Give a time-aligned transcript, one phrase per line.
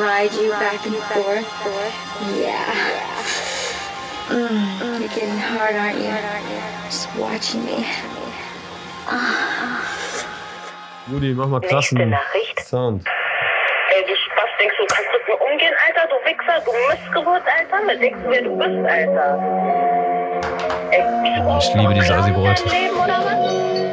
[0.00, 1.48] ride you back and forth.
[2.38, 2.64] Yeah.
[4.28, 6.14] Mm, you're getting hard, aren't you?
[6.86, 7.84] Just watching me.
[11.10, 12.14] Rudi, mach mal krassen.
[12.64, 13.04] Sound.
[13.94, 16.08] Ey, du Spaß, denkst du, kannst mit mir umgehen, Alter?
[16.08, 17.86] Du Wichser, du Missgeburt, Alter?
[17.86, 19.38] Wer denkst du, wer du bist, Alter?
[20.90, 21.02] Ey,
[21.58, 23.83] Ich liebe diese Clown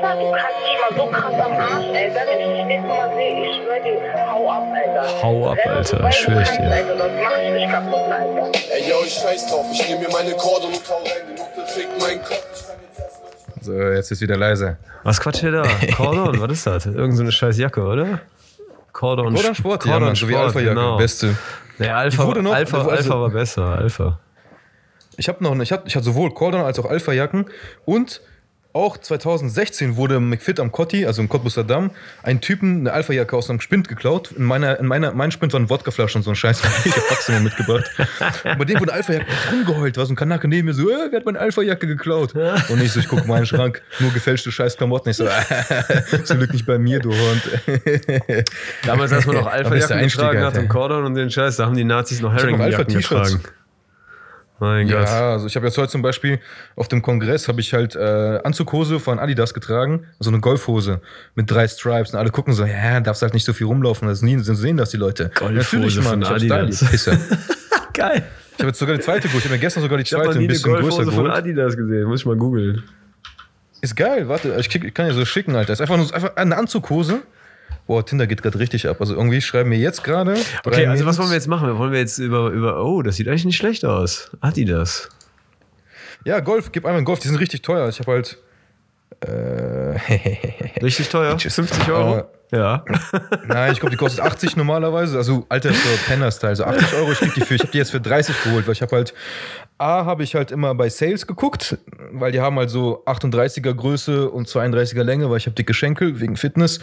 [0.00, 2.20] du kannst dich mal so krass am Arsch, Alter.
[2.26, 5.22] Wenn ich dich nächstes Mal sehe, ich schwör dir, hau ab, Alter.
[5.22, 6.70] Hau ab, Alter, weil du schwör ich dir.
[6.70, 8.52] Alter, sonst mach ich dich kaputt, Alter.
[8.74, 11.66] Ey, yo, ich scheiß drauf, ich nehm mir meine Korde und hau rein, die Nutte
[11.70, 12.54] fickt meinen Kopf.
[12.54, 14.76] Ich kann jetzt erst mal So, jetzt ist wieder leise.
[15.04, 15.62] Was quatscht ihr da?
[15.96, 16.86] Cordon, was ist das?
[16.86, 18.20] Irgend so eine scheiß Jacke, oder?
[18.92, 20.74] Cordon, Cordon Sport, ja, Cordon so wie Sport, Alpha-Jacke.
[20.74, 20.96] genau.
[20.96, 21.36] Beste.
[21.78, 24.18] Nee, Alpha, noch- Alpha, also- Alpha war besser, Alpha.
[25.16, 27.46] Ich habe noch, ich hatte, ich hatte sowohl Cordon als auch Alpha-Jacken
[27.84, 28.20] und
[28.72, 31.90] auch 2016 wurde McFit am Cotti, also im Cottbusser Damm,
[32.22, 34.32] ein Typen eine Alpha-Jacke aus einem Spind geklaut.
[34.32, 36.62] In meiner, in meiner, mein Spind waren Wodkaflaschen und so ein Scheiß.
[36.84, 37.84] Ich hab Maximum mitgebracht.
[38.44, 39.96] Und bei dem wurde Alpha-Jacke rumgeheult.
[39.96, 42.34] War so ein Kanake neben mir so, äh, wer hat meine Alpha-Jacke geklaut?
[42.34, 45.10] Und ich so, ich guck meinen Schrank, nur gefälschte Scheiß-Klamotten.
[45.10, 45.26] Ich so,
[46.24, 47.42] zum Glück nicht bei mir, du Hund.
[48.84, 51.76] Damals, als man noch Alpha-Jacken Einstieg, getragen hat und Cordon und den Scheiß, da haben
[51.76, 53.40] die Nazis noch Herring-Jacken getragen.
[54.60, 55.06] Mein Gott.
[55.06, 56.38] Ja, also ich habe jetzt heute zum Beispiel
[56.76, 61.00] auf dem Kongress habe ich halt äh, Anzughose von Adidas getragen, so eine Golfhose
[61.34, 64.20] mit drei Stripes und alle gucken so, ja, darfst halt nicht so viel rumlaufen, das
[64.20, 65.30] nie, sehen das die Leute.
[65.34, 66.84] Golfhose von ich Adidas.
[66.90, 67.18] Pisse.
[67.94, 68.22] Geil.
[68.52, 70.24] Ich habe jetzt sogar die zweite geholt, ich habe mir gestern sogar die Ich habe
[70.24, 71.38] zweite ein eine bisschen größer Golfhose von geholt.
[71.38, 72.04] Adidas gesehen.
[72.04, 72.82] Muss ich mal googeln.
[73.80, 75.72] Ist geil, warte, ich, ich kann ja so schicken, Alter.
[75.72, 77.22] Ist einfach nur einfach eine Anzughose.
[77.90, 78.98] Boah, Tinder geht gerade richtig ab.
[79.00, 80.36] Also irgendwie schreiben mir jetzt gerade.
[80.64, 81.76] Okay, also was Mädels- wollen wir jetzt machen?
[81.76, 84.30] Wollen wir jetzt über, über oh, das sieht eigentlich nicht schlecht aus.
[84.40, 85.08] Adidas.
[86.24, 87.88] Ja, Golf, gib einmal einen Golf, die sind richtig teuer.
[87.88, 88.38] Ich habe halt.
[89.26, 89.98] Äh,
[90.80, 91.36] Richtig teuer?
[91.36, 92.28] 50 Euro?
[92.52, 92.84] ja.
[93.48, 95.16] Nein, ich glaube, die kostet 80 normalerweise.
[95.18, 95.72] Also alter
[96.06, 96.54] Penner-Style.
[96.54, 97.56] So 80 Euro, ich krieg die für.
[97.56, 99.14] Ich habe die jetzt für 30 geholt, weil ich habe halt.
[99.78, 101.76] A, habe ich halt immer bei Sales geguckt,
[102.12, 106.20] weil die haben halt so 38er Größe und 32er Länge, weil ich habe dicke Schenkel
[106.20, 106.78] wegen Fitness.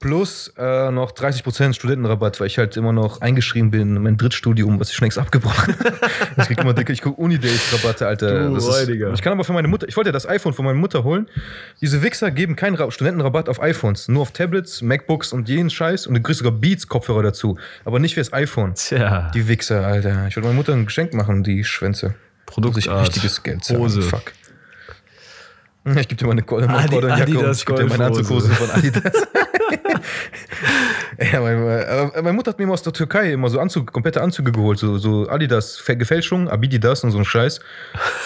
[0.00, 4.80] Plus äh, noch 30% Studentenrabatt, weil ich halt immer noch eingeschrieben bin in mein Drittstudium,
[4.80, 6.00] was ich schon längst abgebrochen habe.
[6.38, 8.48] ich krieg immer dicke, ich gucke Unidays-Rabatte, Alter.
[8.48, 10.78] Du ist, ich kann aber für meine Mutter, ich wollte ja das iPhone von meiner
[10.78, 11.28] Mutter holen.
[11.82, 16.06] Diese Wichser geben keinen Ra- Studentenrabatt auf iPhones, nur auf Tablets, MacBooks und jeden Scheiß
[16.06, 18.74] und du kriegst sogar Beats-Kopfhörer dazu, aber nicht fürs iPhone.
[18.76, 19.30] Tja.
[19.34, 20.26] Die Wichser, Alter.
[20.28, 22.14] Ich wollte meiner Mutter ein Geschenk machen, die Schwänze.
[22.46, 22.86] Produktart.
[22.86, 23.80] Muss ich richtiges Geld zahlen.
[23.80, 24.00] Hose.
[24.00, 24.32] Fuck.
[25.84, 28.06] Ich gebe dir meine Cordon Adi- Jacke und ich gebe dir meine.
[28.06, 29.12] Anzughose von Adidas.
[31.32, 34.20] ja, meine, aber meine Mutter hat mir immer aus der Türkei immer so Anzug, komplette
[34.22, 37.60] Anzüge geholt, so, so Adidas Gefälschung, Abididas und so ein Scheiß.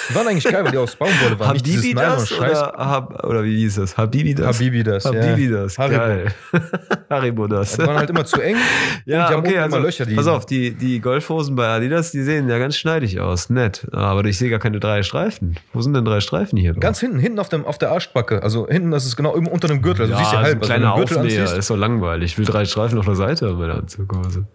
[0.09, 1.53] Die waren eigentlich geil, weil die aus Baumwolle waren.
[1.55, 2.63] nicht dieses Habibi das Nylon-Scheiß.
[2.63, 3.97] oder, Hab, oder wie hieß das?
[3.97, 4.47] Habibi das?
[4.47, 5.89] Habibi das, ja.
[5.89, 6.27] Geil.
[7.11, 7.73] Haribo das.
[7.73, 8.57] Die waren halt immer zu eng.
[9.07, 10.07] Ja, die haben okay, also, immer Löcher.
[10.07, 13.87] Die pass auf, die, die Golfhosen bei Adidas, die sehen ja ganz schneidig aus, nett.
[13.93, 15.57] Aber ich sehe gar keine drei Streifen.
[15.75, 16.73] Wo sind denn drei Streifen hier?
[16.73, 16.81] drauf?
[16.81, 18.43] Ganz hinten, hinten auf, dem, auf der Arschbacke.
[18.43, 20.03] Also hinten, das ist genau unter dem Gürtel.
[20.03, 20.55] Also ja, du siehst ja so halb.
[20.55, 21.59] ein Also, kleiner du den Gürtel Anziehst.
[21.59, 22.33] ist doch langweilig.
[22.33, 24.47] Ich will drei Streifen auf der Seite haben meiner Anzughose.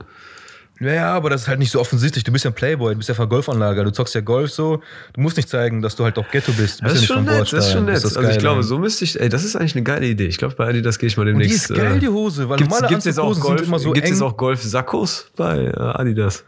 [0.82, 2.24] Ja, ja, aber das ist halt nicht so offensichtlich.
[2.24, 4.82] Du bist ja ein Playboy, du bist ja von Golfanlager, du zockst ja Golf so.
[5.12, 6.80] Du musst nicht zeigen, dass du halt auch Ghetto bist.
[6.80, 7.96] Du Das bist ist ja schon nett, das ist schon nett.
[7.98, 8.64] Das ist also ich glaube, ey.
[8.64, 10.28] so müsste ich, ey, das ist eigentlich eine geile Idee.
[10.28, 11.70] Ich glaube, bei Adidas gehe ich mal Und die demnächst.
[11.70, 13.92] ist geil, äh, die Hose, weil Gibt's, normale gibt's jetzt auch Golf, sind immer so
[13.92, 14.16] gibt's eng.
[14.16, 16.46] jetzt auch Golf-Sakkos bei äh, Adidas?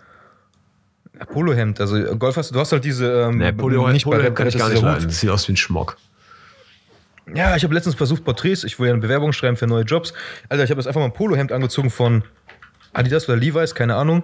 [1.34, 3.06] Polohemd, also Golf hast du hast halt diese.
[3.24, 5.08] Ähm, Nee, Polo, nicht bei Polo Rap, kann ich gar nicht leiden.
[5.08, 5.98] Das sieht aus wie ein Schmock.
[7.34, 10.14] Ja, ich habe letztens versucht, Porträts, ich will ja eine Bewerbung schreiben für neue Jobs.
[10.50, 12.24] Alter, ich habe jetzt einfach mal ein Polohemd angezogen von
[12.94, 14.24] Adidas oder Levi's, keine Ahnung.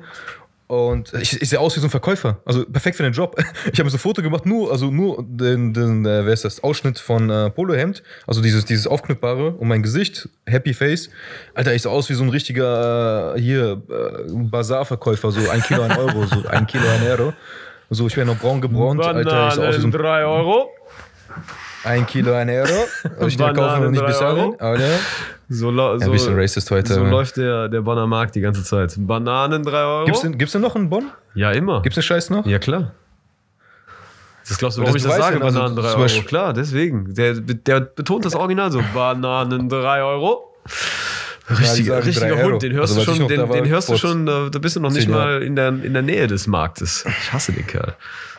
[0.68, 2.40] Und ich, ich sehe aus wie so ein Verkäufer.
[2.44, 3.41] Also perfekt für den Job.
[3.72, 6.62] Ich habe so ein Foto gemacht, nur, also nur den, den äh, wer ist das,
[6.62, 8.03] Ausschnitt von äh, Polohemd.
[8.25, 11.09] Also dieses, dieses Aufknüpfbare um mein Gesicht, Happy Face.
[11.53, 15.84] Alter, ich sehe aus wie so ein richtiger äh, hier äh, Bazarverkäufer, so ein Kilo,
[15.84, 17.34] ein Euro, so ein Kilo, ein Euro.
[17.90, 19.47] So, ich wäre noch braun gebrannt, Alter.
[19.47, 20.69] Ich sehe aus wie so ein 3 Euro.
[21.84, 22.68] Ein Kilo, ein Euro.
[23.16, 24.53] Also ich den kaufen und nicht bezahlen.
[25.50, 26.94] So, Ja, so, ein bisschen racist heute.
[26.94, 28.96] so läuft der, der Bonner Markt die ganze Zeit.
[28.97, 30.06] Bananen 3 Euro.
[30.06, 31.09] Gibt's denn, gibt's denn noch einen Bonn?
[31.35, 31.82] ja, immer.
[31.82, 32.46] Gibt's den Scheiß noch?
[32.46, 32.91] Ja, klar.
[34.47, 35.38] Das glaubst du, warum das ich das sage?
[35.40, 36.00] ja, also Bananen 3 zum Euro.
[36.02, 37.14] Beispiel- Klar, deswegen.
[37.14, 38.82] Der, der betont das Original so.
[38.94, 40.53] Bananen 3 Euro.
[41.50, 42.44] Richtiger, sagen richtiger.
[42.44, 44.91] Hund, den hörst Also, du schon, den, den hörst du schon, da, bist du noch
[44.91, 47.06] nicht mal in der, in der Nähe des Marktes.
[47.08, 47.96] Ich hasse den Kerl.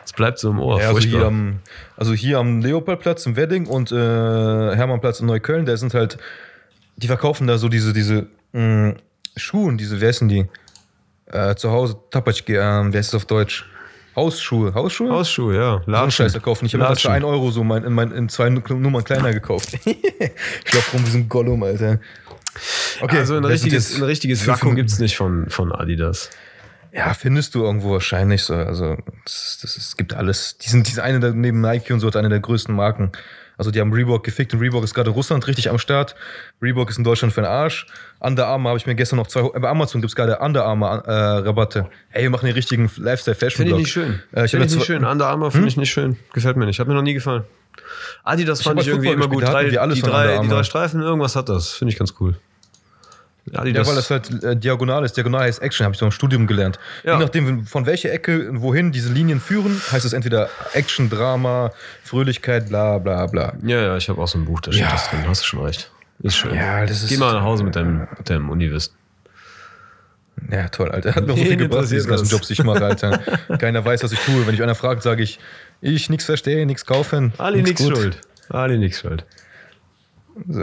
[0.09, 0.81] Es bleibt so im Ohr.
[0.81, 1.59] Ja, also, hier am,
[1.95, 6.17] also hier am Leopoldplatz im Wedding und äh, Hermannplatz in Neukölln, da sind halt,
[6.97, 8.95] die verkaufen da so diese, diese mh,
[9.35, 10.47] Schuhe, diese, wer sind die?
[11.27, 13.69] Äh, zu Hause, Tapatschke, ähm, wer ist das auf Deutsch?
[14.15, 15.11] Hausschuhe, Hausschuhe?
[15.11, 15.81] Hausschuhe, ja.
[15.85, 16.11] so Latschen.
[16.11, 16.65] Scheiß verkaufen.
[16.65, 17.23] Ich habe das für Latschen.
[17.23, 19.73] 1 Euro so mein, in, mein, in zwei Nummern kleiner gekauft.
[19.85, 21.99] ich laufe rum wie so ein Gollum, Alter.
[22.99, 24.75] Okay, also ein richtiges, ein richtiges Minuten.
[24.75, 26.31] gibt es nicht von, von Adidas.
[26.91, 28.55] Ja, findest du irgendwo wahrscheinlich so.
[28.55, 30.57] Also, es gibt alles.
[30.57, 33.11] Die sind, die sind eine der, neben Nike und so, eine der größten Marken.
[33.57, 36.15] Also, die haben Reebok gefickt und Reebok ist gerade in Russland richtig am Start.
[36.61, 37.85] Reebok ist in Deutschland für den Arsch.
[38.19, 39.41] Under Armour habe ich mir gestern noch zwei.
[39.59, 41.89] Bei Amazon gibt es gerade Under Armour äh, Rabatte.
[42.09, 43.65] Hey, wir machen den richtigen Lifestyle-Fashion.
[43.65, 44.21] Finde ich nicht schön.
[44.33, 45.03] Äh, ich finde ich nicht schön.
[45.03, 46.17] Under Armour finde ich nicht schön.
[46.33, 46.79] Gefällt mir nicht.
[46.79, 47.43] Hat mir noch nie gefallen.
[48.23, 49.43] Adidas Ich fand ich irgendwie Football immer gut.
[49.43, 51.71] Drei, die, drei, die drei Streifen, irgendwas hat das.
[51.71, 52.35] Finde ich ganz cool.
[53.51, 53.87] Ja, Adidas.
[53.87, 55.17] weil das halt äh, diagonal ist.
[55.17, 56.77] Diagonal heißt Action, habe ich so im Studium gelernt.
[57.03, 57.13] Ja.
[57.13, 61.71] Je nachdem, von welcher Ecke wohin diese Linien führen, heißt es entweder Action, Drama,
[62.03, 63.53] Fröhlichkeit, bla bla bla.
[63.63, 64.91] ja, ja, ich habe auch so ein Buch, da steht Ja.
[64.91, 65.19] das drin.
[65.27, 65.89] Hast du schon recht.
[66.21, 66.53] Ist schön.
[66.53, 67.09] Ja, das ist.
[67.09, 68.93] Geh mal nach Hause mit deinem, mit deinem Uniwissen.
[70.51, 71.15] Ja, toll, Alter.
[71.15, 72.31] Hat mir so viel gebracht, diese interessiert ganzen?
[72.31, 73.19] Jobs, die ich mache, Alter.
[73.57, 74.45] Keiner weiß, was ich tue.
[74.45, 75.39] Wenn ich einer fragt, sage ich,
[75.81, 77.33] ich nichts verstehe, nichts kaufen.
[77.37, 77.97] Ali nix gut.
[77.97, 78.21] schuld.
[78.49, 79.25] Ali nix schuld.
[80.47, 80.61] So.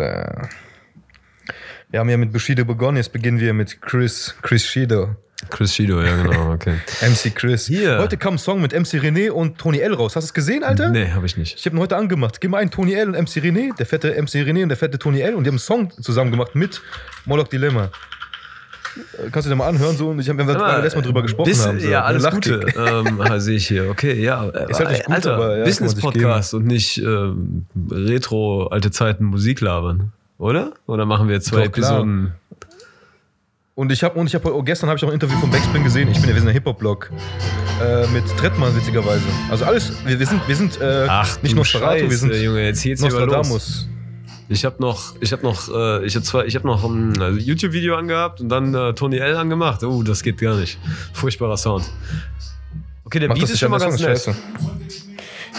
[1.88, 5.14] Wir haben ja mit Bushido begonnen, jetzt beginnen wir mit Chris, Chris Shido.
[5.50, 6.74] Chris Shido, ja genau, okay.
[7.00, 7.66] MC Chris.
[7.66, 7.98] Hier.
[7.98, 10.16] Heute kam ein Song mit MC René und Tony L raus.
[10.16, 10.88] Hast du es gesehen, Alter?
[10.88, 11.56] nee, habe ich nicht.
[11.56, 12.40] Ich habe ihn heute angemacht.
[12.40, 14.98] Gib mal einen Tony L und MC René, der fette MC René und der fette
[14.98, 16.82] Tony L und die haben einen Song zusammen gemacht mit
[17.24, 17.84] Moloch Dilemma.
[17.84, 21.50] Äh, Kannst du dir mal anhören so und ich habe mir letztes Mal drüber gesprochen
[21.50, 21.78] bis, haben.
[21.78, 21.88] So.
[21.88, 22.28] Ja, alles.
[22.28, 23.90] Gute, ähm, sehe ich hier.
[23.90, 24.48] Okay, ja.
[24.48, 29.60] Ist halt nicht gut, Alter, aber ja, Business-Podcast und nicht ähm, Retro, alte Zeiten Musik
[29.60, 30.12] labern.
[30.38, 30.72] Oder?
[30.86, 31.90] Oder machen wir jetzt zwei Doch, klar.
[31.92, 32.32] Episoden?
[33.74, 35.84] Und ich habe und ich habe oh, gestern habe ich auch ein Interview von Backspin
[35.84, 36.10] gesehen.
[36.10, 37.10] Ich bin ja wir sind ein Hip Hop Blog
[37.82, 39.24] äh, mit Trettmann witzigerweise.
[39.50, 42.42] Also alles wir, wir sind wir sind äh, Ach, nicht du Nosferatu, wir Scheiße, sind
[42.42, 43.10] Junge, jetzt geht's hier.
[43.10, 43.86] Nostradamus.
[44.48, 47.38] Ich habe noch, ich habe noch, äh, ich habe zwar, ich habe noch ein also
[47.38, 49.82] YouTube-Video angehabt und dann äh, Tony L angemacht.
[49.82, 50.78] Oh, das geht gar nicht.
[51.12, 51.84] Furchtbarer Sound.
[53.04, 54.10] Okay, der Mach Beat ist schon mal ganz ist nett.
[54.10, 54.34] scheiße.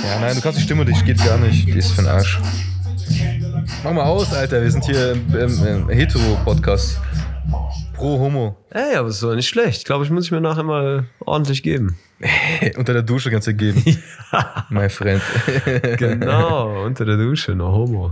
[0.03, 1.67] Ja, nein, du kannst die Stimme, die geht gar nicht.
[1.67, 2.39] Die ist für den Arsch.
[3.83, 4.61] Mach mal aus, Alter.
[4.61, 6.99] Wir sind hier im, im, im Hetero-Podcast.
[7.93, 8.57] Pro Homo.
[8.71, 9.79] Ey, aber ist doch nicht schlecht.
[9.79, 11.97] Ich glaube, ich muss ich mir nachher mal ordentlich geben.
[12.77, 13.83] Unter der Dusche kannst du geben.
[14.69, 15.21] Mein Freund.
[15.97, 18.11] Genau, unter der Dusche, no homo.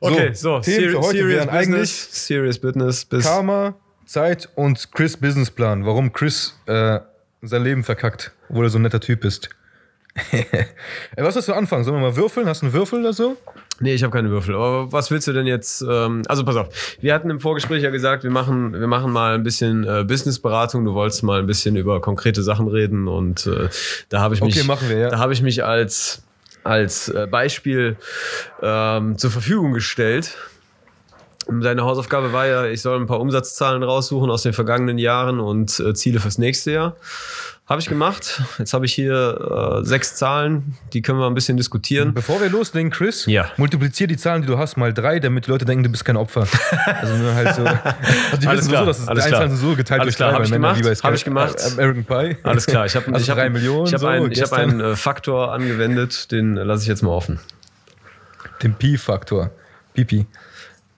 [0.00, 3.74] Okay, so, Themen für heute serious wären eigentlich business, serious business bis Karma,
[4.06, 5.84] Zeit und Chris Businessplan.
[5.84, 7.00] Warum Chris äh,
[7.42, 9.50] sein Leben verkackt, obwohl er so ein netter Typ ist.
[10.32, 10.56] Ey,
[11.16, 11.84] was hast du anfangen?
[11.84, 12.46] Sollen wir mal würfeln?
[12.48, 13.36] Hast du einen Würfel oder so?
[13.82, 14.54] Nee, ich habe keine Würfel.
[14.54, 15.82] Aber was willst du denn jetzt?
[15.88, 16.68] Ähm, also pass auf.
[17.00, 20.84] Wir hatten im Vorgespräch ja gesagt, wir machen, wir machen mal ein bisschen äh, Businessberatung.
[20.84, 23.70] Du wolltest mal ein bisschen über konkrete Sachen reden und äh,
[24.10, 25.08] da habe ich mich, Okay, machen wir, ja.
[25.08, 26.22] da habe ich mich als
[26.62, 27.96] als äh, Beispiel
[28.60, 30.36] ähm, zur Verfügung gestellt.
[31.48, 35.80] Deine Hausaufgabe war ja, ich soll ein paar Umsatzzahlen raussuchen aus den vergangenen Jahren und
[35.80, 36.96] äh, Ziele fürs nächste Jahr.
[37.70, 38.42] Habe ich gemacht.
[38.58, 42.12] Jetzt habe ich hier äh, sechs Zahlen, die können wir ein bisschen diskutieren.
[42.14, 43.46] Bevor wir loslegen, Chris, Ja.
[43.58, 46.16] multiplizier die Zahlen, die du hast, mal drei, damit die Leute denken, du bist kein
[46.16, 46.48] Opfer.
[47.00, 47.62] Also nur halt so.
[48.32, 49.48] Also die Alles wissen klar, sowieso, dass es alles klar.
[49.50, 51.24] So geteilt Alles durch klar, drei, hab ich weil Männer gemacht, wie bei hab ich
[51.24, 51.56] gemacht.
[51.78, 52.36] American Pie.
[52.42, 53.86] Alles klar, ich habe Also ich hab, drei Millionen.
[53.86, 57.10] ich hab so, einen, ich hab einen äh, Faktor angewendet, den lasse ich jetzt mal
[57.12, 57.38] offen.
[58.64, 59.50] Den Pi-Faktor.
[59.94, 60.26] Pipi.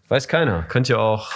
[0.08, 0.62] Weiß keiner.
[0.70, 1.32] Könnte ja auch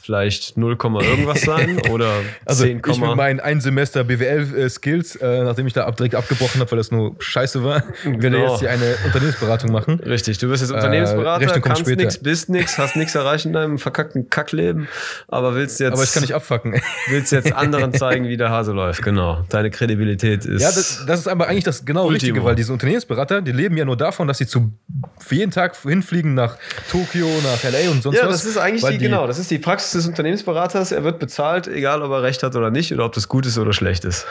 [0.00, 2.10] vielleicht 0, irgendwas sein oder
[2.44, 6.60] Also 10, ich mit meinen ein Semester BWL-Skills, äh, nachdem ich da ab, direkt abgebrochen
[6.60, 8.50] habe, weil das nur scheiße war, werde Genau.
[8.52, 10.00] jetzt hier eine Unternehmensberatung machen.
[10.00, 13.52] Richtig, du bist jetzt Unternehmensberater, Rechnung kommt kannst nichts, bist nichts, hast nichts erreicht in
[13.52, 14.88] deinem verkackten Kackleben,
[15.28, 16.80] aber willst jetzt, Aber ich kann nicht abfacken.
[17.08, 19.02] willst jetzt anderen zeigen, wie der Hase läuft.
[19.02, 19.44] Genau.
[19.48, 20.62] Deine Kredibilität ist.
[20.62, 22.12] Ja, das, das ist aber eigentlich das genau Ultimo.
[22.14, 24.72] Richtige, weil diese Unternehmensberater, die leben ja nur davon, dass sie zu
[25.18, 26.56] für jeden Tag hinfliegen nach
[26.90, 28.42] Tokio, nach LA und sonst Ja, was.
[28.42, 30.92] das ist eigentlich weil die, genau, das ist die Praxis des Unternehmensberaters.
[30.92, 33.58] Er wird bezahlt, egal ob er recht hat oder nicht, oder ob das gut ist
[33.58, 34.26] oder schlecht ist.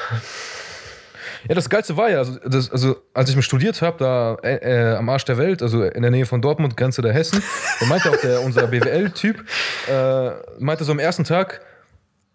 [1.47, 4.91] Ja, das Geilste war ja, also, das, also als ich mich studiert habe, da äh,
[4.91, 7.41] äh, am Arsch der Welt, also in der Nähe von Dortmund, Grenze der Hessen,
[7.79, 9.43] da meinte auch der, unser BWL-Typ,
[9.89, 10.29] äh,
[10.59, 11.61] meinte so am ersten Tag,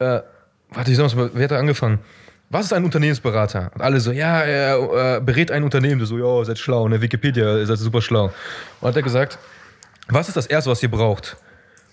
[0.01, 0.21] äh,
[0.71, 2.01] warte, ich sag mal, wer hat da angefangen?
[2.51, 3.71] Was ist ein Unternehmensberater?
[3.75, 5.99] Und alle so, ja, er äh, berät ein Unternehmen.
[5.99, 7.01] Du so, ja, seid schlau, ne?
[7.01, 8.33] Wikipedia, ihr seid super schlau.
[8.81, 9.39] Und hat er gesagt,
[10.09, 11.37] was ist das Erste, was ihr braucht?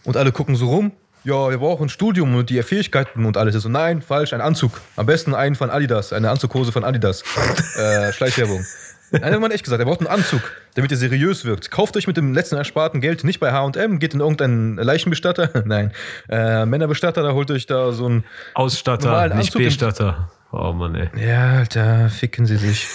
[0.04, 0.92] Und alle gucken so rum.
[1.26, 3.56] Ja, wir brauchen ein Studium und die Fähigkeiten und alles.
[3.56, 4.82] So, nein, falsch, ein Anzug.
[4.98, 7.24] Am besten einen von Adidas, eine Anzughose von Adidas.
[7.78, 8.66] äh, Schleichwerbung.
[9.12, 10.42] Nein, hat man echt gesagt, er braucht einen Anzug,
[10.76, 11.72] damit er seriös wirkt.
[11.72, 15.94] Kauft euch mit dem letzten ersparten Geld nicht bei H&M, geht in irgendeinen Leichenbestatter, nein,
[16.30, 18.24] äh, Männerbestatter, da holt euch da so ein...
[18.56, 20.32] Ausstatter, nicht Anzug B-Statter.
[20.52, 21.10] Oh Mann, ey.
[21.16, 22.88] Ja, Alter, ficken sie sich.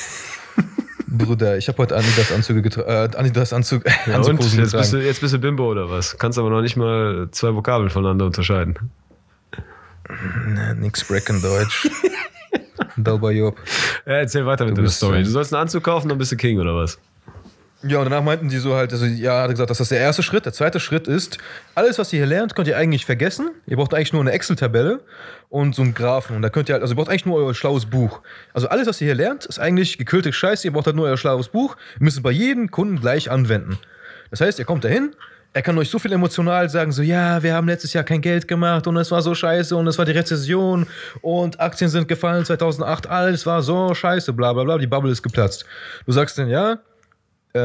[1.10, 4.92] Bruder, ich habe heute Adidas Anzüge getragen, äh, Adidas Anzug, Ja, und Anzughosen jetzt bist,
[4.92, 6.18] du, jetzt bist du Bimbo oder was?
[6.18, 8.90] Kannst aber noch nicht mal zwei Vokabeln voneinander unterscheiden.
[10.76, 11.88] Nix Brecken Deutsch.
[12.96, 13.56] Dauber Job.
[14.06, 15.22] Ja, erzähl weiter mit Du deiner Story.
[15.22, 16.98] Du sollst einen Anzug kaufen, dann bist du King oder was?
[17.82, 20.24] Ja, und danach meinten die so halt, also ja, hat gesagt, das ist der erste
[20.24, 20.44] Schritt.
[20.44, 21.38] Der zweite Schritt ist,
[21.76, 23.50] alles, was ihr hier lernt, könnt ihr eigentlich vergessen.
[23.66, 25.00] Ihr braucht eigentlich nur eine Excel-Tabelle
[25.48, 26.34] und so einen Graphen.
[26.34, 28.20] Und da könnt ihr halt, also ihr braucht eigentlich nur euer schlaues Buch.
[28.52, 30.66] Also alles, was ihr hier lernt, ist eigentlich gekühlte Scheiße.
[30.66, 31.76] Ihr braucht halt nur euer schlaues Buch.
[32.00, 33.78] Ihr müsst es bei jedem Kunden gleich anwenden.
[34.30, 35.12] Das heißt, ihr kommt dahin,
[35.54, 38.46] er kann euch so viel emotional sagen, so, ja, wir haben letztes Jahr kein Geld
[38.46, 40.86] gemacht und es war so scheiße und es war die Rezession
[41.22, 45.22] und Aktien sind gefallen 2008, alles war so scheiße, bla bla bla, die Bubble ist
[45.22, 45.64] geplatzt.
[46.04, 46.78] Du sagst dann, ja,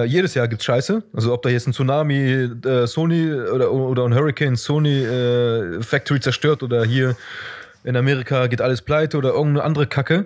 [0.02, 1.04] äh, jedes Jahr gibt's Scheiße.
[1.14, 6.20] Also ob da jetzt ein Tsunami, äh, Sony oder, oder ein Hurricane Sony äh, Factory
[6.20, 7.16] zerstört oder hier
[7.84, 10.26] in Amerika geht alles pleite oder irgendeine andere Kacke.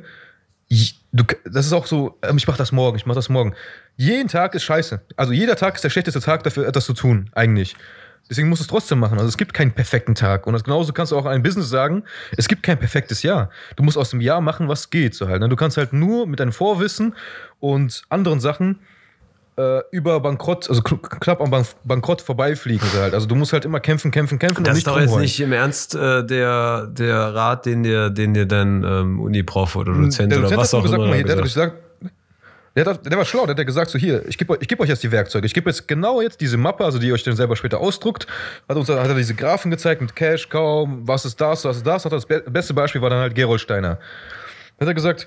[0.69, 3.55] Ich, du, das ist auch so, ähm, ich mach das morgen, ich mach das morgen.
[3.95, 5.01] Jeden Tag ist scheiße.
[5.15, 7.75] Also jeder Tag ist der schlechteste Tag dafür, etwas zu tun, eigentlich.
[8.29, 9.17] Deswegen musst du es trotzdem machen.
[9.17, 10.47] Also es gibt keinen perfekten Tag.
[10.47, 12.03] Und das genauso kannst du auch in einem Business sagen,
[12.35, 13.49] es gibt kein perfektes Jahr.
[13.77, 15.15] Du musst aus dem Jahr machen, was geht.
[15.15, 15.49] So halt, ne?
[15.49, 17.15] Du kannst halt nur mit deinem Vorwissen
[17.59, 18.79] und anderen Sachen
[19.57, 22.87] äh, über Bankrott, also kn- knapp am Bank Bankrott vorbeifliegen.
[22.93, 23.13] Halt.
[23.13, 25.95] Also du musst halt immer kämpfen, kämpfen, kämpfen Das ist doch jetzt nicht im Ernst
[25.95, 30.43] äh, der, der Rat, den dir, den dir dein ähm, Uni-Prof oder Dozent der oder
[30.45, 31.73] Dozent was auch gesagt, immer hier, der, hat gesagt.
[31.73, 31.87] gesagt
[32.77, 34.67] der, hat, der war schlau, der hat ja gesagt, so hier, ich gebe euch, ich
[34.67, 35.47] geb euch jetzt die Werkzeuge.
[35.47, 38.27] Ich gebe jetzt genau jetzt diese Mappe, also die ihr euch dann selber später ausdruckt.
[38.69, 41.87] Hat uns hat er diese Graphen gezeigt mit Cash, kaum, was ist das, was ist
[41.87, 42.05] das.
[42.05, 43.97] Hat das be beste Beispiel war dann halt Gerold Steiner.
[44.79, 45.25] Hat er gesagt,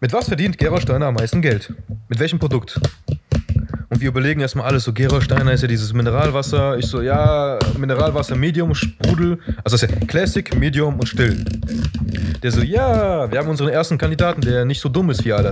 [0.00, 1.72] mit was verdient Gerold Steiner am meisten Geld?
[2.08, 2.78] Mit welchem Produkt?
[3.90, 6.78] Und wir überlegen erstmal alles, so Gerold Steiner ist ja dieses Mineralwasser.
[6.78, 9.38] Ich so, ja, Mineralwasser, Medium, Sprudel.
[9.64, 11.44] Also das ist ja Classic, Medium und Still.
[12.40, 15.50] Der so, ja, wir haben unseren ersten Kandidaten, der nicht so dumm ist wie alle.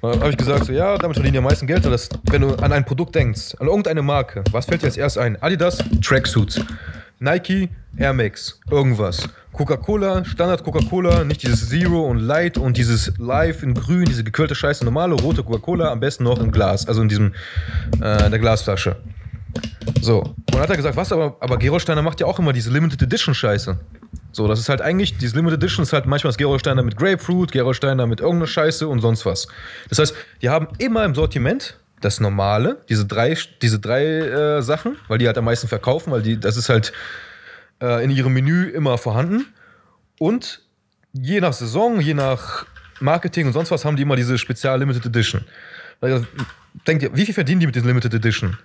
[0.00, 1.84] Und dann habe ich gesagt, so, ja, damit verdienen die am meisten Geld.
[1.84, 4.96] weil Das, wenn du an ein Produkt denkst, an irgendeine Marke, was fällt dir als
[4.96, 5.40] erstes ein?
[5.42, 6.58] Adidas, Tracksuits.
[7.22, 9.28] Nike, Air Max, irgendwas.
[9.52, 14.56] Coca-Cola, Standard Coca-Cola, nicht dieses Zero und Light und dieses Live in grün, diese gequirlte
[14.56, 17.32] Scheiße, normale rote Coca-Cola, am besten noch im Glas, also in diesem,
[18.00, 18.96] äh, der Glasflasche.
[20.00, 22.70] So, und dann hat er gesagt, was, aber, aber Gerolsteiner macht ja auch immer diese
[22.70, 23.78] Limited Edition Scheiße.
[24.32, 27.52] So, das ist halt eigentlich, diese Limited Edition ist halt manchmal das Gerolsteiner mit Grapefruit,
[27.52, 29.46] Gerolsteiner mit irgendeiner Scheiße und sonst was.
[29.88, 34.96] Das heißt, die haben immer im Sortiment das Normale, diese drei, diese drei äh, Sachen,
[35.08, 36.92] weil die halt am meisten verkaufen, weil die, das ist halt
[37.80, 39.46] äh, in ihrem Menü immer vorhanden.
[40.18, 40.62] Und
[41.12, 42.66] je nach Saison, je nach
[43.00, 45.44] Marketing und sonst was haben die immer diese Spezial Limited Edition.
[46.00, 46.26] Gesagt,
[46.86, 48.56] Denkt ihr, wie viel verdienen die mit den Limited Edition?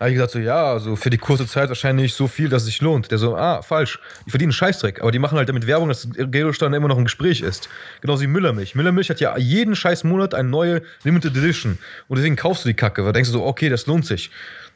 [0.00, 2.66] Habe ich gesagt, so, ja, also für die kurze Zeit wahrscheinlich so viel, dass es
[2.66, 3.10] sich lohnt.
[3.10, 3.98] Der so, ah, falsch.
[4.24, 7.42] Die verdienen Scheißdreck, aber die machen halt damit Werbung, dass Gerostein immer noch ein Gespräch
[7.42, 7.68] ist.
[8.00, 8.74] Genauso wie Müllermilch.
[8.74, 11.76] Müllermilch hat ja jeden scheiß Monat eine neue Limited Edition.
[12.08, 14.30] Und deswegen kaufst du die Kacke, weil du denkst so, okay, das lohnt sich.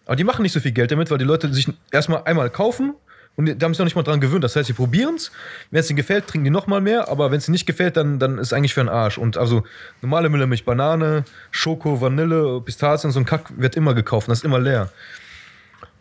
[0.04, 2.92] Aber die machen nicht so viel Geld damit, weil die Leute sich erstmal einmal kaufen
[3.36, 4.44] und die haben sich noch nicht mal dran gewöhnt.
[4.44, 5.32] Das heißt, sie probieren es.
[5.70, 7.08] Wenn es ihnen gefällt, trinken die noch mal mehr.
[7.08, 9.18] Aber wenn es ihnen nicht gefällt, dann, dann ist es eigentlich für einen Arsch.
[9.18, 9.64] Und also
[10.02, 14.28] normale Müllermilch, Banane, Schoko, Vanille, Pistazien, so ein Kack wird immer gekauft.
[14.28, 14.90] Das ist immer leer.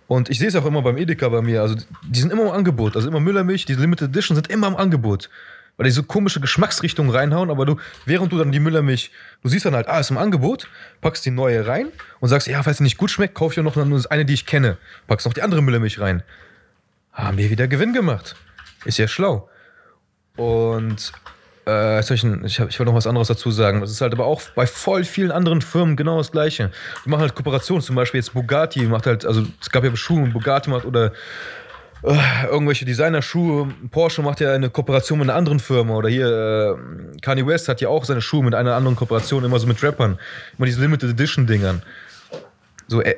[0.07, 1.61] Und ich sehe es auch immer beim Edeka bei mir.
[1.61, 1.75] Also
[2.07, 2.95] die sind immer im Angebot.
[2.95, 5.29] Also immer Müllermilch, diese Limited Edition sind immer im Angebot.
[5.75, 9.09] Weil die so komische Geschmacksrichtungen reinhauen, aber du, während du dann die Müllermilch,
[9.41, 10.67] du siehst dann halt, ah, ist im Angebot,
[11.01, 11.87] packst die neue rein
[12.19, 14.45] und sagst, ja, falls die nicht gut schmeckt, kauf ich ja noch eine, die ich
[14.45, 14.77] kenne.
[15.07, 16.21] Packst noch die andere Müllermilch rein.
[17.13, 18.35] Haben wir wieder Gewinn gemacht.
[18.85, 19.49] Ist ja schlau.
[20.35, 21.11] Und
[21.67, 23.81] äh, ich, ich, ich wollte noch was anderes dazu sagen.
[23.81, 26.71] Das ist halt aber auch bei voll vielen anderen Firmen genau das Gleiche.
[27.05, 30.27] Die machen halt Kooperationen, zum Beispiel jetzt Bugatti macht halt, also es gab ja Schuhe,
[30.27, 31.13] Bugatti macht oder
[32.03, 33.69] äh, irgendwelche Designer-Schuhe.
[33.91, 35.95] Porsche macht ja eine Kooperation mit einer anderen Firma.
[35.95, 39.59] Oder hier, äh, Kanye West hat ja auch seine Schuhe mit einer anderen Kooperation, immer
[39.59, 40.19] so mit Rappern.
[40.57, 41.81] Immer diese Limited Edition-Dingern.
[42.93, 43.15] So Air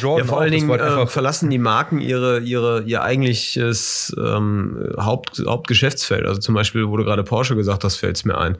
[0.00, 4.14] Jordan Ja, vor allen das Dingen halt äh, verlassen die Marken ihre, ihre, ihr eigentliches
[4.18, 6.26] ähm, Haupt, Hauptgeschäftsfeld.
[6.26, 8.56] Also zum Beispiel, du gerade Porsche gesagt hast, fällt mir ein.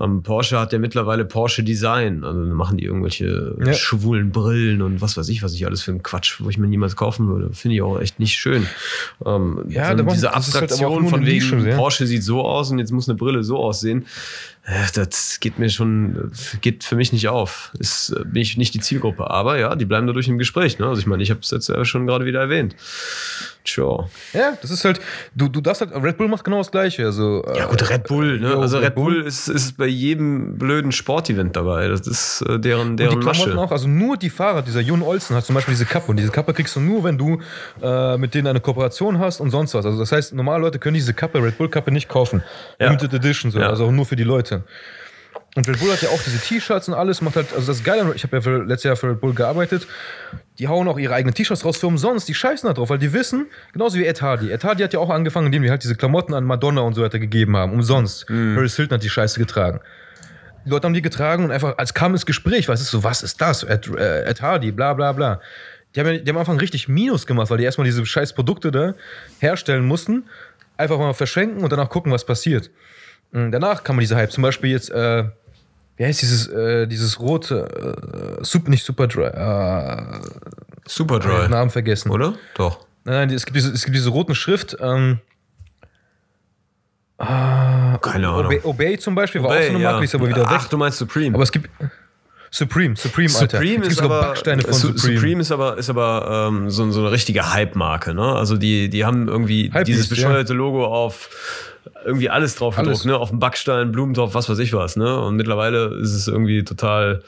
[0.00, 2.24] Ähm, Porsche hat ja mittlerweile Porsche Design.
[2.24, 3.72] Also machen die irgendwelche Ja.
[3.74, 6.66] schwulen Brillen und was weiß ich, was ich alles für einen Quatsch, wo ich mir
[6.68, 7.50] niemals kaufen würde.
[7.52, 8.66] Finde ich auch echt nicht schön.
[9.26, 11.76] Ähm, Ja, diese das halt Abstraktion nur von wegen, Nische, ja.
[11.76, 14.06] Porsche sieht so aus und jetzt muss eine Brille so aussehen.
[14.94, 17.72] Das geht mir schon, geht für mich nicht auf.
[17.78, 19.30] Ist äh, bin ich nicht die Zielgruppe.
[19.30, 20.78] Aber ja, die bleiben dadurch im Gespräch.
[20.78, 20.86] Ne?
[20.86, 22.76] Also ich meine, ich habe es jetzt ja schon gerade wieder erwähnt.
[23.68, 24.08] Tja.
[24.32, 24.98] Ja, das ist halt,
[25.34, 27.04] du, du darfst halt, Red Bull macht genau das Gleiche.
[27.04, 28.40] Also, Ja gut, Red Bull.
[28.40, 28.56] Ne?
[28.56, 31.88] Also Red Red Bull ist, ist bei jedem blöden Sportevent dabei.
[31.88, 33.58] Das ist äh, deren, Und deren die Klamotten Masche.
[33.58, 36.30] auch, also nur die Fahrer, dieser Jon Olsen hat zum Beispiel diese Kappe und diese
[36.30, 37.40] Kappe kriegst du nur, wenn du
[37.82, 39.84] äh, mit denen eine Kooperation hast und sonst was.
[39.84, 42.42] Also das heißt, normale Leute können diese Kappe, Red Bull Kappe nicht kaufen.
[42.80, 42.86] Ja.
[42.86, 43.68] Limited Edition, so, Ja.
[43.68, 44.62] also auch nur für die Leute.
[45.56, 47.84] Und Red Bull hat ja auch diese T-Shirts und alles, macht halt, also das ist
[47.84, 49.86] geil, ich habe ja für, letztes Jahr für Red Bull gearbeitet,
[50.58, 53.12] die hauen auch ihre eigenen T-Shirts raus für umsonst, die scheißen da drauf, weil die
[53.12, 54.50] wissen, genauso wie Ed Hardy.
[54.52, 57.02] Ed Hardy hat ja auch angefangen, indem die halt diese Klamotten an Madonna und so
[57.02, 58.28] weiter gegeben haben, umsonst.
[58.30, 58.54] Mhm.
[58.56, 59.80] Paris Hilton hat die Scheiße getragen.
[60.64, 63.22] Die Leute haben die getragen und einfach, als kam das Gespräch, was ist so, was
[63.22, 63.62] ist das?
[63.64, 65.40] Ed, äh, Ed Hardy, bla bla bla.
[65.94, 68.34] Die haben, ja- die haben am Anfang richtig Minus gemacht, weil die erstmal diese scheiß
[68.34, 68.94] Produkte da
[69.40, 70.24] herstellen mussten,
[70.76, 72.70] einfach mal verschenken und danach gucken, was passiert.
[73.32, 74.32] Und danach kam diese Hype.
[74.32, 75.24] Zum Beispiel jetzt, äh,
[75.96, 80.20] wie heißt dieses, äh, dieses rote, äh, Super, nicht Super Dry, äh,
[80.86, 81.48] Superdry.
[81.48, 82.10] Namen vergessen.
[82.10, 82.34] Oder?
[82.54, 82.80] Doch.
[83.04, 85.18] Nein, nein, es gibt diese, es gibt diese roten Schrift, ähm,
[87.18, 88.46] ah, Keine Ahnung.
[88.46, 90.70] Obey, Obey zum Beispiel war auch so eine Obey, Marke, ist aber wieder Ach, weg.
[90.70, 91.34] du meinst Supreme.
[91.34, 91.68] Aber es gibt
[92.50, 93.58] Supreme, Supreme, Alter.
[93.58, 95.16] Supreme ist aber, Backsteine von Su- Supreme.
[95.18, 98.14] Supreme ist aber, ist aber ähm, so, so eine richtige Hype-Marke.
[98.14, 98.22] Ne?
[98.22, 100.14] Also die, die haben irgendwie dieses ja.
[100.16, 101.28] bescheuerte Logo auf
[102.04, 103.02] irgendwie alles drauf Alles.
[103.02, 103.16] gedruckt, ne?
[103.16, 105.20] Auf dem Backstein, Blumentopf, was weiß ich was, ne?
[105.20, 107.22] Und mittlerweile ist es irgendwie total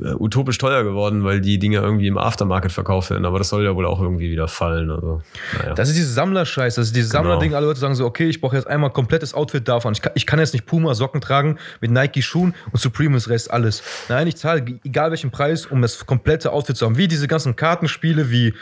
[0.00, 3.24] äh, utopisch teuer geworden, weil die Dinge irgendwie im Aftermarket verkauft werden.
[3.24, 4.90] Aber das soll ja wohl auch irgendwie wieder fallen.
[4.90, 5.22] Also,
[5.58, 5.74] naja.
[5.74, 7.24] Das ist dieses Sammlerscheiß, das ist dieses Genau.
[7.24, 7.54] Sammlerding.
[7.54, 9.92] Alle Leute sagen so, okay, ich brauche jetzt einmal komplettes Outfit davon.
[9.92, 13.28] Ich kann, ich kann jetzt nicht Puma Socken tragen mit Nike Schuhen und Supreme ist
[13.28, 13.82] Rest alles.
[14.08, 16.96] Nein, ich zahle egal welchen Preis, um das komplette Outfit zu haben.
[16.96, 18.54] Wie diese ganzen Kartenspiele, wie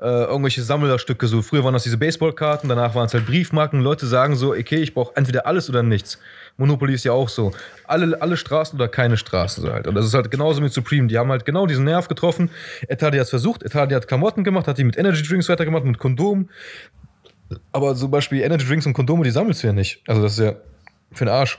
[0.00, 1.26] äh, irgendwelche Sammlerstücke.
[1.26, 3.80] So früher waren das diese Baseballkarten, danach waren es halt Briefmarken.
[3.80, 6.18] Leute sagen so, okay, ich brauche entweder alles oder nichts.
[6.56, 7.52] Monopoly ist ja auch so.
[7.84, 9.86] Alle, alle Straßen oder keine Straßen so halt.
[9.86, 11.08] Und das ist halt genauso mit Supreme.
[11.08, 12.50] Die haben halt genau diesen Nerv getroffen.
[12.88, 13.62] Etadi hat es versucht.
[13.62, 16.48] Etadi hat Klamotten gemacht, hat die mit Energy Drinks weitergemacht, mit Kondom.
[17.72, 20.02] Aber zum Beispiel Energy Drinks und Kondome, die sammelst du ja nicht.
[20.06, 20.54] Also das ist ja
[21.12, 21.58] für den Arsch.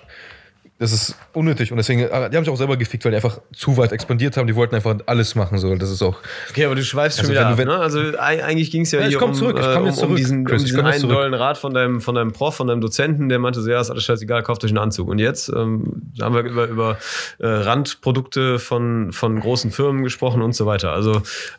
[0.80, 1.72] Das ist unnötig.
[1.72, 4.38] Und deswegen, äh, die haben sich auch selber gefickt, weil die einfach zu weit expandiert
[4.38, 4.48] haben.
[4.48, 5.58] Die wollten einfach alles machen.
[5.58, 5.76] So.
[5.76, 6.18] Das ist auch.
[6.50, 7.84] Okay, aber du schweifst schon Also wieder wenn ab, ne?
[7.84, 9.96] Also ei- eigentlich ging es ja, Ja, ich hier um, zurück, ich äh, um, jetzt
[9.98, 11.16] um zurück, diesen, Chris, um diesen einen zurück.
[11.16, 13.90] dollen Rat von deinem, von deinem Prof, von deinem Dozenten, der meinte so, ja, ist
[13.90, 15.10] alles scheißegal, kauft euch einen Anzug.
[15.10, 16.98] Und jetzt ähm, haben wir über, über
[17.40, 20.92] äh, Randprodukte von, von großen Firmen gesprochen und so weiter.
[20.94, 21.16] Also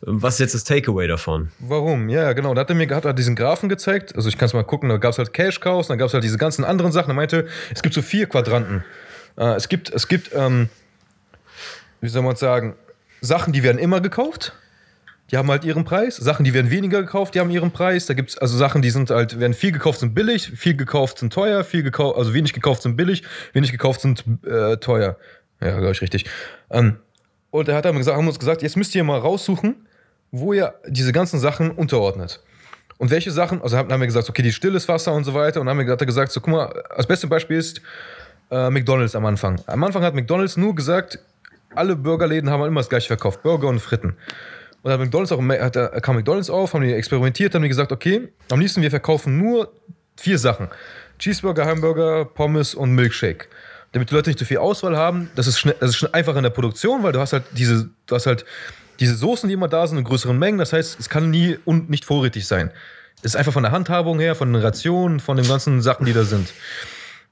[0.06, 1.50] ähm, was ist jetzt das Takeaway davon?
[1.58, 2.08] Warum?
[2.08, 2.54] Ja, genau.
[2.54, 4.16] Da hat er mir hat er diesen Graphen gezeigt.
[4.16, 4.88] Also ich kann es mal gucken.
[4.88, 7.10] Da gab es halt Cash Cows, dann gab es halt diese ganzen anderen Sachen.
[7.10, 8.82] Er meinte, es gibt so vier Quadranten.
[9.36, 10.68] Äh, es gibt, es gibt, ähm,
[12.00, 12.74] wie soll man sagen,
[13.20, 14.54] Sachen, die werden immer gekauft.
[15.30, 16.16] Die haben halt ihren Preis.
[16.16, 18.06] Sachen, die werden weniger gekauft, die haben ihren Preis.
[18.06, 21.18] Da gibt es also Sachen, die sind halt, werden viel gekauft, sind billig, viel gekauft,
[21.18, 25.16] sind teuer, viel gekauft, also wenig gekauft sind billig, wenig gekauft sind äh, teuer.
[25.60, 26.24] Ja, glaube ich richtig.
[26.70, 26.96] Ähm,
[27.50, 29.86] und er hat dann gesagt, haben uns gesagt, jetzt müsst ihr mal raussuchen,
[30.32, 32.40] wo ihr diese ganzen Sachen unterordnet.
[32.98, 35.60] Und welche Sachen, also haben wir gesagt, okay, die stilles Wasser und so weiter.
[35.60, 37.80] Und dann haben wir gesagt, so, guck mal, das beste Beispiel ist
[38.50, 39.60] äh, McDonalds am Anfang.
[39.66, 41.18] Am Anfang hat McDonalds nur gesagt,
[41.74, 44.16] alle Burgerläden haben immer das gleiche verkauft, Burger und Fritten.
[44.82, 47.92] Und dann McDonalds auch, hat, da kam McDonalds auf, haben die experimentiert, haben die gesagt,
[47.92, 49.72] okay, am liebsten wir verkaufen nur
[50.16, 50.68] vier Sachen.
[51.18, 53.48] Cheeseburger, Hamburger, Pommes und Milkshake.
[53.92, 56.44] Damit die Leute nicht zu viel Auswahl haben, das ist, schnell, das ist einfach in
[56.44, 58.44] der Produktion, weil du hast halt diese, du hast halt
[59.00, 60.58] diese Soßen, die immer da sind in größeren Mengen.
[60.58, 62.70] Das heißt, es kann nie und nicht vorrätig sein.
[63.22, 66.12] Das ist einfach von der Handhabung her, von den Rationen, von den ganzen Sachen, die
[66.12, 66.52] da sind.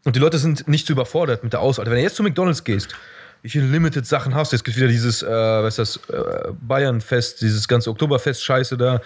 [0.05, 1.87] Und die Leute sind nicht zu überfordert mit der Auswahl.
[1.87, 2.95] Wenn du jetzt zu McDonalds gehst,
[3.43, 4.57] wie viele Limited Sachen hast du?
[4.57, 9.01] Es gibt wieder dieses, äh, was ist das, äh, Bayernfest, dieses ganze Oktoberfest-Scheiße da.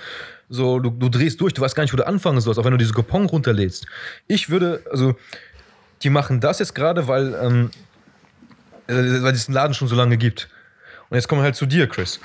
[0.49, 2.73] So, du, du drehst durch, du weißt gar nicht, wo du anfangen sollst, auch wenn
[2.73, 3.87] du diese Coupon runterlädst.
[4.29, 5.17] Ich würde, also,
[6.03, 7.71] die machen das jetzt gerade, weil, ähm,
[8.87, 10.49] äh, weil es den Laden schon so lange gibt.
[11.11, 12.19] Und jetzt kommen wir halt zu dir, Chris.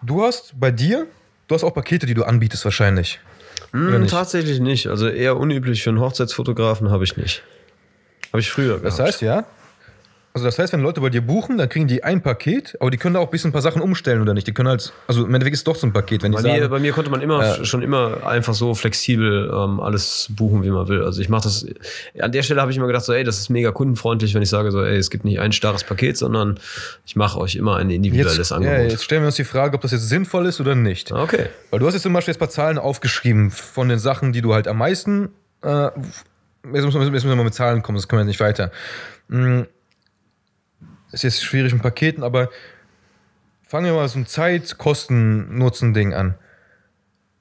[0.00, 1.06] Du hast bei dir,
[1.48, 3.20] du hast auch Pakete, die du anbietest wahrscheinlich.
[3.72, 4.10] Hm, nicht?
[4.10, 4.86] tatsächlich nicht.
[4.86, 7.42] Also eher unüblich für einen Hochzeitsfotografen habe ich nicht.
[8.32, 9.08] Habe ich früher Das gehabt.
[9.12, 9.44] heißt ja,
[10.34, 12.96] also das heißt, wenn Leute bei dir buchen, dann kriegen die ein Paket, aber die
[12.96, 14.46] können da auch ein bisschen ein paar Sachen umstellen oder nicht.
[14.46, 16.42] Die können halt, also im Endeffekt ist es doch so ein Paket, wenn die Bei
[16.42, 17.64] mir, sagen, bei mir konnte man immer Ja.
[17.66, 21.02] schon immer einfach so flexibel ähm, alles buchen, wie man will.
[21.04, 21.66] Also ich mache das.
[22.18, 24.48] An der Stelle habe ich immer gedacht, so, ey, das ist mega kundenfreundlich, wenn ich
[24.48, 26.58] sage, so, ey, es gibt nicht ein starres Paket, sondern
[27.04, 28.90] ich mache euch immer ein individuelles jetzt, ja, Angebot.
[28.90, 31.12] jetzt stellen wir uns die Frage, ob das jetzt sinnvoll ist oder nicht.
[31.12, 31.48] Okay.
[31.70, 34.40] Weil du hast jetzt zum Beispiel jetzt ein paar Zahlen aufgeschrieben von den Sachen, die
[34.40, 35.28] du halt am meisten.
[35.62, 35.90] Äh,
[36.64, 38.70] jetzt, müssen wir, jetzt müssen wir mal mit Zahlen kommen, das können wir nicht weiter.
[39.28, 39.66] Hm,
[41.12, 42.50] ist jetzt schwierig mit Paketen, aber
[43.66, 46.34] fangen wir mal so ein Zeit-Kosten-Nutzen-Ding an.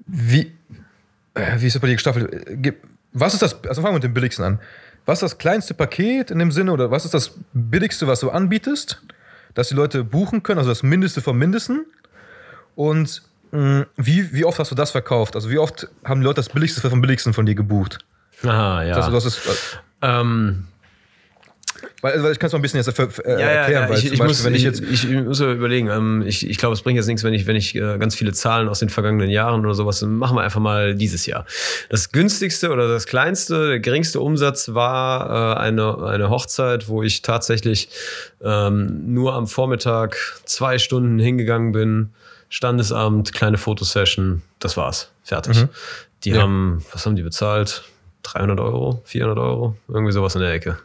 [0.06, 0.52] Wie,
[1.34, 2.32] äh, wie ist das bei dir gestaffelt?
[2.48, 2.74] Äh,
[3.14, 3.64] Was ist das?
[3.66, 4.60] Also fangen wir mit dem billigsten an.
[5.06, 8.30] Was ist das kleinste Paket in dem Sinne oder was ist das billigste, was du
[8.30, 9.02] anbietest,
[9.54, 11.86] dass die Leute buchen können, also das Mindeste vom Mindesten?
[12.76, 15.36] Und mh, wie, wie oft hast du das verkauft?
[15.36, 18.00] Also wie oft haben die Leute das Billigste vom Billigsten von dir gebucht?
[18.44, 18.96] Aha, ja.
[18.96, 19.42] Das, das ist,
[20.02, 20.66] ähm,
[22.02, 23.98] weil, weil ich kann es mal ein bisschen jetzt äh, äh, ja, ja, erklären, weil
[23.98, 25.88] ich, zum ich, Beispiel, muss, wenn ich ich, jetzt ich, muss überlegen.
[25.88, 28.34] Ähm, ich ich glaube, es bringt jetzt nichts, wenn ich, wenn ich äh, ganz viele
[28.34, 31.46] Zahlen aus den vergangenen Jahren oder sowas, machen wir einfach mal dieses Jahr.
[31.90, 37.22] Das günstigste oder das kleinste, der geringste Umsatz war äh, eine, eine Hochzeit, wo ich
[37.22, 37.90] tatsächlich
[38.44, 42.10] ähm, nur am Vormittag zwei Stunden hingegangen bin,
[42.50, 45.68] Standesamt, kleine Fotosession, das war's, fertig.
[46.24, 46.42] Die Ja.
[46.42, 47.84] haben, was haben die bezahlt?
[48.34, 50.78] 300 Euro, 400 Euro, irgendwie sowas in der Ecke.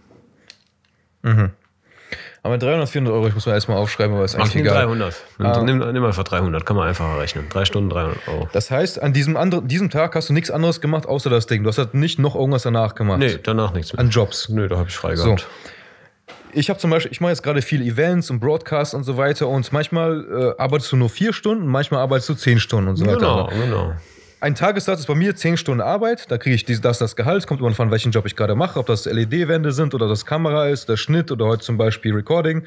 [2.42, 4.84] Aber 300, 400 Euro, ich muss mal erstmal aufschreiben, aber ist Ach, eigentlich nimm egal.
[4.86, 5.14] 300.
[5.38, 5.62] Nimm, Ah.
[5.62, 7.48] nimm, nimm einfach 300, kann man einfacher rechnen.
[7.48, 8.48] Drei Stunden 300 Euro.
[8.52, 11.64] Das heißt, an diesem, anderen, diesem Tag hast du nichts anderes gemacht, außer das Ding.
[11.64, 13.18] Du hast halt nicht noch irgendwas danach gemacht.
[13.18, 13.98] Nee, danach nichts mehr.
[14.00, 14.48] An Jobs.
[14.48, 15.24] Nö, da habe ich frei So.
[15.24, 15.46] gehabt.
[16.52, 19.48] Ich habe zum Beispiel, ich mache jetzt gerade viele Events und Broadcasts und so weiter
[19.48, 23.04] und manchmal äh, arbeitest du nur vier Stunden, manchmal arbeitest du zehn Stunden und so
[23.04, 23.18] weiter.
[23.18, 23.92] Genau, genau.
[24.46, 27.48] Ein Tagessatz ist bei mir 10 Stunden Arbeit, da kriege ich diese, das, das Gehalt,
[27.48, 30.68] kommt immer von welchen Job ich gerade mache, ob das LED-Wände sind oder das Kamera
[30.68, 32.62] ist, der Schnitt oder heute zum Beispiel Recording.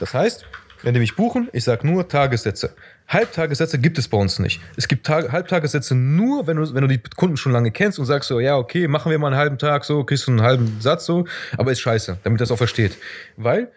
[0.00, 0.44] Das heißt,
[0.82, 2.74] wenn die mich buchen, ich sage nur Tagessätze.
[3.08, 4.60] Halbtagessätze gibt es bei uns nicht.
[4.76, 8.04] Es gibt Tag, Halbtagessätze nur, wenn du, wenn du die Kunden schon lange kennst und
[8.04, 10.78] sagst so, ja, okay, machen wir mal einen halben Tag so, kriegst du einen halben
[10.82, 12.98] Satz so, aber ist scheiße, damit das auch versteht.
[13.38, 13.72] Weil,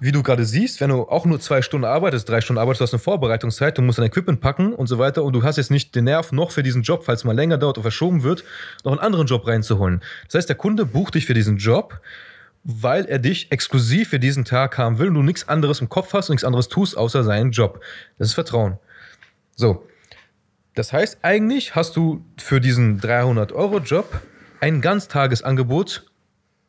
[0.00, 2.84] wie du gerade siehst, wenn du auch nur zwei Stunden arbeitest, drei Stunden arbeitest, du
[2.84, 5.70] hast eine Vorbereitungszeit, du musst dein Equipment packen und so weiter und du hast jetzt
[5.70, 8.44] nicht den Nerv noch für diesen Job, falls es mal länger dauert oder verschoben wird,
[8.84, 10.02] noch einen anderen Job reinzuholen.
[10.26, 12.00] Das heißt, der Kunde bucht dich für diesen Job,
[12.64, 16.12] weil er dich exklusiv für diesen Tag haben will und du nichts anderes im Kopf
[16.12, 17.80] hast und nichts anderes tust, außer seinen Job.
[18.18, 18.78] Das ist Vertrauen.
[19.54, 19.86] So.
[20.74, 24.20] Das heißt, eigentlich hast du für diesen 300-Euro-Job
[24.60, 26.10] ein Ganztagesangebot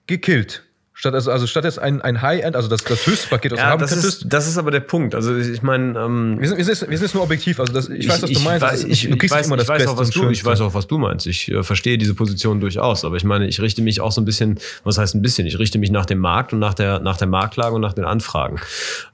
[0.05, 0.66] gekillt.
[0.99, 3.63] Statt, also, also statt jetzt ein, ein High-End, also das, das höchste Paket, was du
[3.63, 4.23] Ja, haben das könntest.
[4.23, 5.13] ist, das ist aber der Punkt.
[5.13, 7.59] Also ich meine, ähm, wir, sind, wir, sind, wir sind jetzt nur objektiv.
[7.59, 8.65] Also das, ich, weiß, was du meinst.
[8.73, 10.43] ist- ich, du ich, kriegst weiß, immer das ich, weiß Beste auch, was du, ich
[10.43, 11.27] weiß auch, was du meinst.
[11.27, 13.05] Ich äh, verstehe diese Position durchaus.
[13.05, 15.45] Aber ich meine, ich richte mich auch so ein bisschen, was heißt ein bisschen?
[15.45, 18.05] Ich richte mich nach dem Markt und nach der, nach der Marktlage und nach den
[18.05, 18.59] Anfragen.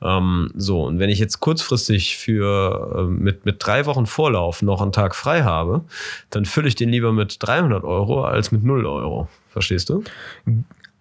[0.02, 4.82] Ähm, so, und wenn ich jetzt kurzfristig für äh, mit, mit drei Wochen Vorlauf noch
[4.82, 5.82] einen Tag frei habe,
[6.30, 9.28] dann fülle ich den lieber mit 300 Euro als mit 0 Euro.
[9.50, 10.02] Verstehst du?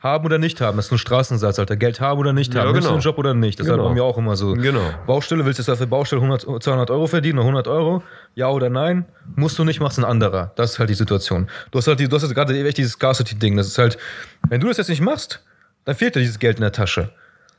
[0.02, 1.76] Haben oder nicht haben, das ist ein Straßensatz, Alter.
[1.76, 2.74] Geld haben oder nicht Ja, haben.
[2.74, 2.92] Du genau.
[2.92, 3.60] einen Job oder nicht?
[3.60, 3.84] Das ist Genau.
[3.84, 4.54] halt bei mir auch immer so.
[4.54, 4.80] Genau.
[5.06, 8.02] Baustelle, willst du jetzt dafür Baustelle 100, 200 Euro verdienen oder 100 Euro?
[8.34, 9.04] Ja oder nein?
[9.36, 10.50] Musst du nicht, machst ein anderer.
[10.56, 11.48] Das ist halt die Situation.
[11.70, 13.56] Du hast halt, die, du hast gerade echt dieses Scarcity-Ding.
[13.56, 13.96] Das ist halt,
[14.48, 15.44] wenn du das jetzt nicht machst,
[15.84, 17.10] dann fehlt dir dieses Geld in der Tasche.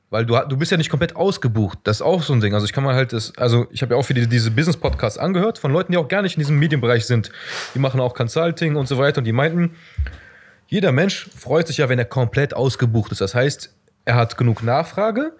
[0.10, 1.80] Weil du, du bist ja nicht komplett ausgebucht.
[1.86, 2.54] Das ist auch so ein Ding.
[2.54, 5.58] Also ich kann mal halt das, also ich habe ja auch viele diese Business-Podcasts angehört
[5.58, 7.32] von Leuten, die auch gar nicht in diesem Medienbereich sind.
[7.74, 9.72] Die machen auch Consulting und so weiter und die meinten,
[10.68, 13.22] jeder Mensch freut sich ja, wenn er komplett ausgebucht ist.
[13.22, 13.74] Das heißt,
[14.06, 15.34] er hat genug Nachfrage,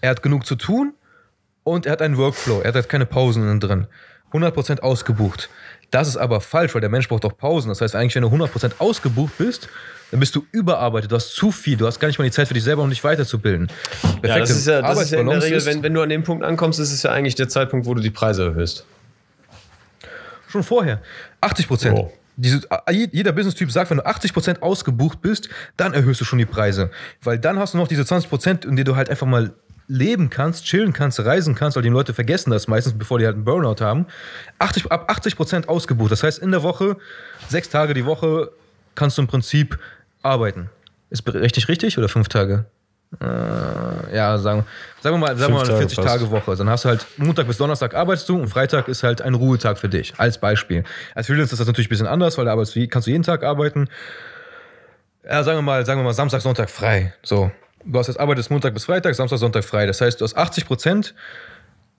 [0.00, 0.94] er hat genug zu tun
[1.64, 2.60] und er hat einen Workflow.
[2.60, 3.86] Er hat halt keine Pausen innen drin.
[4.32, 5.50] 100% ausgebucht.
[5.90, 7.68] Das ist aber falsch, weil der Mensch braucht auch Pausen.
[7.68, 9.68] Das heißt, eigentlich, wenn du 100% ausgebucht bist,
[10.10, 11.12] dann bist du überarbeitet.
[11.12, 11.76] Du hast zu viel.
[11.76, 13.68] Du hast gar nicht mal die Zeit für dich selber, um dich weiterzubilden.
[14.22, 16.24] Ja, das ist ja, das ist ja in der Regel, wenn, wenn du an dem
[16.24, 18.86] Punkt ankommst, ist es ja eigentlich der Zeitpunkt, wo du die Preise erhöhst.
[20.48, 21.02] Schon vorher.
[21.40, 21.98] 80 Prozent.
[21.98, 22.12] Oh.
[22.42, 26.44] Diese, jeder Business-Typ sagt, wenn du 80 Prozent ausgebucht bist, dann erhöhst du schon die
[26.44, 26.90] Preise.
[27.22, 29.52] Weil dann hast du noch diese 20 Prozent, in denen du halt einfach mal
[29.86, 33.36] leben kannst, chillen kannst, reisen kannst, weil die Leute vergessen das meistens, bevor die halt
[33.36, 34.06] einen Burnout haben.
[34.58, 36.10] 80, ab 80 Prozent ausgebucht.
[36.10, 36.96] Das heißt, in der Woche,
[37.48, 38.50] sechs Tage die Woche,
[38.96, 39.78] kannst du im Prinzip
[40.22, 40.68] arbeiten.
[41.10, 42.66] Ist richtig richtig oder fünf Tage?
[43.20, 44.64] Äh, ja, sagen,
[45.00, 46.08] sagen wir mal, sagen wir mal eine Tage 40 passt.
[46.08, 46.56] Tage Woche.
[46.56, 49.78] Dann hast du halt Montag bis Donnerstag arbeitest du und Freitag ist halt ein Ruhetag
[49.78, 50.14] für dich.
[50.16, 50.84] Als Beispiel.
[51.14, 53.22] Als Freelancer ist das natürlich ein bisschen anders, weil da arbeitest du, kannst du jeden
[53.22, 53.88] Tag arbeiten.
[55.24, 57.12] Ja, sagen wir mal, sagen wir mal Samstag, Sonntag frei.
[57.22, 57.50] So.
[57.84, 59.86] Du hast jetzt arbeitest Montag bis Freitag, Samstag, Sonntag frei.
[59.86, 61.14] Das heißt, du hast 80 Prozent.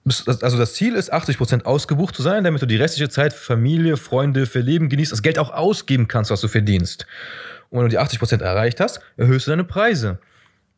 [0.04, 3.54] Also das Ziel ist, 80 Prozent ausgebucht zu sein, damit du die restliche Zeit für
[3.54, 7.06] Familie, Freunde, für Leben genießt, das Geld auch ausgeben kannst, was du verdienst.
[7.70, 10.18] Und wenn du die 80 Prozent erreicht hast, erhöhst du deine Preise.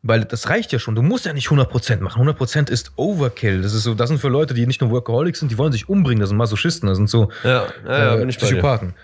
[0.09, 0.95] Weil das reicht ja schon.
[0.95, 2.23] Du musst ja nicht 100% machen.
[2.29, 3.63] 100% ist Overkill.
[3.63, 5.89] Das, ist so, das sind für Leute, die nicht nur Workaholics sind, die wollen sich
[5.89, 6.21] umbringen.
[6.21, 6.89] Das sind Masochisten.
[6.89, 8.27] Das sind so Ja, ja, äh.
[8.27, 8.95] Psychopathen.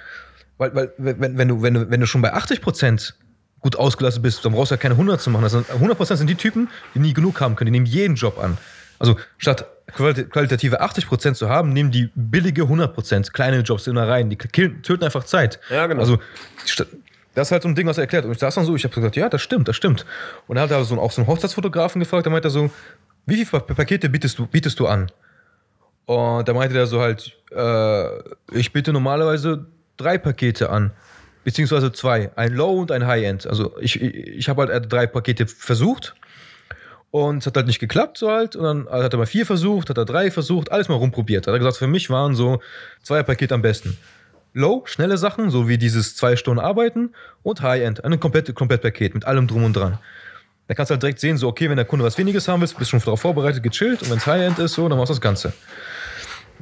[0.59, 3.15] Weil, weil wenn, wenn, du, wenn, du, wenn du schon bei 80%
[3.61, 5.49] gut ausgelastet bist, dann brauchst du ja keine 100 zu machen.
[5.49, 7.67] Sind, 100% sind die Typen, die nie genug haben können.
[7.67, 8.59] Die nehmen jeden Job an.
[8.99, 14.31] Also statt quali- qualitative 80% zu haben, nehmen die billige 100%, kleine Jobs immer rein.
[14.31, 15.59] Die killen, töten einfach Zeit.
[15.71, 16.01] Ja, genau.
[16.01, 16.19] Also
[17.35, 18.25] das ist halt so ein Ding, was er erklärt.
[18.25, 20.05] Und ich saß dann so, ich habe gesagt, ja, das stimmt, das stimmt.
[20.47, 22.71] Und dann hat er so, auch so einen Hochzeitsfotografen gefragt, da meinte so,
[23.27, 25.11] wie viele Pa- Pakete bietest du, bietest du an?
[26.07, 29.67] Und da meinte der so halt, äh, ich biete normalerweise
[29.97, 30.91] drei Pakete an.
[31.45, 32.31] Beziehungsweise zwei.
[32.37, 33.47] Ein Low und ein High-End.
[33.47, 36.15] Also ich, ich, ich habe halt drei Pakete versucht.
[37.11, 38.57] Und es hat halt nicht geklappt, so halt.
[38.57, 41.47] Und dann hat er mal vier versucht, hat er drei versucht, alles mal rumprobiert.
[41.47, 42.61] Hat er gesagt, für mich waren so
[43.03, 43.99] zwei Pakete am besten.
[44.55, 47.11] Low, schnelle Sachen, so wie dieses zwei Stunden Arbeiten
[47.43, 49.99] und High-End, ein komplett, Komplettpaket mit allem drum und dran.
[50.69, 52.69] Da kannst du halt direkt sehen, so, okay, wenn der Kunde was weniges haben will,
[52.69, 55.15] bist du schon darauf vorbereitet, gechillt und wenn es High-End ist, so, dann machst du
[55.15, 55.53] das Ganze.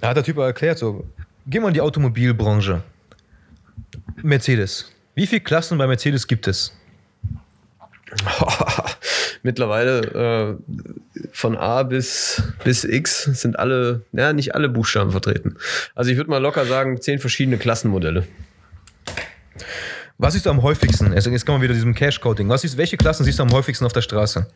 [0.01, 1.05] Da hat der Typ erklärt, so,
[1.47, 2.83] geh mal in die Automobilbranche.
[4.23, 4.93] Mercedes.
[5.15, 6.73] Wie viele Klassen bei Mercedes gibt es?
[9.43, 15.57] Mittlerweile äh, von A bis, bis X sind alle, ja, nicht alle Buchstaben vertreten.
[15.95, 18.27] Also ich würde mal locker sagen, zehn verschiedene Klassenmodelle.
[20.19, 21.15] Was siehst du am häufigsten?
[21.15, 22.49] Also jetzt kommen wir wieder diesem Cash-Coding.
[22.49, 24.47] Welche Klassen siehst du am häufigsten auf der Straße?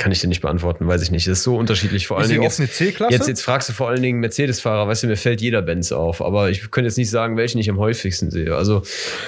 [0.00, 1.26] Kann ich dir nicht beantworten, weiß ich nicht.
[1.28, 2.06] Das ist so unterschiedlich.
[2.06, 3.12] Vor allen Ist Dingen jetzt, C-Klasse?
[3.12, 6.22] jetzt, jetzt fragst du vor allen Dingen Mercedes-Fahrer, weißt du, mir fällt jeder Benz auf,
[6.22, 8.56] aber ich könnte jetzt nicht sagen, welchen ich am häufigsten sehe.
[8.56, 8.82] Also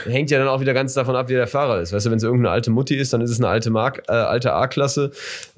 [0.07, 1.93] hängt ja dann auch wieder ganz davon ab, wie der Fahrer ist.
[1.93, 4.13] Weißt du, wenn es irgendeine alte Mutti ist, dann ist es eine alte Mark, äh,
[4.13, 5.11] alte A-Klasse,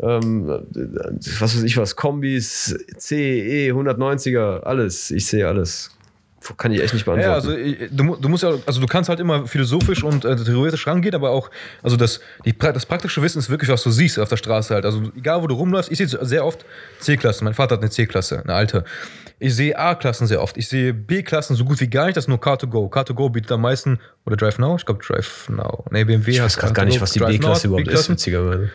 [0.02, 0.48] ähm,
[1.38, 5.12] was weiß ich was, Kombis, C, E, 190er, alles.
[5.12, 5.90] Ich sehe alles.
[6.56, 7.28] Kann ich echt nicht beantworten.
[7.30, 10.36] Ja, also ich- du, du musst ja, also du kannst halt immer philosophisch und äh,
[10.36, 11.50] theoretisch rangehen, aber auch,
[11.82, 14.84] also das, die, das praktische Wissen ist wirklich, was du siehst auf der Straße halt.
[14.84, 16.64] Also egal, wo du rumläufst, ich sehe sehr oft
[17.00, 17.44] C-Klassen.
[17.44, 18.84] Mein Vater hat eine C-Klasse, eine alte.
[19.38, 20.56] Ich sehe A-Klassen sehr oft.
[20.56, 22.90] Ich sehe B-Klassen so gut wie gar nicht, das ist nur Car2Go.
[22.90, 24.76] Car2Go bietet am meisten, oder Drive Now?
[24.76, 25.84] Ich glaube Drive Now.
[25.90, 28.70] Nee, BMW ich weiß gerade gar nicht, was die B-Klasse überhaupt ist, witzigerweise.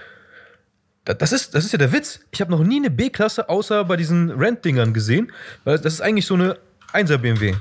[1.05, 2.19] Da- Das ist, das ist ja der Witz.
[2.31, 5.31] Ich habe noch nie eine B-Klasse außer bei diesen Rent-Dingern gesehen,
[5.63, 6.57] weil das ist eigentlich so eine
[6.93, 7.53] 1er BMW.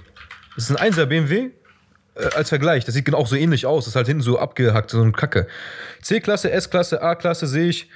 [0.54, 1.50] Das ist ein 1er BMW
[2.14, 2.84] äh, als Vergleich.
[2.84, 3.84] Das sieht genau auch so ähnlich aus.
[3.84, 5.46] Das ist halt hinten so abgehackt, so ein Kacke.
[6.02, 7.88] C-Klasse, S-Klasse, A-Klasse sehe ich.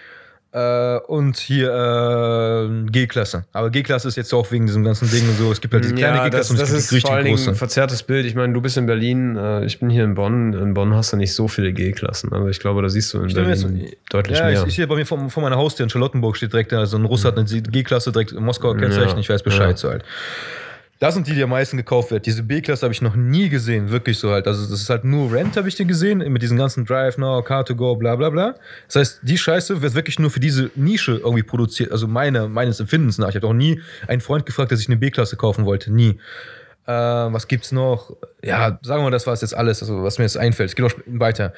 [0.55, 3.47] Äh, und hier äh, G-Klasse.
[3.55, 5.51] Aber G-Klasse ist jetzt auch wegen diesem ganzen Ding und so.
[5.51, 7.25] Es gibt halt diese kleine Ja, G-Klasse und es das gibt ist richtig vor allen
[7.25, 7.51] Dingen große.
[7.53, 8.27] ein verzerrtes Bild.
[8.27, 10.53] Ich meine, du bist in Berlin, äh, ich bin hier in Bonn.
[10.53, 12.35] In Bonn hast du nicht so viele G-Klassen.
[12.35, 14.61] Also ich glaube, da siehst du in Stimmt, Berlin jetzt- deutlich ja, mehr.
[14.61, 16.99] Ich, ich sehe bei mir vor, vor meiner Haustür in Charlottenburg steht direkt da so
[16.99, 19.15] ein Russe hat eine G-Klasse direkt in Moskauer Kennzeichen.
[19.15, 19.77] Ja, Ich weiß Bescheid ja.
[19.79, 20.05] so halt.
[21.03, 22.23] Das sind die, die am meisten gekauft werden.
[22.23, 24.47] Diese B-Klasse habe ich noch nie gesehen, wirklich so halt.
[24.47, 27.41] Also das ist halt nur Rent, habe ich die gesehen, mit diesen ganzen Drive Now,
[27.41, 28.55] Car2Go, bla bla bla.
[28.87, 31.91] Das heißt, die Scheiße wird wirklich nur für diese Nische irgendwie produziert.
[31.91, 33.31] Also meine, meines Empfindens nach.
[33.31, 35.93] Ich habe auch nie einen Freund gefragt, der sich eine B-Klasse kaufen wollte.
[35.93, 36.21] Nie.
[36.87, 38.15] Äh, was gibt's noch?
[38.41, 40.71] Ja, sagen wir mal, das war jetzt alles, also was mir jetzt einfällt.
[40.71, 41.53] Es geht auch weiter.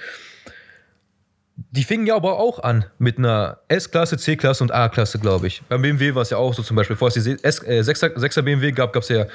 [1.56, 5.62] Die fingen ja aber auch an mit einer S-Klasse, C-Klasse und A-Klasse, glaube ich.
[5.68, 6.96] Beim BMW war es ja auch so zum Beispiel.
[6.96, 9.26] Bevor es die S äh, 6er, 6er BMW gab, gab es ja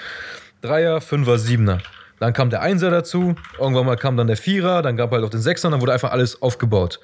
[0.64, 1.80] 3er, 5er, 7er.
[2.20, 5.30] Dann kam der 1er dazu, irgendwann mal kam dann der 4er, dann gab halt auch
[5.30, 7.00] den 6er, dann wurde einfach alles aufgebaut.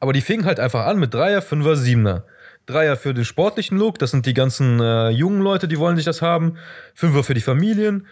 [0.00, 2.22] Aber die fingen halt einfach an mit 3er, 5er, 7er.
[2.66, 6.06] Dreier für den sportlichen Look, das sind die ganzen äh, jungen Leute, die wollen sich
[6.06, 6.56] das haben.
[6.94, 8.06] Fünfer für die Familien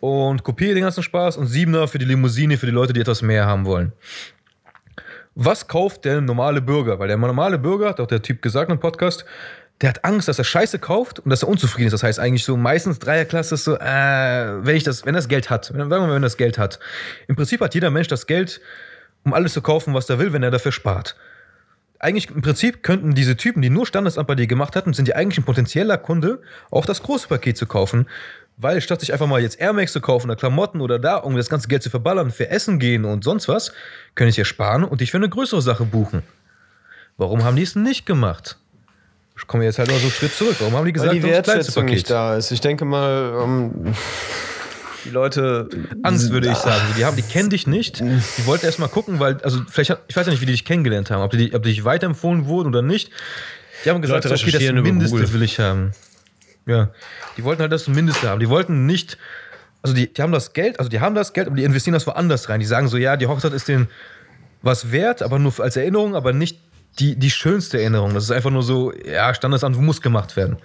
[0.00, 3.20] und Coupé den ganzen Spaß und Siebener für die Limousine, für die Leute, die etwas
[3.20, 3.92] mehr haben wollen.
[5.40, 6.98] Was kauft der normale Bürger?
[6.98, 9.24] Weil der normale Bürger, hat auch der Typ gesagt im Podcast,
[9.80, 11.92] der hat Angst, dass er Scheiße kauft und dass er unzufrieden ist.
[11.92, 15.48] Das heißt eigentlich so meistens Dreierklasse ist so, äh, wenn ich das, wenn das Geld
[15.48, 16.80] hat, wenn, sagen wir mal, wenn das Geld hat.
[17.28, 18.60] Im Prinzip hat jeder Mensch das Geld,
[19.24, 21.14] um alles zu kaufen, was er will, wenn er dafür spart.
[22.00, 25.16] Eigentlich im Prinzip könnten diese Typen, die nur Standesamt bei dir gemacht hatten, sind ja
[25.16, 28.06] eigentlich ein potenzieller Kunde, auch das große Paket zu kaufen.
[28.56, 31.36] Weil statt sich einfach mal jetzt Air Max zu kaufen oder Klamotten oder da, um
[31.36, 33.72] das ganze Geld zu verballern, für Essen gehen und sonst was,
[34.14, 36.22] können ich ja sparen und dich für eine größere Sache buchen.
[37.16, 38.58] Warum haben die es nicht gemacht?
[39.36, 40.56] Ich komme jetzt halt mal so einen Schritt zurück.
[40.58, 42.50] Warum haben die gesagt, Weil die das Wertschätzung nicht da ist.
[42.50, 43.94] Ich denke mal, ähm,
[45.08, 45.68] die Leute.
[46.02, 46.82] Angst, würde ich sagen.
[46.96, 48.00] Die, haben, die kennen dich nicht.
[48.00, 50.52] Die wollten erst mal gucken, weil, also vielleicht, hat, ich weiß ja nicht, wie die
[50.52, 53.10] dich kennengelernt haben, ob die, ob die dich weiterempfohlen wurden oder nicht.
[53.84, 55.92] Die haben gesagt, Leute okay, das Mindeste will ich haben.
[56.66, 56.90] Ja.
[57.36, 58.40] Die wollten halt das Mindeste haben.
[58.40, 59.18] Die wollten nicht,
[59.82, 62.06] also die, die haben das Geld, also die haben das Geld, aber die investieren das
[62.06, 62.60] woanders rein.
[62.60, 63.88] Die sagen so, ja, die Hochzeit ist denen
[64.62, 66.60] was wert, aber nur als Erinnerung, aber nicht
[66.98, 68.14] die, die schönste Erinnerung.
[68.14, 70.58] Das ist einfach nur so, ja, Standesamt muss gemacht werden.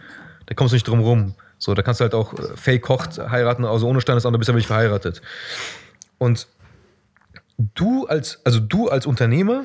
[0.47, 1.35] Da kommst du nicht drum rum.
[1.63, 4.49] So, da kannst du halt auch äh, Fake Hocht heiraten, also ohne Standesamt, da bist
[4.49, 5.21] du nicht verheiratet.
[6.17, 6.49] Und
[7.57, 9.63] du als, also du als Unternehmer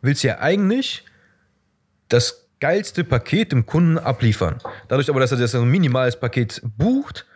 [0.00, 1.04] willst ja eigentlich
[2.08, 4.60] das geilste Paket dem Kunden abliefern.
[4.86, 7.26] Dadurch aber, dass er das ein minimales Paket bucht,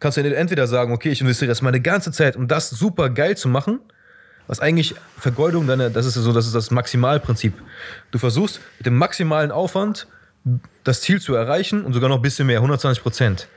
[0.00, 3.38] kannst du entweder sagen, okay, ich investiere jetzt meine ganze Zeit, um das super geil
[3.38, 3.80] zu machen,
[4.48, 7.54] was eigentlich Vergeudung deiner, das ist so, das ist das Maximalprinzip.
[8.10, 10.08] Du versuchst mit dem maximalen Aufwand
[10.84, 13.48] das Ziel zu erreichen und sogar noch ein bisschen mehr, 120 Prozent.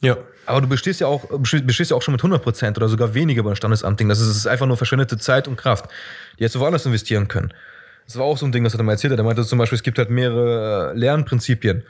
[0.00, 0.16] Ja.
[0.46, 3.56] Aber du bestehst ja auch, bestehst ja auch schon mit 100% oder sogar weniger beim
[3.56, 4.08] Standesamtding.
[4.08, 5.86] Das ist, das ist einfach nur verschwendete Zeit und Kraft.
[6.38, 7.54] Die hättest du woanders investieren können.
[8.06, 9.12] Das war auch so ein Ding, das hat er mal erzählt.
[9.12, 9.18] hat.
[9.18, 11.84] Er meinte zum Beispiel, es gibt halt mehrere äh, Lernprinzipien.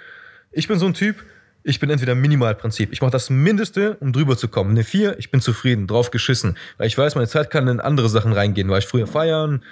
[0.53, 1.17] Ich bin so ein Typ,
[1.65, 2.93] ich bin entweder Minimalprinzip.
[2.93, 4.71] Ich mache das Mindeste, um drüber zu kommen.
[4.71, 6.57] Eine 4, ich bin zufrieden, drauf geschissen.
[6.77, 8.69] Weil ich weiß, meine Zeit kann in andere Sachen reingehen.
[8.69, 9.65] Weil ich früher feiern,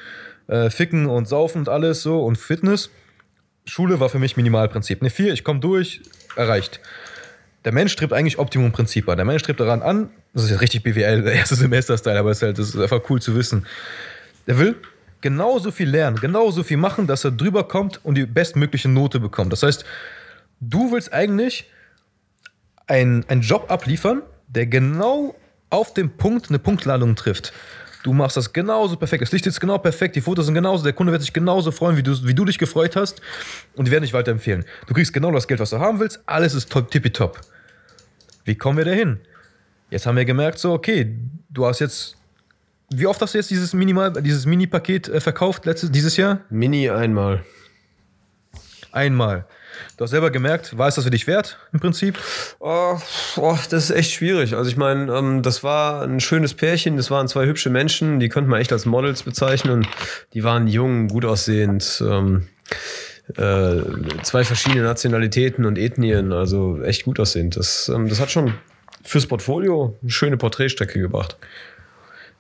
[0.49, 2.91] äh, ficken und saufen und alles so und Fitness.
[3.65, 5.01] Schule war für mich Minimalprinzip.
[5.01, 6.01] Eine 4, ich komme durch,
[6.37, 6.81] erreicht.
[7.65, 9.17] Der Mensch strebt eigentlich Optimumprinzip an.
[9.17, 12.39] Der Mensch strebt daran an, das ist jetzt richtig BWL, der erste Semester-Style, aber es
[12.39, 13.67] ist, halt, das ist einfach cool zu wissen.
[14.47, 14.77] Der will
[15.21, 19.53] genauso viel lernen, genauso viel machen, dass er drüber kommt und die bestmögliche Note bekommt.
[19.53, 19.85] Das heißt,
[20.61, 21.71] du willst eigentlich
[22.89, 25.37] ein- einen Job abliefern, der genau
[25.71, 27.53] auf den Punkt eine Punktladung trifft.
[28.03, 29.23] Du machst das genauso perfekt.
[29.23, 31.97] Das Licht ist genau perfekt, die Fotos sind genauso, der Kunde wird sich genauso freuen,
[31.97, 33.21] wie du, wie du dich gefreut hast
[33.77, 34.65] und die werden dich weiterempfehlen.
[34.87, 37.41] Du kriegst genau das Geld, was du haben willst, alles ist top, tippitopp.
[38.45, 39.21] Wie kommen wir dahin?
[39.91, 41.15] Jetzt haben wir gemerkt, so, okay,
[41.51, 42.17] du hast jetzt,
[42.91, 46.41] wie oft hast du jetzt dieses Minimal, dieses Mini-Paket äh, verkauft letztes, dieses Jahr?
[46.51, 47.45] Mini einmal.
[48.91, 49.47] Einmal.
[49.97, 52.19] Du hast selber gemerkt, war es das für dich wert im Prinzip?
[52.61, 52.99] Oh,
[53.37, 54.55] oh, das ist echt schwierig.
[54.55, 58.29] Also ich meine, ähm, das war ein schönes Pärchen, das waren zwei hübsche Menschen, die
[58.29, 59.87] könnte man echt als Models bezeichnen.
[60.35, 62.49] Die waren jung, gut aussehend, ähm,
[63.37, 67.57] äh, zwei verschiedene Nationalitäten und Ethnien, also echt gut aussehend.
[67.57, 68.55] Das, ähm, das hat schon
[69.05, 71.37] fürs Portfolio eine schöne Porträtstrecke gebracht.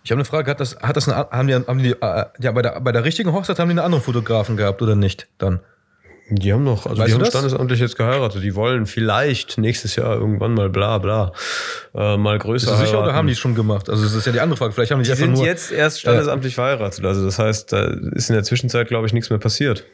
[0.04, 2.52] Ich habe eine Frage, hat das, hat das eine, haben die, haben die äh, ja,
[2.52, 5.60] bei der, bei der richtigen Hochzeit haben die einen anderen Fotografen gehabt oder nicht dann?
[6.34, 7.28] Die haben noch, also Weißt die haben das?
[7.30, 8.42] standesamtlich jetzt geheiratet.
[8.42, 11.32] Die wollen vielleicht nächstes Jahr irgendwann mal bla bla
[11.94, 13.16] äh, mal größer Bist du sicher oder heiraten.
[13.16, 13.90] haben die es schon gemacht?
[13.90, 14.72] Also das ist ja die andere Frage.
[14.72, 17.04] Vielleicht haben die, Die sind nur jetzt erst standesamtlich verheiratet.
[17.04, 17.82] Also das heißt, da
[18.14, 19.84] ist in der Zwischenzeit, glaube ich, nichts mehr passiert.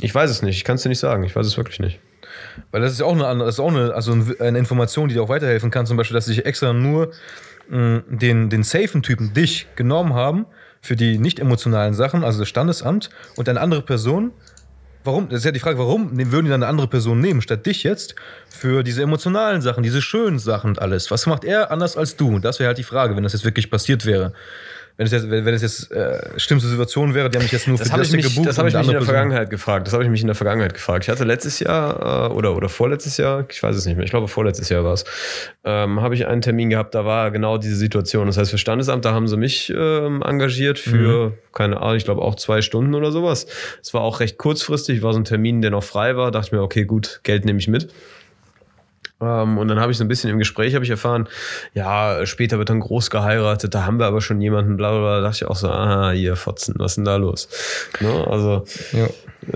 [0.00, 0.56] Ich weiß es nicht.
[0.56, 1.24] Ich kann es dir nicht sagen.
[1.24, 1.98] Ich weiß es wirklich nicht.
[2.70, 5.14] Weil das ist ja auch eine, andere- das ist auch eine, also eine Information, die
[5.14, 5.86] dir auch weiterhelfen kann.
[5.86, 7.10] Zum Beispiel, dass sich extra nur
[7.68, 10.46] mh, den, den safen Typen, dich, genommen haben
[10.82, 14.32] für die nicht emotionalen Sachen, also das Standesamt, und eine andere Person.
[15.04, 15.28] Warum?
[15.28, 17.82] Das ist ja die Frage, warum würden die dann eine andere Person nehmen, statt dich
[17.82, 18.14] jetzt
[18.48, 21.10] für diese emotionalen Sachen, diese schönen Sachen und alles?
[21.10, 22.38] Was macht er anders als du?
[22.38, 24.32] Das wäre halt die Frage, wenn das jetzt wirklich passiert wäre.
[24.96, 27.66] Wenn es jetzt, wenn, wenn es jetzt äh, schlimmste Situation wäre, die haben mich jetzt
[27.66, 28.98] nur Das für habe das mich, gebucht das hab und ich die mich in der
[29.00, 29.86] Person- Vergangenheit gefragt.
[29.88, 31.04] Das habe ich mich in der Vergangenheit gefragt.
[31.04, 34.10] Ich hatte letztes Jahr äh, oder, oder vorletztes Jahr, ich weiß es nicht mehr, ich
[34.10, 35.04] glaube vorletztes Jahr war es,
[35.64, 38.28] ähm, habe ich einen Termin gehabt, da war genau diese Situation.
[38.28, 42.22] Das heißt, für Standesamt, da haben sie mich ähm, engagiert für, keine Ahnung, ich glaube
[42.22, 43.46] auch zwei Stunden oder sowas.
[43.82, 46.30] Es war auch recht kurzfristig, war so ein Termin, der noch frei war.
[46.30, 47.88] Dachte ich mir, okay, gut, Geld nehme ich mit.
[49.20, 51.28] Ähm, und dann habe ich so ein bisschen im Gespräch habe ich erfahren,
[51.72, 55.16] ja, später wird dann groß geheiratet, da haben wir aber schon jemanden, bla bla bla.
[55.16, 57.48] Da dachte ich auch so, ah, ihr Fotzen, was ist denn da los?
[58.00, 58.26] Ne?
[58.28, 59.06] Also Ja.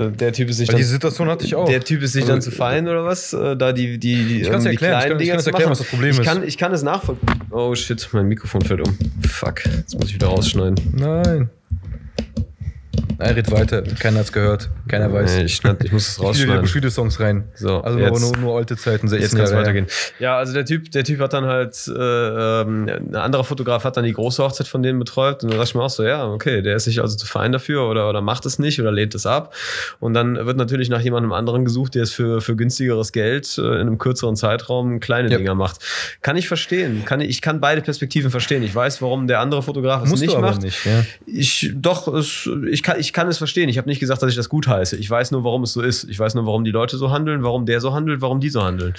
[0.05, 1.69] äh, der Typ ist sich Weil dann, die Situation hatte ich auch.
[1.69, 3.33] der Typ ist sich Also, dann zu fein oder was?
[3.33, 5.71] Äh, da die, die, die, Ich ähm, die erklären, kleinen es zu erklären, machen.
[5.71, 6.25] was das Problem ich ist.
[6.27, 7.29] Kann, ich kann es nachvollziehen.
[7.51, 8.97] Oh shit, mein Mikrofon fällt um.
[9.29, 10.77] Fuck, jetzt muss ich wieder rausschneiden.
[10.97, 11.51] Nein.
[13.19, 13.83] Nein, red weiter.
[13.83, 14.71] Keiner hat's gehört.
[14.87, 15.37] Keiner weiß.
[15.37, 16.63] Nee, ich, schneid- ich muss es Ich spiele wieder rausschneiden.
[16.63, 17.45] Bushido-Songs rein.
[17.55, 19.87] So, also jetzt- aber nur, nur alte Zeiten, 16 Jetzt kann es weitergehen.
[20.21, 23.97] Ja, also der Typ, der Typ hat dann halt, äh, ähm, ein anderer Fotograf hat
[23.97, 26.27] dann die große Hochzeit von denen betreut und da dachte ich mir auch so, ja,
[26.29, 29.15] okay, der ist sich also zu fein dafür oder, oder macht es nicht oder lehnt
[29.17, 29.53] es ab.
[29.99, 33.63] Und dann wird natürlich nach jemandem anderen gesucht, der es für, für günstigeres Geld äh,
[33.63, 35.39] in einem kürzeren Zeitraum kleine Ja.
[35.39, 35.79] Dinger macht.
[36.23, 37.05] Kann ich verstehen.
[37.05, 38.63] Kann ich, ich kann beide Perspektiven verstehen.
[38.63, 40.63] Ich weiß, warum der andere Fotograf es Musst nicht macht.
[40.63, 41.05] nicht, ja.
[41.27, 43.69] Ich doch, es, ich, kann, ich kann es verstehen.
[43.69, 44.97] Ich habe nicht gesagt, dass ich das gut heiße.
[44.97, 46.05] Ich weiß nur, warum es so ist.
[46.05, 48.63] Ich weiß nur, warum die Leute so handeln, warum der so handelt, warum die so
[48.63, 48.95] handeln.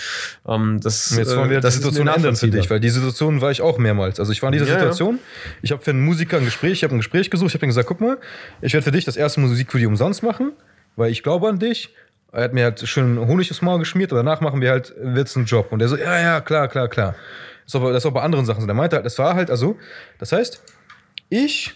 [0.48, 2.90] Ähm, das, Jetzt wollen äh, wir die das ist Situation ändern für dich, weil die
[2.90, 4.20] Situation war ich auch mehrmals.
[4.20, 4.80] Also ich war in dieser Ja, ja.
[4.80, 5.20] Situation,
[5.62, 7.70] ich habe für einen Musiker ein Gespräch, ich habe ein Gespräch gesucht, ich habe ihm
[7.70, 8.18] gesagt, guck mal,
[8.62, 10.54] ich werde für dich das erste Musikvideo umsonst machen,
[10.96, 11.94] weil ich glaube an dich.
[12.32, 15.36] Er hat mir halt schön Honig ins Maul geschmiert und danach machen wir halt, wird's
[15.36, 15.72] ein Job.
[15.72, 17.16] Und er so, ja, ja, klar, klar, klar.
[17.66, 18.68] Das ist aber, das ist auch bei anderen Sachen so.
[18.68, 19.78] Der meinte halt, das war halt, also,
[20.20, 20.62] das heißt,
[21.30, 21.74] ich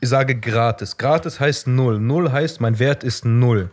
[0.00, 0.96] sage gratis.
[0.98, 1.98] Gratis heißt null.
[1.98, 3.70] Null heißt, mein Wert ist null.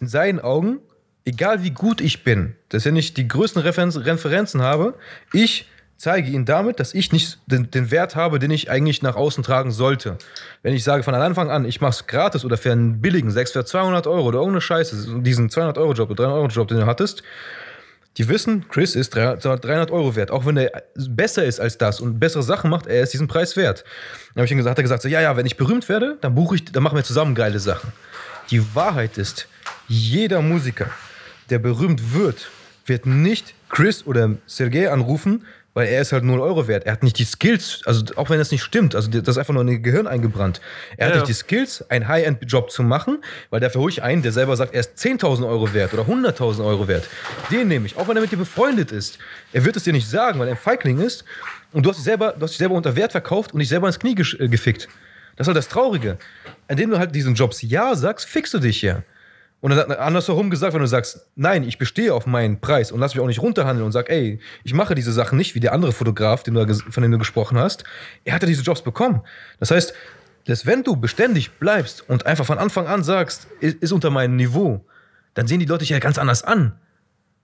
[0.00, 0.80] In seinen Augen,
[1.24, 4.94] egal wie gut ich bin, dass ich nicht die größten Referenz Referenzen habe,
[5.32, 9.16] ich zeige ihm damit, dass ich nicht den, den Wert habe, den ich eigentlich nach
[9.16, 10.18] außen tragen sollte.
[10.62, 13.52] Wenn ich sage von Anfang an, ich mache es gratis oder für einen billigen, 6
[13.52, 17.22] für 200 Euro oder irgendeine Scheiße, diesen 200-Euro-Job oder 300-Euro-Job, den du hattest,
[18.16, 20.30] die wissen, Chris ist 300 Euro wert.
[20.30, 23.56] Auch wenn er besser ist als das und bessere Sachen macht, er ist diesen Preis
[23.56, 23.84] wert.
[24.34, 26.16] Dann habe ich ihm gesagt, hat er gesagt, so, ja, ja, wenn ich berühmt werde,
[26.20, 27.92] dann buche ich, dann machen wir zusammen geile Sachen.
[28.50, 29.48] Die Wahrheit ist,
[29.88, 30.90] jeder Musiker,
[31.50, 32.50] der berühmt wird,
[32.86, 36.84] wird nicht Chris oder Sergei anrufen, weil er ist halt 0 Euro wert.
[36.86, 39.52] Er hat nicht die Skills, also auch wenn das nicht stimmt, also das ist einfach
[39.52, 40.60] nur in ihr Gehirn eingebrannt.
[40.96, 41.34] Er hat Ja, nicht ja.
[41.34, 44.80] die Skills, einen High-End-Job zu machen, weil dafür hole ich einen, der selber sagt, er
[44.80, 47.08] ist 10.000 Euro wert oder 100.000 Euro wert.
[47.50, 49.18] Den nehme ich, auch wenn er mit dir befreundet ist.
[49.52, 51.24] Er wird es dir nicht sagen, weil er ein Feigling ist
[51.72, 53.88] und du hast dich selber, du hast dich selber unter Wert verkauft und dich selber
[53.88, 54.88] ins Knie äh, gefickt.
[55.36, 56.18] Das ist halt das Traurige.
[56.68, 59.02] Indem du halt diesen Jobs Ja sagst, fickst du dich ja.
[59.64, 63.14] Und dann andersherum gesagt, wenn du sagst, nein, ich bestehe auf meinen Preis und lass
[63.14, 65.92] mich auch nicht runterhandeln und sag, ey, ich mache diese Sachen nicht wie der andere
[65.92, 67.82] Fotograf, den du, von dem du gesprochen hast,
[68.26, 69.22] er hat ja diese Jobs bekommen.
[69.60, 69.94] Das heißt,
[70.44, 74.84] dass wenn du beständig bleibst und einfach von Anfang an sagst, ist unter meinem Niveau,
[75.32, 76.78] dann sehen die Leute dich ja ganz anders an.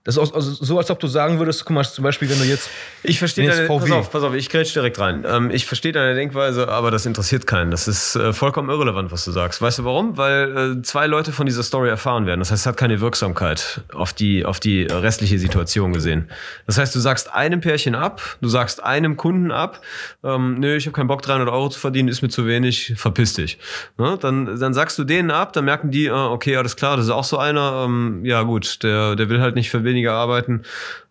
[0.03, 2.45] Das ist also so, als ob du sagen würdest, guck mal, zum Beispiel, wenn du
[2.45, 2.69] jetzt
[3.03, 3.81] Ich verstehe deine, VW.
[3.81, 5.23] pass auf, pass auf, ich grätsch direkt rein.
[5.27, 7.69] Ähm, ich verstehe deine Denkweise, aber das interessiert keinen.
[7.69, 9.61] Das ist äh, vollkommen irrelevant, was du sagst.
[9.61, 10.17] Weißt du warum?
[10.17, 12.39] Weil äh, zwei Leute von dieser Story erfahren werden.
[12.39, 16.29] Das heißt, es hat keine Wirksamkeit auf die, auf die restliche Situation gesehen.
[16.65, 19.81] Das heißt, du sagst einem Pärchen ab, du sagst einem Kunden ab,
[20.23, 23.33] ähm, nö, ich habe keinen Bock, 300 Euro zu verdienen, ist mir zu wenig, verpiss
[23.33, 23.59] dich.
[23.99, 24.17] Ne?
[24.19, 27.11] Dann, dann sagst du denen ab, dann merken die, äh, okay, alles klar, das ist
[27.11, 30.63] auch so einer, ähm, ja gut, der, der will halt nicht für weniger arbeiten.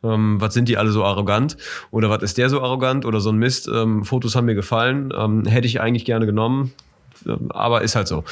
[0.02, 1.56] Ähm, was sind die alle so arrogant?
[1.90, 3.04] Oder was ist der so arrogant?
[3.04, 3.68] Oder so ein Mist?
[3.72, 6.72] Ähm, Fotos haben mir gefallen, ähm, hätte ich eigentlich gerne genommen.
[7.50, 8.24] Aber ist halt so.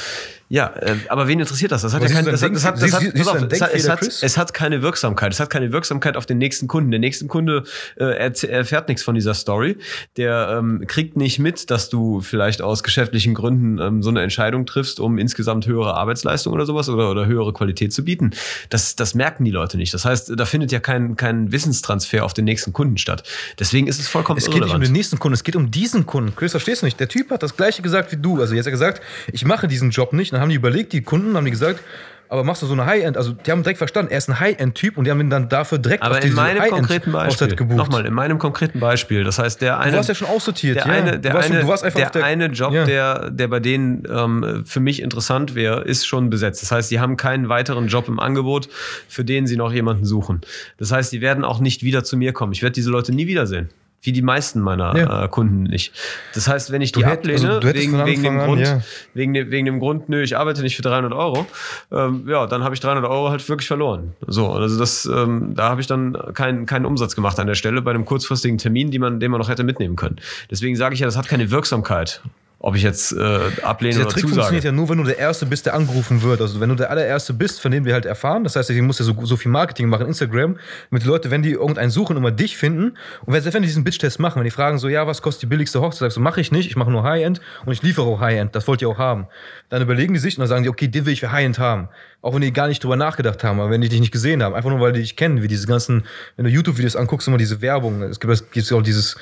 [0.51, 1.83] Ja, äh, aber wen interessiert das?
[1.83, 3.01] Das hat Aber ja siehst kein, du das dein hat, das Denk- hat, das hat,
[3.03, 5.33] siehst- pass siehst du auf, deinen es hat, es es keine Wirksamkeit.
[5.35, 6.91] Es hat keine Wirksamkeit auf den nächsten Kunden.
[6.91, 7.65] Der nächsten Kunde
[8.01, 9.77] äh, erfährt nichts von dieser Story.
[10.17, 14.65] Der ähm, kriegt nicht mit, dass du vielleicht aus geschäftlichen Gründen ähm, so eine Entscheidung
[14.65, 18.31] triffst, um insgesamt höhere Arbeitsleistung oder sowas oder, oder höhere Qualität zu bieten.
[18.71, 19.93] Das, das merken die Leute nicht.
[19.93, 23.23] Das heißt, da findet ja kein, kein Wissenstransfer auf den nächsten Kunden statt.
[23.59, 24.87] Deswegen ist es vollkommen Es geht nicht um irrelevant.
[24.87, 26.35] den nächsten Kunden, es geht um diesen Kunden.
[26.35, 26.99] Chris, verstehst du nicht?
[26.99, 28.41] Der Typ hat das gleiche gesagt wie du.
[28.41, 29.03] Also jetzt gesagt,
[29.33, 30.33] ich mache diesen Job nicht.
[30.33, 31.81] Dann haben die überlegt, die Kunden haben die gesagt,
[32.29, 34.99] aber machst du so eine High-End, also die haben direkt verstanden, er ist ein High-End-Typ
[34.99, 37.77] und die haben ihn dann dafür direkt Aber auf in diese meinem konkreten Beispiel, gebucht.
[37.77, 39.93] nochmal, in meinem konkreten Beispiel, das heißt, der eine.
[39.93, 40.93] du warst ja schon aussortiert, der ja.
[40.93, 42.85] eine, der du, warst, eine, du warst einfach der, auf der eine Job, ja.
[42.85, 46.63] der, der bei denen ähm, für mich interessant wäre, ist schon besetzt.
[46.63, 48.69] Das heißt, sie haben keinen weiteren Job im Angebot,
[49.09, 50.43] für den sie noch jemanden suchen.
[50.77, 52.53] Das heißt, sie werden auch nicht wieder zu mir kommen.
[52.53, 53.71] Ich werde diese Leute nie wiedersehen.
[54.01, 55.25] Wie die meisten meiner Ja.
[55.25, 55.93] äh, Kunden nicht.
[56.33, 58.81] Das heißt, wenn ich die hätt- ablehne, also wegen, wegen, dem an, Grund, ja.
[59.13, 61.47] wegen, dem, wegen dem Grund, nö, ich arbeite nicht für 300 Euro,
[61.91, 64.15] ähm, ja, dann habe ich 300 Euro halt wirklich verloren.
[64.27, 67.83] So, also das, ähm, da habe ich dann keinen keinen Umsatz gemacht an der Stelle
[67.83, 70.17] bei einem kurzfristigen Termin, die man, den man noch hätte mitnehmen können.
[70.51, 72.23] Deswegen sage ich ja, das hat keine Wirksamkeit,
[72.61, 74.35] ob ich jetzt äh, ablehne Dieser oder Trick zusage.
[74.35, 76.41] funktioniert ja nur, wenn du der Erste bist, der angerufen wird.
[76.41, 78.43] Also wenn du der allererste bist, von dem wir halt erfahren.
[78.43, 80.59] Das heißt, ich muss ja so, so viel Marketing machen, Instagram,
[80.91, 82.97] damit die Leute, wenn die irgendeinen suchen, immer dich finden.
[83.25, 85.43] Und wenn, selbst wenn die diesen Bitch-Test machen, wenn die fragen so, ja, was kostet
[85.43, 88.07] die billigste Hochzeit, sagst du, mache ich nicht, ich mache nur High-End und ich liefere
[88.07, 88.57] auch High-End.
[88.57, 89.29] Das wollt ihr auch haben.
[89.69, 91.89] Dann überlegen die sich und dann sagen die, okay, den will ich für High-End haben.
[92.23, 94.57] Auch wenn die gar nicht drüber nachgedacht haben, aber wenn die dich nicht gesehen haben.
[94.57, 96.05] Einfach nur, weil die dich kennen, wie diese ganzen,
[96.35, 98.03] wenn du YouTube-Videos anguckst, immer diese Werbung.
[98.03, 99.17] Es gibt, es gibt auch dieses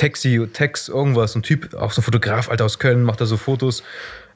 [0.00, 3.36] Taxi, Text, irgendwas, ein Typ, auch so ein Fotograf, Alter, aus Köln, macht da so
[3.36, 3.82] Fotos.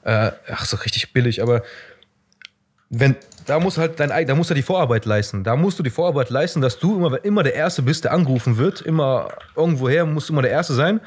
[0.03, 1.63] Äh, ach, so richtig billig, aber
[2.91, 5.43] wenn, da muss halt dein da musst du die Vorarbeit leisten.
[5.43, 8.59] Da musst du die Vorarbeit leisten, dass du immer, immer der Erste bist, der angerufen
[8.59, 8.83] wird.
[8.83, 11.01] Immer irgendwoher musst du immer der Erste sein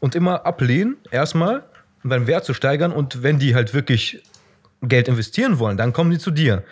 [0.00, 1.62] und immer ablehnen, erstmal,
[2.02, 2.90] um deinen Wert zu steigern.
[2.90, 4.24] Und wenn die halt wirklich
[4.82, 6.64] Geld investieren wollen, dann kommen die zu dir.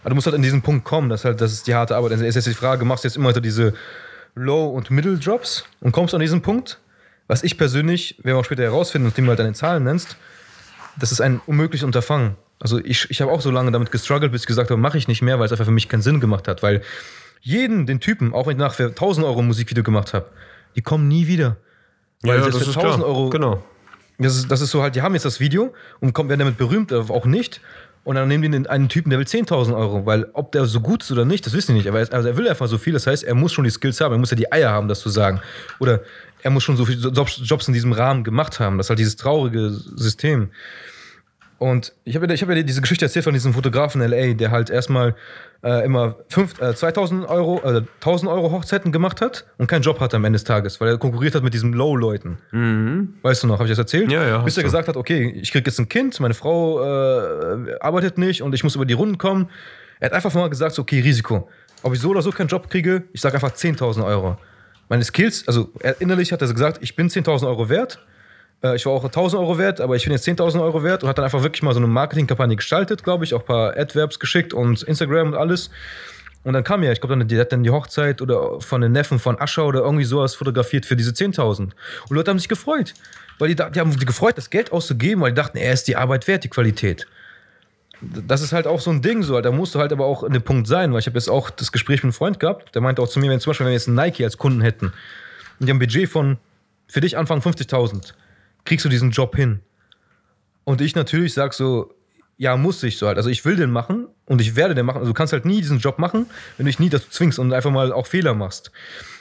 [0.00, 2.12] Aber du musst halt an diesen Punkt kommen, das, halt, das ist die harte Arbeit.
[2.12, 3.74] Also ist jetzt die Frage, machst du jetzt immer so diese
[4.34, 6.78] Low- und Middle-Jobs und kommst an diesen Punkt?
[7.28, 10.16] Was ich persönlich, werden wir auch später herausfinden, nachdem du halt deine Zahlen nennst,
[10.98, 12.36] das ist ein unmögliches Unterfangen.
[12.60, 15.08] Also ich, ich habe auch so lange damit gestruggelt, bis ich gesagt habe, mache ich
[15.08, 16.62] nicht mehr, weil es einfach für mich keinen Sinn gemacht hat.
[16.62, 16.82] Weil
[17.40, 20.26] jeden, den Typen, auch wenn ich nachher 1000 Euro ein Musikvideo gemacht habe,
[20.74, 21.56] die kommen nie wieder.
[22.22, 23.62] Weil selbst für 1000 Euro, Genau.
[24.18, 26.56] das ist, das ist so halt, die haben jetzt das Video und kommen, werden damit
[26.56, 27.60] berühmt, aber auch nicht.
[28.04, 31.02] Und dann nehmen die einen Typen, der will 10.000 Euro, weil ob der so gut
[31.02, 31.88] ist oder nicht, das wissen die nicht.
[31.88, 34.00] Aber er, also er will einfach so viel, das heißt, er muss schon die Skills
[34.00, 35.40] haben, er muss ja die Eier haben, das zu sagen.
[35.80, 36.00] Oder
[36.46, 38.78] er muss schon so viele Jobs, in diesem Rahmen gemacht haben.
[38.78, 40.50] Das ist halt dieses traurige System.
[41.58, 44.34] Und ich habe ja, ich hab ja diese Geschichte erzählt von diesem Fotografen in L.A.,
[44.34, 45.16] der halt erstmal
[45.64, 49.98] äh, immer fünf, äh, 2000 Euro, äh, 1000 Euro Hochzeiten gemacht hat und keinen Job
[49.98, 52.38] hatte am Ende des Tages, weil er konkurriert hat mit diesen Low-Leuten.
[53.22, 54.06] Weißt du noch, habe ich das erzählt?
[54.06, 54.12] Mhm.
[54.12, 54.68] Ja, ja, Bis er du.
[54.68, 58.62] gesagt hat, okay, ich krieg jetzt ein Kind, meine Frau äh, arbeitet nicht und ich
[58.62, 59.50] muss über die Runden kommen.
[59.98, 61.48] Er hat einfach mal gesagt, so, okay, Risiko.
[61.82, 64.36] Ob ich so oder so keinen Job kriege, ich sage einfach 10.000 Euro.
[64.88, 67.98] Meine Skills, also er, innerlich hat er gesagt, ich bin 10.000 Euro wert.
[68.62, 71.08] Äh, Ich war auch 1000 Euro wert, aber ich bin jetzt 10.000 Euro wert und
[71.08, 74.18] hat dann einfach wirklich mal so eine Marketingkampagne gestaltet, glaube ich, auch ein paar Adverbs
[74.18, 75.70] geschickt und Instagram und alles.
[76.44, 78.92] Und dann kam ja, ich glaube, dann, die hat dann die Hochzeit oder von den
[78.92, 81.60] Neffen von Ascher oder irgendwie sowas fotografiert für diese 10.000.
[81.60, 81.72] Und
[82.10, 82.94] Leute haben sich gefreut.
[83.38, 85.96] Weil die, die haben sich gefreut, das Geld auszugeben, weil die dachten, er ist die
[85.96, 87.06] Arbeit wert, die Qualität.
[88.00, 90.32] Das ist halt auch so ein Ding, so, da musst du halt aber auch an
[90.32, 92.82] dem Punkt sein, weil ich habe jetzt auch das Gespräch mit einem Freund gehabt, der
[92.82, 94.92] meinte auch zu mir, wenn zum Beispiel, wenn wir jetzt Nike als Kunden hätten
[95.58, 96.36] und die haben ein Budget von
[96.88, 98.12] für dich Anfang 50.000,
[98.64, 99.60] kriegst du diesen Job hin?
[100.64, 101.94] Und ich natürlich sag so,
[102.38, 103.16] ja, muss ich so halt.
[103.16, 104.98] Also ich will den machen und ich werde den machen.
[104.98, 106.26] Also du kannst halt nie diesen Job machen,
[106.56, 108.70] wenn du dich nie dazu zwingst und einfach mal auch Fehler machst.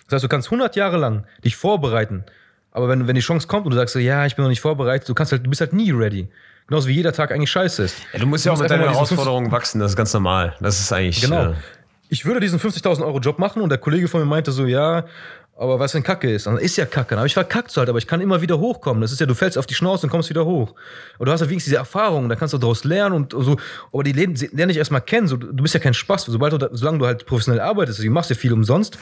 [0.08, 2.26] Das heißt, du kannst 100 Jahre lang dich vorbereiten,
[2.72, 4.62] aber wenn, wenn die Chance kommt und du sagst so, ja, ich bin noch nicht
[4.62, 6.28] vorbereitet, du kannst halt, du bist halt nie ready.
[6.68, 7.98] Genauso wie jeder Tag eigentlich scheiße ist.
[8.14, 10.56] Ja, du musst ja auch mit deinen Herausforderungen wachsen, das ist ganz normal.
[10.60, 11.22] Das ist eigentlich.
[11.22, 11.52] Genau.
[11.52, 11.56] Äh,
[12.10, 15.06] Ich würde diesen 50.000 Euro Job machen und der Kollege von mir meinte so, ja,
[15.58, 16.48] aber was denn Kacke ist?
[16.48, 17.12] Dann ist ja Kacke.
[17.12, 19.00] Dann habe ich verkackt so halt, aber ich kann immer wieder hochkommen.
[19.02, 20.76] Das ist ja, du fällst auf die Schnauze und kommst wieder hoch.
[21.18, 23.56] Und du hast ja wenigstens diese Erfahrung, da kannst du daraus lernen und so.
[23.94, 25.28] Aber die lernen dich erstmal kennen.
[25.28, 26.26] So, du bist ja kein Spaß.
[26.26, 28.98] Sobald du, solange du halt professionell arbeitest, du machst ja viel umsonst,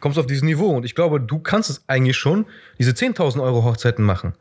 [0.00, 0.70] kommst du auf dieses Niveau.
[0.70, 2.46] Und ich glaube, du kannst es eigentlich schon,
[2.78, 4.32] diese 10.000 Euro Hochzeiten machen.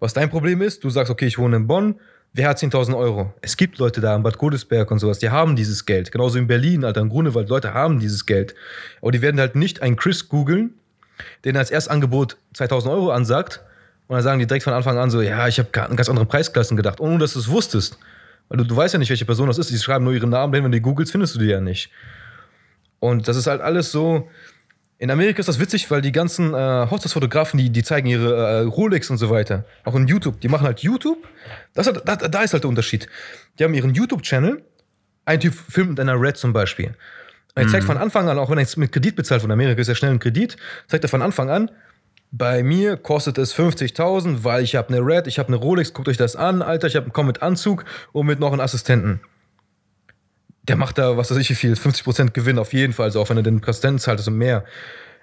[0.00, 2.00] Was dein Problem ist, du sagst, okay, ich wohne in Bonn,
[2.34, 3.32] wer hat 10.000 Euro?
[3.40, 6.12] Es gibt Leute da in Bad Godesberg und sowas, die haben dieses Geld.
[6.12, 8.54] Genauso in Berlin, Alter, in Grunewald, Leute haben dieses Geld.
[9.00, 10.74] Aber die werden halt nicht einen Chris googeln,
[11.44, 13.62] den als Erstangebot 2.000 Euro ansagt
[14.06, 16.26] und dann sagen die direkt von Anfang an so, ja, ich habe an ganz andere
[16.26, 17.98] Preisklassen gedacht, ohne dass du es wusstest.
[18.48, 19.70] Weil du, du weißt ja nicht, welche Person das ist.
[19.70, 21.90] Die schreiben nur ihren Namen, denn wenn du die googelst, findest du die ja nicht.
[23.00, 24.28] Und das ist halt alles so,
[24.98, 28.60] In Amerika ist das witzig, weil die ganzen äh, Hochzeitsfotografen, die, die zeigen ihre äh,
[28.60, 29.64] Rolex und so weiter.
[29.84, 30.40] Auch in YouTube.
[30.40, 31.18] Die machen halt YouTube.
[31.74, 33.08] Das hat, da, da ist halt der Unterschied.
[33.58, 34.62] Die haben ihren YouTube-Channel.
[35.24, 36.94] Ein Typ filmt mit einer Red zum Beispiel.
[37.56, 39.80] Und er zeigt von Anfang an, auch wenn er jetzt mit Kredit bezahlt von Amerika,
[39.80, 40.56] ist ja schnell ein Kredit,
[40.88, 41.70] zeigt er von Anfang an,
[42.32, 46.08] bei mir kostet es 50.000, weil ich habe eine Red, ich habe eine Rolex, guckt
[46.08, 49.20] euch das an, Alter, ich habe einen mit Anzug und mit noch einen Assistenten.
[50.66, 53.28] Der macht da, was weiß ich wie viel, 50% Gewinn auf jeden Fall, also auch
[53.28, 54.64] wenn er den Assistenten zahlt, also mehr.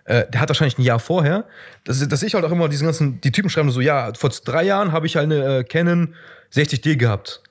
[0.05, 1.45] Äh, der hat wahrscheinlich ein Jahr vorher,
[1.83, 4.63] das, das ich halt auch immer, diesen ganzen, die Typen schreiben so, ja, vor drei
[4.63, 6.15] Jahren habe ich halt eine äh, Canon
[6.53, 7.41] 60D gehabt.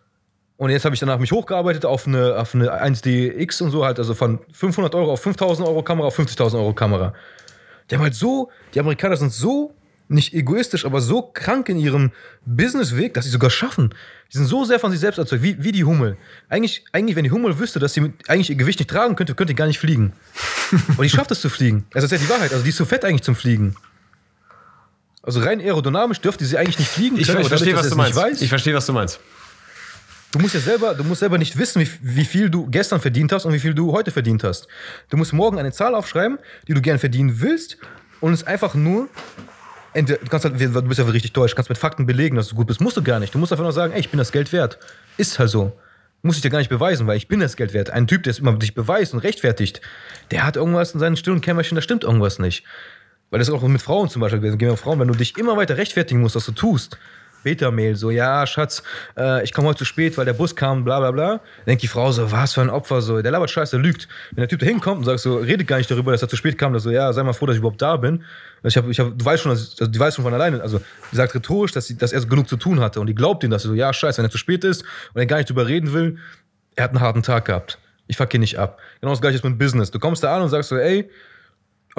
[0.57, 3.99] Und jetzt habe ich danach mich hochgearbeitet auf eine, auf eine 1DX und so halt,
[3.99, 7.14] also von 500 Euro auf 5000 Euro Kamera auf 50.000 Euro Kamera.
[7.91, 9.74] Die haben halt so, die Amerikaner sind so
[10.11, 12.11] nicht egoistisch, aber so krank in ihrem
[12.44, 13.94] Businessweg, dass sie sogar schaffen.
[14.32, 16.16] Die sind so sehr von sich selbst erzeugt, wie, wie die Hummel.
[16.48, 19.34] Eigentlich, eigentlich, wenn die Hummel wüsste, dass sie mit, eigentlich ihr Gewicht nicht tragen könnte,
[19.34, 20.12] könnte die gar nicht fliegen.
[20.94, 21.86] Aber die schafft es zu fliegen.
[21.94, 22.52] Also das ist ja die Wahrheit.
[22.52, 23.76] Also die ist zu fett eigentlich zum Fliegen.
[25.22, 27.16] Also rein aerodynamisch dürfte sie eigentlich nicht fliegen.
[27.18, 28.18] Ich, können, ich verstehe, dadurch, was du sie meinst.
[28.18, 29.20] weiß- Ich verstehe, was du meinst.
[30.32, 33.32] Du musst ja selber, du musst selber nicht wissen, wie, wie viel du gestern verdient
[33.32, 34.68] hast und wie viel du heute verdient hast.
[35.08, 36.38] Du musst morgen eine Zahl aufschreiben,
[36.68, 37.78] die du gern verdienen willst
[38.20, 39.08] und es einfach nur
[39.95, 42.66] du kannst halt, du bist ja richtig deutsch, kannst mit Fakten belegen, dass du gut
[42.66, 42.80] bist.
[42.80, 43.34] Musst du gar nicht.
[43.34, 44.78] Du musst einfach nur sagen, ey, ich bin das Geld wert.
[45.16, 45.72] Ist halt so.
[46.22, 47.91] Muss ich dir gar nicht beweisen, weil ich bin das Geld wert.
[47.91, 49.80] Ein Typ, der es immer dich beweist und rechtfertigt,
[50.30, 52.64] der hat irgendwas in seinen stillen Kämmerchen, da stimmt irgendwas nicht.
[53.30, 54.41] Weil das ist auch mit Frauen zum Beispiel.
[54.41, 56.99] Gehen wir Frauen, wenn du dich immer weiter rechtfertigen musst, was du tust.
[57.43, 58.82] Beta-Mail, so, ja, Schatz,
[59.16, 61.41] äh, ich komme heute zu spät, weil der Bus kam, bla bla bla.
[61.66, 64.09] Denkt die Frau so, was für ein Opfer, so, der labert scheiße, der lügt.
[64.32, 66.36] Wenn der Typ da hinkommt und sagt so, redet gar nicht darüber, dass er zu
[66.36, 68.24] spät kam, dann so, ja, sei mal froh, dass ich überhaupt da bin.
[68.62, 70.80] Ich hab, ich hab, du weißt schon, dass also, die weiß schon von alleine, also
[71.11, 73.43] die sagt rhetorisch, dass, sie, dass er so genug zu tun hatte und die glaubt
[73.43, 74.82] ihm, dass er so, ja, scheiße, wenn er zu spät ist
[75.14, 76.18] und er gar nicht drüber reden will,
[76.76, 77.78] er hat einen harten Tag gehabt.
[78.07, 78.80] Ich fuck ihn nicht ab.
[79.01, 79.91] Genau das gleiche ist mit Business.
[79.91, 81.09] Du kommst da an und sagst so, ey,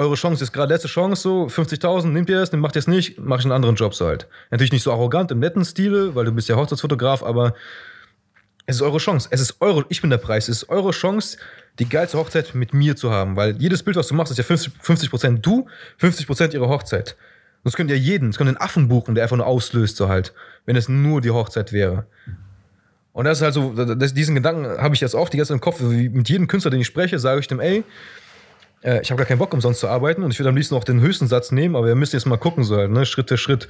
[0.02, 3.18] eure Chance ist gerade letzte Chance so, 50.000, nehmt ihr es, macht ihr es nicht,
[3.18, 4.28] mach ich einen anderen Job so halt.
[4.50, 7.54] Natürlich nicht so arrogant im netten Stile, weil du bist ja Hochzeitsfotograf, aber
[8.66, 9.28] es ist eure Chance.
[9.30, 11.38] Es ist eure, ich bin der Preis, es ist eure Chance,
[11.78, 14.44] die geilste Hochzeit mit mir zu haben, weil jedes Bild, was du machst, ist ja
[14.44, 15.66] 50%, 50% du,
[16.00, 17.16] 50% ihre Hochzeit.
[17.64, 20.32] Sonst könnt ihr jeden, es könnt einen Affen buchen, der einfach nur auslöst so halt,
[20.66, 22.06] wenn es nur die Hochzeit wäre.
[23.12, 25.56] Und das ist halt so, das, diesen Gedanken habe ich jetzt auch die ganze Zeit
[25.56, 25.80] im Kopf.
[25.80, 27.84] Mit jedem Künstler, den ich spreche, sage ich dem, ey,
[28.82, 30.84] äh, ich habe gar keinen Bock, umsonst zu arbeiten und ich würde am liebsten auch
[30.84, 33.06] den höchsten Satz nehmen, aber wir müssen jetzt mal gucken, so halt, ne?
[33.06, 33.68] Schritt für Schritt.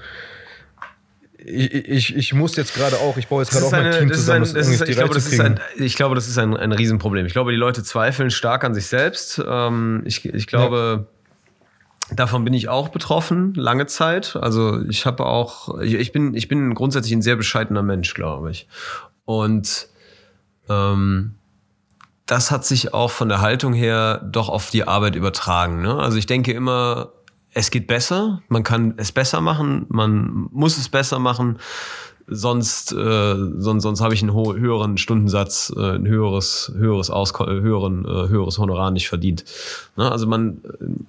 [1.45, 4.19] Ich, ich, ich muss jetzt gerade auch, ich baue jetzt gerade auch mein Team das
[4.19, 6.57] ist zusammen, ein, das ist, ich, glaube, das ist ein, ich glaube, das ist ein,
[6.57, 7.27] ein Riesenproblem.
[7.27, 9.43] Ich glaube, die Leute zweifeln stark an sich selbst.
[9.45, 11.09] Ähm, ich, ich glaube,
[12.15, 14.37] davon bin ich auch betroffen, lange Zeit.
[14.37, 18.53] Also ich habe auch, ich, ich, bin, ich bin grundsätzlich ein sehr bescheidener Mensch, glaube
[18.53, 18.69] ich.
[19.25, 19.89] Und
[20.69, 21.35] ähm,
[22.33, 25.83] das hat sich auch von der Haltung her doch auf die Arbeit übertragen.
[25.83, 25.99] Ne?
[25.99, 27.11] Also ich denke immer,
[27.53, 31.59] es geht besser, man kann es besser machen, man muss es besser machen,
[32.26, 38.07] sonst, äh, sonst, sonst habe ich einen höheren Stundensatz, äh, ein höheres, höheres, äh, höheren,
[38.07, 39.45] äh, höheres Honorar nicht verdient.
[39.99, 40.11] Ne?
[40.11, 40.62] Also man,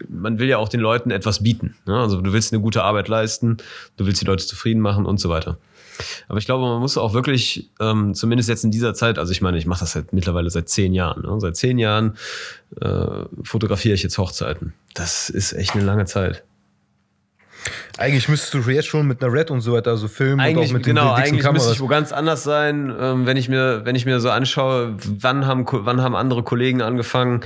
[0.10, 1.78] man will ja auch den Leuten etwas bieten.
[1.86, 1.98] Ne?
[1.98, 3.56] Also du willst eine gute Arbeit leisten,
[3.96, 5.58] du willst die Leute zufrieden machen und so weiter.
[6.28, 9.42] Aber ich glaube, man muss auch wirklich, ähm, zumindest jetzt in dieser Zeit, also ich
[9.42, 11.24] meine, ich mache das seit mittlerweile seit zehn Jahren.
[11.24, 11.40] Ne?
[11.40, 12.18] Seit zehn Jahren
[12.82, 14.74] äh, fotografiere ich jetzt Hochzeiten.
[14.94, 16.44] Das ist echt eine lange Zeit.
[18.04, 20.70] Eigentlich müsstest du jetzt schon mit einer Red und so weiter so filmen und Eigentlich,
[20.72, 21.72] auch mit genau, den eigentlich müsste Kameras.
[21.72, 25.48] ich wo ganz anders sein, ähm, wenn ich mir, wenn ich mir so anschaue, wann
[25.48, 27.46] haben, wann haben andere Kollegen angefangen,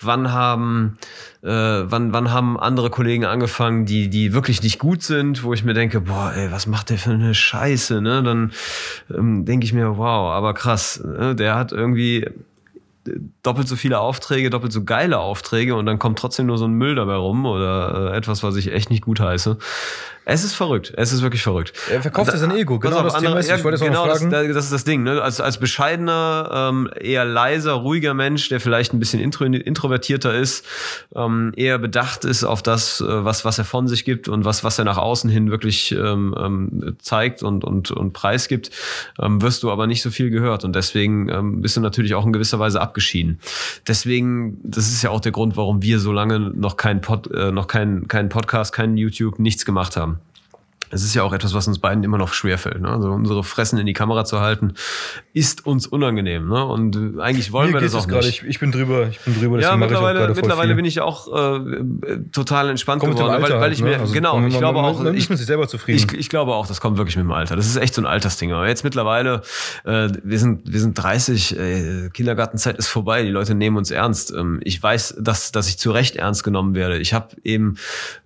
[0.00, 0.96] wann haben,
[1.42, 5.62] äh, wann, wann haben andere Kollegen angefangen, die, die wirklich nicht gut sind, wo ich
[5.62, 8.22] mir denke, boah, ey, was macht der für eine Scheiße, ne?
[8.22, 8.52] Dann
[9.14, 11.34] ähm, denke ich mir, wow, aber krass, ne?
[11.34, 12.26] der hat irgendwie
[13.42, 16.72] doppelt so viele Aufträge, doppelt so geile Aufträge und dann kommt trotzdem nur so ein
[16.72, 19.58] Müll dabei rum oder äh, etwas, was ich echt nicht gut heiße.
[20.30, 20.92] Es ist verrückt.
[20.94, 21.72] Es ist wirklich verrückt.
[21.90, 22.78] Er verkauft ja sein Ego.
[22.78, 24.06] Genau das andere- ist, ich wollte das genau.
[24.06, 25.02] Das, das ist das Ding.
[25.02, 25.22] Ne?
[25.22, 30.66] Als, als bescheidener, ähm, eher leiser, ruhiger Mensch, der vielleicht ein bisschen intro, introvertierter ist,
[31.16, 34.64] ähm, eher bedacht ist auf das, äh, was, was er von sich gibt und was,
[34.64, 38.70] was er nach außen hin wirklich ähm, ähm, zeigt und, und, und preisgibt,
[39.18, 40.62] ähm, wirst du aber nicht so viel gehört.
[40.62, 43.40] Und deswegen ähm, bist du natürlich auch in gewisser Weise abgeschieden.
[43.86, 47.50] Deswegen, das ist ja auch der Grund, warum wir so lange noch keinen Pod, äh,
[47.50, 50.17] noch keinen keinen Podcast, keinen YouTube, nichts gemacht haben
[50.90, 52.80] Es ist ja auch etwas, was uns beiden immer noch schwerfällt.
[52.80, 52.88] Ne?
[52.88, 54.74] Also unsere Fressen in die Kamera zu halten,
[55.32, 56.48] ist uns unangenehm.
[56.48, 56.64] Ne?
[56.64, 58.28] Und äh, eigentlich wollen Mir wir das auch nicht.
[58.28, 61.60] ich, ich bin drüber, ich bin drüber, Ja, mittlerweile, mittlerweile bin ich auch äh,
[62.32, 63.90] total entspannt Kommt mit dem geworden, Alter weil, weil halt, ich ne?
[63.90, 66.06] mir, Also genau, ich glaube auch, man ist ich, mit sich selber zufrieden.
[66.12, 67.56] ich, ich glaube auch, das kommt wirklich mit dem Alter.
[67.56, 68.52] Das ist echt so ein Altersding.
[68.52, 69.42] Aber jetzt mittlerweile,
[69.84, 74.32] äh, wir sind, wir sind 30, äh, Kindergartenzeit ist vorbei, die Leute nehmen uns ernst.
[74.32, 76.98] Ähm, ich weiß, dass, dass ich zu Recht ernst genommen werde.
[76.98, 77.76] Ich habe eben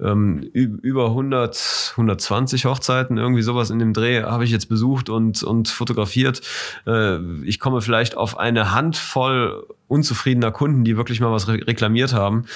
[0.01, 5.43] ähm, über 100, 120 Hochzeiten, irgendwie sowas in dem Dreh, habe ich jetzt besucht und,
[5.43, 6.41] und fotografiert.
[6.87, 12.15] Äh, ich komme vielleicht auf eine Handvoll unzufriedener Kunden, die wirklich mal was re reklamiert
[12.15, 12.47] haben.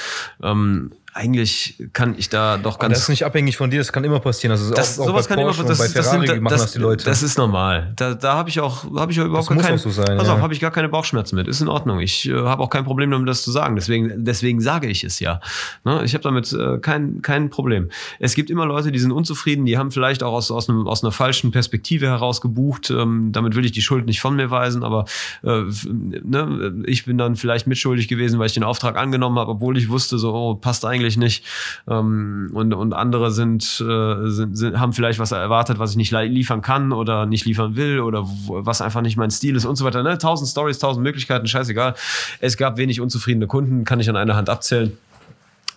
[1.16, 4.20] Eigentlich kann ich da doch ganz das ist nicht abhängig von dir, das kann immer
[4.20, 4.52] passieren.
[4.52, 6.42] Also das, auch, auch sowas bei kann immer Porsche das, und bei das Ferrari sind,
[6.42, 7.04] machen das, das die Leute.
[7.06, 7.94] Das ist normal.
[7.96, 10.18] Da, da habe ich auch habe ich auch überhaupt Das gar keinen, auch so sein,
[10.18, 10.34] pass ja.
[10.34, 11.48] auf, habe ich gar keine Bauchschmerzen mit.
[11.48, 12.00] Ist in Ordnung.
[12.00, 13.76] Ich äh, habe auch kein Problem damit, das zu sagen.
[13.76, 15.40] Deswegen deswegen sage ich es ja.
[15.84, 16.02] Ne?
[16.04, 17.88] Ich habe damit äh, kein kein Problem.
[18.18, 19.64] Es gibt immer Leute, die sind unzufrieden.
[19.64, 22.90] Die haben vielleicht auch aus aus, einem, aus einer falschen Perspektive heraus gebucht.
[22.90, 25.06] Ähm, damit will ich die Schuld nicht von mir weisen, aber
[25.42, 29.78] äh, ne, ich bin dann vielleicht mitschuldig gewesen, weil ich den Auftrag angenommen habe, obwohl
[29.78, 31.44] ich wusste, so oh, passt eigentlich nicht.
[31.88, 36.10] Ähm, und, und andere sind, äh, sind, sind, haben vielleicht was erwartet, was ich nicht
[36.10, 39.76] li- liefern kann oder nicht liefern will oder was einfach nicht mein Stil ist und
[39.76, 40.02] so weiter.
[40.02, 40.18] Ne?
[40.18, 41.94] Tausend Stories, tausend Möglichkeiten, scheißegal.
[42.40, 44.98] Es gab wenig unzufriedene Kunden, kann ich an einer Hand abzählen.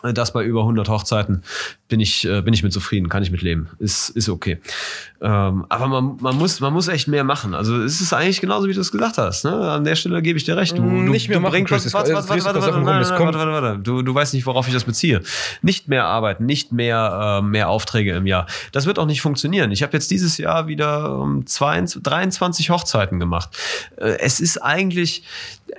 [0.01, 1.43] Das bei über 100 Hochzeiten
[1.87, 3.69] bin ich, äh, bin ich mit zufrieden, kann ich mit leben.
[3.79, 4.59] Ist, ist okay.
[5.21, 7.53] Ähm, aber man, man, muss, man muss echt mehr machen.
[7.53, 9.45] Also es ist eigentlich genauso, wie du es gesagt hast.
[9.45, 9.51] Ne?
[9.51, 10.77] An der Stelle gebe ich dir recht.
[10.77, 13.09] Du, Mm, du, nicht mehr du bringst was, warte, warte, warte, du warte, warte, warte,
[13.09, 13.79] warte, warte, warte.
[13.79, 15.21] Du, du weißt nicht, worauf ich das beziehe.
[15.61, 18.47] Nicht mehr arbeiten, nicht mehr, äh, mehr Aufträge im Jahr.
[18.71, 19.71] Das wird auch nicht funktionieren.
[19.71, 23.49] Ich habe jetzt dieses Jahr wieder ähm, 22, 23 Hochzeiten gemacht.
[23.97, 25.23] Äh, es ist eigentlich,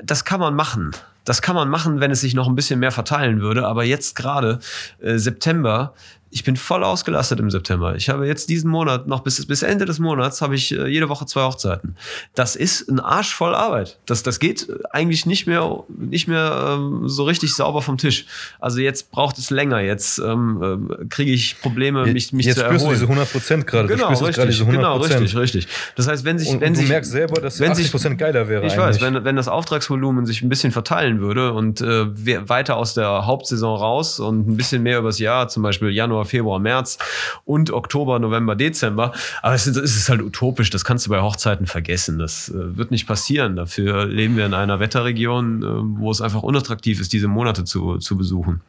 [0.03, 0.93] das kann man machen.
[1.31, 3.64] Das kann man machen, wenn es sich noch ein bisschen mehr verteilen würde.
[3.64, 4.59] Aber jetzt gerade,
[4.99, 5.95] äh, September,
[6.31, 7.97] ich bin voll ausgelastet im September.
[7.97, 11.09] Ich habe jetzt diesen Monat, noch bis, bis Ende des Monats, habe ich äh, jede
[11.09, 11.97] Woche zwei Hochzeiten.
[12.35, 13.99] Das ist ein Arsch voll Arbeit.
[14.07, 18.26] Das, das geht eigentlich nicht mehr, nicht mehr ähm, so richtig sauber vom Tisch.
[18.61, 19.81] Also jetzt braucht es länger.
[19.81, 22.95] Jetzt ähm, ähm, kriege ich Probleme, mich, mich Jetzt zu spürst du erholen.
[23.01, 23.89] diese 100 Prozent gerade.
[23.89, 25.68] Genau, du jetzt richtig, diese 100 genau, richtig, richtig.
[25.97, 27.91] Das heißt, wenn sich, Und, wenn und du sich, merkst selber, dass wenn 80 sich-
[27.93, 28.85] Prozent geiler wäre ich eigentlich.
[28.85, 33.26] weiß, wenn, wenn das Auftragsvolumen sich ein bisschen verteilen würde und äh, weiter aus der
[33.26, 36.99] Hauptsaison raus und ein bisschen mehr übers Jahr, zum Beispiel Januar, Februar, März
[37.45, 39.12] und Oktober, November, Dezember.
[39.43, 42.18] Aber es ist, es ist halt utopisch, das kannst du bei Hochzeiten vergessen.
[42.18, 43.57] Das äh, wird nicht passieren.
[43.57, 45.66] Dafür leben wir in einer Wetterregion, äh,
[46.01, 48.61] wo es einfach unattraktiv ist, diese Monate zu, zu besuchen.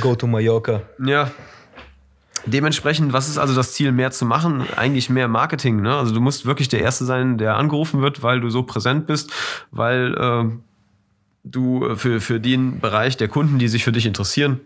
[0.00, 0.82] Go to Mallorca.
[1.04, 1.30] Ja.
[2.46, 4.64] Dementsprechend, was ist also das Ziel, mehr zu machen?
[4.76, 5.80] Eigentlich mehr Marketing.
[5.80, 5.96] Ne?
[5.96, 9.32] Also du musst wirklich der Erste sein, der angerufen wird, weil du so präsent bist,
[9.70, 10.44] weil äh,
[11.44, 14.60] du äh, für, für den Bereich der Kunden, die sich für dich interessieren,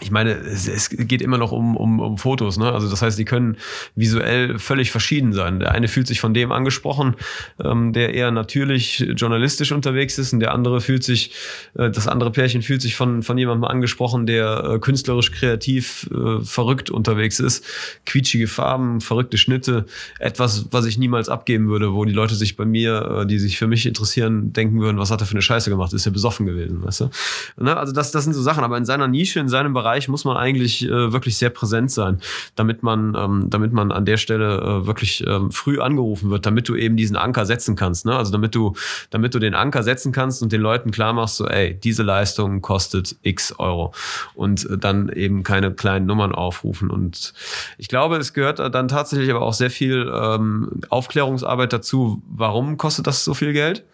[0.00, 2.72] ich meine, es, geht immer noch um, um, um Fotos, ne?
[2.72, 3.58] Also das heißt, die können
[3.94, 5.60] visuell völlig verschieden sein.
[5.60, 7.14] Der eine fühlt sich von dem angesprochen,
[7.62, 11.32] ähm, der eher natürlich journalistisch unterwegs ist, und der andere fühlt sich,
[11.74, 16.44] äh, das andere Pärchen fühlt sich von, von jemandem angesprochen, der äh, künstlerisch kreativ äh,
[16.44, 17.64] verrückt unterwegs ist.
[18.04, 19.86] Quietschige Farben, verrückte Schnitte,
[20.18, 23.58] etwas, was ich niemals abgeben würde, wo die Leute sich bei mir, äh, die sich
[23.58, 25.92] für mich interessieren, denken würden, was hat er für eine Scheiße gemacht?
[25.92, 27.10] Ist er besoffen gewesen, weißt du?
[27.58, 27.76] Ne?
[27.76, 30.36] Also das, das sind so Sachen, aber in seiner Nische, in seinem Bereich muss man
[30.36, 32.20] eigentlich äh, wirklich sehr präsent sein,
[32.56, 36.68] damit man, ähm, damit man an der Stelle äh, wirklich ähm, früh angerufen wird, damit
[36.68, 38.06] du eben diesen Anker setzen kannst.
[38.06, 38.16] Ne?
[38.16, 38.74] Also damit du,
[39.10, 42.62] damit du den Anker setzen kannst und den Leuten klar machst, so, ey, diese Leistung
[42.62, 43.92] kostet X Euro.
[44.34, 46.90] Und äh, dann eben keine kleinen Nummern aufrufen.
[46.90, 47.34] Und
[47.78, 53.06] ich glaube, es gehört dann tatsächlich aber auch sehr viel ähm, Aufklärungsarbeit dazu, warum kostet
[53.06, 53.84] das so viel Geld?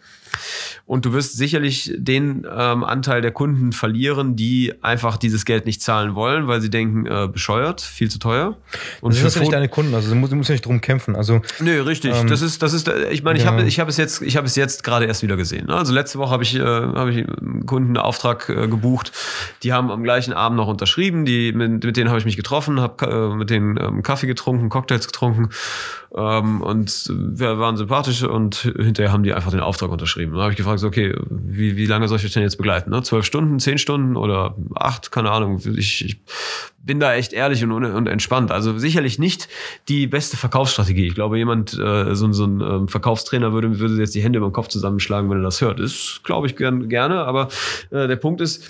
[0.85, 5.81] Und du wirst sicherlich den ähm, Anteil der Kunden verlieren, die einfach dieses Geld nicht
[5.81, 8.57] zahlen wollen, weil sie denken, äh, bescheuert, viel zu teuer.
[9.01, 10.81] Und das sind ja nicht deine Kunden, also du musst, du musst ja nicht drum
[10.81, 11.15] kämpfen.
[11.15, 12.15] Also Nö, richtig.
[12.15, 13.51] Ähm, das ist, das ist, ich meine, ich ja.
[13.51, 15.67] habe, ich habe es jetzt, ich habe es jetzt gerade erst wieder gesehen.
[15.67, 15.75] ne?
[15.75, 19.11] Also letzte Woche habe ich, äh, habe ich einen Kunden einen Auftrag äh, gebucht.
[19.63, 21.25] Die haben am gleichen Abend noch unterschrieben.
[21.25, 24.69] Die, mit, mit denen habe ich mich getroffen, habe äh, mit denen ähm, Kaffee getrunken,
[24.69, 25.49] Cocktails getrunken
[26.15, 30.20] ähm, und wir waren sympathisch und hinterher haben die einfach den Auftrag unterschrieben.
[30.25, 32.89] Da habe ich gefragt, so, okay, wie, wie lange soll ich euch denn jetzt begleiten?
[32.89, 33.01] Ne?
[33.03, 35.61] Zwölf Stunden, zehn Stunden oder acht, keine Ahnung.
[35.77, 36.19] Ich, ich
[36.83, 38.51] bin da echt ehrlich und, und entspannt.
[38.51, 39.47] Also sicherlich nicht
[39.87, 41.07] die beste Verkaufsstrategie.
[41.07, 44.37] Ich glaube, jemand, äh, so, ein- so ein ähm, Verkaufstrainer würde, würde jetzt die Hände
[44.37, 45.79] über den Kopf zusammenschlagen, wenn er das hört.
[45.79, 47.23] Ist, glaube ich, gern, gerne.
[47.25, 47.49] Aber
[47.91, 48.69] äh, der Punkt ist,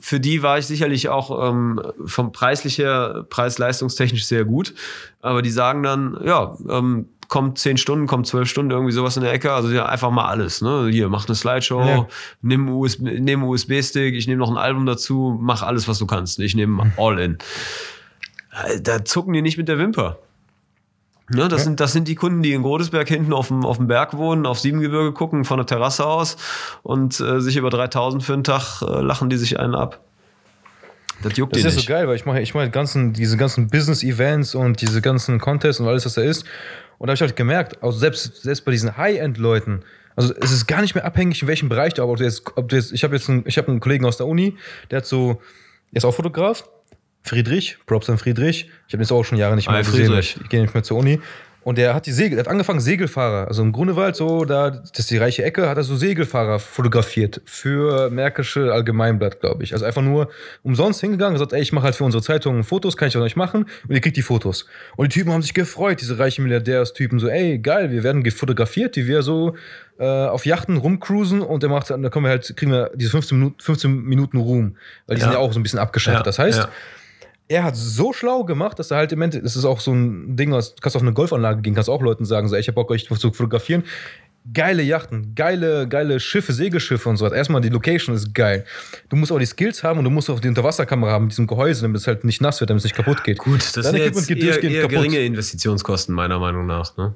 [0.00, 4.74] für die war ich sicherlich auch ähm, vom preislich her, preis-leistungstechnisch sehr gut.
[5.22, 9.22] Aber die sagen dann, ja, ähm, kommt zehn Stunden, kommt zwölf Stunden, irgendwie sowas in
[9.22, 9.52] der Ecke.
[9.52, 10.60] Also ja, einfach mal alles.
[10.62, 10.88] Ne?
[10.90, 12.06] Hier, mach eine Slideshow, Ja.
[12.42, 16.38] nimm USB, nimm USB-Stick, ich nehme noch ein Album dazu, mach alles, was du kannst.
[16.40, 17.38] Ich nehme all in.
[18.66, 20.18] äh, da zucken die nicht mit der Wimper.
[21.30, 23.86] Ne, das, sind, das sind die Kunden, die in Godesberg hinten auf dem, auf dem
[23.86, 26.36] Berg wohnen, auf Siebengebirge gucken, von der Terrasse aus
[26.82, 30.00] und äh, sich über 3000 für einen Tag äh, lachen die sich einen ab.
[31.24, 31.80] Das juckt Das ja nicht.
[31.80, 35.80] so geil, weil ich mache ich mache ganzen, diese ganzen Business-Events und diese ganzen Contests
[35.80, 36.44] und alles, was da ist.
[36.98, 39.82] Und da habe ich halt gemerkt, also selbst, selbst bei diesen High-End-Leuten,
[40.16, 42.18] also es ist gar nicht mehr abhängig, in welchem Bereich du aber ob
[42.68, 44.56] du jetzt, ich habe jetzt einen, ich habe einen Kollegen aus der Uni,
[44.90, 45.40] der hat so,
[45.90, 46.64] der ist auch Fotograf,
[47.22, 48.70] Friedrich, Props an Friedrich.
[48.86, 50.06] Ich habe ihn jetzt auch schon Jahre nicht mehr Hi, gesehen.
[50.06, 50.36] Friedrich.
[50.36, 51.20] Ich, ich gehe nicht mehr zur Uni.
[51.64, 53.48] Und der hat die Segel, der hat angefangen Segelfahrer.
[53.48, 57.40] Also im Grunewald, so, da, das ist die reiche Ecke, hat er so Segelfahrer fotografiert
[57.46, 59.72] für Märkische Allgemeinblatt, glaube ich.
[59.72, 60.28] Also einfach nur
[60.62, 63.36] umsonst hingegangen, gesagt, ey, ich mache halt für unsere Zeitung Fotos, kann ich auch nicht
[63.36, 63.64] machen.
[63.88, 64.66] Und ihr kriegt die Fotos.
[64.96, 68.96] Und die Typen haben sich gefreut, diese reichen Milliardärstypen, so, ey, geil, wir werden fotografiert,
[68.96, 69.56] wie wir so
[69.98, 73.10] äh, auf Yachten rumcruisen und der macht, dann da kommen wir halt, kriegen wir diese
[73.10, 74.76] 15 Minuten, 15 Minuten Ruhm.
[75.06, 75.26] Weil die Ja.
[75.28, 76.20] sind ja auch so ein bisschen abgeschaltet.
[76.20, 76.68] Ja, das heißt, ja.
[77.48, 80.36] Er hat so schlau gemacht, dass er halt im Endeffekt, das ist auch so ein
[80.36, 82.74] Ding, was kannst auf eine Golfanlage gehen, kannst auch Leuten sagen, so, ey, ich hab
[82.74, 83.84] Bock, euch zu fotografieren.
[84.52, 87.26] Geile Yachten, geile, geile Schiffe, Segelschiffe und so.
[87.26, 88.66] Erstmal die Location ist geil.
[89.08, 91.46] Du musst auch die Skills haben und du musst auch die Unterwasserkamera haben mit diesem
[91.46, 93.38] Gehäuse, damit es halt nicht nass wird, damit es nicht kaputt geht.
[93.38, 96.94] Gut, das Dein sind jetzt eher, eher geringe Investitionskosten, meiner Meinung nach.
[96.98, 97.14] Ne?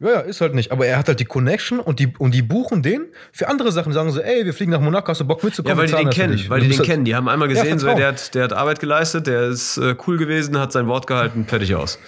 [0.00, 0.72] Ja, ja, ist halt nicht.
[0.72, 3.90] Aber er hat halt die Connection und die, und die buchen den für andere Sachen.
[3.90, 5.76] Die sagen so, ey, wir fliegen nach Monaco, hast du Bock mitzukommen?
[5.76, 7.04] Ja, weil die den kennen, weil die den halt- kennen.
[7.04, 7.98] Die haben einmal gesehen, so, Vertrauen.
[7.98, 11.44] der, hat, der hat Arbeit geleistet, der ist äh, cool gewesen, hat sein Wort gehalten,
[11.46, 11.98] fertig aus.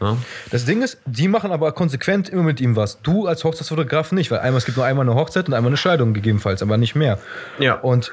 [0.00, 0.16] Ja?
[0.50, 3.00] Das Ding ist, die machen aber konsequent immer mit ihm was.
[3.02, 5.76] Du als Hochzeitsfotograf nicht, weil einmal es gibt nur einmal eine Hochzeit und einmal eine
[5.76, 7.18] Scheidung gegebenenfalls, aber nicht mehr.
[7.58, 7.74] Ja.
[7.74, 8.10] Und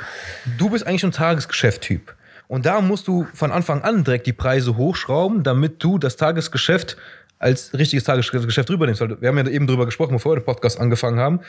[0.59, 2.13] du bist eigentlich ein Tagesgeschäft-Typ.
[2.47, 6.97] Und da musst du von Anfang an direkt die Preise hochschrauben, damit du das Tagesgeschäft
[7.43, 9.01] als richtiges Tagesgeschäft rübernimmst.
[9.01, 11.41] Weil wir haben ja eben drüber gesprochen, bevor wir den Podcast angefangen haben.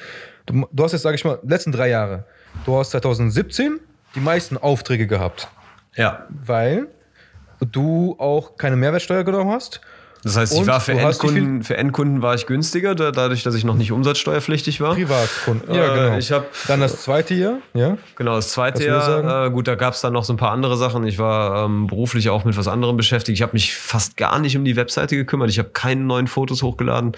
[0.46, 2.24] Du, du hast jetzt, sage ich mal, letzten drei Jahre.
[2.66, 3.80] Du hast 2017
[4.14, 5.48] die meisten Aufträge gehabt,
[5.96, 6.26] ja.
[6.28, 6.88] weil
[7.60, 9.80] du auch keine Mehrwertsteuer genommen hast.
[10.24, 13.64] Das heißt, ich war für Endkunden, für Endkunden war ich günstiger, da, dadurch, dass ich
[13.64, 14.94] noch nicht umsatzsteuerpflichtig war.
[14.94, 15.70] Privatkunden.
[15.70, 16.16] Äh, Ja, genau.
[16.18, 17.98] ich hab- Dann das zweite Jahr, ja.
[18.16, 20.76] Genau, das zweite Jahr, äh, gut, da gab es dann noch so ein paar andere
[20.76, 21.06] Sachen.
[21.06, 23.36] Ich war ähm, beruflich auch mit was anderem beschäftigt.
[23.38, 25.50] Ich habe mich fast gar nicht um die Webseite gekümmert.
[25.50, 27.12] Ich habe keine neuen Fotos hochgeladen.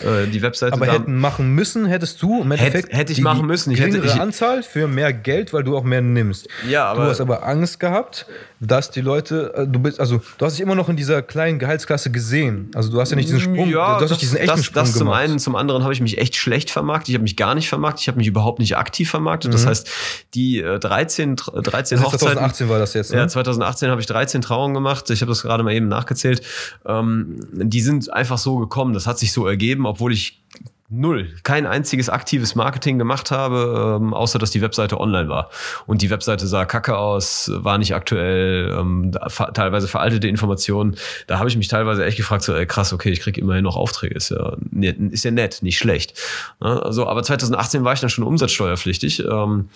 [0.00, 3.70] Äh, die Webseite Aber hätten machen müssen, hättest du im Endeffekt hätte ich machen müssen.
[3.72, 6.48] Ich hätte- ich- Anzahl für mehr Geld, weil du auch mehr nimmst.
[6.68, 8.26] Ja, aber- du hast aber Angst gehabt,
[8.60, 11.58] dass die Leute, äh, du bist, also du hast dich immer noch in dieser kleinen
[11.58, 12.49] Gehaltsklasse gesehen.
[12.74, 14.92] Also du hast ja nicht diesen Sprung, du hast nicht diesen echten das, Sprung das
[14.92, 15.20] zum gemacht.
[15.20, 17.08] einen, zum anderen habe ich mich echt schlecht vermarktet.
[17.10, 18.02] Ich habe mich gar nicht vermarktet.
[18.02, 19.52] Ich habe mich überhaupt nicht aktiv vermarktet.
[19.54, 19.88] Das heißt,
[20.34, 22.02] die äh, 13, tr- 13 Mhm.
[22.02, 22.34] das Hochzeiten.
[22.34, 23.18] 2018 war das jetzt, ne?
[23.18, 25.08] Ja, 2018 habe ich 13 Trauungen gemacht.
[25.10, 26.42] Ich habe das gerade mal eben nachgezählt.
[26.86, 28.92] Ähm, die sind einfach so gekommen.
[28.94, 30.40] Das hat sich so ergeben, obwohl ich
[30.90, 35.48] null, kein einziges aktives Marketing gemacht habe, ähm, außer dass die Webseite online war.
[35.86, 40.96] Und die Webseite sah kacke aus, war nicht aktuell, ähm, da- teilweise veraltete Informationen.
[41.28, 43.76] Da habe ich mich teilweise echt gefragt, so, ey, krass, okay, ich kriege immerhin noch
[43.76, 44.16] Aufträge.
[44.16, 46.18] Ist ja, nett, ist ja nett, nicht schlecht.
[46.60, 46.82] Ne?
[46.82, 49.24] Also, aber 2018 war ich dann schon umsatzsteuerpflichtig.
[49.24, 49.68] Ähm,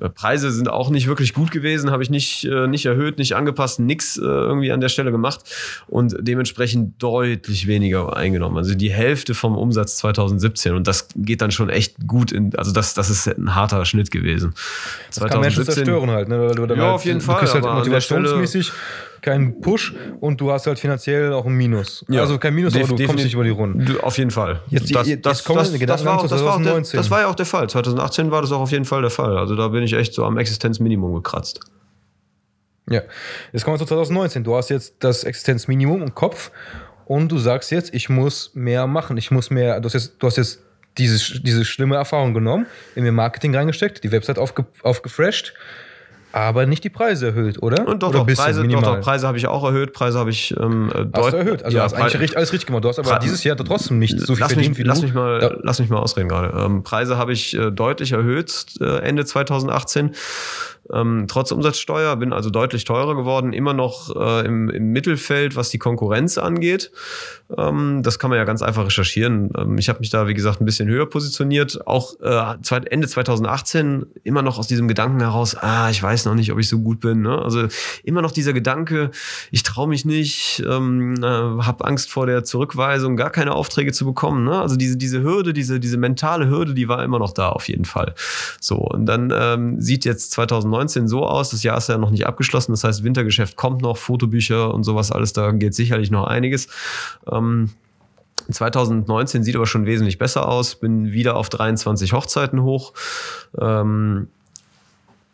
[0.00, 3.34] äh, Preise sind auch nicht wirklich gut gewesen, habe ich nicht, äh, nicht erhöht, nicht
[3.36, 5.40] angepasst, nix äh, irgendwie an der Stelle gemacht
[5.88, 8.58] und dementsprechend deutlich weniger eingenommen.
[8.58, 10.41] Also die Hälfte vom Umsatz 2017
[10.74, 14.10] und das geht dann schon echt gut in, also das, das ist ein harter Schnitt
[14.10, 14.54] gewesen.
[15.18, 16.48] kann Menschen zerstören halt, ne?
[16.48, 18.72] Weil du dann Ja, halt, auf jeden du Fall, kriegst halt motivationsmäßig
[19.22, 22.04] keinen Push und du hast halt finanziell auch ein Minus.
[22.08, 23.84] Ja, also kein Minus, aber du kommst nicht über die Runden.
[23.84, 24.60] Du, Auf jeden Fall.
[24.68, 26.98] Jetzt- das, jetzt das, kommen das, das, war auch, das, war auch der, 2019.
[26.98, 27.70] das war ja auch der Fall.
[27.70, 29.38] 2018 war das auch auf jeden Fall der Fall.
[29.38, 31.60] Also da bin ich echt so am Existenzminimum gekratzt.
[32.90, 33.02] Ja.
[33.52, 34.42] Jetzt kommen wir zu 2019.
[34.44, 36.50] Du hast jetzt das Existenzminimum im Kopf
[37.04, 39.16] und du sagst jetzt, ich muss mehr machen.
[39.16, 39.80] Ich muss mehr.
[39.80, 40.60] Du hast jetzt, du hast jetzt
[40.98, 45.54] diese, diese schlimme Erfahrung genommen, in mir Marketing reingesteckt, die Website aufge, aufgefresht,
[46.32, 47.86] aber nicht die Preise erhöht, oder?
[47.86, 48.96] Und doch, oder doch, Preise, doch, minimal?
[48.96, 49.92] doch, Preise habe ich auch erhöht.
[49.92, 51.62] Preise habe ich ähm, äh, Hast deut- du erhöht.
[51.64, 52.84] Also ja, hast eigentlich richtig, alles richtig gemacht.
[52.84, 55.00] Du hast aber Pre- dieses Jahr trotzdem nicht so viel lass verdient mich, wie lass
[55.00, 55.04] du.
[55.06, 55.50] mich mal, Ja.
[55.62, 56.56] lass mich mal ausreden gerade.
[56.58, 60.14] Ähm, Preise habe ich äh, deutlich erhöht äh, Ende 2018.
[60.92, 65.70] Ähm, trotz Umsatzsteuer bin also deutlich teurer geworden, immer noch äh, im, im Mittelfeld, was
[65.70, 66.90] die Konkurrenz angeht.
[67.56, 69.50] Ähm, das kann man ja ganz einfach recherchieren.
[69.56, 71.86] Ähm, ich habe mich da, wie gesagt, ein bisschen höher positioniert.
[71.86, 72.56] Auch äh,
[72.90, 76.68] Ende 2018 immer noch aus diesem Gedanken heraus, ah, ich weiß noch nicht, ob ich
[76.68, 77.22] so gut bin.
[77.22, 77.38] Ne?
[77.38, 77.68] Also
[78.04, 79.10] immer noch dieser Gedanke,
[79.50, 84.04] ich traue mich nicht, ähm, äh, habe Angst vor der Zurückweisung, gar keine Aufträge zu
[84.04, 84.44] bekommen.
[84.44, 84.60] Ne?
[84.60, 87.84] Also diese, diese Hürde, diese, diese mentale Hürde, die war immer noch da auf jeden
[87.84, 88.14] Fall.
[88.60, 92.26] So, und dann ähm, sieht jetzt 2019 so aus, das Jahr ist ja noch nicht
[92.26, 96.68] abgeschlossen, das heißt, Wintergeschäft kommt noch, Fotobücher und sowas alles, da geht sicherlich noch einiges.
[97.42, 97.70] Ähm,
[98.50, 100.74] 2019 sieht aber schon wesentlich besser aus.
[100.76, 102.92] Bin wieder auf 23 Hochzeiten hoch.
[103.58, 104.28] Ähm,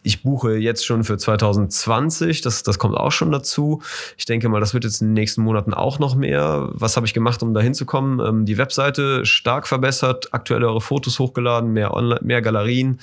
[0.09, 3.83] ich buche jetzt schon für 2020, das, das kommt auch schon dazu.
[4.17, 6.71] Ich denke mal, das wird jetzt in den nächsten Monaten auch noch mehr.
[6.73, 8.19] Was habe ich gemacht, um da hinzukommen?
[8.27, 13.01] Ähm, die Webseite stark verbessert, aktuellere Fotos hochgeladen, mehr, Online mehr Galerien,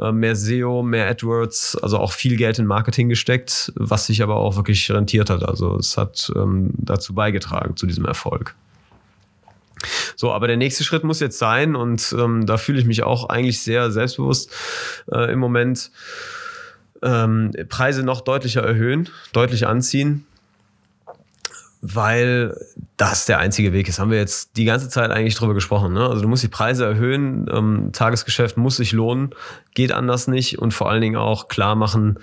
[0.00, 4.34] äh, mehr SEO, mehr AdWords, also auch viel Geld in Marketing gesteckt, was sich aber
[4.34, 5.44] auch wirklich rentiert hat.
[5.44, 8.56] Also es hat ähm, dazu beigetragen, zu diesem Erfolg.
[10.16, 13.28] So, aber der nächste Schritt muss jetzt sein, und ähm, da fühle ich mich auch
[13.28, 14.50] eigentlich sehr selbstbewusst
[15.12, 15.92] äh, im Moment,
[17.02, 20.26] ähm, Preise noch deutlicher erhöhen, deutlich anziehen,
[21.82, 22.54] weil
[22.96, 23.98] das der einzige Weg ist.
[23.98, 25.94] Haben wir jetzt die ganze Zeit eigentlich drüber gesprochen.
[25.94, 26.06] Ne?
[26.06, 29.30] Also du musst die Preise erhöhen, ähm, Tagesgeschäft muss sich lohnen,
[29.74, 32.18] geht anders nicht und vor allen Dingen auch klar machen,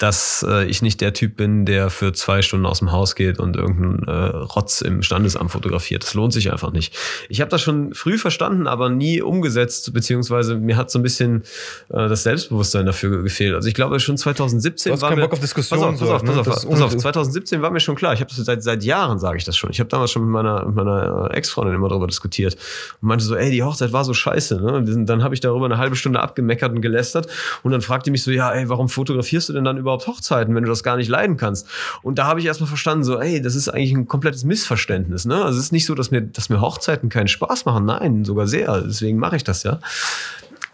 [0.00, 3.38] dass äh, ich nicht der Typ bin, der für zwei Stunden aus dem Haus geht
[3.38, 6.02] und irgendeinen äh, Rotz im Standesamt fotografiert.
[6.02, 6.96] Das lohnt sich einfach nicht.
[7.28, 11.42] Ich habe das schon früh verstanden, aber nie umgesetzt, beziehungsweise mir hat so ein bisschen
[11.90, 13.54] äh, das Selbstbewusstsein dafür gefehlt.
[13.54, 15.98] Also ich glaube schon 2017 Du hast war keinen mir, Bock auf Diskussionen.
[15.98, 16.28] Pass auf, pass so, auf, ne?
[16.28, 16.70] pass auf, pass auf.
[16.72, 17.00] unnötig.
[17.00, 18.14] 2017 war mir schon klar.
[18.14, 19.70] Ich habe das seit seit Jahren sage ich das schon.
[19.70, 22.56] Ich habe damals schon mit meiner mit meiner äh, Ex-Freundin immer darüber diskutiert
[23.02, 24.62] und meinte so, ey, die Hochzeit war so scheiße.
[24.62, 24.72] Ne?
[24.72, 27.26] Und dann habe ich darüber eine halbe Stunde abgemeckert und gelästert
[27.62, 30.64] und dann fragte mich so, ja, ey, warum fotografierst du denn dann überhaupt Hochzeiten, wenn
[30.64, 31.66] du das gar nicht leiden kannst?
[32.02, 35.24] Und da habe ich erstmal verstanden, so, ey, das ist eigentlich ein komplettes Missverständnis.
[35.24, 35.44] Ne?
[35.44, 37.84] Also es ist nicht so, dass mir, dass mir Hochzeiten keinen Spaß machen.
[37.84, 38.80] Nein, sogar sehr.
[38.82, 39.80] Deswegen mache ich das ja.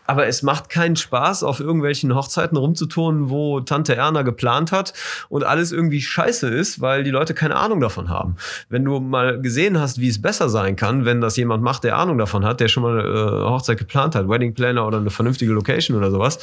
[0.06, 4.92] Aber es macht keinen Spaß, auf irgendwelchen Hochzeiten rumzuturnen, wo Tante Erna geplant hat
[5.28, 8.36] und alles irgendwie scheiße ist, weil die Leute keine Ahnung davon haben.
[8.68, 11.96] Wenn du mal gesehen hast, wie es besser sein kann, wenn das jemand macht, der
[11.96, 15.52] Ahnung davon hat, der schon mal äh, Hochzeit geplant hat, Wedding Planner oder eine vernünftige
[15.52, 16.38] Location oder sowas,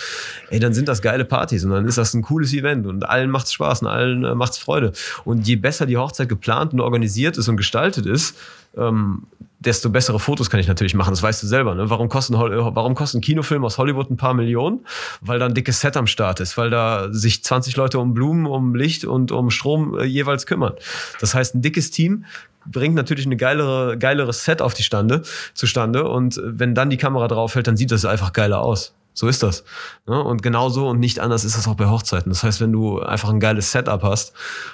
[0.49, 3.29] ey, dann sind das geile Partys und dann ist das ein cooles Event und allen
[3.29, 4.91] macht's Spaß und allen äh, macht's Freude.
[5.25, 8.35] Und je besser die Hochzeit geplant und organisiert ist und gestaltet ist,
[8.77, 9.23] ähm,
[9.65, 11.11] desto bessere Fotos kann ich natürlich machen.
[11.11, 11.75] Das weißt du selber.
[11.75, 11.89] Ne?
[11.89, 14.85] Warum, kosten, warum kosten Kinofilme aus Hollywood ein paar Millionen?
[15.21, 18.45] Weil da ein dickes Set am Start ist, weil da sich 20 Leute um Blumen,
[18.45, 20.73] um Licht und um Strom äh, jeweils kümmern.
[21.19, 22.25] Das heißt, ein dickes Team
[22.65, 26.07] bringt natürlich eine geilere, geileres Set auf die Stande, zustande.
[26.07, 28.93] Und wenn dann die Kamera draufhält, dann sieht das einfach geiler aus.
[29.13, 29.63] So ist das.
[30.07, 30.21] Ne?
[30.21, 32.31] Und genauso und nicht anders ist das auch bei Hochzeiten.
[32.31, 34.33] Das heißt, wenn du einfach ein geiles Setup hast,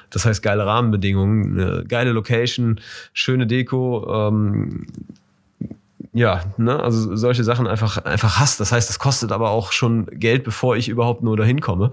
[0.09, 2.79] das heißt geile Rahmenbedingungen, eine geile Location,
[3.13, 4.87] schöne Deko, ähm,
[6.13, 8.59] ja, ne, also solche Sachen einfach, einfach hast.
[8.59, 11.91] Das heißt, das kostet aber auch schon Geld, bevor ich überhaupt nur dahin komme.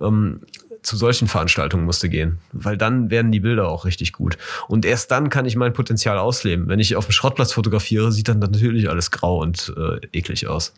[0.00, 0.40] Ähm,
[0.82, 4.36] zu solchen Veranstaltungen musste gehen, weil dann werden die Bilder auch richtig gut.
[4.68, 6.68] Und erst dann kann ich mein Potenzial ausleben.
[6.68, 10.74] Wenn ich auf dem Schrottplatz fotografiere, sieht dann natürlich alles grau und äh, eklig aus.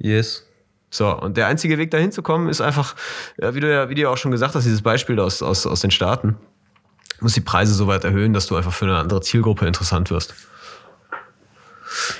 [0.00, 0.46] Yes.
[0.90, 2.96] So, und der einzige Weg dahin zu kommen, ist einfach,
[3.40, 5.66] ja, wie du ja, wie du ja auch schon gesagt hast, dieses Beispiel aus, aus,
[5.66, 6.36] aus den Staaten.
[7.18, 10.10] Du musst die Preise so weit erhöhen, dass du einfach für eine andere Zielgruppe interessant
[10.10, 10.34] wirst.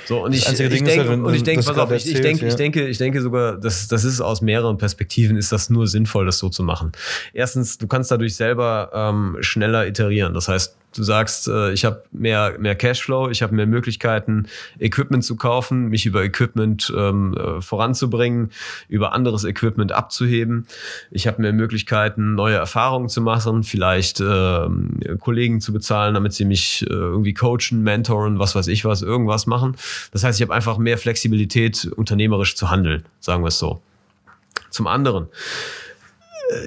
[0.05, 2.57] So, und ich, ich denke, und ich denke, pass auf, ich, ich denke, ich ja.
[2.57, 6.39] denke, ich denke sogar, das, das ist aus mehreren Perspektiven ist das nur sinnvoll, das
[6.39, 6.91] so zu machen.
[7.33, 10.33] Erstens, du kannst dadurch selber ähm, schneller iterieren.
[10.33, 14.47] Das heißt, du sagst, äh, ich habe mehr, mehr Cashflow, ich habe mehr Möglichkeiten,
[14.79, 18.51] Equipment zu kaufen, mich über Equipment ähm, äh, voranzubringen,
[18.87, 20.67] über anderes Equipment abzuheben.
[21.11, 26.45] Ich habe mehr Möglichkeiten, neue Erfahrungen zu machen, vielleicht ähm, Kollegen zu bezahlen, damit sie
[26.45, 29.75] mich äh, irgendwie coachen, mentoren, was weiß ich was, irgendwas machen.
[30.11, 33.81] Das heißt, ich habe einfach mehr Flexibilität, unternehmerisch zu handeln, sagen wir es so.
[34.69, 35.27] Zum anderen,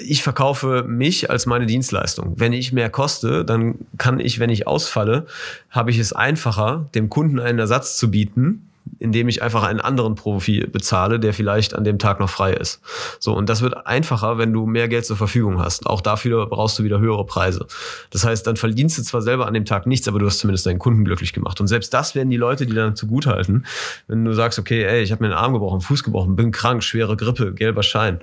[0.00, 2.34] ich verkaufe mich als meine Dienstleistung.
[2.36, 5.26] Wenn ich mehr koste, dann kann ich, wenn ich ausfalle,
[5.70, 10.14] habe ich es einfacher, dem Kunden einen Ersatz zu bieten, indem ich einfach einen anderen
[10.14, 12.80] Profi bezahle, der vielleicht an dem Tag noch frei ist.
[13.18, 15.86] So, und das wird einfacher, wenn du mehr Geld zur Verfügung hast.
[15.86, 17.66] Auch dafür brauchst du wieder höhere Preise.
[18.10, 20.66] Das heißt, dann verdienst du zwar selber an dem Tag nichts, aber du hast zumindest
[20.66, 21.60] deinen Kunden glücklich gemacht.
[21.60, 23.66] Und selbst das werden die Leute, die dann zugutehalten,
[24.06, 26.82] wenn du sagst, okay, ey, ich habe mir einen Arm gebrochen, Fuß gebrochen, bin krank,
[26.82, 28.20] schwere Grippe, gelber Schein.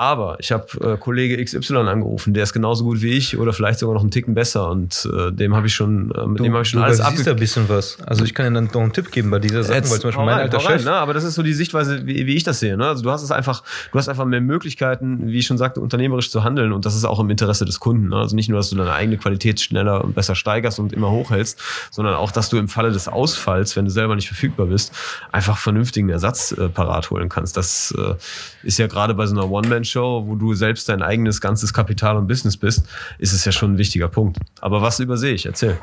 [0.00, 3.80] Aber ich habe äh, Kollege XY angerufen, der ist genauso gut wie ich oder vielleicht
[3.80, 6.62] sogar noch einen Ticken besser und äh, dem habe ich schon, äh, mit dem habe
[6.62, 7.98] ich schon du alles abge ein bisschen was.
[8.06, 10.24] Also ich kann dir dann noch einen Tipp geben bei dieser Sache, weil zum Beispiel
[10.24, 10.92] mein rein, alter rein, Chef, ne?
[10.92, 12.76] Aber das ist so die Sichtweise, wie, wie ich das sehe.
[12.76, 12.86] Ne?
[12.86, 16.30] Also du hast es einfach, du hast einfach mehr Möglichkeiten, wie ich schon sagte, unternehmerisch
[16.30, 18.10] zu handeln und das ist auch im Interesse des Kunden.
[18.10, 18.18] Ne?
[18.18, 21.60] Also nicht nur, dass du deine eigene Qualität schneller und besser steigerst und immer hochhältst,
[21.90, 24.92] sondern auch, dass du im Falle des Ausfalls, wenn du selber nicht verfügbar bist,
[25.32, 27.56] einfach vernünftigen Ersatz äh, parat holen kannst.
[27.56, 28.14] Das äh,
[28.62, 29.50] ist ja gerade bei so einer
[29.88, 32.86] One-Man-Show, wo du selbst dein eigenes ganzes Kapital und Business bist,
[33.18, 34.38] ist es ja schon ein wichtiger Punkt.
[34.60, 35.46] Aber was übersehe ich?
[35.46, 35.78] Erzähl.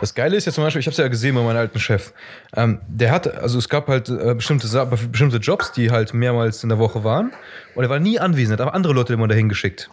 [0.00, 2.12] Das Geile ist ja zum Beispiel, ich habe es ja gesehen bei meinem alten Chef.
[2.54, 4.68] Ähm, der hat, also es gab halt äh, bestimmte,
[5.10, 7.32] bestimmte Jobs, die halt mehrmals in der Woche waren.
[7.74, 9.88] Und er war nie anwesend, hat aber andere Leute immer dahin geschickt.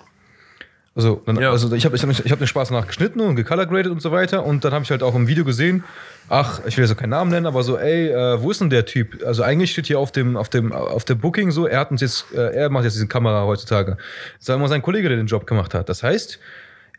[0.96, 1.50] Also, dann, Ja.
[1.52, 4.46] also ich habe ich hab, ich hab den Spaß nachgeschnitten und gecolorgraded und so weiter.
[4.46, 5.84] Und dann habe ich halt auch im Video gesehen,
[6.30, 8.70] ach, ich will jetzt auch keinen Namen nennen, aber so, ey, äh, wo ist denn
[8.70, 9.24] der Typ?
[9.26, 12.02] Also eigentlich steht hier auf dem, auf dem, auf der Booking so, er hat uns
[12.02, 13.98] jetzt, äh, er macht jetzt diese Kamera heutzutage.
[14.40, 15.90] Sagen wir mal sein Kollege, der den Job gemacht hat.
[15.90, 16.38] Das heißt,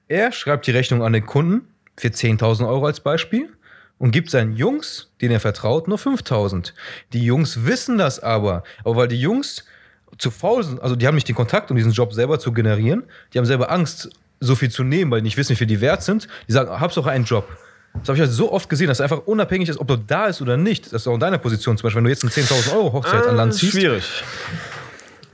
[0.09, 3.49] er schreibt die Rechnung an den Kunden für 10.000 Euro als Beispiel
[3.99, 6.73] und gibt seinen Jungs, denen er vertraut, nur 5.000.
[7.13, 8.65] Die Jungs wissen das aber.
[8.83, 9.65] Aber weil die Jungs
[10.19, 13.05] zu faul sind, also die haben nicht den Kontakt, um diesen Job selber zu generieren,
[13.33, 14.11] die haben selber Angst,
[14.41, 16.29] so viel zu nehmen, weil die nicht wissen, wie viel die wert sind.
[16.49, 17.49] Die sagen, hab's doch einen Job.
[18.01, 20.27] Das habe ich halt so oft gesehen, dass es einfach unabhängig ist, ob du da
[20.27, 20.87] ist oder nicht.
[20.87, 21.77] Das ist auch in deiner Position.
[21.79, 24.25] Zum Beispiel, wenn du jetzt eine 10.000 Euro Hochzeit an Land ziehst, Ah, Schwierig.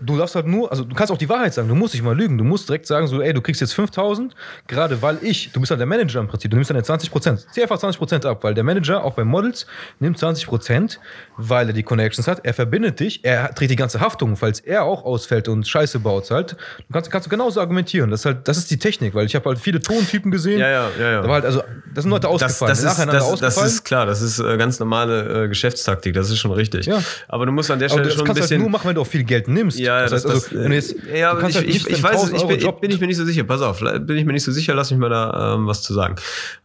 [0.02, 2.16] Du darfst halt nur, also du kannst auch die Wahrheit sagen, du musst nicht mal
[2.16, 2.38] lügen.
[2.38, 4.34] Du musst direkt sagen, so, ey, du kriegst jetzt 5000,
[4.66, 7.46] gerade weil ich, du bist halt der Manager im Prinzip, du nimmst deine 20 Prozent.
[7.52, 9.66] Zieh einfach 20 Prozent ab, weil der Manager, auch bei Models,
[9.98, 11.00] nimmt 20 Prozent,
[11.36, 12.40] weil er die Connections hat.
[12.44, 16.30] Er verbindet dich, er trägt die ganze Haftung, falls er auch ausfällt und Scheiße baut
[16.30, 16.52] halt.
[16.52, 18.10] Du kannst, kannst du genauso argumentieren.
[18.10, 20.60] Das ist halt, das ist die Technik, weil ich habe halt viele Tontypen gesehen.
[20.60, 21.22] Ja, ja, ja, ja.
[21.22, 21.62] Da war halt, also,
[21.94, 23.68] das sind Leute Das, ausgefallen, das, ist, nacheinander das, das ausgefallen.
[23.68, 26.86] ist klar, das ist äh, ganz normale äh, Geschäftstaktik, das ist schon richtig.
[26.86, 27.02] Ja.
[27.28, 28.56] Aber du musst an der Stelle das schon ein kannst du bisschen.
[28.58, 29.78] halt nur machen, wenn du auch viel Geld nimmst.
[29.78, 32.12] Ja, das heißt, das, also, das, jetzt, ja, aber kannst ich, halt ich, ich weiß,
[32.12, 33.44] 1000 ich bin, bin ich mir nicht so sicher.
[33.44, 35.92] Pass auf, bin ich mir nicht so sicher, lass mich mal da ähm, was zu
[35.94, 36.16] sagen.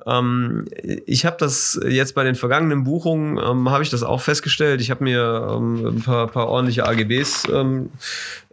[0.06, 0.66] Ähm,
[1.06, 4.82] ich habe das jetzt bei den vergangenen Buchungen, ähm, habe ich das auch festgestellt.
[4.82, 7.90] Ich habe mir ähm, ein paar, paar ordentliche AGBs ähm,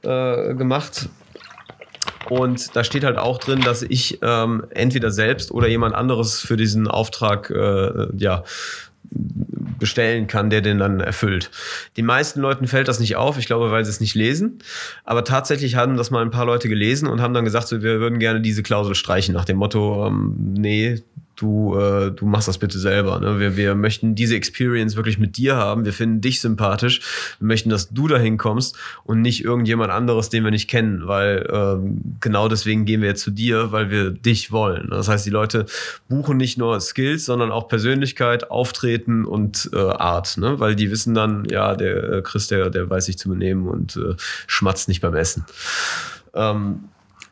[0.03, 1.09] äh, gemacht.
[2.29, 6.57] Und da steht halt auch drin, dass ich ähm, entweder selbst oder jemand anderes für
[6.57, 8.45] diesen Auftrag äh, ja,
[9.79, 11.51] bestellen kann, der den dann erfüllt.
[11.97, 14.61] Den meisten Leuten fällt das nicht auf, ich glaube, weil sie es nicht lesen.
[15.05, 17.99] Aber tatsächlich haben das mal ein paar Leute gelesen und haben dann gesagt, so, wir
[17.99, 21.03] würden gerne diese Klausel streichen, nach dem Motto, ähm, nee,
[21.43, 23.19] du, äh, du machst das bitte selber.
[23.19, 23.41] Ne?
[23.41, 25.85] Wir, wir möchten diese Experience wirklich mit dir haben.
[25.85, 27.01] Wir finden dich sympathisch.
[27.41, 31.47] Wir möchten, dass du dahin kommst und nicht irgendjemand anderes, den wir nicht kennen, weil
[31.53, 34.89] ähm, genau deswegen gehen wir jetzt zu dir, weil wir dich wollen.
[34.91, 35.67] Das heißt, die Leute
[36.09, 40.61] buchen nicht nur Skills, sondern auch Persönlichkeit, Auftreten und äh, Art, ne?
[40.61, 43.97] weil die wissen dann, ja, der äh, Chris, der, der weiß sich zu benehmen und
[43.97, 44.15] äh,
[44.47, 45.45] schmatzt nicht beim Essen.
[46.35, 46.85] Ähm,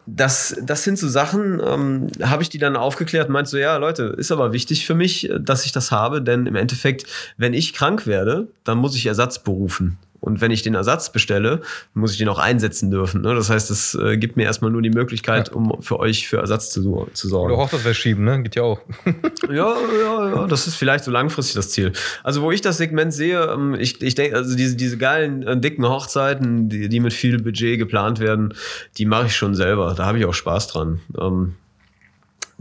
[0.06, 4.04] das, das sind so Sachen, ähm, habe ich die dann aufgeklärt meinst so, ja, Leute,
[4.04, 7.72] ist aber wichtig für mich, äh, dass ich das habe, denn im Endeffekt, wenn ich
[7.72, 9.98] krank werde, dann muss ich Ersatz berufen.
[10.20, 11.62] Und wenn ich den Ersatz bestelle,
[11.94, 13.22] muss ich den auch einsetzen dürfen.
[13.22, 13.34] Ne?
[13.34, 15.54] Das heißt, es äh, gibt mir erstmal nur die Möglichkeit, Ja.
[15.54, 17.52] um für euch für Ersatz zu, zu sorgen.
[17.52, 18.42] oder Hochzeit verschieben, ne?
[18.42, 18.80] Geht ja auch.
[19.50, 21.92] Ja, ja, ja, das ist vielleicht so langfristig das Ziel.
[22.22, 25.58] Also, wo ich das Segment sehe, ähm, ich, ich denke, also diese, diese geilen, äh,
[25.58, 28.54] dicken Hochzeiten, die, die mit viel Budget geplant werden,
[28.96, 29.94] die mache ich schon selber.
[29.96, 31.00] Da habe ich auch Spaß dran.
[31.20, 31.54] Ähm,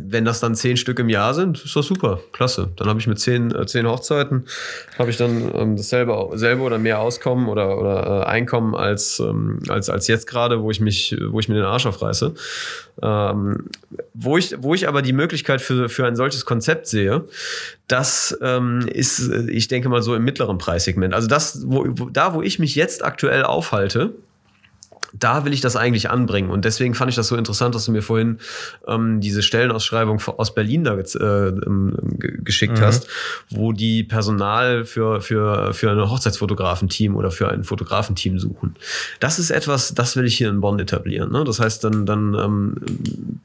[0.02, 2.72] wenn das dann zehn Stück im Jahr sind, ist das super, klasse.
[2.78, 4.46] Dann habe ich mit zehn, äh, zehn Hochzeiten,
[4.98, 9.60] habe ich dann ähm, dasselbe selbe oder mehr Auskommen oder, oder äh, Einkommen als, ähm,
[9.68, 12.34] als, als jetzt gerade, wo ich mich, wo ich mir den Arsch aufreiße.
[13.02, 13.66] Ähm,
[14.14, 17.26] wo, ich, wo ich aber die Möglichkeit für, für ein solches Konzept sehe,
[17.88, 21.14] das ähm, ist, äh, ich denke mal, so im mittleren Preissegment.
[21.14, 24.14] Also das, wo, wo, da, wo ich mich jetzt aktuell aufhalte,
[25.14, 26.50] da will ich das eigentlich anbringen.
[26.50, 28.40] Und deswegen fand ich das so interessant, dass du mir vorhin
[28.88, 32.82] ähm, diese Stellenausschreibung aus Berlin da äh, ähm, ge- geschickt Mhm.
[32.84, 33.08] hast,
[33.50, 38.76] wo die Personal für, für, für ein Hochzeitsfotografenteam oder für ein Fotografenteam suchen.
[39.20, 41.32] Das ist etwas, das will ich hier in Bonn etablieren.
[41.32, 41.44] Ne?
[41.44, 42.76] Das heißt, dann, dann ähm,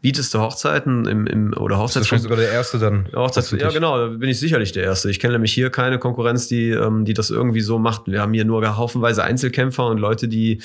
[0.03, 3.07] bietest du Hochzeiten im, im oder Das ist Hochzeits sogar der erste dann.
[3.13, 5.11] ja, Hochzeits ja, genau, da bin ich sicherlich der Erste.
[5.11, 8.03] Ich kenne nämlich hier keine Konkurrenz, die, ähm, die das irgendwie so macht.
[8.07, 10.61] Wir haben hier nur haufenweise Einzelkämpfer und Leute, die,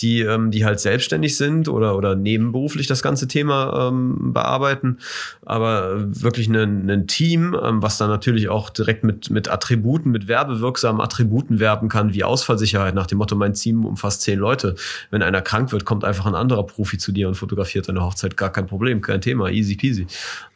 [0.00, 4.98] die, ähm, die halt selbstständig sind oder, oder nebenberuflich das ganze Thema ähm, bearbeiten.
[5.44, 11.00] Aber wirklich ein, Team, ähm, was dann natürlich auch direkt mit, mit Attributen, mit werbewirksamen
[11.00, 14.74] Attributen werben kann, wie Ausfallsicherheit, nach dem Motto, mein Team umfasst zehn Leute.
[15.10, 18.36] Wenn einer krank wird, kommt einfach ein anderer Profi zu dir und fotografiert deine Hochzeit.
[18.36, 20.06] Gar kein Problem, kein Thema, easy peasy.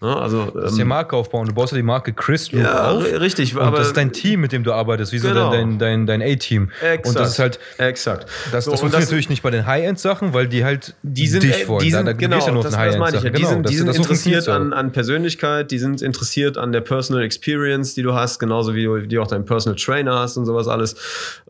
[0.01, 1.47] Ja, also, Du musst die ähm, Marke aufbauen.
[1.47, 3.05] Du baust ja die Marke Chris ja, auf.
[3.05, 5.51] ri- richtig, Und aber das ist dein Team, mit dem du arbeitest, wie so Genau.
[5.51, 6.71] dein, dein, dein A-Team.
[6.81, 7.07] Exakt.
[7.07, 8.27] Und das ist halt, exakt.
[8.53, 11.69] das, So, das funktioniert natürlich nicht bei den High-End-Sachen, weil die halt die sind, dich
[11.69, 11.85] wollen.
[11.85, 13.31] die Da- sind da, du genau, ja nur das, das meine ich ja.
[13.31, 16.81] Die Genau, sind, das- die sind interessiert an, an Persönlichkeit, die sind interessiert an der
[16.81, 20.47] Personal Experience, die du hast, genauso wie du die auch deinen Personal Trainer hast und
[20.47, 20.97] sowas alles.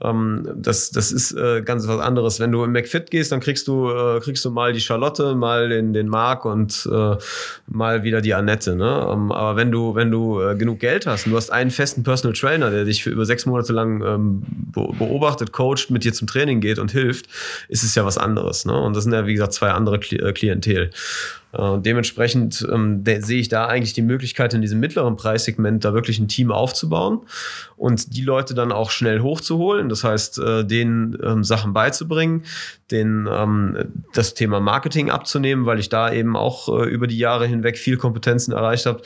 [0.00, 2.40] Ähm, das, das ist äh, ganz was anderes.
[2.40, 5.68] Wenn du im McFit gehst, dann kriegst du, äh, kriegst du mal die Charlotte, mal
[5.68, 7.16] den, den Marc und äh,
[7.68, 8.74] mal wieder die Annette.
[8.76, 9.08] Ne?
[9.12, 12.02] Ähm, aber wenn du, wenn du äh, genug Geld hast und du hast einen festen
[12.02, 16.12] Personal Trainer, der dich für über sechs Monate lang ähm, be beobachtet, coacht, mit dir
[16.12, 17.26] zum Training geht und hilft,
[17.68, 18.64] ist es ja was anderes.
[18.64, 18.78] Ne?
[18.78, 20.90] Und das sind ja, wie gesagt, zwei andere äh, Klientel.
[21.52, 25.94] Äh, dementsprechend ähm, der, sehe ich da eigentlich die Möglichkeit, in diesem mittleren Preissegment da
[25.94, 27.20] wirklich ein Team aufzubauen
[27.76, 29.88] und die Leute dann auch schnell hochzuholen.
[29.88, 32.44] Das heißt, äh, denen ähm, Sachen beizubringen,
[32.90, 37.46] den, ähm, das Thema Marketing abzunehmen, weil ich da eben auch äh, über die Jahre
[37.46, 39.02] hinweg viel Kompetenzen erreicht habe.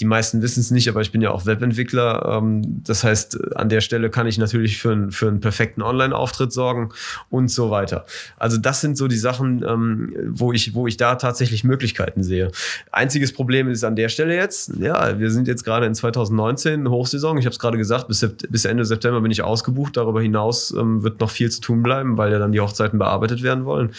[0.00, 2.38] Die meisten wissen es nicht, aber ich bin ja auch Webentwickler.
[2.38, 6.52] Ähm, das heißt, an der Stelle kann ich natürlich für, ein, für einen perfekten Online-Auftritt
[6.52, 6.90] sorgen
[7.30, 8.04] und so weiter.
[8.36, 12.50] Also das sind so die Sachen, ähm, wo, ich, wo ich da tatsächlich Möglichkeiten sehe.
[12.90, 17.38] Einziges Problem ist an der Stelle jetzt, ja, wir sind jetzt gerade in 2019, Hochsaison.
[17.38, 19.96] Ich habe es gerade gesagt, bis, bis Ende September bin ich ausgebucht.
[19.96, 23.21] Darüber hinaus ähm, wird noch viel zu tun bleiben, weil ja dann die Hochzeiten bearbeitet
[23.42, 23.92] werden wollen.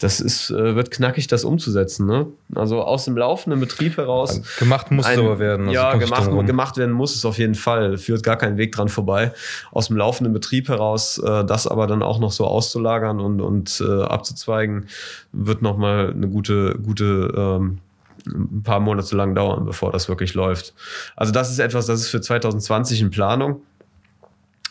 [0.00, 2.06] Das ist, äh, wird knackig, das umzusetzen.
[2.06, 2.26] Ne?
[2.54, 4.42] Also aus dem laufenden Betrieb heraus.
[4.58, 5.68] Gemacht muss ein- aber werden.
[5.68, 7.96] also ja, gemacht, gemacht werden muss es auf jeden Fall.
[7.98, 9.32] Führt gar kein Weg dran vorbei.
[9.70, 13.80] Aus dem laufenden Betrieb heraus, äh, das aber dann auch noch so auszulagern und, und
[13.86, 14.88] äh, abzuzweigen,
[15.32, 17.78] wird nochmal eine gute, gute ähm,
[18.26, 20.74] ein paar Monate lang dauern, bevor das wirklich läuft.
[21.16, 23.62] Also das ist etwas, das ist für 2020 in Planung.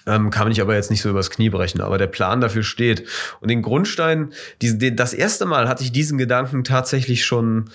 [0.08, 2.64] Ähm, kann man ich aber jetzt nicht so übers Knie brechen, aber der Plan dafür
[2.64, 3.08] steht.
[3.40, 7.70] Und den Grundstein, diesen, den, das erste Mal hatte ich diesen Gedanken tatsächlich schon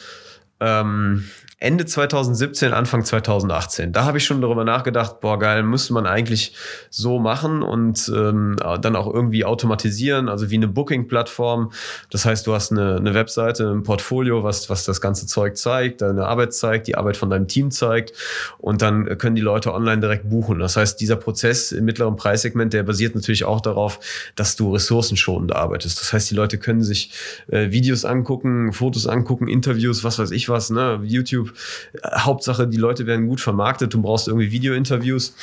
[0.60, 1.24] ähm,
[1.58, 3.90] Ende 2017, Anfang 2018.
[3.90, 6.54] Da habe ich schon darüber nachgedacht, boah, geil, müsste man eigentlich
[6.90, 11.72] so machen und ähm, dann auch irgendwie automatisieren, also wie eine Booking-Plattform.
[12.10, 16.02] Das heißt, du hast eine, eine Webseite, ein Portfolio, was, was das ganze Zeug zeigt,
[16.02, 18.12] deine Arbeit zeigt, die Arbeit von deinem Team zeigt
[18.58, 20.58] und dann können die Leute online direkt buchen.
[20.58, 23.98] Das heißt, dieser Prozess im mittleren Preissegment, der basiert natürlich auch darauf,
[24.34, 25.98] dass du ressourcenschonend arbeitest.
[26.02, 27.12] Das heißt, die Leute können sich
[27.48, 31.45] äh, Videos angucken, Fotos angucken, Interviews, was weiß ich was, ne, YouTube.
[32.02, 33.94] Äh, Hauptsache, die Leute werden gut vermarktet.
[33.94, 35.34] Du brauchst irgendwie Video-Interviews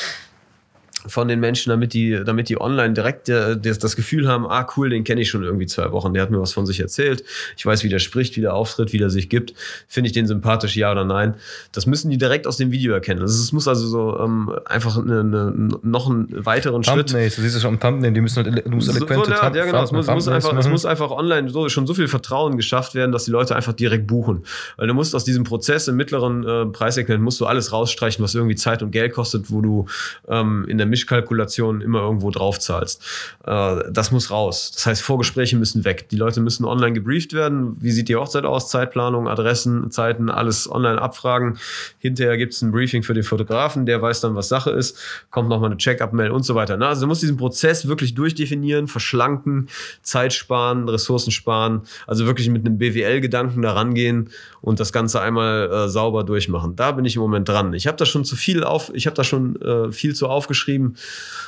[1.07, 4.67] von den Menschen, damit die, damit die online direkt äh, das, das Gefühl haben, ah
[4.77, 7.23] cool, den kenne ich schon irgendwie zwei Wochen, der hat mir was von sich erzählt,
[7.57, 9.53] ich weiß, wie der spricht, wie der auftritt, wie der sich gibt,
[9.87, 11.35] finde ich den sympathisch, ja oder nein.
[11.71, 13.21] Das müssen die direkt aus dem Video erkennen.
[13.21, 17.41] Also es muss also so ähm, einfach eine, eine, noch einen weiteren Schritt Thumbnails, du
[17.41, 19.65] siehst es schon am Thumbnail, die müssen halt, du musst so, so, eloquente ja, ja,
[19.65, 19.83] genau.
[19.83, 23.11] Es muss, muss einfach, es muss einfach online so, schon so viel Vertrauen geschafft werden,
[23.11, 24.43] dass die Leute einfach direkt buchen.
[24.77, 28.35] Weil du musst aus diesem Prozess im mittleren äh, Preissegment musst du alles rausstreichen, was
[28.35, 29.85] irgendwie Zeit und Geld kostet, wo du
[30.27, 33.03] ähm, in der Mischkalkulation immer irgendwo drauf zahlst.
[33.45, 34.71] Äh, das muss raus.
[34.75, 36.07] Das heißt, Vorgespräche müssen weg.
[36.09, 37.75] Die Leute müssen online gebrieft werden.
[37.81, 38.69] Wie sieht die Hochzeit aus?
[38.69, 41.57] Zeitplanung, Adressen, Zeiten, alles online abfragen.
[41.97, 44.99] Hinterher gibt es ein Briefing für den Fotografen, der weiß dann, was Sache ist.
[45.31, 46.77] Kommt nochmal eine Check-up-Mail und so weiter.
[46.77, 49.69] Na, also du musst diesen Prozess wirklich durchdefinieren, verschlanken,
[50.03, 51.81] Zeit sparen, Ressourcen sparen.
[52.05, 54.29] Also wirklich mit einem BWL-Gedanken da rangehen
[54.61, 56.75] und das Ganze einmal äh, sauber durchmachen.
[56.75, 57.73] Da bin ich im Moment dran.
[57.73, 60.82] Ich habe da schon zu viel auf, ich habe da schon äh, viel zu aufgeschrieben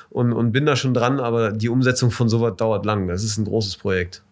[0.10, 3.08] und, und bin da schon dran, aber die Umsetzung von sowas dauert lang.
[3.08, 4.24] Das ist ein großes Projekt.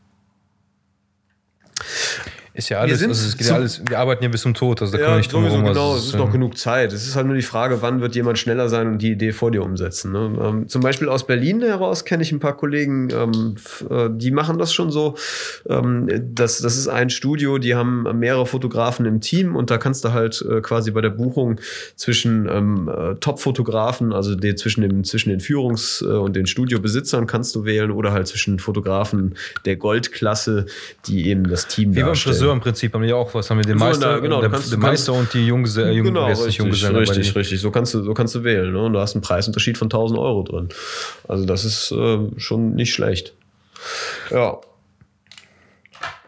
[2.56, 4.96] Ist ja alles, also es geht ja alles, wir arbeiten ja bis zum Tod, also
[4.96, 5.70] da Ja, nicht drum sowieso, genau.
[5.70, 6.94] Also Es es ist noch genug Zeit.
[6.94, 9.50] Es ist halt nur die Frage, wann wird jemand schneller sein und die Idee vor
[9.50, 10.12] dir umsetzen.
[10.12, 10.38] Ne?
[10.40, 13.56] Ähm, zum Beispiel aus Berlin heraus kenne ich ein paar Kollegen, ähm,
[13.90, 15.16] äh, die machen das schon so.
[15.68, 20.06] Ähm, das, das ist ein Studio, die haben mehrere Fotografen im Team und da kannst
[20.06, 21.60] du halt äh, quasi bei der Buchung
[21.96, 27.26] zwischen ähm, äh, Top-Fotografen, also die, zwischen, dem, zwischen den Führungs- äh, und den Studiobesitzern
[27.26, 29.34] kannst du wählen oder halt zwischen Fotografen
[29.66, 30.68] der Goldklasse,
[31.08, 32.43] die eben das Team Wie darstellen.
[32.44, 34.42] Friseur im Prinzip haben wir ja auch was, haben wir den So, Meister, na, genau,
[34.42, 37.36] der, kannst- der du kannst- Meister und die Junggeselle, äh, Jung, Genau, richtig, Junggeselle, richtig,
[37.36, 37.62] richtig.
[37.62, 38.72] So kannst du, so kannst du wählen.
[38.74, 38.82] Ne?
[38.84, 40.70] Und du hast einen Preisunterschied von 1000 Euro drin.
[41.28, 43.34] Also das ist äh, schon nicht schlecht.
[44.32, 44.58] Ja.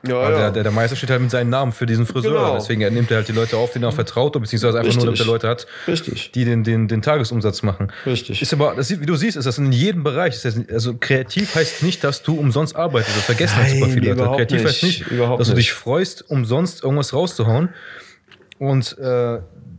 [0.07, 0.37] Ja, ja.
[0.37, 2.33] der, der, der Meister steht halt mit seinem Namen für diesen Friseur.
[2.33, 2.55] Genau.
[2.55, 5.25] Deswegen nimmt er halt die Leute auf, denen er vertraut, beziehungsweise einfach nur, damit er
[5.25, 5.27] Richtig.
[5.27, 6.31] Leute hat, Richtig.
[6.33, 7.91] die den, den, den Tagesumsatz machen.
[8.05, 8.41] Richtig.
[8.41, 10.41] Ist aber, das, wie du siehst, ist das in jedem Bereich.
[10.41, 13.15] Das, also kreativ heißt nicht, dass du umsonst arbeitest.
[13.17, 14.35] Das vergessen halt super viele Leute.
[14.35, 14.99] Kreativ heißt nicht.
[15.01, 15.67] nicht, Überhaupt dass du nicht.
[15.69, 17.69] dich freust, umsonst irgendwas rauszuhauen.
[18.57, 19.35] Und äh,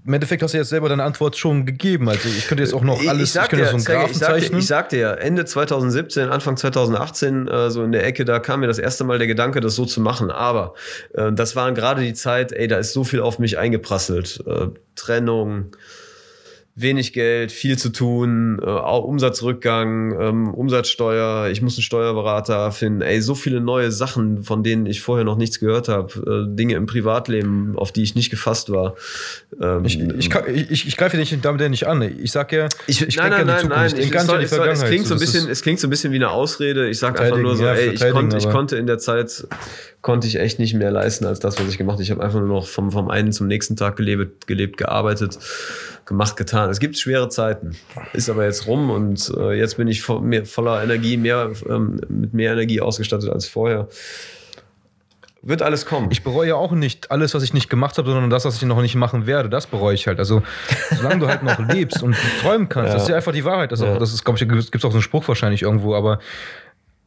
[0.07, 2.09] im Endeffekt hast du jetzt selber deine Antwort schon gegeben.
[2.09, 4.19] Also ich könnte jetzt auch noch alles, ich, sag könnte dir, so einen Graphen ich,
[4.19, 4.61] sag zeichnen.
[4.61, 8.69] ich sagte ja, Ende 2017, Anfang 2018, äh, so in der Ecke, da kam mir
[8.69, 10.31] das erste Mal der Gedanke, das so zu machen.
[10.31, 10.75] Aber
[11.15, 14.45] äh, das waren gerade die Zeit, ey, da ist so viel auf mich eingeprasselt.
[14.47, 15.73] Äh, Trennung,
[16.79, 23.01] wenig Geld, viel zu tun, äh, auch Umsatzrückgang, ähm, Umsatzsteuer, ich muss einen Steuerberater finden,
[23.01, 26.75] ey, so viele neue Sachen, von denen ich vorher noch nichts gehört habe, äh, Dinge
[26.75, 28.95] im Privatleben, auf die ich nicht gefasst war.
[29.61, 32.03] Ähm, Ich, ich, kann- ich, ich greife dich damit nicht an.
[32.03, 33.89] Ich sag ja, ich, ich nein, nein, nein, nein.
[33.89, 33.99] Zukunft.
[33.99, 36.13] Ich Ich, gar soll, es, soll, klingt so ein bisschen, es klingt so ein bisschen
[36.13, 36.89] wie eine Ausrede.
[36.91, 39.47] Ich sage einfach nur so, ja, ey, ich konnte, ich konnte in der Zeit,
[40.07, 42.05] konnte ich echt nicht mehr leisten als das, was ich gemacht habe.
[42.05, 45.37] Ich habe einfach nur noch vom, vom einen zum nächsten Tag gelebt, gelebt, gearbeitet,
[46.05, 46.71] gemacht, getan.
[46.71, 47.77] Es gibt schwere Zeiten.
[48.13, 52.01] Ist aber jetzt rum und äh, jetzt bin ich vo mehr, voller Energie, mehr, ähm,
[52.09, 53.89] mit mehr Energie ausgestattet als vorher.
[55.43, 56.07] Wird alles kommen.
[56.13, 58.81] Ich bereue auch nicht alles, was ich nicht gemacht habe, sondern das, was ich noch
[58.83, 59.49] nicht machen werde.
[59.49, 60.21] Das bereue ich halt.
[60.21, 60.41] Also,
[60.95, 63.73] solange du halt noch lebst und träumen kannst, das ist ja einfach die Wahrheit.
[63.73, 66.21] Das, auch, das ist, glaube ich, gibt es auch so einen Spruch wahrscheinlich irgendwo, aber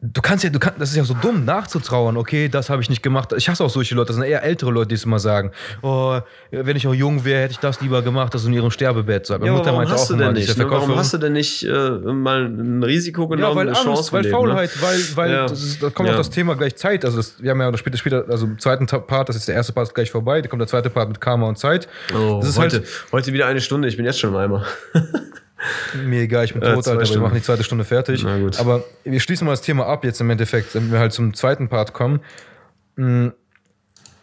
[0.01, 2.15] du kannst ja, du kannst, das ist ja so dumm, nachzutrauern.
[2.15, 3.33] Okay, das habe ich nicht gemacht.
[3.35, 5.51] Ich hasse auch solche Leute, das sind eher ältere Leute, die es immer sagen.
[5.81, 6.19] Oh,
[6.51, 9.25] wenn ich auch jung wäre, hätte ich das lieber gemacht, das in ihrem Sterbebett.
[9.25, 10.57] So, meine ja, aber Mutter warum meinte hast auch du immer, nicht?
[10.57, 10.69] Ne?
[10.69, 14.23] Warum hast du denn nicht äh, mal ein Risiko genommen, Ja, weil Angst, Chance weil
[14.23, 14.29] ne?
[14.29, 15.47] Faulheit, weil, weil Ja.
[15.47, 16.13] das ist, da kommt Ja.
[16.15, 17.03] auch das Thema gleich Zeit.
[17.03, 19.73] Also das, wir haben ja später, später, also im zweiten Part, das ist der erste
[19.73, 21.87] Part ist gleich vorbei, da kommt der zweite Part mit Karma und Zeit.
[22.15, 24.65] Oh, das ist heute, halt heute wieder eine Stunde, ich bin jetzt schon im Eimer.
[26.05, 27.23] mir egal, ich bin Äh, tot, zwei Alter, aber wir Stunden.
[27.23, 28.25] machen die zweite Stunde fertig.
[28.59, 31.67] Aber wir schließen mal das Thema ab jetzt im Endeffekt, wenn wir halt zum zweiten
[31.69, 32.21] Part kommen.
[32.95, 33.29] Mm,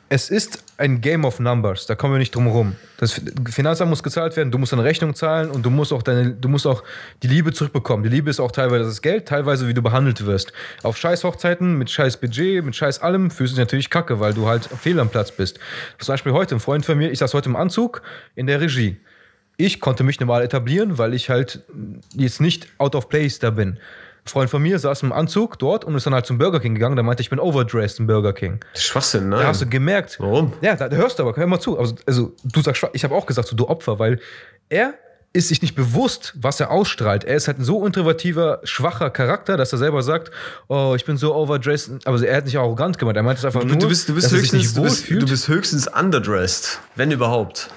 [0.09, 2.77] Es ist ein Game of Numbers, da kommen wir nicht drum herum.
[2.99, 6.31] Das Finanzamt muss gezahlt werden, du musst eine Rechnung zahlen und du musst auch deine,
[6.31, 6.85] du musst auch
[7.25, 8.05] die Liebe zurückbekommen.
[8.05, 10.53] Die Liebe ist auch teilweise das Geld, teilweise wie du behandelt wirst.
[10.85, 14.33] Auf scheiß Hochzeiten, mit scheiß Budget, mit scheiß allem, fühlst du dich natürlich kacke, weil
[14.33, 15.59] du halt fehl am Platz bist.
[15.99, 18.01] Zum Beispiel heute, ein Freund von mir, ich saß heute im Anzug
[18.37, 18.99] in der Regie.
[19.57, 21.63] Ich konnte mich normal etablieren, weil ich halt
[22.15, 23.79] jetzt nicht out of place da bin.
[24.25, 26.75] Ein Freund von mir saß im Anzug dort und ist dann halt zum Burger King
[26.75, 26.97] gegangen.
[26.97, 28.61] Der meinte, ich bin overdressed im Burger King.
[28.75, 29.47] Schwachsinn, Da nein.
[29.47, 30.17] hast du gemerkt.
[30.19, 30.53] Warum?
[30.61, 31.79] Ja, da, da hörst du aber, hör mal zu.
[31.79, 34.19] Also, also du sagst, ich habe auch gesagt, so, du Opfer, weil
[34.69, 34.95] er
[35.33, 37.23] ist sich nicht bewusst, was er ausstrahlt.
[37.25, 40.31] Er ist halt ein so introvertiver, schwacher Charakter, dass er selber sagt,
[40.69, 42.07] oh, ich bin so overdressed.
[42.07, 43.17] Aber er hat nicht arrogant gemeint.
[43.19, 44.83] Er meint es einfach Du, nur, du bist, du bist dass er sich nicht du
[44.83, 45.23] bist, wohlfühlt.
[45.23, 47.69] du bist höchstens underdressed, wenn überhaupt.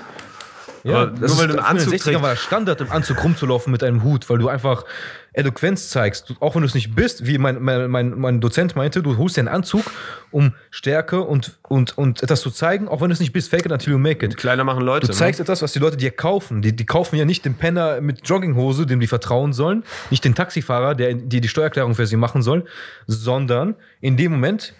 [0.83, 2.81] Ja, Aber das nur ist, weil du einen früher in Anzug den 60ern war Standard,
[2.81, 4.85] im Anzug rumzulaufen mit einem Hut, weil du einfach
[5.33, 6.33] Eloquenz zeigst.
[6.39, 9.37] Auch wenn du es nicht bist, wie mein, mein, mein, mein Dozent meinte, du holst
[9.37, 9.83] dir einen Anzug,
[10.31, 13.65] um Stärke und, und, und etwas zu zeigen, auch wenn du es nicht bist, fake
[13.65, 14.37] it until you make it.
[14.37, 15.07] Kleiner machen Leute.
[15.07, 16.61] Du zeigst etwas, was die Leute dir kaufen.
[16.61, 20.35] Die, die kaufen ja nicht den Penner mit Jogginghose, dem die vertrauen sollen, nicht den
[20.35, 22.65] Taxifahrer, der die, die Steuererklärung für sie machen soll,
[23.07, 24.73] sondern in dem Moment,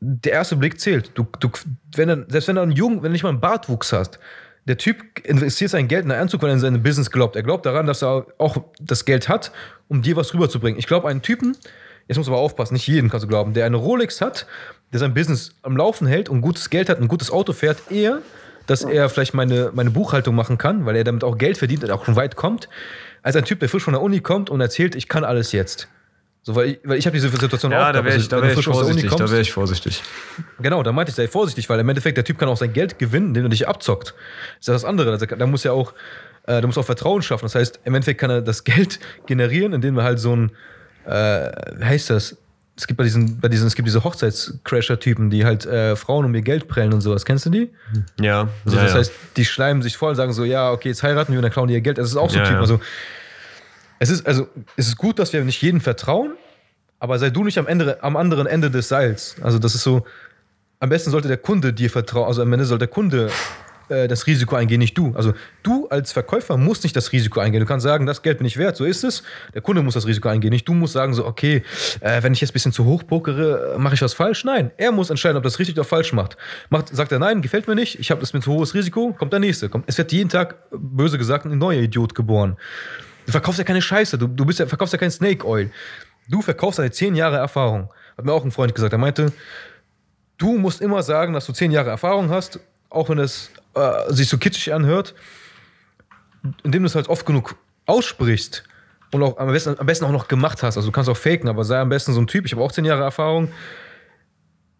[0.00, 1.12] der erste Blick zählt.
[1.14, 1.50] Du, du,
[1.94, 4.18] wenn er, selbst wenn du einen Jungen, wenn du nicht mal einen Bartwuchs hast,
[4.66, 7.36] der Typ investiert sein Geld in einen Anzug, weil er in seine Business glaubt.
[7.36, 9.52] Er glaubt daran, dass er auch das Geld hat,
[9.88, 10.78] um dir was rüberzubringen.
[10.78, 11.56] Ich glaube, einen Typen,
[12.08, 14.46] jetzt muss aber aufpassen, nicht jeden kannst du glauben, der eine Rolex hat,
[14.92, 18.20] der sein Business am Laufen hält und gutes Geld hat, ein gutes Auto fährt, eher,
[18.66, 21.90] dass er vielleicht meine, meine Buchhaltung machen kann, weil er damit auch Geld verdient und
[21.90, 22.68] auch schon weit kommt,
[23.22, 25.88] als ein Typ, der frisch von der Uni kommt und erzählt, ich kann alles jetzt.
[26.46, 28.04] So, weil ich, weil ich habe diese Situation Ja, auch da gehabt.
[28.04, 29.10] wäre Also, ich, da wär ich vorsichtig.
[29.10, 30.02] Da wäre ich vorsichtig.
[30.60, 32.98] Genau, da meinte ich, sei vorsichtig, weil im Endeffekt der Typ kann auch sein Geld
[32.98, 34.08] gewinnen, indem er dich abzockt.
[34.12, 35.10] Das ist ja das andere.
[35.10, 35.92] Also, da muss ja auch,
[36.46, 37.46] äh, da muss auch Vertrauen schaffen.
[37.46, 40.52] Das heißt, im Endeffekt kann er das Geld generieren, indem er halt so ein,
[41.06, 42.36] äh, wie heißt das?
[42.76, 46.34] Es gibt bei diesen, bei diesen, es gibt diese Hochzeitscrasher-Typen, die halt äh, Frauen um
[46.34, 47.24] ihr Geld prellen und sowas.
[47.24, 47.70] Kennst du die?
[48.20, 48.48] Ja.
[48.64, 48.98] Also ja, das ja.
[48.98, 51.68] heißt, die schleimen sich voll, sagen so, ja, okay, jetzt heiraten wir und dann klauen
[51.68, 51.98] die ihr Geld.
[51.98, 52.54] Das ist auch so ein Ja, Typ.
[52.56, 52.60] ja.
[52.60, 52.80] Also,
[54.04, 56.32] es ist, also, es ist gut, dass wir nicht jedem vertrauen,
[56.98, 59.36] aber sei du nicht am, Ende, am anderen Ende des Seils.
[59.40, 60.04] Also, das ist so,
[60.78, 63.30] am besten sollte der Kunde dir vertrauen, also am Ende soll der Kunde
[63.88, 65.14] äh, das Risiko eingehen, nicht du.
[65.14, 65.32] Also,
[65.62, 67.60] du als Verkäufer musst nicht das Risiko eingehen.
[67.60, 69.22] Du kannst sagen, das Geld bin ich wert, so ist es.
[69.54, 71.62] Der Kunde muss das Risiko eingehen, nicht du musst sagen, so, okay,
[72.00, 74.44] äh, wenn ich jetzt ein bisschen zu hoch pokere, mache ich was falsch?
[74.44, 76.36] Nein, er muss entscheiden, ob das richtig oder falsch macht.
[76.68, 79.32] macht sagt er, nein, gefällt mir nicht, ich habe das mit zu hohes Risiko, kommt
[79.32, 79.70] der nächste.
[79.70, 82.58] Kommt, es wird jeden Tag, böse gesagt, ein neuer Idiot geboren.
[83.26, 85.70] Du verkaufst ja keine Scheiße, du, du bist ja, verkaufst ja kein Snake Oil.
[86.28, 87.90] Du verkaufst deine zehn Jahre Erfahrung.
[88.16, 89.32] Hat mir auch ein Freund gesagt, er meinte,
[90.38, 92.60] du musst immer sagen, dass du zehn Jahre Erfahrung hast,
[92.90, 95.14] auch wenn es äh, sich so kitschig anhört,
[96.62, 97.56] indem du es halt oft genug
[97.86, 98.64] aussprichst
[99.10, 100.76] und auch am besten, am besten auch noch gemacht hast.
[100.76, 102.46] Also du kannst auch faken, aber sei am besten so ein Typ.
[102.46, 103.52] Ich habe auch zehn Jahre Erfahrung.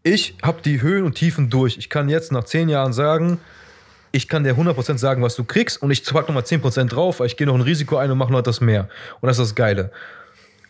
[0.02, 1.78] Ich habe die Höhen und Tiefen durch.
[1.78, 3.40] Ich kann jetzt nach zehn Jahren sagen,
[4.15, 7.27] ich kann dir 100% sagen, was du kriegst und ich pack nochmal 10% drauf, weil
[7.27, 8.89] ich gehe noch ein Risiko ein und mache noch etwas mehr.
[9.20, 9.91] Und das ist das Geile.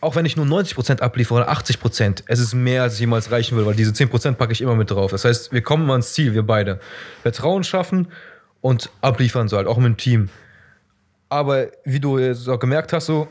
[0.01, 3.55] Auch wenn ich nur 90% abliefere oder 80%, es ist mehr, als ich jemals reichen
[3.55, 5.11] will, weil diese 10% packe ich immer mit drauf.
[5.11, 6.79] Das heißt, wir kommen ans Ziel, wir beide.
[7.21, 8.07] Vertrauen schaffen
[8.61, 10.29] und abliefern so halt, auch mit dem Team.
[11.29, 13.27] Aber wie du jetzt auch gemerkt hast, so,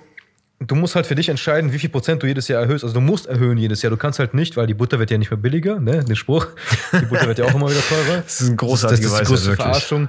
[0.66, 2.85] du musst halt für dich entscheiden, wie viel Prozent du jedes Jahr erhöhst.
[2.85, 3.91] Also du musst erhöhen jedes Jahr.
[3.91, 6.05] Du kannst halt nicht, weil die Butter wird ja nicht mehr billiger, ne?
[6.05, 6.47] Den Spruch.
[6.93, 8.23] Die Butter wird ja auch immer wieder teurer.
[8.24, 9.66] Das ist eine großartige das, das ist Weisheit, die größte wirklich.
[9.66, 10.09] Verarschung.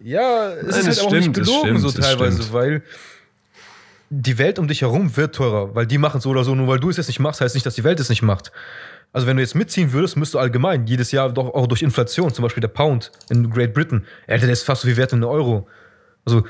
[0.00, 2.82] Ja, es Nein, ist das halt auch nicht stimmt, das gelogen so das teilweise, weil
[4.10, 6.54] die Welt um dich herum wird teurer, weil die machen so oder so.
[6.54, 8.52] Nur weil du es jetzt nicht machst, heißt nicht, dass die Welt es nicht macht.
[9.12, 12.32] Also wenn du jetzt mitziehen würdest, müsst du allgemein jedes Jahr doch auch durch Inflation,
[12.32, 15.16] zum Beispiel der Pound in Great Britain, Alter, der ist fast so viel wert wie
[15.16, 15.66] ein Euro.
[16.24, 16.44] Also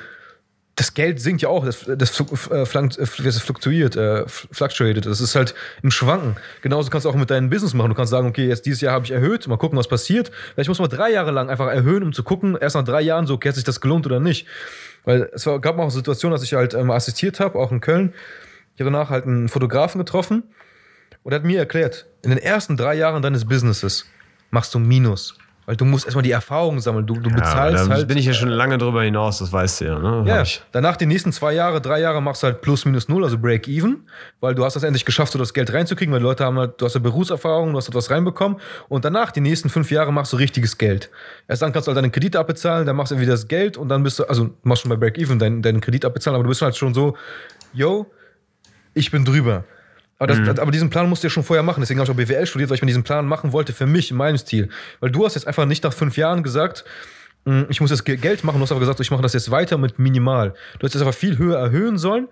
[0.79, 2.89] das Geld sinkt ja auch, das, das, äh, äh,
[3.25, 5.07] das fluktuiert, äh, fluctuated.
[5.07, 6.37] Das ist halt im Schwanken.
[6.63, 7.89] Genauso kannst du auch mit deinem Business machen.
[7.89, 10.31] Du kannst sagen, okay, jetzt dieses Jahr habe ich erhöht, mal gucken, was passiert.
[10.55, 13.27] Vielleicht muss man drei Jahre lang einfach erhöhen, um zu gucken, erst nach drei Jahren,
[13.27, 14.47] so, okay, hat sich das gelohnt oder nicht.
[15.05, 17.73] Weil es war, gab mal auch eine Situation, dass ich halt ähm, assistiert habe, auch
[17.73, 18.15] in Köln.
[18.77, 20.45] Ich habe danach halt einen Fotografen getroffen
[21.25, 24.07] und er hat mir erklärt, in den ersten drei Jahren deines Businesses
[24.53, 25.37] machst du Minus.
[25.69, 27.07] Weil du musst erstmal die Erfahrung sammeln.
[27.07, 28.09] Du, du Ja, bezahlst da halt.
[28.09, 29.99] bin ich ja schon lange drüber hinaus, das weißt du ja.
[29.99, 30.25] Ne?
[30.27, 30.43] Ja,
[30.73, 33.69] danach die nächsten zwei Jahre, drei Jahre machst du halt plus minus null, also Break
[33.69, 34.09] even,
[34.41, 36.81] weil du hast das endlich geschafft, so das Geld reinzukriegen, weil die Leute haben halt,
[36.81, 38.59] du hast ja Berufserfahrung, du hast etwas reinbekommen
[38.89, 41.11] und danach die nächsten fünf Jahre machst du richtiges Geld.
[41.49, 43.91] Erst dann kannst du halt deine Kredite abbezahlen, dann machst du wieder das Geld und
[43.91, 46.45] dann bist du, also du machst schon bei Break even deinen, deinen Kredit abbezahlen, aber
[46.45, 47.15] du bist halt schon so,
[47.75, 48.07] yo,
[48.95, 49.65] ich bin drüber.
[50.19, 51.81] Aber, das, aber diesen Plan musst du ja schon vorher machen.
[51.81, 54.11] Deswegen habe ich auch BWL studiert, weil ich mir diesen Plan machen wollte für mich,
[54.11, 54.69] in meinem Stil.
[55.01, 56.85] Weil du hast jetzt einfach nicht nach fünf Jahren gesagt,
[57.45, 58.57] "Mm, ich muss jetzt Ge- Geld machen.
[58.59, 60.51] Du hast aber gesagt, ich mache das jetzt weiter mit minimal.
[60.51, 62.27] Du hättest jetzt einfach viel höher erhöhen sollen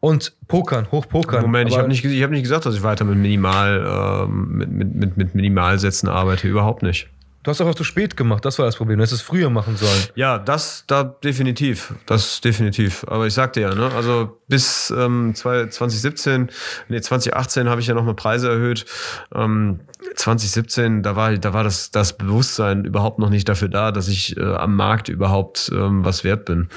[0.00, 1.42] und pokern, hochpokern.
[1.42, 4.48] Moment, ich Aber habe nicht, ich hab nicht gesagt, dass ich weiter mit Minimal, ähm,
[4.52, 6.46] mit, mit, mit, mit Minimalsätzen arbeite.
[6.46, 7.08] Überhaupt nicht.
[7.44, 8.96] Du hast einfach zu spät gemacht, das war das Problem.
[8.96, 10.02] Du hättest es früher machen sollen.
[10.14, 11.92] Ja, das da definitiv.
[12.06, 13.04] Das definitiv.
[13.06, 16.50] Aber ich sagte ja, ne, also bis ähm, zwei- 2017,
[16.88, 18.86] nee, 2018 habe ich ja nochmal Preise erhöht.
[19.34, 19.80] Ähm,
[20.16, 24.38] 2017, da war, da war das, das Bewusstsein überhaupt noch nicht dafür da, dass ich
[24.38, 26.70] äh, am Markt überhaupt ähm, was wert bin.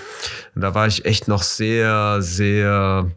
[0.53, 3.09] Da war ich echt noch sehr, sehr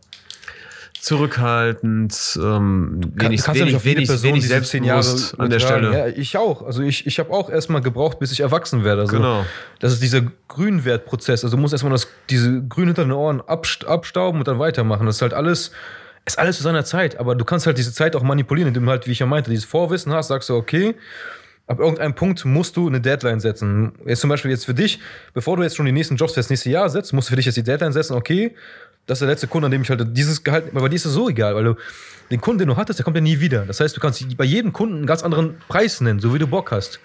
[1.00, 5.58] zurückhaltend, ähm, wenig, Kannst ja nicht wenig, auf jede wenig, Person wenig selbstbewusst an der.
[5.60, 5.92] Stelle.
[5.92, 6.62] Ja, ich auch.
[6.62, 9.02] Also ich, ich habe auch erstmal gebraucht, bis ich erwachsen werde.
[9.02, 9.44] Also Genau.
[9.78, 11.44] Das ist dieser Grünwertprozess.
[11.44, 15.06] Also du musst erstmal das, diese Grün hinter den Ohren abst- abstauben und dann weitermachen.
[15.06, 15.70] Das ist halt alles,
[16.26, 17.18] ist alles zu seiner Zeit.
[17.18, 19.50] Aber du kannst halt diese Zeit auch manipulieren, indem du halt, wie ich ja meinte,
[19.50, 20.94] dieses Vorwissen hast, sagst du, okay,
[21.66, 23.92] ab irgendeinem Punkt musst du eine Deadline setzen.
[24.04, 24.98] Jetzt zum Beispiel jetzt für dich,
[25.34, 27.46] bevor du jetzt schon die nächsten Jobs fürs nächste Jahr setzt, musst du für dich
[27.46, 28.54] jetzt die Deadline setzen, okay,
[29.10, 31.04] das ist der letzte Kunde, an dem ich halt dieses Gehalt, aber bei dir ist
[31.04, 31.74] es so egal, weil du
[32.30, 33.66] den Kunden, den du hattest, der kommt ja nie wieder.
[33.66, 36.46] Das heißt, du kannst bei jedem Kunden einen ganz anderen Preis nennen, so wie du
[36.46, 37.00] Bock hast.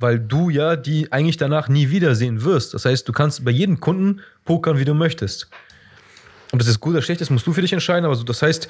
[0.00, 2.74] Weil du ja die eigentlich danach nie wiedersehen wirst.
[2.74, 5.48] Das heißt, du kannst bei jedem Kunden pokern, wie du möchtest.
[6.50, 8.42] Ob das jetzt gut oder schlecht ist, musst du für dich entscheiden, aber so, das
[8.42, 8.68] heißt,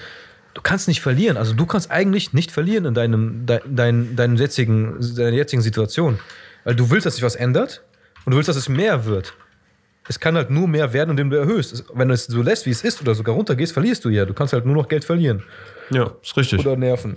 [0.52, 1.38] du kannst nicht verlieren.
[1.38, 6.18] Also du kannst eigentlich nicht verlieren in deinem, de, dein, deinem jetzigen, deiner jetzigen Situation.
[6.64, 7.82] Weil du willst, dass sich was ändert
[8.26, 9.32] und du willst, dass es mehr wird.
[10.10, 11.84] Es kann halt nur mehr werden, indem du erhöhst.
[11.94, 14.24] Wenn du es so lässt, wie es ist, oder sogar runtergehst, verlierst du ja.
[14.24, 15.44] Du kannst halt nur noch Geld verlieren
[15.88, 16.58] Ja, ist richtig.
[16.58, 17.16] oder Nerven.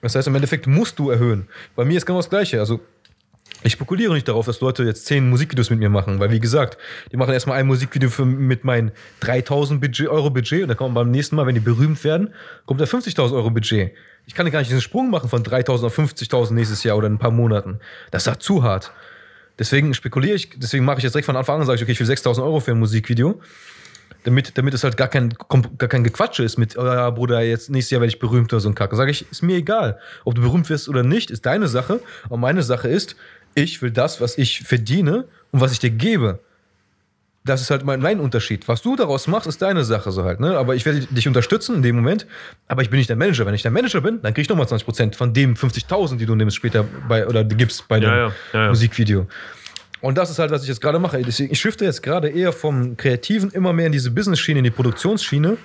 [0.00, 1.48] Das heißt, im Endeffekt musst du erhöhen.
[1.74, 2.60] Bei mir ist genau das Gleiche.
[2.60, 2.78] Also,
[3.64, 6.78] ich spekuliere nicht darauf, dass Leute jetzt zehn Musikvideos mit mir machen, weil, wie gesagt,
[7.10, 10.94] die machen erstmal ein Musikvideo für, mit meinem 3000 Budget, Euro Budget und dann kommt
[10.94, 12.32] beim nächsten Mal, wenn die berühmt werden,
[12.64, 13.90] kommt da 50.000 Euro Budget.
[14.26, 17.14] Ich kann gar nicht diesen Sprung machen von 3.000 auf 50.000 nächstes Jahr oder in
[17.14, 17.80] ein paar Monaten.
[18.12, 18.92] Das ist halt zu hart.
[19.60, 22.00] Deswegen spekuliere ich, deswegen mache ich jetzt direkt von Anfang an, sage ich, okay, ich
[22.00, 23.40] will 6.000 Euro für ein Musikvideo
[24.24, 25.34] damit, damit es halt gar kein,
[25.78, 28.60] gar kein Gequatsche ist mit, oh ja, Bruder, jetzt nächstes Jahr werde ich berühmt oder
[28.60, 28.94] so ein Kack.
[28.94, 29.98] Sage ich, ist mir egal.
[30.24, 32.00] Ob du berühmt wirst oder nicht, ist deine Sache.
[32.28, 33.16] Und meine Sache ist,
[33.54, 36.40] ich will das, was ich verdiene und was ich dir gebe.
[37.44, 38.68] Das ist halt mein, mein Unterschied.
[38.68, 40.40] Was du daraus machst, ist deine Sache so halt.
[40.40, 40.58] Ne?
[40.58, 42.26] Aber ich werde dich unterstützen in dem Moment.
[42.68, 43.46] Aber ich bin nicht der Manager.
[43.46, 46.34] Wenn ich der Manager bin, dann kriege ich nochmal 20% von dem 50.000, die du
[46.34, 48.68] nimmst später bei, oder gibst bei dem Ja, ja, ja.
[48.68, 49.26] Musikvideo.
[50.02, 51.20] Und das ist halt, was ich jetzt gerade mache.
[51.20, 55.56] Ich shifte jetzt gerade eher vom Kreativen immer mehr in diese Business-Schiene, in die Produktionsschiene,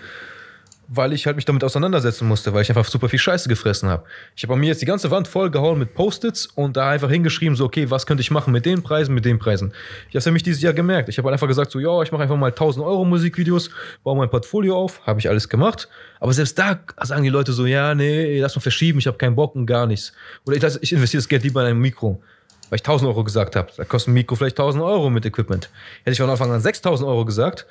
[0.88, 4.04] weil ich halt mich damit auseinandersetzen musste, weil ich einfach super viel Scheiße gefressen habe.
[4.36, 7.66] Ich habe mir jetzt die ganze Wand vollgehauen mit Post-its und da einfach hingeschrieben, so,
[7.66, 9.74] okay, was könnte ich machen mit den Preisen, mit den Preisen.
[10.10, 11.10] Ich habe es nämlich dieses Jahr gemerkt.
[11.10, 13.70] Ich habe halt einfach gesagt, so, ja, ich mache einfach mal 1000 Euro Musikvideos,
[14.04, 15.88] baue mein Portfolio auf, habe ich alles gemacht.
[16.20, 19.36] Aber selbst da sagen die Leute so, ja, nee, lass mal verschieben, ich habe keinen
[19.36, 20.14] Bock und gar nichts.
[20.46, 22.22] Oder ich, ich investiere das Geld lieber in ein Mikro
[22.70, 23.72] weil ich 1000 Euro gesagt habe.
[23.78, 25.70] Da kostet ein Mikro vielleicht 1000 Euro mit Equipment.
[26.00, 27.68] Hätte ich von Anfang an 6000 Euro gesagt,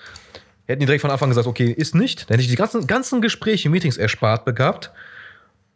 [0.67, 2.29] hätten die direkt von Anfang an gesagt, okay, ist nicht.
[2.29, 4.91] Dann hätte ich die ganzen, ganzen Gespräche, Meetings erspart gehabt.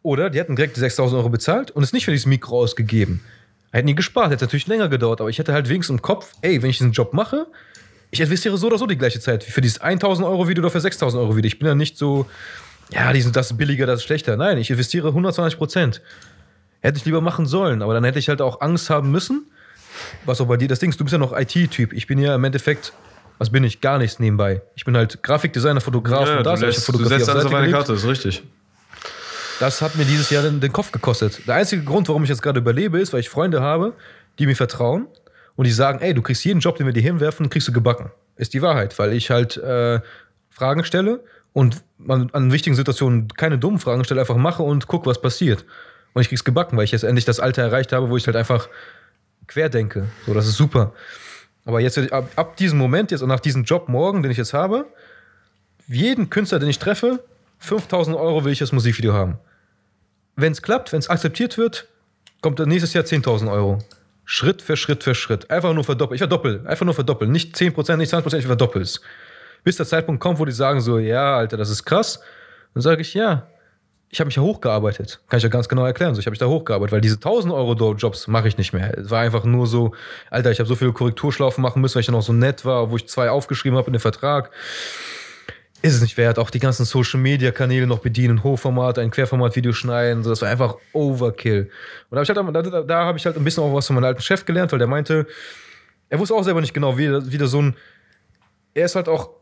[0.01, 3.21] Oder die hätten direkt die 6000 Euro bezahlt und es nicht für dieses Mikro ausgegeben.
[3.71, 6.61] Hätten die gespart, hätte natürlich länger gedauert, aber ich hätte halt wenigstens im Kopf, ey,
[6.61, 7.47] wenn ich diesen Job mache,
[8.11, 10.79] ich investiere so oder so die gleiche Zeit für dieses 1000 Euro Video oder für
[10.79, 11.47] 6000 Euro Video.
[11.47, 12.25] Ich bin ja nicht so,
[12.91, 14.35] ja, die sind das billiger, das schlechter.
[14.35, 16.01] Nein, ich investiere 120 Prozent.
[16.81, 19.51] Hätte ich lieber machen sollen, aber dann hätte ich halt auch Angst haben müssen.
[20.25, 21.93] Was auch bei dir das Ding ist, du bist ja noch IT-Typ.
[21.93, 22.93] Ich bin ja im Endeffekt,
[23.39, 23.81] was bin ich?
[23.81, 24.61] Gar nichts nebenbei.
[24.75, 26.59] Ich bin halt Grafikdesigner, Fotograf Ja, und du, das.
[26.61, 28.43] lässt, du setzt alles auf eine Karte, ist richtig.
[29.59, 31.47] Das hat mir dieses Jahr den, den Kopf gekostet.
[31.47, 33.93] Der einzige Grund, warum ich jetzt gerade überlebe, ist, weil ich Freunde habe,
[34.37, 35.07] die mir vertrauen
[35.55, 38.11] und die sagen, ey, du kriegst jeden Job, den wir dir hinwerfen, kriegst du gebacken.
[38.35, 39.99] Ist die Wahrheit, weil ich halt äh,
[40.49, 45.05] Fragen stelle und man an wichtigen Situationen keine dummen Fragen stelle, einfach mache und guck,
[45.05, 45.65] was passiert.
[46.13, 48.37] Und ich krieg's gebacken, weil ich jetzt endlich das Alter erreicht habe, wo ich halt
[48.37, 48.69] einfach
[49.47, 50.07] querdenke.
[50.25, 50.93] So, das ist super.
[51.69, 54.55] Aber jetzt ab, ab diesem Moment jetzt und nach diesem Job morgen, den ich jetzt
[54.55, 54.87] habe,
[55.87, 57.23] jeden Künstler, den ich treffe,
[57.59, 59.37] 5000 Euro will ich das Musikvideo haben.
[60.35, 61.87] Wenn es klappt, wenn es akzeptiert wird,
[62.41, 63.77] kommt nächstes Jahr 10.000 Euro.
[64.25, 65.51] Schritt für Schritt für Schritt.
[65.51, 66.15] Einfach nur verdoppeln.
[66.15, 66.65] Ich verdoppel.
[66.65, 67.31] Einfach nur verdoppeln.
[67.31, 68.99] Nicht 10%, nicht 20%, ich verdoppel es.
[69.63, 72.19] Bis der Zeitpunkt kommt, wo die sagen so, ja, Alter, das ist krass.
[72.73, 73.45] Dann sage ich, ja,
[74.11, 75.21] ich habe mich ja hochgearbeitet.
[75.29, 76.15] Kann ich ja ganz genau erklären.
[76.15, 78.97] So, ich habe mich da hochgearbeitet, weil diese 1000 Euro Jobs mache ich nicht mehr.
[78.97, 79.93] Es war einfach nur so,
[80.31, 82.89] Alter, ich habe so viele Korrekturschlaufen machen müssen, weil ich dann auch so nett war,
[82.89, 84.49] wo ich zwei aufgeschrieben habe in den Vertrag.
[85.83, 86.39] Ist es nicht wert.
[86.39, 90.23] Auch die ganzen Social Media Kanäle noch bedienen, Hochformat, ein Querformat-Video schneiden.
[90.23, 91.69] So, das war einfach Overkill.
[92.09, 93.87] Und da habe ich, halt, da, da, da hab ich halt ein bisschen auch was
[93.87, 95.27] von meinem alten Chef gelernt, weil der meinte,
[96.09, 97.75] er wusste auch selber nicht genau, wie, wie der so ein.
[98.73, 99.38] Er ist halt auch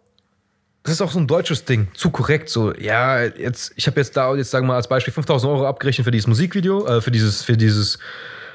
[0.87, 2.47] das ist auch so ein deutsches Ding, zu korrekt.
[2.47, 5.67] So, ja, jetzt, ich habe jetzt da, jetzt sagen wir mal als Beispiel 5000 Euro
[5.67, 7.99] abgerechnet für dieses Musikvideo, äh, für dieses, für dieses,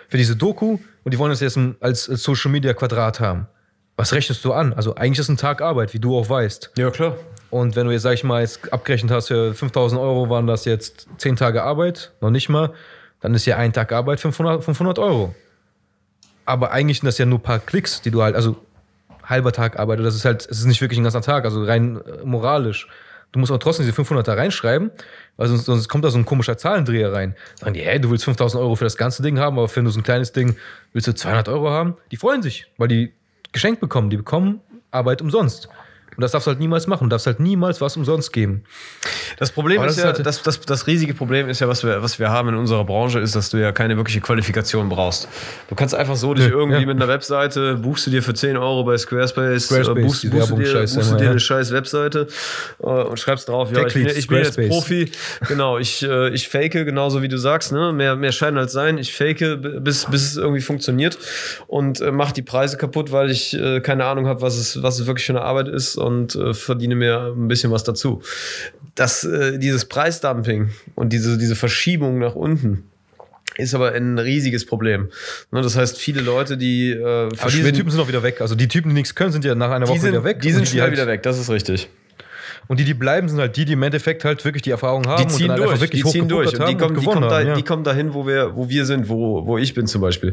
[0.09, 3.49] für diese Doku und die wollen das jetzt als, als Social Media Quadrat haben.
[3.97, 4.73] Was rechnest du an?
[4.73, 6.71] Also eigentlich ist es ein Tag Arbeit, wie du auch weißt.
[6.79, 7.19] Ja, klar.
[7.51, 10.65] Und wenn du jetzt, sag ich mal, jetzt abgerechnet hast, für 5000 Euro waren das
[10.65, 12.73] jetzt 10 Tage Arbeit, noch nicht mal,
[13.21, 15.35] dann ist ja ein Tag Arbeit 500, 500 Euro.
[16.47, 18.57] Aber eigentlich sind das ja nur ein paar Klicks, die du halt, also
[19.25, 20.01] halber Tag Arbeit.
[20.01, 22.89] Das ist halt, es ist nicht wirklich ein ganzer Tag, also rein äh, moralisch.
[23.33, 24.91] Du musst auch trotzdem diese 500 da reinschreiben,
[25.39, 27.35] weil sonst, sonst kommt da so ein komischer Zahlendreher rein.
[27.59, 29.91] Sagen die, hey, du willst 5000 Euro für das ganze Ding haben, aber wenn du
[29.91, 30.57] so ein kleines Ding
[30.93, 31.97] willst du 200 Euro haben.
[32.11, 33.15] Die freuen sich, weil die
[33.53, 34.11] geschenkt bekommen.
[34.11, 35.69] Die bekommen Arbeit umsonst.
[36.17, 37.05] Und das darfst du halt niemals machen.
[37.05, 38.65] Du darfst halt niemals was umsonst geben.
[39.39, 41.69] Das Problem Aber ist das ja, ist halt- das, das, das riesige Problem ist ja,
[41.69, 44.89] was wir, was wir haben in unserer Branche, ist, dass du ja keine wirkliche Qualifikation
[44.89, 45.29] brauchst.
[45.69, 46.87] Du kannst einfach so dich Nö, irgendwie ja.
[46.87, 50.51] mit einer Webseite, buchst du dir für 10 Euro bei Squarespace, Squarespace, äh, buchst, buchst
[50.51, 51.31] du dir, buchst immer, dir ja.
[51.31, 52.27] eine scheiß Webseite
[52.83, 54.59] äh, und schreibst drauf, ja, ich ich bin jetzt.
[54.69, 55.11] Profi.
[55.49, 57.93] Genau, ich, äh, ich fake, genauso wie du sagst, ne?
[57.93, 58.99] mehr, mehr Schein als Sein.
[58.99, 61.19] Ich fake, bis, bis es irgendwie funktioniert
[61.67, 65.01] und äh, mach die Preise kaputt, weil ich äh, keine Ahnung habe, was es, was
[65.01, 68.23] es wirklich für eine Arbeit ist und äh, verdiene mir ein bisschen was dazu.
[68.95, 72.85] Das, äh, dieses Preisdumping und diese, diese Verschiebung nach unten
[73.57, 75.11] ist aber ein riesiges Problem.
[75.51, 78.41] Ne, das heißt, viele Leute, die äh, Aber diese Typen sind auch wieder weg.
[78.41, 80.41] Also die Typen, die nichts können, sind ja nach einer Woche sind, wieder weg.
[80.41, 81.89] die Und sind schnell halt, wieder weg, das ist richtig.
[82.69, 85.27] Und die, die bleiben, sind halt die, die im Endeffekt halt wirklich die Erfahrung haben
[85.27, 86.59] Die ziehen und dann durch, einfach wirklich die ziehen durch.
[86.59, 87.55] Und die kommen, die, kommen da, haben, ja.
[87.55, 90.33] die kommen dahin, wo wir, wo wir sind, wo, wo ich bin zum Beispiel.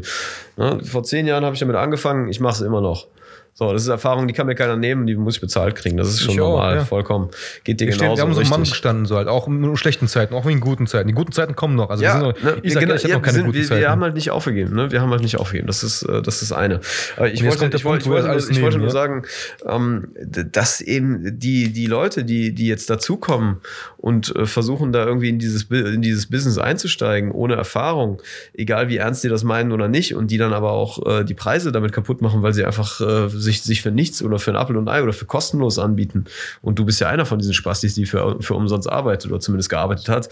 [0.56, 0.80] Ne?
[0.84, 3.08] Vor zehn Jahren habe ich damit angefangen, ich mache es immer noch.
[3.52, 5.96] So, das ist Erfahrung, die kann mir keiner nehmen, die muss ich bezahlt kriegen.
[5.96, 6.84] Das ist schon Ich auch, normal, ja.
[6.84, 7.30] vollkommen.
[7.64, 8.72] Geht dir Wir, genauso wir haben so einen Mann richtig.
[8.74, 11.08] gestanden, so halt, auch in schlechten Zeiten, auch in guten Zeiten.
[11.08, 11.90] Die guten Zeiten kommen noch.
[11.90, 13.34] Also wir Ja, sind noch, ne, ich sag genau, ich ja, hab noch wir, keine
[13.36, 13.80] sind, guten wir, Zeiten.
[13.80, 14.74] wir haben halt nicht aufgegeben.
[14.74, 14.90] Ne?
[14.90, 15.66] Wir haben halt nicht aufgegeben.
[15.66, 16.80] Das ist, äh, das ist eine.
[17.16, 18.86] Aber ich wollte, ich wollte, Punkt, ich wo wir wollte, nur, ich wollte nehmen, nur
[18.86, 18.90] ja.
[18.92, 19.22] sagen,
[19.66, 20.08] ähm,
[20.52, 23.60] dass eben die, die Leute, die, die jetzt dazukommen
[23.98, 28.22] und äh, versuchen, da irgendwie in dieses, in dieses Business einzusteigen, ohne Erfahrung,
[28.54, 31.34] egal wie ernst die das meinen oder nicht, und die dann aber auch äh, die
[31.34, 34.56] Preise damit kaputt machen, weil sie einfach äh, sich, sich für nichts oder für ein
[34.56, 36.24] Apfel und ein Ei oder für kostenlos anbieten.
[36.62, 39.70] Und du bist ja einer von diesen Spastis, die für, für umsonst arbeitet oder zumindest
[39.70, 40.28] gearbeitet hat.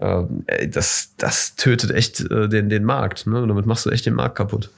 [0.00, 3.26] Ähm, ey, das, das tötet echt äh, den, den Markt.
[3.26, 3.42] Ne?
[3.42, 4.70] Und damit machst du echt den Markt kaputt.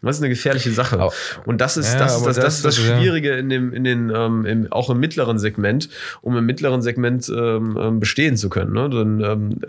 [0.00, 1.08] Das ist eine gefährliche Sache.
[1.44, 3.82] Und das ist, Ja, das, ist das, das, das ist das Schwierige in dem, in
[3.82, 5.88] den, ähm, im, auch im mittleren Segment,
[6.22, 8.72] um im mittleren Segment ähm, ähm, bestehen zu können.
[8.72, 8.88] Ne?
[8.90, 9.60] Dann, ähm,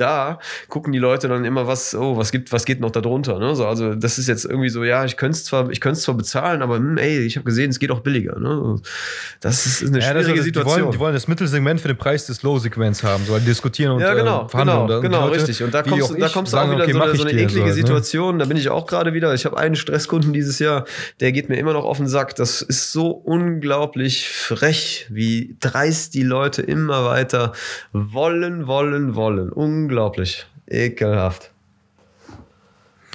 [0.00, 0.38] da
[0.68, 3.38] gucken die Leute dann immer, was, oh, was gibt, was geht noch da drunter.
[3.38, 3.54] Ne?
[3.54, 6.14] So, also das ist jetzt irgendwie so, ja, ich könnte es zwar, ich könnte zwar
[6.14, 8.38] bezahlen, aber hm, ey, ich habe gesehen, es geht auch billiger.
[8.38, 8.80] Ne?
[9.40, 10.80] Das ist, eine Ja, das schwierige ist, die, Situation.
[10.82, 13.92] wollen, die wollen das Mittelsegment für den Preis des Low-Segments haben, so weil die diskutieren
[13.92, 14.78] und Ja, genau, äh, verhandeln.
[14.78, 15.62] genau, und die genau, Leute, richtig.
[15.62, 17.60] Und da kommst, du- da kommst du auch wieder okay, so eine, so eine eklige
[17.60, 17.72] halt, ne?
[17.74, 18.38] Situation.
[18.38, 19.34] Da bin ich auch gerade wieder.
[19.34, 20.84] Ich habe einen Stresskunden dieses Jahr,
[21.20, 22.36] der geht mir immer noch auf den Sack.
[22.36, 27.52] Das ist so unglaublich frech, wie dreist die Leute immer weiter
[27.92, 29.50] wollen, wollen, wollen.
[29.50, 29.87] Unglaublich.
[30.66, 31.50] Ekelhaft.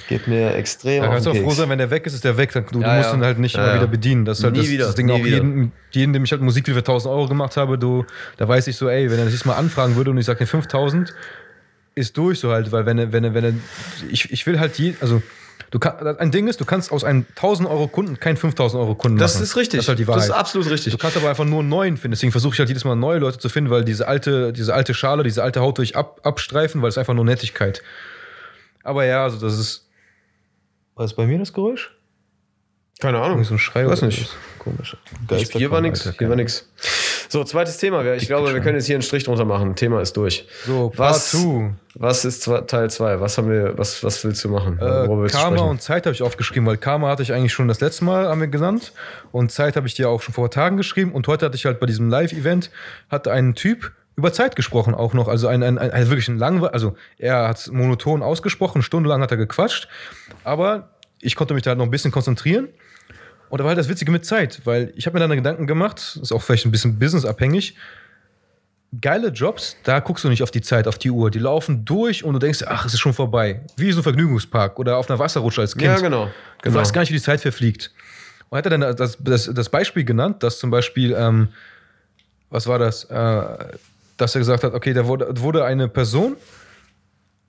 [0.08, 2.36] Geht mir extrem Da kannst du auch froh sein, wenn der weg ist, ist der
[2.36, 2.52] weg.
[2.52, 3.14] Du, Ja, du musst ja.
[3.14, 4.24] ihn halt nicht Ja, immer wieder bedienen.
[4.26, 5.36] Das ist halt das, wieder, das Ding auch wieder.
[5.36, 8.04] jeden, jeden, dem ich halt Musik für 1000 Euro gemacht habe, du,
[8.36, 10.40] da weiß ich so, ey, wenn er das jetzt mal anfragen würde und ich sage
[10.40, 11.14] dir 5000,
[11.94, 13.52] ist durch so halt, weil wenn er, wenn er, wenn er,
[14.10, 15.22] ich, ich will halt je, also,
[15.70, 18.94] du kann, ein Ding ist, du kannst aus einem 1000 Euro Kunden keinen 5000 Euro
[18.94, 19.44] Kunden Das machen.
[19.44, 19.78] ist richtig.
[19.78, 20.20] Das ist halt die Wahrheit.
[20.22, 20.92] Das ist absolut richtig.
[20.92, 22.12] Du kannst aber einfach nur einen neuen finden.
[22.12, 24.94] Deswegen versuche ich halt jedes Mal neue Leute zu finden, weil diese alte, diese alte
[24.94, 27.82] Schale, diese alte Haut durch ab, abstreifen, weil es einfach nur Nettigkeit.
[28.82, 29.88] Aber ja, also das ist.
[30.94, 31.90] Was ist bei mir das Geräusch?
[33.00, 33.42] Keine Ahnung.
[33.44, 34.30] So ein Schrei Weiß nicht.
[34.58, 34.96] Komisch.
[35.52, 36.10] Hier war nichts.
[36.18, 36.68] Hier war nix.
[37.28, 38.04] So, zweites Thema.
[38.14, 39.74] Ich glaube, wir können jetzt hier einen Strich drunter machen.
[39.74, 40.46] Thema ist durch.
[40.64, 41.74] So, Part Was, 2.
[41.94, 43.20] was ist Teil 2?
[43.20, 44.78] Was haben wir, was, was willst du machen?
[44.78, 48.04] Äh, Karma und Zeit habe ich aufgeschrieben, weil Karma hatte ich eigentlich schon das letzte
[48.04, 48.92] Mal haben wir genannt
[49.32, 51.80] und Zeit habe ich dir auch schon vor Tagen geschrieben und heute hatte ich halt
[51.80, 52.70] bei diesem Live-Event
[53.10, 56.38] hat ein Typ über Zeit gesprochen auch noch, also ein, ein, ein, ein wirklich ein
[56.38, 59.88] langwe also er hat monoton ausgesprochen, stundenlang hat er gequatscht,
[60.44, 60.90] aber
[61.20, 62.68] ich konnte mich da halt noch ein bisschen konzentrieren
[63.54, 66.18] und da war halt das Witzige mit Zeit, weil ich habe mir dann Gedanken gemacht,
[66.20, 67.76] ist auch vielleicht ein bisschen businessabhängig,
[69.00, 71.30] geile Jobs, da guckst du nicht auf die Zeit, auf die Uhr.
[71.30, 73.60] Die laufen durch und du denkst, ach, es ist schon vorbei.
[73.76, 75.84] Wie so ein Vergnügungspark oder auf einer Wasserrutsche als Kind.
[75.84, 76.24] Ja, genau.
[76.26, 76.32] Du
[76.62, 76.80] genau.
[76.80, 77.92] weißt gar nicht, wie die Zeit verfliegt.
[78.48, 81.48] Und hat er dann das, das, das Beispiel genannt, dass zum Beispiel, ähm,
[82.50, 83.04] was war das?
[83.04, 83.44] Äh,
[84.16, 86.32] dass er gesagt hat, okay, da wurde, wurde eine Person,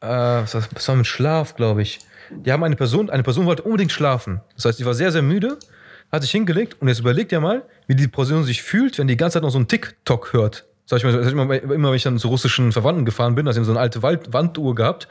[0.01, 1.97] äh, was war- was war mit Schlaf, glaube ich.
[2.31, 4.41] Die haben eine Person, eine Person wollte unbedingt schlafen.
[4.55, 5.57] Das heißt, die war sehr, sehr müde,
[6.11, 9.17] hat sich hingelegt und jetzt überlegt ja mal, wie die Person sich fühlt, wenn die
[9.17, 10.65] ganze Zeit noch so einen TikTok hört.
[10.85, 13.53] Sag ich mal, ich mal, immer wenn ich dann zu russischen Verwandten gefahren bin, da
[13.53, 15.07] haben so eine alte Wald Wanduhr gehabt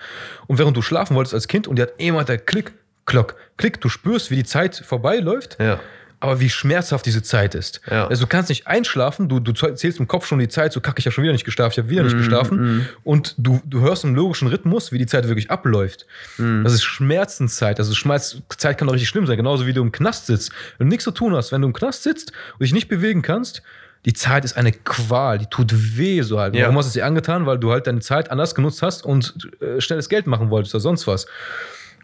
[0.46, 2.72] und während du schlafen wolltest als Kind und die hat immer der Klick,
[3.06, 5.80] Klock, Klick, du spürst, wie die Zeit vorbeiläuft Ja.
[6.24, 7.82] Aber wie schmerzhaft diese Zeit ist.
[7.90, 8.06] Ja.
[8.06, 10.98] Also du kannst nicht einschlafen, du, du zählst im Kopf schon die Zeit, so kacke
[10.98, 12.88] ich habe schon wieder nicht geschlafen, ich habe wieder nicht geschlafen.
[13.04, 16.06] Und du, du hörst im logischen Rhythmus, wie die Zeit wirklich abläuft.
[16.38, 17.78] Das ist Schmerzenszeit.
[17.78, 20.50] Also Schmerz, Zeit kann doch richtig schlimm sein, genauso wie du im Knast sitzt.
[20.78, 23.20] Wenn du nichts zu tun hast, wenn du im Knast sitzt und dich nicht bewegen
[23.20, 23.62] kannst,
[24.06, 26.54] die Zeit ist eine Qual, die tut weh so halt.
[26.54, 26.64] Ja.
[26.64, 27.46] Warum hast du es dir angetan?
[27.46, 30.80] Weil du halt deine Zeit anders genutzt hast und äh, schnelles Geld machen wolltest oder
[30.80, 31.26] sonst was.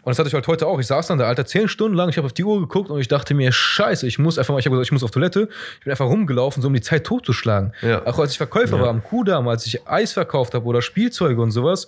[0.03, 0.79] Und das hatte ich halt heute auch.
[0.79, 2.99] Ich saß dann da, Alter, zehn Stunden lang, ich habe auf die Uhr geguckt und
[2.99, 5.47] ich dachte mir, scheiße, ich muss einfach mal, ich habe gesagt, ich muss auf Toilette.
[5.77, 7.73] Ich bin einfach rumgelaufen, so um die Zeit totzuschlagen.
[7.81, 8.05] Ja.
[8.07, 11.51] Auch als ich Verkäufer war am Kudamm, als ich Eis verkauft habe oder Spielzeuge und
[11.51, 11.87] sowas.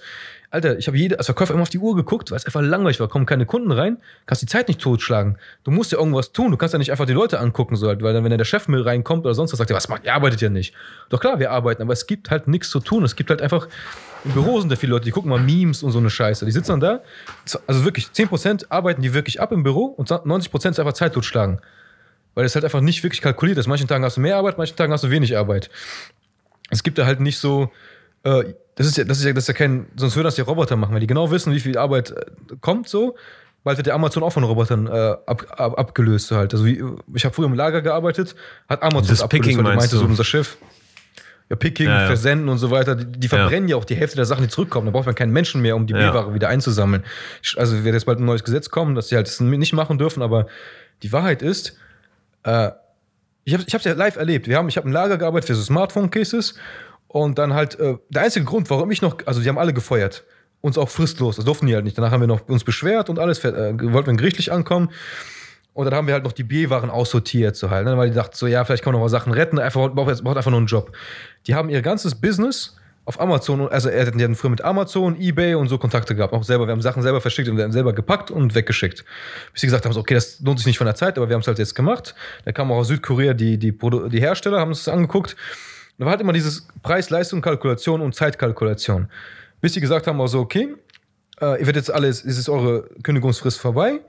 [0.51, 2.99] Alter, ich habe jede, als Verkäufer immer auf die Uhr geguckt, weil es einfach langweilig
[2.99, 3.07] war.
[3.07, 5.39] Kommen keine Kunden rein, kannst die Zeit nicht totschlagen.
[5.63, 6.51] Du musst ja irgendwas tun.
[6.51, 8.45] Du kannst ja nicht einfach die Leute angucken, so halt, weil dann, wenn dann der
[8.45, 10.75] Chef mit reinkommt oder sonst was, sagt er, was macht, ihr arbeitet ja nicht.
[11.09, 13.03] Doch klar, wir arbeiten, aber es gibt halt nichts zu tun.
[13.03, 13.67] Es gibt halt einfach,
[14.23, 16.45] im Büro sind da viele Leute, die gucken mal Memes und so eine Scheiße.
[16.45, 17.01] Die sitzen dann da,
[17.67, 21.59] also wirklich 10% arbeiten die wirklich ab im Büro und 90% ist einfach Zeit totschlagen.
[22.35, 23.67] Weil es halt einfach nicht wirklich kalkuliert ist.
[23.67, 25.69] Manchen Tagen hast du mehr Arbeit, manchen Tagen hast du wenig Arbeit.
[26.69, 27.69] Es gibt da halt nicht so,
[28.23, 28.43] äh,
[28.75, 30.75] das ist ja, das ist ja, das ist ja kein, sonst würden das die Roboter
[30.75, 32.25] machen, weil die genau wissen, wie viel Arbeit äh,
[32.61, 33.15] kommt so.
[33.63, 34.91] Bald wird der Amazon auch von Robotern äh,
[35.25, 36.53] ab, ab, abgelöst halt.
[36.53, 36.83] Also wie,
[37.13, 38.35] ich habe früher im Lager gearbeitet,
[38.67, 40.01] hat Amazon Das abgelöst, Picking weil meinte du?
[40.01, 40.57] so unser Chef.
[41.53, 42.07] Ja, Picking, Ja, ja.
[42.07, 43.75] Versenden und so weiter, die, die verbrennen ja.
[43.75, 44.87] auch die Hälfte der Sachen, die zurückkommen.
[44.87, 45.93] Da braucht man keinen Menschen mehr, um die.
[45.93, 47.03] B-Ware wieder einzusammeln.
[47.55, 50.23] Also wird jetzt bald ein neues Gesetz kommen, dass sie halt das nicht machen dürfen,
[50.23, 50.47] aber
[51.03, 51.77] die Wahrheit ist,
[52.43, 52.71] äh,
[53.45, 54.47] ich habe es ja live erlebt.
[54.47, 56.55] Wir haben, ich habe im Lager gearbeitet für so Smartphone-Cases
[57.07, 60.23] und dann halt, äh, der einzige Grund, warum ich noch, also die haben alle gefeuert.
[60.61, 61.97] Uns auch fristlos, das durften die halt nicht.
[61.97, 64.89] Danach haben wir noch uns beschwert und alles, äh, wollten wir gerichtlich ankommen.
[65.73, 67.97] Und dann haben wir halt noch die B-Waren aussortiert, so halt, ne?
[67.97, 70.37] weil die dachten so, ja, vielleicht kann man noch mal Sachen retten, einfach, braucht, braucht
[70.37, 70.95] einfach nur einen Job.
[71.47, 72.75] Die haben ihr ganzes Business
[73.05, 76.67] auf Amazon, also die hatten früher mit Amazon, Ebay und so Kontakte gehabt, auch selber,
[76.67, 79.03] wir haben Sachen selber verschickt und wir haben selber gepackt und weggeschickt.
[79.51, 81.33] Bis sie gesagt haben, so, okay, das lohnt sich nicht von der Zeit, aber wir
[81.33, 82.15] haben es halt jetzt gemacht.
[82.45, 85.35] Da kam auch aus Südkorea die, die, die Hersteller, haben das angeguckt.
[85.97, 89.09] Da war halt immer dieses Preis-Leistung-Kalkulation und Zeitkalkulation.
[89.59, 90.69] Bis sie gesagt haben, also, okay,
[91.41, 93.99] äh, ihr werdet jetzt alles, es ist eure Kündigungsfrist vorbei.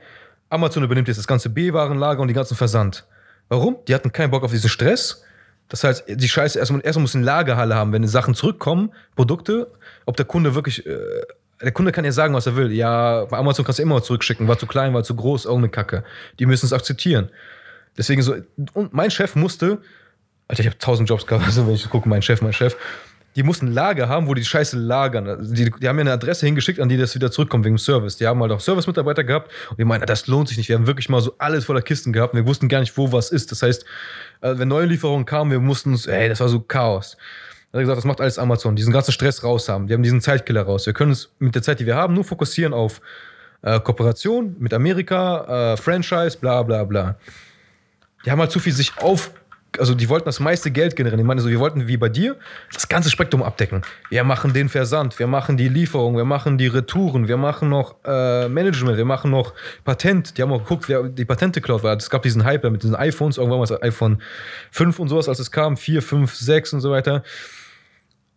[0.55, 3.06] Amazon übernimmt jetzt das ganze B-Warenlager und den ganzen Versand.
[3.48, 3.76] Warum?
[3.86, 5.22] Die hatten keinen Bock auf diesen Stress.
[5.68, 9.70] Das heißt, die Scheiße, erstmal, erstmal muss eine Lagerhalle haben, wenn die Sachen zurückkommen, Produkte,
[10.06, 10.98] ob der Kunde wirklich, äh,
[11.60, 12.72] der Kunde kann ja sagen, was er will.
[12.72, 16.05] Ja, bei Amazon kannst du immer zurückschicken, war zu klein, war zu groß, irgendeine Kacke.
[16.39, 17.31] Die müssen es akzeptieren.
[17.97, 18.35] Deswegen so,
[18.74, 19.78] und mein Chef musste,
[20.48, 22.76] Alter, ich habe tausend Jobs gehabt, also wenn ich gucke, mein Chef, mein Chef,
[23.36, 25.28] die mussten ein Lager haben, wo die Scheiße lagern.
[25.28, 27.78] Also die, die haben mir eine Adresse hingeschickt, an die das wieder zurückkommt wegen dem
[27.78, 28.16] Service.
[28.16, 30.69] Die haben halt auch Service-Mitarbeiter gehabt und die meinen, das lohnt sich nicht.
[30.69, 33.11] Wir haben wirklich mal so alles voller Kisten gehabt und wir wussten gar nicht, wo
[33.12, 33.51] was ist.
[33.51, 33.85] Das heißt,
[34.40, 37.16] äh, wenn neue Lieferungen kamen, wir mussten uns, ey, das war so Chaos.
[37.73, 39.89] Dann hat er gesagt, das macht alles Amazon, diesen ganzen Stress raus haben.
[39.89, 40.86] Wir haben diesen Zeitkiller raus.
[40.86, 43.01] Wir können uns mit der Zeit, die wir haben, nur fokussieren auf
[43.62, 47.16] äh, Kooperation mit Amerika, äh, Franchise, bla bla bla
[48.24, 49.31] die haben halt zu viel sich auf,
[49.79, 51.21] also die wollten das meiste Geld generieren.
[51.21, 52.37] Ich meine, so, wir wollten wie bei dir
[52.73, 53.83] das ganze Spektrum abdecken.
[54.11, 57.97] Wir machen den Versand, wir machen die Lieferung, wir machen die Retouren, wir machen noch
[58.05, 59.53] äh, Management, wir machen noch
[59.85, 60.37] Patent.
[60.37, 62.97] Die haben auch geguckt, wer die Patente klaut, weil es gab diesen Hype mit diesen
[62.97, 64.23] iPhones, irgendwann mal das iPhone
[64.71, 67.23] 5 und sowas, als es kam, 4, 5, 6 und so weiter.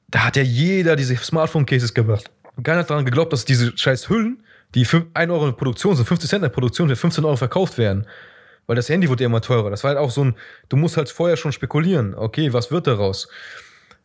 [0.09, 2.31] Da hat ja jeder diese Smartphone-Cases gemacht.
[2.63, 4.43] Keiner hat daran geglaubt, dass diese scheiß Hüllen,
[4.73, 8.07] die 1 Euro in Produktion sind, 50 Cent in Produktion, für 15 Euro verkauft werden.
[8.67, 9.69] Weil das Handy wurde ja immer teurer.
[9.69, 10.35] Das war halt auch so ein,
[10.69, 12.13] du musst halt vorher schon spekulieren.
[12.13, 13.27] Okay, was wird daraus?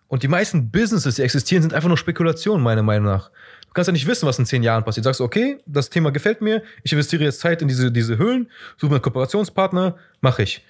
[0.09, 3.31] Und die meisten Businesses, die existieren, sind einfach nur Spekulationen, meiner Meinung nach.
[3.63, 5.07] Du kannst ja nicht wissen, was in zehn Jahren passiert.
[5.07, 8.51] Du sagst, okay, das Thema gefällt mir, ich investiere jetzt Zeit in diese, diese Höhlen,
[8.77, 10.65] suche mir einen Kooperationspartner, mache ich.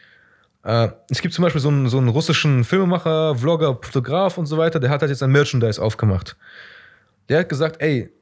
[0.63, 4.57] Äh, es gibt zum Beispiel so einen, so einen russischen Filmemacher, Vlogger, Fotograf und so
[4.59, 6.37] weiter, der hat halt jetzt ein Merchandise aufgemacht.
[7.29, 8.13] Der hat gesagt, ey,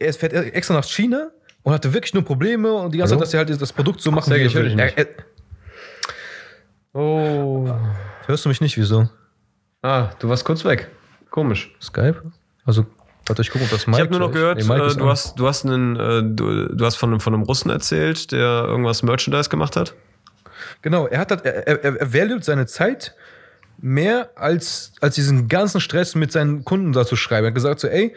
[0.00, 1.30] er fährt extra nach China
[1.62, 3.20] und hatte wirklich nur Probleme und die ganze Hallo?
[3.24, 4.84] Zeit, dass er halt das Produkt so machen Sehr wie er gefällig will.
[4.84, 5.08] Nicht.
[6.94, 7.68] Oh.
[8.26, 8.76] hörst du mich nicht?
[8.76, 9.08] Wieso?
[9.82, 10.88] Ah, du warst kurz weg.
[11.30, 11.74] Komisch.
[11.80, 12.22] Skype?
[12.64, 12.86] Also,
[13.26, 15.38] warte, ich gucke, ob das Mike Ich habe nur noch gehört, Nee, äh, du, hast,
[15.38, 19.02] du, hast einen, äh, du, du hast von, einem- von einem Russen erzählt, der irgendwas
[19.02, 19.94] Merchandise gemacht hat.
[20.82, 23.14] Genau, er hat halt, er, er, er valued seine Zeit
[23.78, 27.46] mehr als, als diesen ganzen Stress mit seinen Kunden da zu schreiben.
[27.46, 28.14] Er hat gesagt so, ey,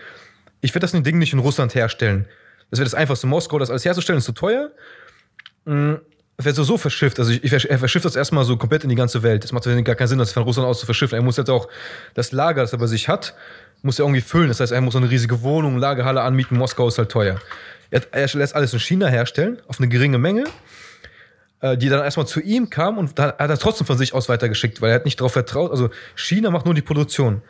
[0.61, 2.27] ich werde das Ding nicht in Russland herstellen.
[2.71, 3.27] Das wird das einfachste.
[3.27, 4.71] Moskau, das alles herzustellen, ist zu teuer.
[5.65, 5.95] Mm,
[6.37, 7.19] wird so, so verschifft.
[7.19, 9.43] Also ich, ich, er verschifft das erstmal so komplett in die ganze Welt.
[9.43, 11.15] Das macht gar keinen Sinn, das von Russland aus zu verschiffen.
[11.15, 11.67] Er muss jetzt auch
[12.13, 13.35] das Lager, das er bei sich hat,
[13.81, 14.49] muss er irgendwie füllen.
[14.49, 16.57] Das heißt, er muss so eine riesige Wohnung, Lagerhalle anmieten.
[16.57, 17.39] Moskau ist halt teuer.
[17.89, 20.45] Er, er lässt alles in China herstellen, auf eine geringe Menge,
[21.61, 24.27] äh, die dann erstmal zu ihm kam und dann hat er trotzdem von sich aus
[24.27, 25.71] weitergeschickt, weil er hat nicht darauf vertraut.
[25.71, 27.41] Also China macht nur die Produktion.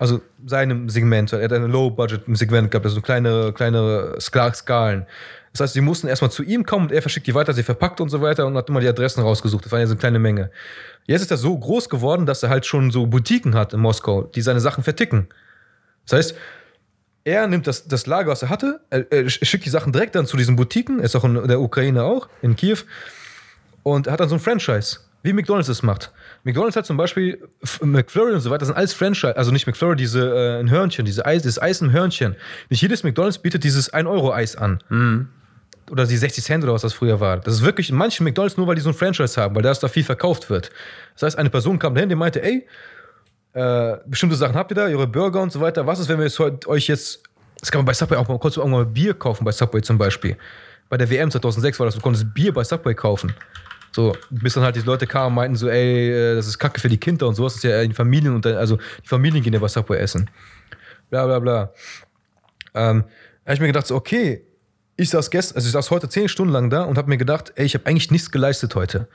[0.00, 1.30] Also seinem Segment.
[1.32, 5.06] Er hat ein Low-Budget-Segment gehabt, also so kleine, kleine Ska- Skalen.
[5.52, 8.00] Das heißt, sie mussten erstmal zu ihm kommen und er verschickt die weiter, sie verpackt
[8.00, 9.66] und so weiter und hat immer die Adressen rausgesucht.
[9.66, 10.50] Das war ja so eine kleine Menge.
[11.04, 14.22] Jetzt ist er so groß geworden, dass er halt schon so Boutiquen hat in Moskau,
[14.22, 15.28] die seine Sachen verticken.
[16.06, 16.34] Das heißt,
[17.24, 20.24] er nimmt das, das Lager, was er hatte, er, er schickt die Sachen direkt dann
[20.24, 22.78] zu diesen Boutiquen, ist auch in der Ukraine auch, in Kiew,
[23.82, 26.10] und hat dann so ein Franchise, wie McDonalds es macht.
[26.44, 27.38] McDonalds hat zum Beispiel
[27.82, 31.04] McFlurry und so weiter, das sind alles Franchise, also nicht McFlurry, diese äh, ein Hörnchen,
[31.04, 32.36] diese Eis, dieses Eis im Hörnchen.
[32.68, 34.80] Nicht jedes McDonalds bietet dieses 1-Euro-Eis an.
[35.90, 37.38] Oder die 60 Cent oder was das früher war.
[37.38, 39.72] Das ist wirklich in manchen McDonalds nur, weil die so ein Franchise haben, weil da
[39.72, 40.70] da viel verkauft wird.
[41.14, 42.66] Das heißt, eine Person kam dahin, die meinte, ey,
[43.52, 45.86] äh, bestimmte Sachen habt ihr da, ihre Burger und so weiter.
[45.86, 47.22] Was ist, wenn wir jetzt heute euch jetzt,
[47.58, 49.98] das kann man bei Subway auch mal kurz irgendwann mal Bier kaufen, bei Subway zum
[49.98, 50.36] Beispiel.
[50.88, 53.34] Bei der WM 2006 war das, du konntest Bier bei Subway kaufen.
[53.92, 56.80] So, bis dann halt die Leute kamen und meinten so, ey, äh, das ist Kacke
[56.80, 57.54] für die Kinder und sowas.
[57.54, 60.30] Das ist ja die Familien und also die Familien gehen ja bei Subway essen.
[61.10, 61.72] Bla bla bla.
[62.74, 63.04] Ähm,
[63.44, 64.44] habe ich mir gedacht, so, okay,
[64.96, 67.52] ich saß gestern, also ich saß heute zehn Stunden lang da und habe mir gedacht,
[67.56, 69.08] ey, ich habe eigentlich nichts geleistet heute.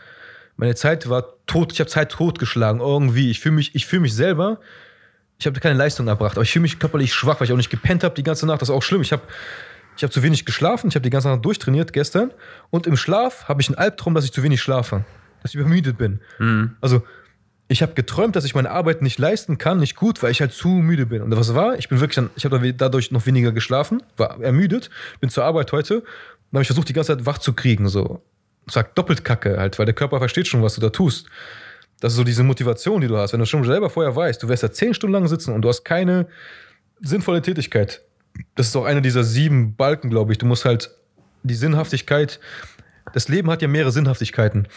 [0.57, 3.29] Meine Zeit war tot, ich habe Zeit totgeschlagen, irgendwie.
[3.29, 4.59] Ich fühle mich, ich fühle mich selber,
[5.37, 7.69] ich habe keine Leistung erbracht, aber ich fühle mich körperlich schwach, weil ich auch nicht
[7.69, 8.61] gepennt habe die ganze Nacht.
[8.61, 9.01] Das ist auch schlimm.
[9.01, 9.23] Ich habe
[9.97, 12.31] ich hab zu wenig geschlafen, ich habe die ganze Nacht durchtrainiert gestern
[12.69, 15.05] und im Schlaf habe ich einen Albtraum, dass ich zu wenig schlafe,
[15.41, 16.19] dass ich übermüdet bin.
[16.81, 17.03] Also
[17.67, 20.53] ich habe geträumt, dass ich meine Arbeit nicht leisten kann, nicht gut, weil ich halt
[20.53, 21.23] zu müde bin.
[21.23, 21.79] Und was war?
[21.79, 25.71] Ich bin wirklich dann, ich habe dadurch noch weniger geschlafen, war ermüdet, bin zur Arbeit
[25.71, 27.89] heute und habe ich versucht, die ganze Zeit wach zu kriegen.
[27.89, 28.21] So.
[28.69, 31.27] Sag doppelt Kacke halt, weil der Körper versteht schon, was du da tust.
[32.01, 33.33] Das ist so diese Motivation, die du hast.
[33.33, 35.69] Wenn du schon selber vorher weißt, du wirst da zehn Stunden lang sitzen und du
[35.69, 36.27] hast keine
[37.01, 38.04] sinnvolle Tätigkeit.
[38.55, 40.37] Das ist auch einer dieser sieben Balken, glaube ich.
[40.37, 40.91] Du musst halt
[41.43, 42.39] die Sinnhaftigkeit,
[43.13, 44.67] das Leben hat ja mehrere Sinnhaftigkeiten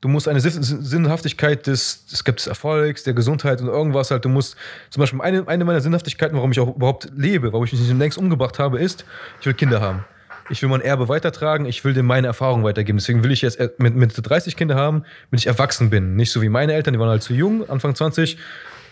[0.00, 4.24] du musst eine Sin- Sinnhaftigkeit des, es gibt des Erfolgs, der Gesundheit und irgendwas halt,
[4.24, 4.56] du musst,
[4.90, 7.98] zum Beispiel eine, eine meiner Sinnhaftigkeiten, warum ich auch überhaupt lebe, warum ich mich nicht
[7.98, 9.04] längst umgebracht habe, ist,
[9.40, 10.04] ich will Kinder haben.
[10.50, 12.96] Ich will mein Erbe weitertragen, ich will dem meine Erfahrung weitergeben.
[12.96, 16.16] Deswegen will ich jetzt mit, mit 30 Kinder haben, wenn ich erwachsen bin.
[16.16, 18.38] Nicht so wie meine Eltern, die waren halt zu jung, Anfang 20.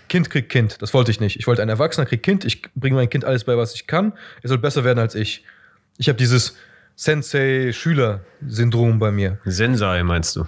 [0.09, 1.39] Kind kriegt Kind, das wollte ich nicht.
[1.39, 4.13] Ich wollte ein Erwachsener kriegt Kind, ich bringe mein Kind alles bei, was ich kann.
[4.43, 5.45] Er soll besser werden als ich.
[5.99, 6.57] Ich habe dieses
[6.97, 9.39] Sensei-Schüler-Syndrom bei mir.
[9.45, 10.47] Sensei meinst du?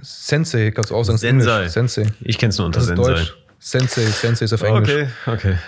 [0.00, 1.18] Sensei, kannst du auch sagen.
[1.18, 1.68] Sensei.
[1.68, 2.06] Sensei.
[2.20, 3.12] Ich kenn's nur unter Das ist Sensei.
[3.14, 3.36] Deutsch.
[3.58, 4.90] Sensei, Sensei ist auf Englisch.
[4.90, 5.58] Okay, okay.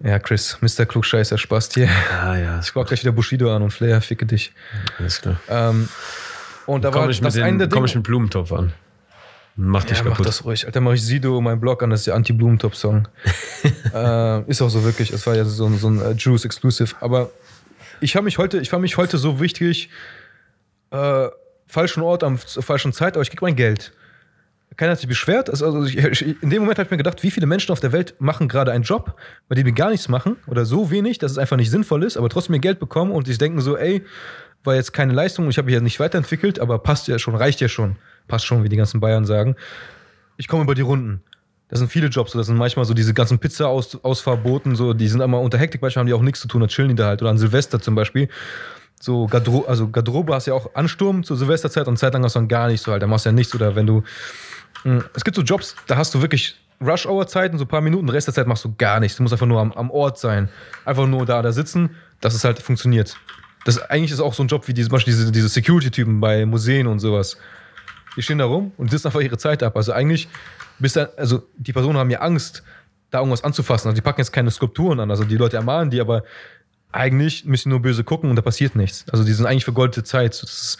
[0.00, 0.86] Ja, Chris, Mr.
[0.86, 1.88] Klugscheißer, Spaß dir.
[2.22, 4.52] Ah ja, Ich guck gleich wieder Bushido an und Flair, ficke dich.
[4.98, 5.40] alles klar.
[5.48, 5.88] Ähm,
[6.66, 7.86] und da war Komm ich, das eine den, komm Dinge.
[7.86, 8.72] ich mit Blumentopf an.
[9.60, 10.26] Mach dich ja, mach kaputt.
[10.26, 10.66] das ruhig.
[10.66, 13.08] Alter, mach ich Sido meinen Blog an, das ist der Anti-Blumentop-Song.
[13.94, 16.94] äh, ist auch so wirklich, es war ja so, ein- so ein äh, Juice Exclusive.
[17.00, 17.30] Aber
[18.00, 19.90] ich habe mich heute, ich fand mich heute so wichtig,
[20.92, 21.26] äh,
[21.66, 23.92] falschen Ort am zur falschen Zeit, aber ich krieg mein Geld.
[24.76, 25.50] Keiner hat sich beschwert.
[25.50, 27.90] Also ich, ich, in dem Moment habe ich mir gedacht, wie viele Menschen auf der
[27.90, 29.16] Welt machen gerade einen Job,
[29.48, 32.16] bei dem die gar nichts machen oder so wenig, dass es einfach nicht sinnvoll ist,
[32.16, 34.04] aber trotzdem ihr Geld bekommen und sich denken so, ey,
[34.62, 37.60] war jetzt keine Leistung, ich habe mich ja nicht weiterentwickelt, aber passt ja schon, reicht
[37.60, 37.96] ja schon.
[38.28, 39.56] Passt schon, wie die ganzen Bayern sagen.
[40.36, 41.22] Ich komme über die Runden.
[41.68, 45.38] Das sind viele Jobs, das sind manchmal so diese ganzen Pizza-Ausfahrboten, so, die sind immer
[45.40, 47.20] unter Hektik, manchmal haben die auch nichts zu tun, dann chillen die da halt.
[47.20, 48.28] Oder an Silvester zum Beispiel.
[49.00, 52.34] So Gardro also Garderobe hast du ja auch Ansturm zur Silvesterzeit und Zeit lang hast
[52.34, 53.54] du dann gar nichts so halt, da machst du ja nichts.
[53.54, 54.02] Oder wenn du.
[54.84, 58.28] Mh, Es gibt so Jobs, da hast du wirklich Rush-Hour-Zeiten, so ein paar Minuten, Rest
[58.28, 59.16] der Zeit machst du gar nichts.
[59.16, 60.48] Du musst einfach nur am, am Ort sein.
[60.84, 61.90] Einfach nur da, da sitzen,
[62.20, 63.16] dass es halt funktioniert.
[63.64, 66.46] Das eigentlich ist auch so ein Job wie die, zum Beispiel diese, diese Security-Typen bei
[66.46, 67.36] Museen und sowas.
[68.16, 69.76] Die stehen da rum und sitzen einfach ihre Zeit ab.
[69.76, 70.28] Also eigentlich
[70.78, 72.62] bist dann, also die Personen haben ja Angst,
[73.10, 73.88] da irgendwas anzufassen.
[73.88, 75.10] Also die packen jetzt keine Skulpturen an.
[75.10, 76.24] Also die Leute ermahnen die, aber
[76.92, 79.04] eigentlich müssen die nur böse gucken und da passiert nichts.
[79.10, 80.42] Also die sind eigentlich vergoldete Zeit.
[80.42, 80.78] Das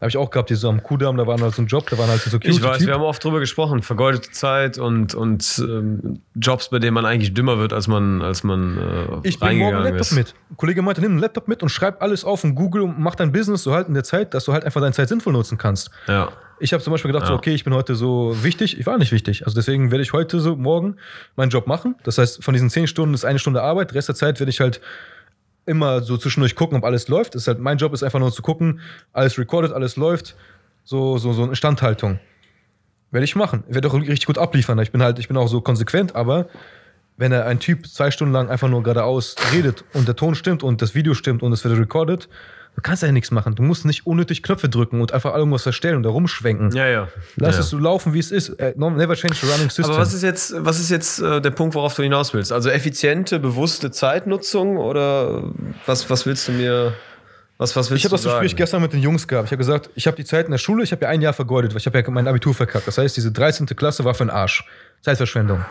[0.00, 1.96] habe ich auch gehabt, die so am Kudamm, da waren halt so ein Job, da
[1.96, 2.86] waren halt so Ich weiß, Security-Typ.
[2.88, 3.82] wir haben oft drüber gesprochen.
[3.82, 8.44] Vergeudete Zeit und, und ähm, Jobs, bei denen man eigentlich dümmer wird, als man, als
[8.44, 8.76] man
[9.22, 10.12] äh, Ich bringe morgen einen Laptop ist.
[10.12, 10.34] mit.
[10.50, 13.14] Ein Kollege meinte, nimm einen Laptop mit und schreib alles auf in Google und mach
[13.14, 15.58] dein Business so halt in der Zeit, dass du halt einfach deine Zeit sinnvoll nutzen
[15.58, 15.90] kannst.
[16.08, 16.30] Ja.
[16.60, 17.38] Ich habe zum Beispiel gedacht, so, Ja.
[17.38, 18.78] okay, ich bin heute so wichtig.
[18.78, 19.44] Ich war nicht wichtig.
[19.44, 20.96] Also deswegen werde ich heute so morgen
[21.36, 21.96] meinen Job machen.
[22.04, 23.92] Das heißt, von diesen zehn Stunden ist eine Stunde Arbeit.
[23.94, 24.80] Rest der Zeit werde ich halt
[25.66, 27.34] immer so zwischendurch gucken, ob alles läuft.
[27.34, 28.80] Das ist halt, mein Job ist einfach nur zu gucken,
[29.12, 30.36] alles recorded, alles läuft.
[30.84, 32.20] So, so, so eine Instandhaltung.
[33.10, 33.64] Werde ich machen.
[33.68, 34.78] Ich werde auch richtig gut abliefern.
[34.80, 36.48] Ich bin halt, ich bin auch so konsequent, aber
[37.16, 40.62] wenn er ein Typ zwei Stunden lang einfach nur geradeaus redet und der Ton stimmt
[40.62, 42.28] und das Video stimmt und es wird recorded,
[42.76, 43.54] Du kannst ja nichts machen.
[43.54, 46.74] Du musst nicht unnötig Knöpfe drücken und einfach irgendwas verstellen und da rumschwenken.
[46.74, 47.08] Ja, ja.
[47.36, 47.60] Lass ja.
[47.60, 48.48] es so laufen, wie es ist.
[48.50, 49.86] Äh, Never change the running system.
[49.86, 52.50] Aber was ist jetzt, was ist jetzt äh, der Punkt, worauf du hinaus willst?
[52.50, 55.44] Also effiziente, bewusste Zeitnutzung oder
[55.86, 56.94] was, was willst du mir,
[57.58, 58.24] was, was Ich habe das?
[58.24, 59.46] Gespräch gestern mit den Jungs gehabt.
[59.46, 61.32] Ich habe gesagt, ich habe die Zeit in der Schule, ich habe ja ein Jahr
[61.32, 62.88] vergeudet, weil ich habe ja mein Abitur verkackt.
[62.88, 63.66] Das heißt, diese 13.
[63.66, 64.64] Klasse war für den Arsch.
[65.02, 65.64] Zeitverschwendung.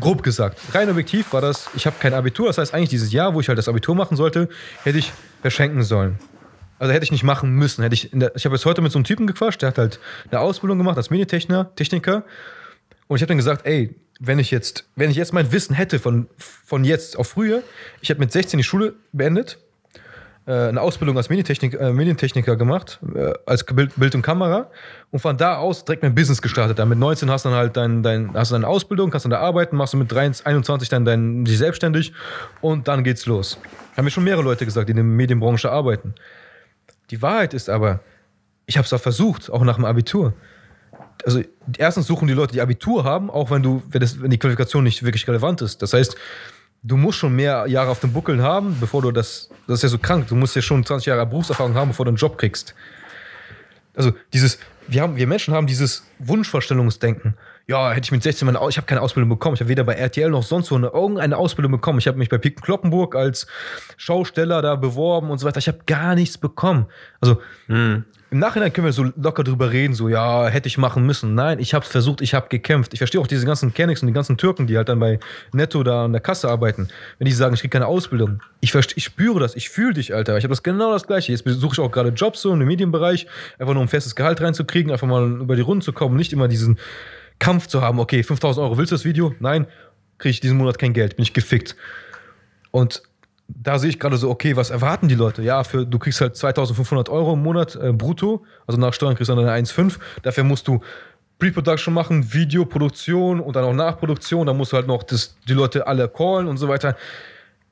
[0.00, 0.58] Grob gesagt.
[0.72, 2.46] Rein objektiv war das, ich habe kein Abitur.
[2.46, 4.48] Das heißt, eigentlich dieses Jahr, wo ich halt das Abitur machen sollte,
[4.84, 5.12] hätte ich
[5.42, 6.18] verschenken sollen.
[6.78, 7.82] Also hätte ich nicht machen müssen.
[7.82, 10.00] Hätte ich ich habe jetzt heute mit so einem Typen gequatscht, der hat halt
[10.30, 11.74] eine Ausbildung gemacht als Meditechniker.
[11.74, 12.24] Techniker.
[13.08, 15.98] Und ich habe dann gesagt, ey, wenn ich jetzt, wenn ich jetzt mein Wissen hätte
[15.98, 17.62] von, von jetzt auf früher,
[18.00, 19.58] ich habe mit 16 die Schule beendet,
[20.50, 24.70] eine Ausbildung als Medientechnik, äh, Medientechniker gemacht, äh, als Bild, Bild und Kamera
[25.10, 26.78] und von da aus direkt mein Business gestartet.
[26.78, 29.40] Dann mit 19 hast du dann halt dein, dein, hast deine Ausbildung, kannst dann da
[29.40, 32.12] arbeiten, machst du mit 23, 21 dann dein, dich selbstständig
[32.60, 33.58] und dann geht's los.
[33.96, 36.14] Haben mir schon mehrere Leute gesagt, die in der Medienbranche arbeiten.
[37.10, 38.00] Die Wahrheit ist aber,
[38.66, 40.32] ich habe es auch versucht, auch nach dem Abitur.
[41.24, 41.40] Also
[41.76, 44.84] erstens suchen die Leute, die Abitur haben, auch wenn du, wenn, das, wenn die Qualifikation
[44.84, 45.82] nicht wirklich relevant ist.
[45.82, 46.16] Das heißt,
[46.82, 49.88] du musst schon mehr Jahre auf dem Buckeln haben, bevor du das, das ist ja
[49.88, 52.74] so krank, du musst ja schon 20 Jahre Berufserfahrung haben, bevor du einen Job kriegst.
[53.94, 54.58] Also dieses,
[54.88, 57.36] wir, haben, wir Menschen haben dieses Wunschvorstellungsdenken.
[57.66, 59.54] Ja, hätte ich mit 16 meine, ich habe keine Ausbildung bekommen.
[59.54, 61.98] Ich habe weder bei RTL noch sonst wo eine, irgendeine Ausbildung bekommen.
[61.98, 63.48] Ich habe mich bei Piken Kloppenburg als
[63.96, 65.58] Schausteller da beworben und so weiter.
[65.58, 66.86] Ich habe gar nichts bekommen.
[67.20, 67.40] Also
[68.30, 71.34] im Nachhinein können wir so locker drüber reden, so ja, hätte ich machen müssen.
[71.34, 72.92] Nein, ich habe es versucht, ich habe gekämpft.
[72.92, 75.20] Ich verstehe auch diese ganzen Kennex und die ganzen Türken, die halt dann bei
[75.52, 76.88] Netto da an der Kasse arbeiten,
[77.18, 78.42] wenn die sagen, ich kriege keine Ausbildung.
[78.60, 80.36] Ich, ich spüre das, ich fühle dich, Alter.
[80.38, 81.30] Ich habe das genau das Gleiche.
[81.30, 83.28] Jetzt besuche ich auch gerade Jobs so im Medienbereich,
[83.58, 86.48] einfach nur um festes Gehalt reinzukriegen, einfach mal über die Runden zu kommen, nicht immer
[86.48, 86.78] diesen
[87.38, 88.00] Kampf zu haben.
[88.00, 89.36] Okay, 5000 Euro, willst du das Video?
[89.38, 89.66] Nein,
[90.18, 91.76] kriege ich diesen Monat kein Geld, bin ich gefickt.
[92.72, 93.02] Und
[93.48, 95.42] da sehe ich gerade so, okay, was erwarten die Leute?
[95.42, 99.30] Ja, für, du kriegst halt 2500 Euro im Monat äh, brutto, also nach Steuern kriegst
[99.30, 99.98] du dann eine 1,5.
[100.22, 100.80] Dafür musst du
[101.38, 104.46] Pre-Production machen, Videoproduktion und dann auch Nachproduktion.
[104.46, 106.96] Dann musst du halt noch das, die Leute alle callen und so weiter.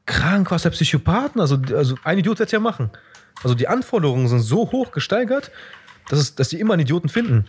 [0.07, 1.41] Krank, was der Psychopathen?
[1.41, 2.91] Also, also ein Idiot wird ja machen.
[3.43, 5.51] Also die Anforderungen sind so hoch gesteigert,
[6.09, 7.47] dass, es, dass die immer einen Idioten finden.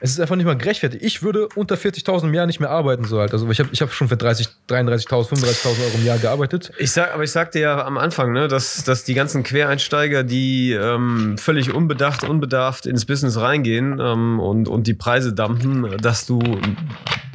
[0.00, 1.02] Es ist einfach nicht mal gerechtfertigt.
[1.04, 3.32] Ich würde unter 40.000 im Jahr nicht mehr arbeiten, so halt.
[3.32, 6.70] Also ich habe ich hab schon für 30, 33.000, 35.000 Euro im Jahr gearbeitet.
[6.78, 10.72] Ich sag, aber ich sagte ja am Anfang, ne, dass, dass die ganzen Quereinsteiger, die
[10.72, 16.40] ähm, völlig unbedacht, unbedarft ins Business reingehen ähm, und, und die Preise dumpen, dass du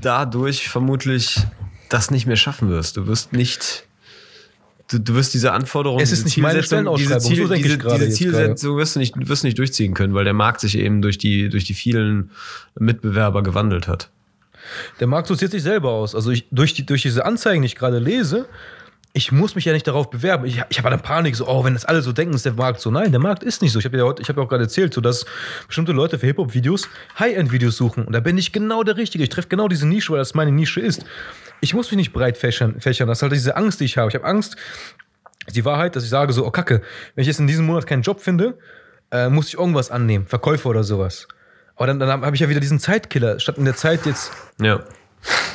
[0.02, 1.42] dadurch vermutlich
[1.90, 2.98] das nicht mehr schaffen wirst.
[2.98, 3.86] Du wirst nicht.
[4.90, 7.54] Du, du wirst diese Anforderungen, Es ist diese nicht meine Zielsetzung- diese, Stellenausschreibung, Ziel, so
[7.54, 10.78] diese, diese Zielsetzung wirst du, nicht, wirst du nicht durchziehen können, weil der Markt sich
[10.78, 12.32] eben durch die, durch die vielen
[12.78, 14.10] Mitbewerber gewandelt hat.
[15.00, 16.16] Der Markt sortiert sich selber aus.
[16.16, 18.46] Also ich, durch, die, durch diese Anzeigen, die ich gerade lese,
[19.16, 20.46] ich muss mich ja nicht darauf bewerben.
[20.46, 22.80] Ich, ich habe eine Panik, so, oh, wenn das alle so denken, ist der Markt
[22.82, 22.90] so.
[22.90, 23.78] Nein, der Markt ist nicht so.
[23.80, 25.26] Ich habe ja, heute- ich ja auch gerade erzählt, so, dass
[25.68, 26.90] bestimmte Leute für Hip-Hop-Videos
[27.20, 28.06] High-End-Videos suchen.
[28.06, 29.24] Und da bin ich genau der Richtige.
[29.24, 31.06] Ich treffe genau diese Nische, weil das meine Nische ist.
[31.64, 32.82] Ich muss mich nicht breit fächern.
[32.82, 33.08] fächern.
[33.08, 34.10] Das ist halt diese Angst, die ich habe.
[34.10, 34.58] Ich habe Angst,
[35.56, 36.82] die Wahrheit, dass ich sage so, oh Kacke,
[37.16, 38.58] wenn ich jetzt in diesem Monat keinen Job finde,
[39.12, 41.26] äh, muss ich irgendwas annehmen, Verkäufer oder sowas.
[41.78, 43.40] Aber dann, dann habe ich ja wieder diesen Zeitkiller.
[43.40, 44.82] Statt in der Zeit jetzt Ja.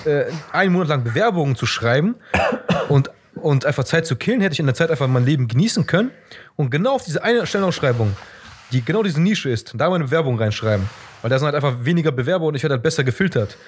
[0.07, 2.15] äh, einen Monat lang Bewerbungen zu schreiben
[2.89, 5.87] und, und einfach Zeit zu killen, hätte ich in der Zeit einfach mein Leben genießen
[5.87, 6.11] können
[6.57, 8.17] und genau auf diese eine Stellenausschreibung,
[8.73, 10.89] die genau diese Nische ist, da meine Bewerbung reinschreiben.
[11.21, 13.59] Weil da sind halt einfach weniger Bewerber und ich werde halt besser gefiltert.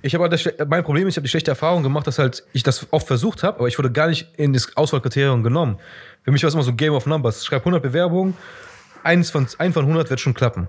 [0.00, 2.62] Ich habe halt mein Problem ist, ich habe die schlechte Erfahrung gemacht, dass halt ich
[2.62, 5.78] das oft versucht habe, aber ich wurde gar nicht in das Auswahlkriterium genommen.
[6.22, 7.44] Für mich war es immer so Game of Numbers.
[7.44, 8.36] Schreib 100 Bewerbungen,
[9.02, 10.68] eins von, ein von 100 wird schon klappen.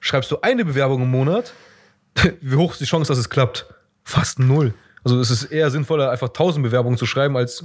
[0.00, 1.54] Schreibst du eine Bewerbung im Monat,
[2.40, 3.66] wie hoch ist die Chance, dass es klappt?
[4.02, 4.74] Fast null.
[5.04, 7.64] Also es ist eher sinnvoller, einfach 1000 Bewerbungen zu schreiben, als,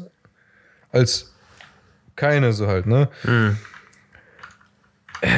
[0.91, 1.33] als
[2.15, 3.09] keine so halt, ne?
[3.23, 3.55] Äh,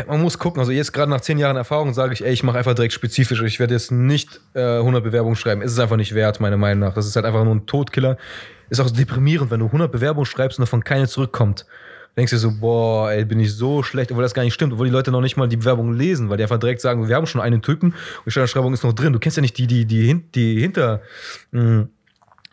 [0.07, 2.57] Man muss gucken, also jetzt gerade nach 10 Jahren Erfahrung sage ich, ey, ich mache
[2.57, 3.41] einfach direkt spezifisch.
[3.43, 5.61] Ich werde jetzt nicht äh, 100 Bewerbungen schreiben.
[5.61, 6.93] Es ist einfach nicht wert, meiner Meinung nach.
[6.93, 8.17] Das ist halt einfach nur ein Todkiller.
[8.69, 11.65] Ist auch deprimierend, wenn du 100 Bewerbungen schreibst und davon keine zurückkommt.
[12.17, 14.87] Denkst du so, boah, ey, bin ich so schlecht, obwohl das gar nicht stimmt, obwohl
[14.87, 17.27] die Leute noch nicht mal die Bewerbung lesen, weil die einfach direkt sagen, wir haben
[17.27, 19.13] schon einen Typen und die Stellenschreibung ist noch drin.
[19.13, 21.01] Du kennst ja nicht die, die, die, hin- die hinter,
[21.51, 21.87] mh,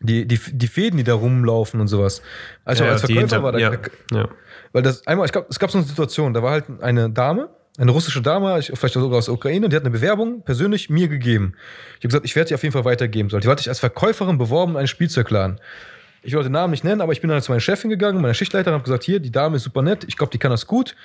[0.00, 2.20] die, die, die Fäden, die da rumlaufen und sowas.
[2.66, 3.72] Als ich Ja, als Verkäufer hinter- war, da, ja,
[4.12, 4.28] ja.
[4.74, 7.48] Weil das einmal, ich glaube, es gab so eine Situation, da war halt eine Dame,
[7.78, 11.06] eine russische Dame, ich, vielleicht sogar aus der Ukraine, die hat eine Bewerbung persönlich mir
[11.06, 11.54] gegeben.
[11.98, 13.30] Ich habe gesagt, ich werde die auf jeden Fall weitergeben.
[13.30, 13.40] sollen.
[13.40, 15.60] Die hatte ich als Verkäuferin beworben in einen Spielzeugladen.
[16.24, 18.34] Ich wollte den Namen nicht nennen, aber ich bin dann zu meiner Chefin gegangen, meiner
[18.34, 20.96] Schichtleiterin, habe gesagt, hier, die Dame ist super nett, ich glaube, die kann das gut.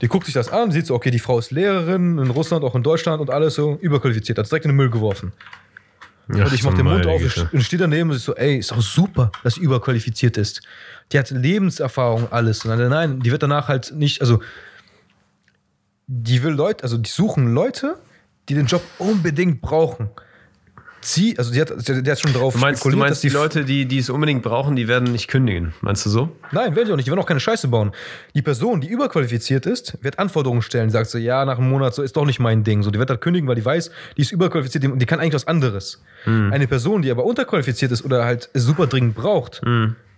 [0.00, 2.76] Die guckt sich das an, sieht so, okay, die Frau ist Lehrerin in Russland, auch
[2.76, 5.32] in Deutschland und alles so, überqualifiziert, hat es direkt in den Müll geworfen.
[6.34, 7.22] Ja, und ich mach den Mund auf
[7.52, 10.60] und stehe daneben und ich so, ey, ist doch super, dass sie überqualifiziert ist.
[11.10, 12.64] Die hat Lebenserfahrung, alles.
[12.64, 14.42] Und dann, nein, die wird danach halt nicht, also
[16.06, 17.98] die will Leute, also die suchen Leute,
[18.48, 20.10] die den Job unbedingt brauchen.
[21.00, 23.64] Sie, also die hat, der, der hat schon drauf Du meinst, du meinst die Leute,
[23.64, 25.72] die, die es unbedingt brauchen, die werden nicht kündigen.
[25.80, 26.36] Meinst du so?
[26.50, 27.06] Nein, werden die auch nicht.
[27.06, 27.92] Die werden auch keine Scheiße bauen.
[28.34, 30.90] Die Person, die überqualifiziert ist, wird Anforderungen stellen.
[30.90, 32.82] Sagt so, ja, nach einem Monat so ist doch nicht mein Ding.
[32.82, 35.34] So, die wird da kündigen, weil die weiß, die ist überqualifiziert, die, die kann eigentlich
[35.34, 36.02] was anderes.
[36.50, 39.62] Eine Person, die aber unterqualifiziert ist oder halt super dringend braucht,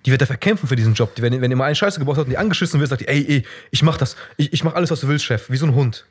[0.07, 1.15] die wird dafür kämpfen für diesen Job.
[1.15, 3.27] Die, wenn, wenn immer einen Scheiße gebaut hat und die angeschissen wird, sagt die, ey,
[3.29, 4.17] ey, ich mach das.
[4.39, 5.51] Ich, ich mach alles, was du willst, Chef.
[5.51, 6.07] Wie so ein Hund.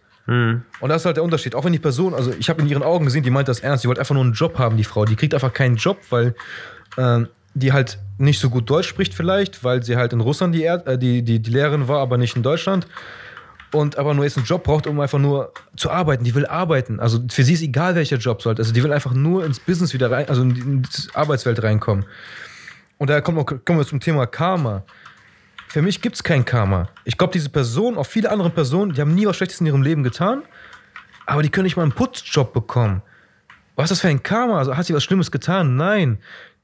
[0.80, 1.56] Und das ist halt der Unterschied.
[1.56, 3.84] Auch wenn die Person, also ich habe in ihren Augen gesehen, die meint das ernst,
[3.84, 5.06] die wollte einfach nur einen Job haben, die Frau.
[5.06, 6.36] Die kriegt einfach keinen Job, weil
[6.98, 10.64] ähm, die halt nicht so gut Deutsch spricht vielleicht, weil sie halt in Russland die,
[10.64, 12.88] er äh, die, die, die Lehrerin war, aber nicht in Deutschland.
[13.72, 16.24] Und aber nur jetzt einen Job braucht, um einfach nur zu arbeiten.
[16.24, 17.00] Die will arbeiten.
[17.00, 18.62] Also für sie ist egal, welcher Job sollte.
[18.62, 21.62] Also die will einfach nur ins Business wieder rein, also in die, in die Arbeitswelt
[21.62, 22.06] reinkommen.
[22.98, 24.84] Und da kommen wir, kommen wir zum Thema Karma.
[25.70, 26.90] Für mich gibt es kein Karma.
[27.06, 29.84] Ich glaube, diese Person, auch viele andere Personen, die haben nie was Schlechtes in ihrem
[29.84, 30.41] Leben getan,
[31.28, 33.04] aber die können nicht mal einen Putzjob bekommen.
[33.76, 34.58] Was ist das für ein Karma?
[34.58, 35.76] Also hat sie was Schlimmes getan?
[35.76, 36.18] Nein.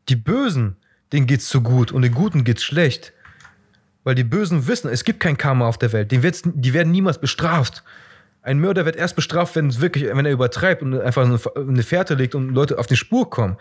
[0.09, 0.75] Die Bösen,
[1.13, 3.13] denen geht's zu gut und den Guten geht's schlecht.
[4.03, 6.11] Weil die Bösen wissen, es gibt kein Karma auf der Welt.
[6.11, 7.83] Die, wird's, die werden niemals bestraft.
[8.41, 12.15] Ein Mörder wird erst bestraft, wenn es wirklich, wenn er übertreibt und einfach eine Fährte
[12.15, 13.57] legt und Leute auf die Spur kommen.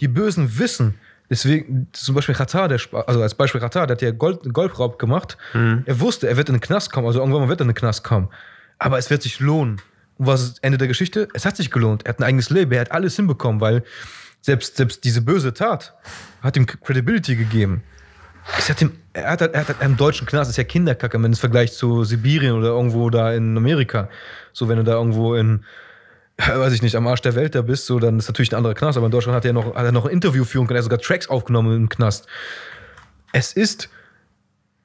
[0.00, 0.94] Die Bösen wissen,
[1.30, 5.36] deswegen, zum Beispiel Katar, der, also als Beispiel Katar, der hat ja Gold, Goldraub gemacht.
[5.86, 7.74] Er wusste, er wird in den Knast kommen, also irgendwann mal wird er in den
[7.74, 8.28] Knast kommen.
[8.78, 9.80] Aber es wird sich lohnen.
[10.16, 11.28] Und was ist Ende der Geschichte?
[11.34, 12.06] Es hat sich gelohnt.
[12.06, 13.82] Er hat ein eigenes Leben, er hat alles hinbekommen, weil
[14.40, 15.94] selbst, selbst diese böse Tat
[16.42, 17.82] hat ihm Credibility gegeben.
[18.56, 21.32] Es hat ihm, er hat, er hat einen deutschen Knast, das ist ja Kinderkacke, wenn
[21.32, 24.08] es vergleicht zu Sibirien oder irgendwo da in Amerika.
[24.52, 25.64] So, wenn du da irgendwo in,
[26.38, 28.74] weiß ich nicht, am Arsch der Welt da bist, so, dann ist natürlich ein anderer
[28.74, 28.96] Knast.
[28.96, 30.84] Aber in Deutschland hat er noch, hat er noch ein Interview führen können, er hat
[30.84, 32.26] sogar Tracks aufgenommen im Knast.
[33.32, 33.88] Es ist,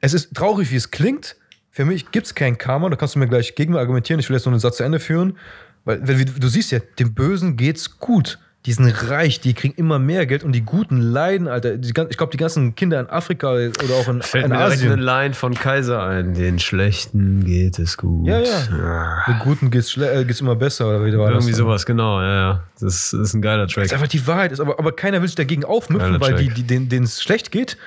[0.01, 1.35] es ist traurig, wie es klingt.
[1.69, 2.89] Für mich gibt es kein Karma.
[2.89, 4.19] Da kannst du mir gleich gegen argumentieren.
[4.19, 5.37] Ich will jetzt noch einen Satz zu Ende führen.
[5.85, 8.39] Weil, du siehst ja, dem Bösen geht's gut.
[8.65, 11.75] Die sind reich, die kriegen immer mehr Geld und die Guten leiden, Alter.
[11.75, 14.91] Ich glaube, die ganzen Kinder in Afrika oder auch in, Fällt in mir direkt eine
[14.91, 14.99] Asien.
[15.01, 16.33] Line von Kaiser ein.
[16.33, 18.25] Den Schlechten geht es gut.
[18.25, 19.23] Ja, ja.
[19.27, 20.87] Den Guten geht's, schle- äh, geht's immer besser.
[20.87, 21.43] Oder wie war das?
[21.43, 22.63] Irgendwie sowas, genau, ja, ja.
[22.79, 23.93] Das, das ist ein geiler Das ist Track.
[23.93, 24.53] einfach die Wahrheit.
[24.53, 26.55] Ist, aber, aber keiner will sich dagegen aufmüpfen, weil die, Track.
[26.67, 27.77] die, denen es schlecht geht,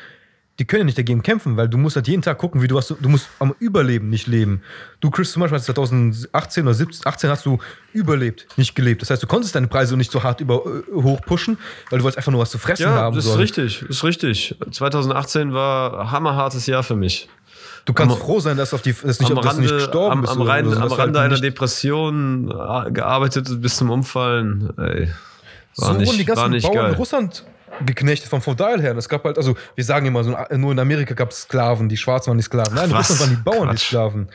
[0.58, 2.74] die können ja nicht dagegen kämpfen, weil du musst halt jeden Tag gucken, wie du
[2.76, 4.62] was, du musst am Überleben nicht leben.
[5.00, 7.58] Du, Chris, zum Beispiel, hast 2018 oder 17, 18 hast du
[7.92, 9.02] überlebt, nicht gelebt.
[9.02, 11.58] Das heißt, du konntest deine Preise nicht so hart über, äh, hoch pushen,
[11.90, 13.16] weil du wolltest einfach nur was zu fressen Ja, haben.
[13.16, 13.40] das ist sollen.
[13.42, 14.56] richtig, ist richtig.
[14.70, 17.28] 2018 war hammerhartes Jahr für mich.
[17.84, 19.84] Du kannst Am- froh sein, dass, auf die, dass, nicht, am dass du nicht Rande,
[19.84, 20.32] gestorben am, bist.
[20.32, 24.70] am, oder Rande, so, am halt Rande einer nicht- Depression äh, gearbeitet bis zum Umfallen.
[24.78, 25.10] Ey,
[25.76, 26.88] war so nicht, wurden die war ganzen nicht Bauern geil.
[26.92, 27.44] in Russland
[27.84, 28.96] geknechtet vom Feudal her.
[28.96, 31.96] Es gab halt, also wir sagen immer, so, nur in Amerika gab es Sklaven, die
[31.96, 32.74] Schwarzen waren die Sklaven.
[32.74, 32.96] Nein, in?
[32.96, 33.86] Russland waren die Bauern die Quatsch.
[33.88, 34.28] Sklaven.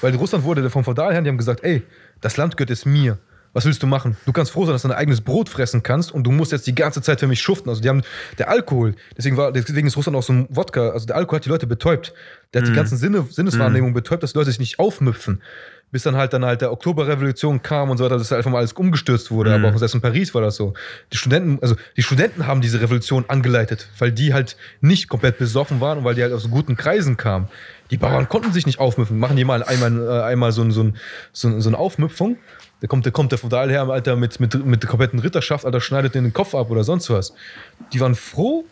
[0.00, 1.82] Weil Russland wurde vom Feudal her, die haben gesagt, ey,
[2.20, 3.18] das Land gehört jetzt mir.
[3.54, 4.16] Was willst du machen?
[4.26, 6.66] Du kannst froh sein, dass du dein eigenes Brot fressen kannst und du musst jetzt
[6.66, 7.70] die ganze Zeit für mich schuften.
[7.70, 8.02] Also die haben,
[8.36, 11.44] der Alkohol, deswegen, war, deswegen ist Russland auch so ein Wodka, also der Alkohol hat
[11.46, 12.12] die Leute betäubt.
[12.52, 15.42] Der hat die ganzen Sinne, Sinneswahrnehmung betäubt, dass die Leute sich nicht aufmüpfen.
[15.90, 18.74] Bis dann halt dann halt der Oktoberrevolution kam und so weiter, dass einfach mal alles
[18.74, 19.54] umgestürzt wurde.
[19.54, 20.74] Aber auch selbst in Paris war das so.
[21.12, 25.80] Die Studenten, also die Studenten haben diese Revolution angeleitet, weil die halt nicht komplett besoffen
[25.80, 27.48] waren und weil die halt aus so guten Kreisen kamen.
[27.90, 29.18] Die Bauern konnten sich nicht aufmüpfen.
[29.18, 30.96] Machen die mal einmal, äh, einmal so, ein- so, ein-
[31.32, 32.36] so, ein- so eine Aufmüpfung.
[32.82, 35.80] Da kommt, da kommt der Feudal her, Alter, mit, mit, mit der kompletten Ritterschaft, Alter,
[35.80, 37.32] schneidet den den Kopf ab oder sonst was.
[37.94, 38.66] Die waren froh,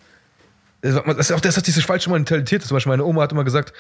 [0.83, 2.63] das ist auch das ist diese falsche Mentalität.
[2.63, 3.73] Zum Beispiel meine Oma hat immer gesagt,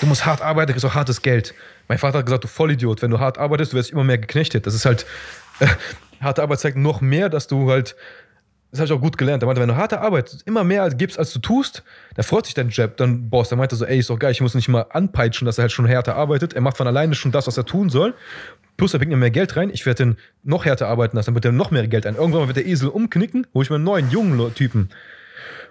[0.00, 1.52] du musst hart arbeiten, du kriegst auch hartes Geld.
[1.88, 4.66] Mein Vater hat gesagt, du Vollidiot, wenn du hart arbeitest, du wirst immer mehr geknechtet.
[4.66, 5.06] Das ist halt,
[5.60, 5.66] äh,
[6.20, 7.96] harte Arbeit zeigt noch mehr, dass du halt,
[8.70, 9.42] das habe ich auch gut gelernt.
[9.42, 11.84] Er meinte, wenn du harte Arbeit immer mehr gibst, als du tust,
[12.14, 13.48] da freut sich dein Jab, dann Boss.
[13.48, 15.72] Der meinte so, ey, ist doch geil, ich muss nicht mal anpeitschen, dass er halt
[15.72, 16.52] schon härter arbeitet.
[16.54, 18.14] Er macht von alleine schon das, was er tun soll.
[18.76, 19.70] Plus, er bringt mir mehr Geld rein.
[19.70, 22.16] Ich werde den noch härter arbeiten lassen, dann wird er noch mehr Geld ein.
[22.16, 24.90] Irgendwann wird der Esel umknicken, hole ich mir einen neuen, jungen Typen.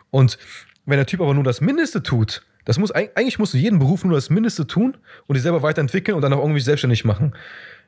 [0.10, 0.40] Und
[0.86, 3.80] wenn der Typ aber nur das Mindeste tut, das muss, eig- eigentlich musst du jeden
[3.80, 4.98] Beruf nur das Mindeste tun
[5.28, 7.34] und dich selber weiterentwickeln und dann auch irgendwie selbstständig machen.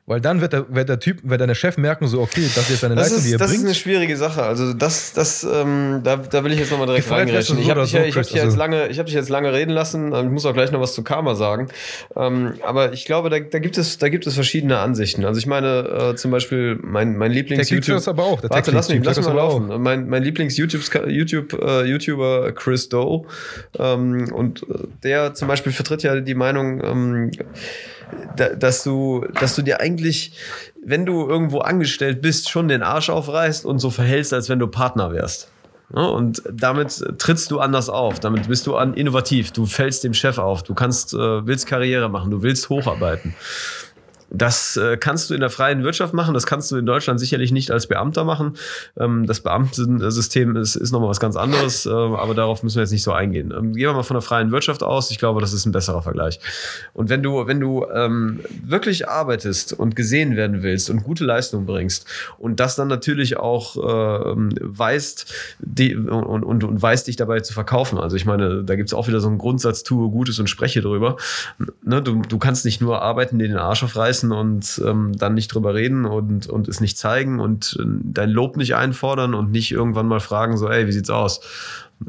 [0.08, 2.70] Weil dann wird der, wird der Typ, wird dein Chef merken, so, okay, das ist
[2.70, 3.76] jetzt seine Das Leistung, die er das ist eine bringt.
[3.76, 4.42] schwierige Sache.
[4.42, 7.58] Also das, das, ähm, da, da will ich jetzt nochmal direkt reingreifen.
[7.58, 9.52] Ich habe dich, so, ich hab dich jetzt also- lange, ich hab dich jetzt lange
[9.52, 10.14] reden lassen.
[10.14, 11.68] Ich muss auch gleich noch was zu Karma sagen.
[12.16, 15.26] Ähm, aber ich glaube, da, da gibt es, da gibt es verschiedene Ansichten.
[15.26, 18.40] Also ich meine, äh, zum Beispiel mein, mein Lieblings Der Leaks das aber auch.
[18.40, 19.82] Der Warte, lass mich, lass mich das mal laufen.
[19.82, 23.26] Mein, mein Lieblings-YouTube, YouTube, äh, YouTuber Chris Doe.
[23.78, 27.30] Ähm, und äh, der zum Beispiel vertritt ja die Meinung, ähm,
[28.36, 30.32] dass du, dass du dir eigentlich,
[30.84, 34.66] wenn du irgendwo angestellt bist, schon den Arsch aufreißt und so verhältst, als wenn du
[34.66, 35.50] Partner wärst.
[35.94, 38.20] Ja, und damit trittst du anders auf.
[38.20, 39.52] Damit bist du innovativ.
[39.52, 40.62] Du fällst dem Chef auf.
[40.62, 42.30] Du kannst, äh, willst Karriere machen.
[42.30, 43.34] Du willst hocharbeiten.
[44.30, 47.52] Das äh, kannst du in der freien Wirtschaft machen, das kannst du in Deutschland sicherlich
[47.52, 48.54] nicht als Beamter machen.
[48.98, 52.92] Ähm, das Beamtensystem ist, ist nochmal was ganz anderes, äh, aber darauf müssen wir jetzt
[52.92, 53.54] nicht so eingehen.
[53.56, 56.02] Ähm, gehen wir mal von der freien Wirtschaft aus, ich glaube, das ist ein besserer
[56.02, 56.40] Vergleich.
[56.92, 61.66] Und wenn du, wenn du ähm, wirklich arbeitest und gesehen werden willst und gute Leistung
[61.66, 62.06] bringst
[62.38, 67.52] und das dann natürlich auch äh, weißt die, und, und, und weißt dich dabei zu
[67.52, 67.98] verkaufen.
[67.98, 70.80] Also ich meine, da gibt es auch wieder so einen Grundsatz, tue Gutes und spreche
[70.80, 71.16] drüber.
[71.82, 75.48] Ne, du, du kannst nicht nur arbeiten, dir den Arsch aufreißen, und ähm, dann nicht
[75.48, 79.72] drüber reden und, und es nicht zeigen und äh, dein Lob nicht einfordern und nicht
[79.72, 81.40] irgendwann mal fragen, so, ey, wie sieht's aus?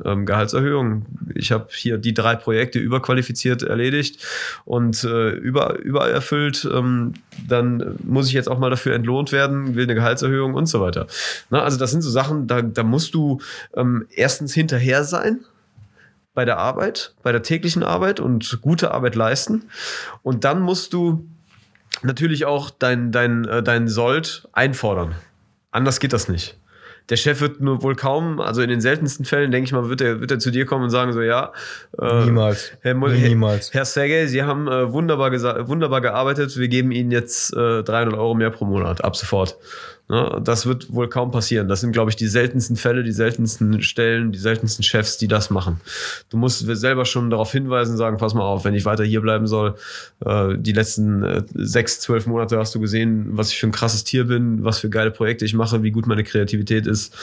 [0.05, 1.05] Ähm, Gehaltserhöhung.
[1.33, 4.23] Ich habe hier die drei Projekte überqualifiziert erledigt
[4.65, 6.69] und äh, über, übererfüllt.
[6.71, 7.13] Ähm,
[7.47, 11.07] dann muss ich jetzt auch mal dafür entlohnt werden, will eine Gehaltserhöhung und so weiter.
[11.49, 13.39] Na, also das sind so Sachen, da, da musst du
[13.75, 15.39] ähm, erstens hinterher sein
[16.35, 19.63] bei der Arbeit, bei der täglichen Arbeit und gute Arbeit leisten.
[20.21, 21.27] Und dann musst du
[22.03, 25.15] natürlich auch dein, dein, äh, dein Sold einfordern.
[25.71, 26.57] Anders geht das nicht.
[27.09, 30.01] Der Chef wird nur wohl kaum, also in den seltensten Fällen, denke ich mal, wird
[30.01, 31.51] er, wird er zu dir kommen und sagen so, ja.
[31.99, 32.71] Äh, Niemals.
[32.81, 33.73] Herr, Niemals.
[33.73, 35.31] Herr Sergej, Sie haben äh, wunderbar,
[35.67, 39.57] wunderbar gearbeitet, wir geben Ihnen jetzt äh, 300 Euro mehr pro Monat, ab sofort.
[40.09, 40.41] Ne?
[40.43, 41.67] Das wird wohl kaum passieren.
[41.67, 45.49] Das sind, glaube ich, die seltensten Fälle, die seltensten Stellen, die seltensten Chefs, die das
[45.49, 45.79] machen.
[46.29, 49.47] Du musst selber schon darauf hinweisen, sagen, pass mal auf, wenn ich weiter hier bleiben
[49.47, 49.75] soll,
[50.25, 54.03] äh, die letzten äh, sechs, zwölf Monate hast du gesehen, was ich für ein krasses
[54.03, 57.15] Tier bin, was für geile Projekte ich mache, wie gut meine Kreativität ist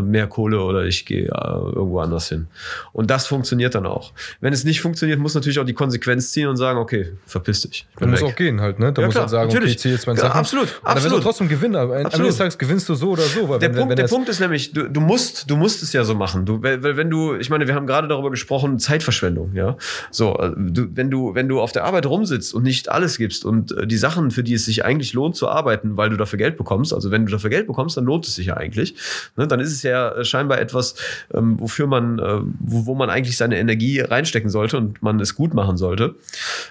[0.00, 2.46] mehr Kohle oder ich gehe äh, irgendwo anders hin.
[2.92, 4.12] Und das funktioniert dann auch.
[4.40, 7.86] Wenn es nicht funktioniert, muss natürlich auch die Konsequenz ziehen und sagen, okay, verpiss dich.
[7.98, 8.92] Da muss auch gehen halt, ne?
[8.92, 9.64] Da Ja, muss klar, halt sagen, natürlich.
[9.64, 10.38] okay, ich ziehe jetzt meine Ja, Sachen.
[10.38, 11.22] absolut, Und dann wirst du absolut.
[11.24, 12.30] trotzdem gewinnen, aber am Ende Absolut.
[12.30, 13.48] des Tages gewinnst du so oder so.
[13.48, 15.92] Weil Der, wenn, Punkt, wenn der Punkt ist nämlich, du, du musst, du musst es
[15.92, 16.46] ja so machen.
[16.46, 19.76] Du, weil, weil wenn du, ich meine, wir haben gerade darüber gesprochen, Zeitverschwendung, ja.
[20.10, 23.44] So, äh, du, wenn du, wenn du auf der Arbeit rumsitzt und nicht alles gibst
[23.44, 26.38] und äh, die Sachen, für die es sich eigentlich lohnt zu arbeiten, weil du dafür
[26.38, 28.94] Geld bekommst, also wenn du dafür Geld bekommst, dann lohnt es sich ja eigentlich.
[29.36, 29.46] Ne?
[29.46, 30.94] Dann ist es ja äh, scheinbar etwas,
[31.32, 35.34] ähm, wofür man, äh, wo, wo man eigentlich seine Energie reinstecken sollte und man es
[35.34, 36.14] gut machen sollte.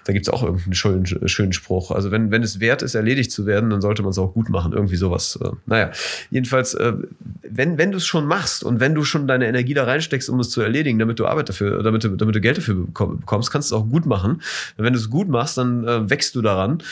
[0.05, 1.91] Da gibt's auch irgendeinen schönen, schönen Spruch.
[1.91, 4.49] Also wenn, wenn es wert ist, erledigt zu werden, dann sollte man es auch gut
[4.49, 4.73] machen.
[4.73, 5.39] Irgendwie sowas.
[5.41, 5.91] Äh, naja,
[6.29, 6.93] jedenfalls, äh,
[7.41, 10.39] wenn, wenn du es schon machst und wenn du schon deine Energie da reinsteckst, um
[10.39, 13.71] es zu erledigen, damit du Arbeit dafür, damit damit du Geld dafür bekomm- bekommst, kannst
[13.71, 14.41] du es auch gut machen.
[14.77, 16.83] Wenn du es gut machst, dann äh, wächst du daran,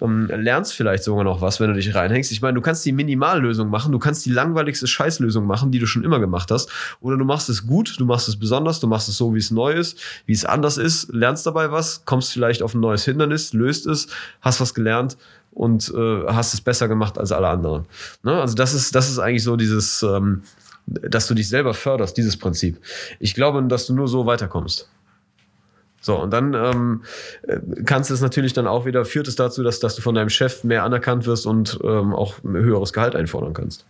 [0.00, 2.30] ähm, lernst vielleicht sogar noch was, wenn du dich reinhängst.
[2.32, 5.86] Ich meine, du kannst die Minimallösung machen, du kannst die langweiligste Scheißlösung machen, die du
[5.86, 6.70] schon immer gemacht hast,
[7.00, 9.50] oder du machst es gut, du machst es besonders, du machst es so, wie es
[9.50, 13.52] neu ist, wie es anders ist, lernst dabei was, kommst vielleicht auf ein neues Hindernis,
[13.52, 14.08] löst es,
[14.40, 15.16] hast was gelernt
[15.52, 17.86] und äh, hast es besser gemacht als alle anderen.
[18.22, 18.40] Ne?
[18.40, 20.42] Also das ist, das ist eigentlich so dieses, ähm,
[20.86, 22.78] dass du dich selber förderst, dieses Prinzip.
[23.20, 24.88] Ich glaube, dass du nur so weiterkommst.
[26.00, 27.02] So, und dann ähm,
[27.42, 30.14] äh, kannst du es natürlich dann auch wieder, führt es dazu, dass, dass du von
[30.14, 33.84] deinem Chef mehr anerkannt wirst und ähm, auch ein höheres Gehalt einfordern kannst.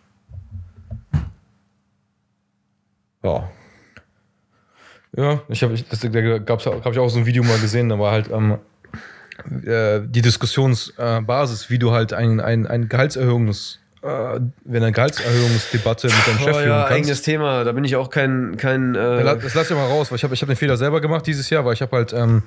[3.23, 3.51] Ja.
[5.17, 8.31] Ja, ich habe, da gab's, ich auch so ein Video mal gesehen, da war halt
[8.31, 8.59] ähm,
[9.65, 16.15] äh, die Diskussionsbasis, wie du halt ein, ein, ein Gehaltserhöhungs, äh, wenn eine Gehaltserhöhungsdebatte mit
[16.27, 16.93] deinem Chef Oh, führen ja, kannst.
[16.93, 17.65] eigenes Thema.
[17.65, 18.57] Da bin ich auch kein.
[18.57, 20.77] kein Ja, äh, Das lass ich mal raus, weil ich habe ich hab den Fehler
[20.77, 22.43] selber gemacht dieses Jahr, weil ich habe halt, ähm,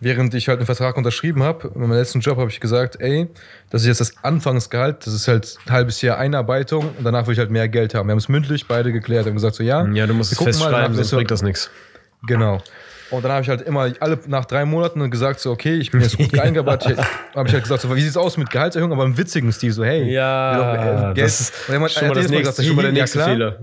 [0.00, 3.28] während ich halt einen Vertrag unterschrieben habe, in meinem letzten Job habe ich gesagt, ey,
[3.70, 7.34] das ist jetzt das Anfangsgehalt, das ist halt ein halbes Jahr Einarbeitung und danach will
[7.34, 8.08] ich halt mehr Geld haben.
[8.08, 9.86] Wir haben es mündlich beide geklärt, haben gesagt so, ja.
[9.86, 11.70] ja, du musst es mal, festschreiben, danach sonst bringt das nichts.
[12.26, 12.62] Genau.
[13.10, 16.00] Und dann habe ich halt immer alle nach drei Monaten gesagt, so, okay, ich bin
[16.00, 16.98] jetzt gut eingearbeitet.
[17.34, 19.84] habe ich halt gesagt, so, wie sieht's aus mit Gehaltserhöhung, aber im witzigen Stil, so,
[19.84, 20.10] hey.
[20.12, 20.56] Ja,
[21.10, 22.92] doch, äh, das ist Und hat- schon er mal das nächste, gesagt, schon mal der
[22.92, 23.20] nächste.
[23.24, 23.58] Fehler.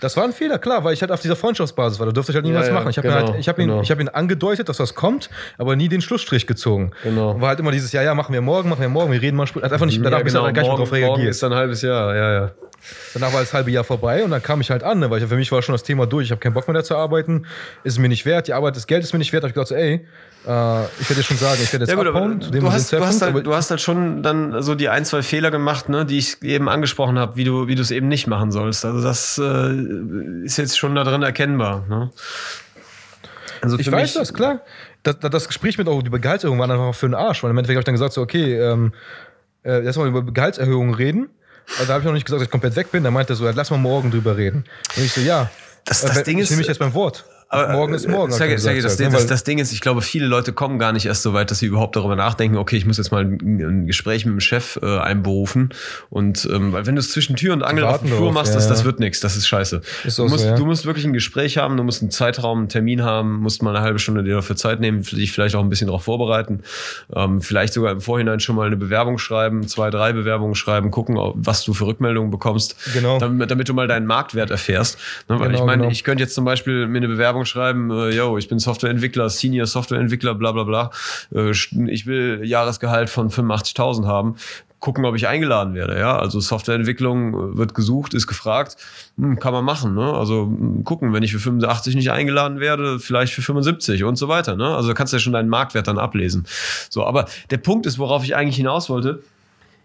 [0.00, 2.06] Das war ein Fehler, klar, weil ich halt auf dieser Freundschaftsbasis war.
[2.06, 2.90] Da durfte ich halt niemals Ja, ja, machen.
[2.90, 3.80] Ich habe genau, halt, ich hab ihn, genau.
[3.80, 6.90] ich hab ihn angedeutet, dass was kommt, aber nie den Schlussstrich gezogen.
[7.02, 7.40] Genau.
[7.40, 9.46] War halt immer dieses, ja, ja, machen wir morgen, machen wir morgen, wir reden mal
[9.46, 9.64] später.
[9.64, 11.30] Hat einfach nicht, danach ja, genau, du gar nicht mehr morgen, drauf morgen reagiert.
[11.30, 12.50] ist dann ein halbes Jahr, ja, ja.
[13.14, 15.28] Danach war das halbe Jahr vorbei und dann kam ich halt an, ne, weil ich,
[15.28, 16.26] für mich war schon das Thema durch.
[16.26, 17.46] Ich habe keinen Bock mehr da zu arbeiten.
[17.84, 18.48] Ist mir nicht wert.
[18.48, 19.42] Die Arbeit, das Geld ist mir nicht wert.
[19.42, 20.06] Hab ich gedacht, so, ey,
[20.46, 22.40] äh, ich werde dir schon sagen, ich werde jetzt Ja gut, abhauen.
[22.40, 25.22] du dem hast, du, hast halt, du hast halt schon dann so die ein, zwei
[25.22, 28.26] Fehler gemacht, ne, die ich eben angesprochen habe, wie du, wie du es eben nicht
[28.26, 28.84] machen sollst.
[28.84, 31.84] Also das äh, ist jetzt schon da drin erkennbar.
[31.88, 32.10] Ne?
[33.62, 34.60] Also Ich weiß das, klar.
[35.02, 37.76] Das, das, Gespräch mit auch über Gehaltserhöhung war einfach für den Arsch, weil im Endeffekt
[37.76, 38.92] habe ich dann gesagt, so, okay, ähm,
[39.62, 41.28] äh, lass mal über Gehaltserhöhungen reden.
[41.74, 43.02] Also da habe ich noch nicht gesagt, dass ich komplett weg bin.
[43.04, 44.64] Da meinte er so, lass mal morgen drüber reden.
[44.96, 45.50] Und ich so, ja.
[45.84, 47.24] Das- Äh, das wenn- Ding ich ist- nehme mich jetzt beim Wort.
[47.48, 48.32] Aber, morgen ist morgen.
[48.32, 51.06] Sergej, er Sergej, das, das, das Ding ist, ich glaube, viele Leute kommen gar nicht
[51.06, 53.86] erst so weit, dass sie überhaupt darüber nachdenken, okay, ich muss jetzt mal ein, ein
[53.86, 55.70] Gespräch mit dem Chef äh, einberufen.
[56.10, 58.56] Und ähm, weil wenn du es zwischen Tür und Angel auf dem Flur machst, ja,
[58.56, 59.80] das, das wird nichts, das ist scheiße.
[60.04, 60.56] Ist du, auch so, musst, ja.
[60.56, 63.74] du musst wirklich ein Gespräch haben, du musst einen Zeitraum, einen Termin haben, musst mal
[63.74, 66.62] eine halbe Stunde dir dafür Zeit nehmen, dich vielleicht auch ein bisschen darauf vorbereiten,
[67.14, 71.16] ähm, vielleicht sogar im Vorhinein schon mal eine Bewerbung schreiben, zwei, drei Bewerbungen schreiben, gucken,
[71.16, 73.18] was du für Rückmeldungen bekommst, Genau.
[73.18, 74.98] damit, damit du mal deinen Marktwert erfährst.
[75.28, 75.38] Ne?
[75.38, 75.92] Weil Genau, ich meine, genau.
[75.92, 79.66] ich könnte jetzt zum Beispiel mir eine Bewerbung schreiben, äh, yo, ich bin Softwareentwickler, Senior
[79.66, 80.90] Softwareentwickler, bla bla bla.
[81.34, 84.36] Äh, ich will Jahresgehalt von 85.000 haben.
[84.78, 85.98] Gucken, ob ich eingeladen werde.
[85.98, 88.76] Ja, also Softwareentwicklung äh, wird gesucht, ist gefragt,
[89.18, 89.94] hm, kann man machen.
[89.94, 90.12] Ne?
[90.12, 94.28] Also hm, gucken, wenn ich für 85 nicht eingeladen werde, vielleicht für 75 und so
[94.28, 94.56] weiter.
[94.56, 94.74] Ne?
[94.76, 96.46] Also kannst du ja schon deinen Marktwert dann ablesen.
[96.90, 99.22] So, aber der Punkt ist, worauf ich eigentlich hinaus wollte.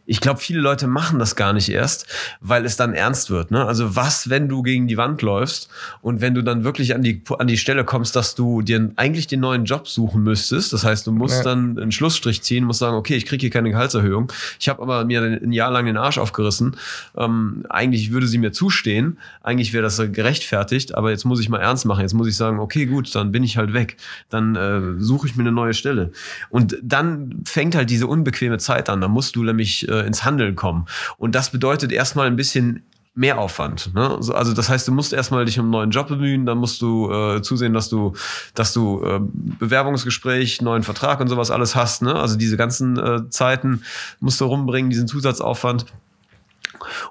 [0.06, 2.06] Ich glaube, viele Leute machen das gar nicht erst,
[2.42, 3.52] weil es dann ernst wird.
[3.52, 3.66] Ne?
[3.66, 5.70] Also was, wenn du gegen die Wand läufst
[6.02, 9.28] und wenn du dann wirklich an die, an die Stelle kommst, dass du dir eigentlich
[9.28, 10.74] den neuen Job suchen müsstest.
[10.74, 11.44] Das heißt, du musst Ja.
[11.44, 14.32] dann einen Schlussstrich ziehen, musst sagen, okay, ich kriege hier keine Gehaltserhöhung.
[14.60, 16.76] Ich habe aber mir ein Jahr lang den Arsch aufgerissen.
[17.16, 19.18] Ähm, eigentlich würde sie mir zustehen.
[19.44, 20.96] Eigentlich wäre das gerechtfertigt.
[20.96, 22.02] Aber jetzt muss ich mal ernst machen.
[22.02, 23.98] Jetzt muss ich sagen, okay, gut, dann bin ich halt weg.
[24.30, 26.12] Dann äh, suche ich mir eine neue Stelle.
[26.50, 29.02] Und dann fängt halt diese unbequeme Zeit an.
[29.02, 30.86] Da musst du nämlich äh, ins Handeln kommen.
[31.18, 32.84] Und das bedeutet erstmal ein bisschen
[33.14, 33.94] Mehraufwand.
[33.94, 34.18] Ne?
[34.22, 36.82] So, Also das heißt, du musst erstmal dich um einen neuen Job bemühen, dann musst
[36.82, 38.14] du äh, zusehen, dass du,
[38.54, 42.02] dass du äh, Bewerbungsgespräch, neuen Vertrag und sowas alles hast.
[42.02, 42.16] Ne?
[42.16, 43.84] Also diese ganzen äh, Zeiten
[44.22, 45.86] musst du rumbringen, diesen Zusatzaufwand.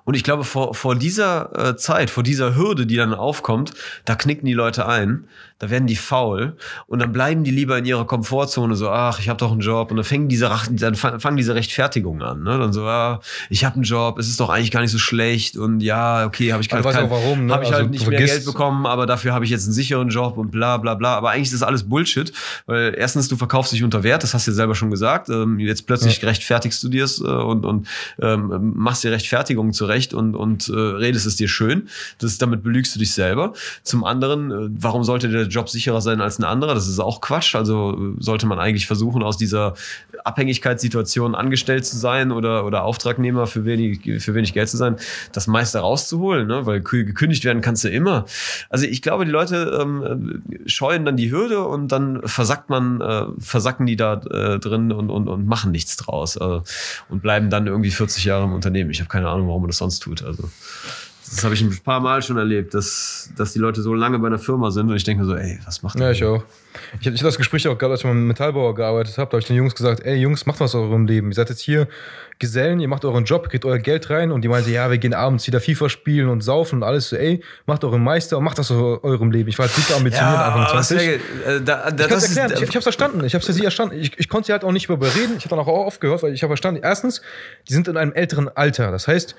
[0.05, 3.73] Und ich glaube, vor, vor dieser äh, Zeit, vor dieser Hürde, die dann aufkommt,
[4.05, 5.29] da knicken die Leute ein,
[5.61, 6.57] da werden die faul
[6.89, 9.91] und dann bleiben die lieber in ihrer Komfortzone so, ach, ich habe doch einen Job
[9.93, 12.43] und dann fangen diese, dann fa- fangen diese Rechtfertigungen an.
[12.43, 12.59] Ne?
[12.59, 15.57] Dann so, ah, ich habe einen Job, es ist doch eigentlich gar nicht so schlecht
[15.57, 17.53] und ja, okay, habe ich kein, du weißt kein, warum, ne?
[17.53, 20.09] habe ich Also halt nicht mehr Geld bekommen, aber dafür habe ich jetzt einen sicheren
[20.09, 21.17] Job und bla bla bla.
[21.17, 22.33] Aber eigentlich ist das alles Bullshit,
[22.67, 25.29] weil erstens, du verkaufst dich unter Wert, das hast du ja selber schon gesagt.
[25.29, 27.87] Ähm, jetzt plötzlich rechtfertigst du dir es äh, und, und
[28.21, 31.89] ähm, machst dir Rechtfertigungen zurecht und, und äh, redest es dir schön.
[32.19, 33.53] Das, damit belügst du dich selber.
[33.83, 36.75] Zum anderen, äh, warum sollte der Job sicherer sein als ein anderer?
[36.75, 37.55] Das ist auch Quatsch.
[37.55, 39.75] Also sollte man eigentlich versuchen, aus dieser
[40.25, 44.97] Abhängigkeitssituation angestellt zu sein oder, oder Auftragnehmer für wenig, für wenig Geld zu sein,
[45.33, 46.67] das meiste rauszuholen, ne?
[46.67, 48.25] weil kü- gekündigt werden kannst du immer.
[48.69, 53.25] Also ich glaube, die Leute ähm, scheuen dann die Hürde und dann versackt man, äh,
[53.39, 56.61] versacken die da äh, drin und, und, und machen nichts draus äh,
[57.09, 58.91] und bleiben dann irgendwie 40 Jahre im Unternehmen.
[58.91, 60.23] Ich habe keine Ahnung, warum man das sonst tut.
[60.23, 60.45] Also
[61.31, 64.27] das habe ich ein paar Mal schon erlebt, dass, dass die Leute so lange bei
[64.27, 66.29] einer Firma sind und ich denke so, ey, was macht Ja, ihr ich denn?
[66.29, 66.43] auch.
[67.01, 69.27] Ich habe ich hab das Gespräch auch gehabt, als ich mal mit Metallbauer gearbeitet habe.
[69.29, 71.29] Da habe ich den Jungs gesagt, ey Jungs, macht was aus eurem Leben.
[71.31, 71.89] Ihr seid jetzt hier
[72.39, 74.97] Gesellen, ihr macht euren Job, kriegt euer Geld rein und die meinen so, ja, wir
[74.99, 78.45] gehen abends wieder FIFA spielen und saufen und alles so, ey, macht euren Meister und
[78.45, 79.49] macht das aus eurem Leben.
[79.51, 80.99] Ich war halt super ambitioniert, Anfang aber 20.
[80.99, 81.15] Sergej,
[81.47, 82.51] äh, da, da, Ich das erklären.
[82.53, 83.25] ist, ich ich habe es verstanden.
[83.25, 83.97] Ich habe es für sie verstanden.
[84.01, 85.35] Ich, ich konnte sie halt auch nicht überreden.
[85.37, 86.81] Ich habe dann auch aufgehört, weil ich habe verstanden.
[86.83, 87.21] Erstens,
[87.69, 88.91] die sind in einem älteren Alter.
[88.91, 89.35] Das heißt,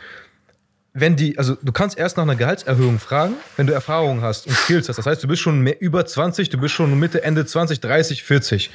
[0.93, 4.55] wenn die, also du kannst erst nach einer Gehaltserhöhung fragen, wenn du Erfahrung hast und
[4.55, 4.97] Skills hast.
[4.97, 8.23] Das heißt, du bist schon mehr über 20, du bist schon Mitte, Ende 20, 30,
[8.23, 8.71] 40.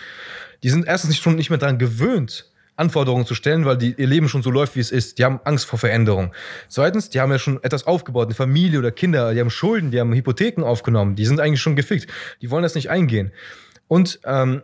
[0.63, 4.07] Die sind erstens nicht, schon nicht mehr daran gewöhnt, Anforderungen zu stellen, weil die, ihr
[4.07, 5.19] Leben schon so läuft, wie es ist.
[5.19, 6.33] Die haben Angst vor Veränderung.
[6.69, 10.01] Zweitens, die haben ja schon etwas aufgebaut, eine Familie oder Kinder, die haben Schulden, die
[10.01, 12.11] haben Hypotheken aufgenommen, die sind eigentlich schon gefickt.
[12.41, 13.33] Die wollen das nicht eingehen.
[13.89, 14.63] Und ähm,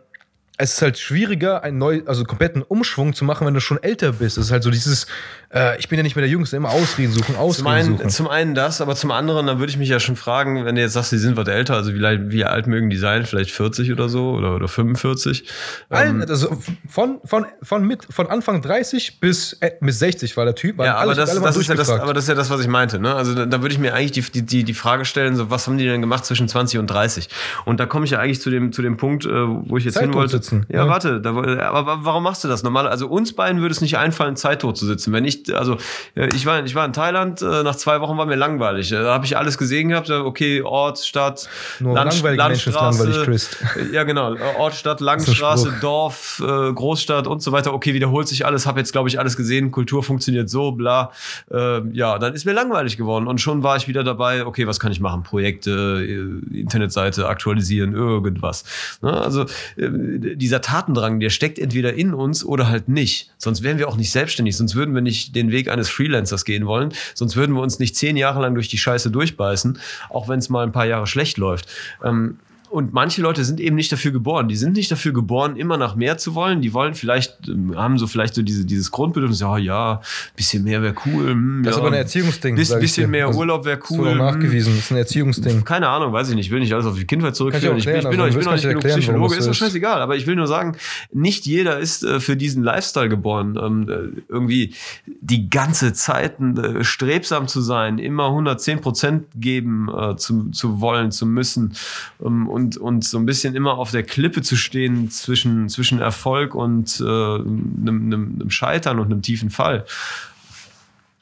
[0.57, 4.13] es ist halt schwieriger, einen neu, also kompletten Umschwung zu machen, wenn du schon älter
[4.13, 4.37] bist.
[4.37, 5.07] Es ist halt so dieses,
[5.53, 8.09] äh, ich bin ja nicht mehr der Jüngste, immer Ausreden suchen, Zum Ausreden einen, suchen.
[8.11, 10.81] zum einen das, aber zum anderen, dann würde ich mich ja schon fragen, wenn du
[10.81, 13.25] jetzt sagst, die sind was älter, also wie, alt- wie alt mögen die sein?
[13.25, 15.43] Vielleicht 40 oder so oder, oder 45?
[15.89, 16.55] Allen, Ähm, also
[16.87, 20.77] von, von, von, mit, von Anfang 30 bis, äh, bis 60 war der Typ.
[20.79, 22.67] ja, aber alle- das, das ist ja das, aber das ist ja das, was ich
[22.67, 22.99] meinte.
[22.99, 23.15] Ne?
[23.15, 25.65] Also da, da würde ich mir eigentlich die, die, die, die Frage stellen, so, was
[25.67, 27.27] haben die denn gemacht zwischen 20 und 30?
[27.65, 29.95] Und da komme ich ja eigentlich zu dem, zu dem Punkt, äh, wo ich jetzt
[29.95, 30.42] Zeit hin wollte.
[30.43, 30.65] Sitzen.
[30.69, 30.87] Ja, Ja.
[30.89, 32.63] warte, da, aber wa- warum machst du das?
[32.63, 35.13] Normal, also uns beiden würde es nicht einfallen, Zeit tot zu sitzen.
[35.13, 35.77] Wenn ich, also
[36.15, 38.91] äh, ich war, ich war in Thailand, äh, nach zwei Wochen war mir langweilig.
[38.91, 41.47] Äh, Da habe ich alles gesehen gehabt, okay, Ort, Stadt,
[41.79, 42.63] Nur langweilig,
[43.23, 43.49] Chris.
[43.91, 44.35] ja, genau.
[44.57, 45.73] Ort, Stadt, Langstraße.
[45.81, 47.73] Dorf, Großstadt und so weiter.
[47.73, 48.65] Okay, wiederholt sich alles.
[48.65, 49.71] Habe jetzt, glaube ich, alles gesehen.
[49.71, 51.11] Kultur funktioniert so, bla.
[51.51, 53.27] Äh, ja, dann ist mir langweilig geworden.
[53.27, 55.23] Und schon war ich wieder dabei, okay, was kann ich machen?
[55.23, 56.05] Projekte,
[56.51, 58.63] Internetseite aktualisieren, irgendwas.
[59.01, 59.11] Ne?
[59.13, 59.45] Also
[60.35, 63.31] dieser Tatendrang, der steckt entweder in uns oder halt nicht.
[63.37, 64.57] Sonst wären wir auch nicht selbstständig.
[64.57, 66.93] Sonst würden wir nicht den Weg eines Freelancers gehen wollen.
[67.13, 69.79] Sonst würden wir uns nicht zehn Jahre lang durch die Scheiße durchbeißen,
[70.09, 71.67] auch wenn es mal ein paar Jahre schlecht läuft.
[72.03, 72.39] Ähm,
[72.73, 74.47] und manche Leute sind eben nicht dafür geboren.
[74.47, 76.59] Die sind nicht dafür geboren, immer nach mehr zu wollen.
[76.59, 80.01] Die wollen vielleicht, ähm, haben so vielleicht so diese, dieses Grundbedürfnis, ja, ja,
[80.35, 81.29] bisschen mehr wäre cool.
[81.29, 82.55] Hm, Das ist ja, aber ein Erziehungsding.
[82.55, 84.07] Bis, ich bisschen mehr Also, Urlaub wäre Das cool.
[84.07, 84.17] auch hm.
[84.17, 84.73] nachgewiesen.
[84.73, 85.63] Das ist ein Erziehungsding.
[85.63, 86.47] Keine Ahnung, weiß ich nicht.
[86.47, 87.77] Ich will nicht alles auf die Kindheit zurückführen.
[87.77, 89.57] Ich, ich ich bin, also noch nicht genug Psychologe, ist doch das ist.
[89.57, 90.01] scheißegal.
[90.01, 90.75] Aber ich will nur sagen,
[91.11, 93.55] nicht jeder ist äh, für diesen Lifestyle geboren.
[93.63, 94.73] Ähm, äh, irgendwie
[95.21, 101.11] die ganze Zeit äh, strebsam zu sein, immer 110 Prozent geben äh, zu, zu wollen,
[101.11, 101.73] zu müssen
[102.25, 106.55] ähm, und, und so ein bisschen immer auf der Klippe zu stehen zwischen, zwischen Erfolg
[106.55, 109.85] und äh, einem, einem, einem Scheitern und einem tiefen Fall.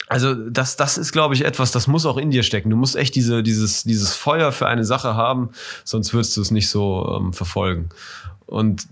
[0.07, 2.69] Also das, das ist, glaube ich, etwas, das muss auch in dir stecken.
[2.69, 5.51] Du musst echt diese, dieses, dieses Feuer für eine Sache haben,
[5.85, 7.87] sonst würdest du es nicht so ähm, verfolgen.
[8.45, 8.87] Und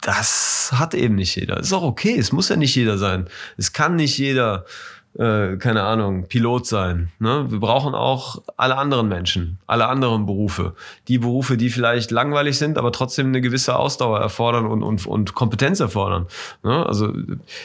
[0.00, 1.58] das hat eben nicht jeder.
[1.58, 3.26] Ist auch okay, es muss ja nicht jeder sein.
[3.58, 4.64] Es kann nicht jeder,
[5.18, 7.10] äh, keine Ahnung, Pilot sein.
[7.18, 7.44] Ne?
[7.50, 10.74] Wir brauchen auch alle anderen Menschen, alle anderen Berufe.
[11.08, 15.34] Die Berufe, die vielleicht langweilig sind, aber trotzdem eine gewisse Ausdauer erfordern und, und, und
[15.34, 16.28] Kompetenz erfordern.
[16.62, 16.86] Ne?
[16.86, 17.12] Also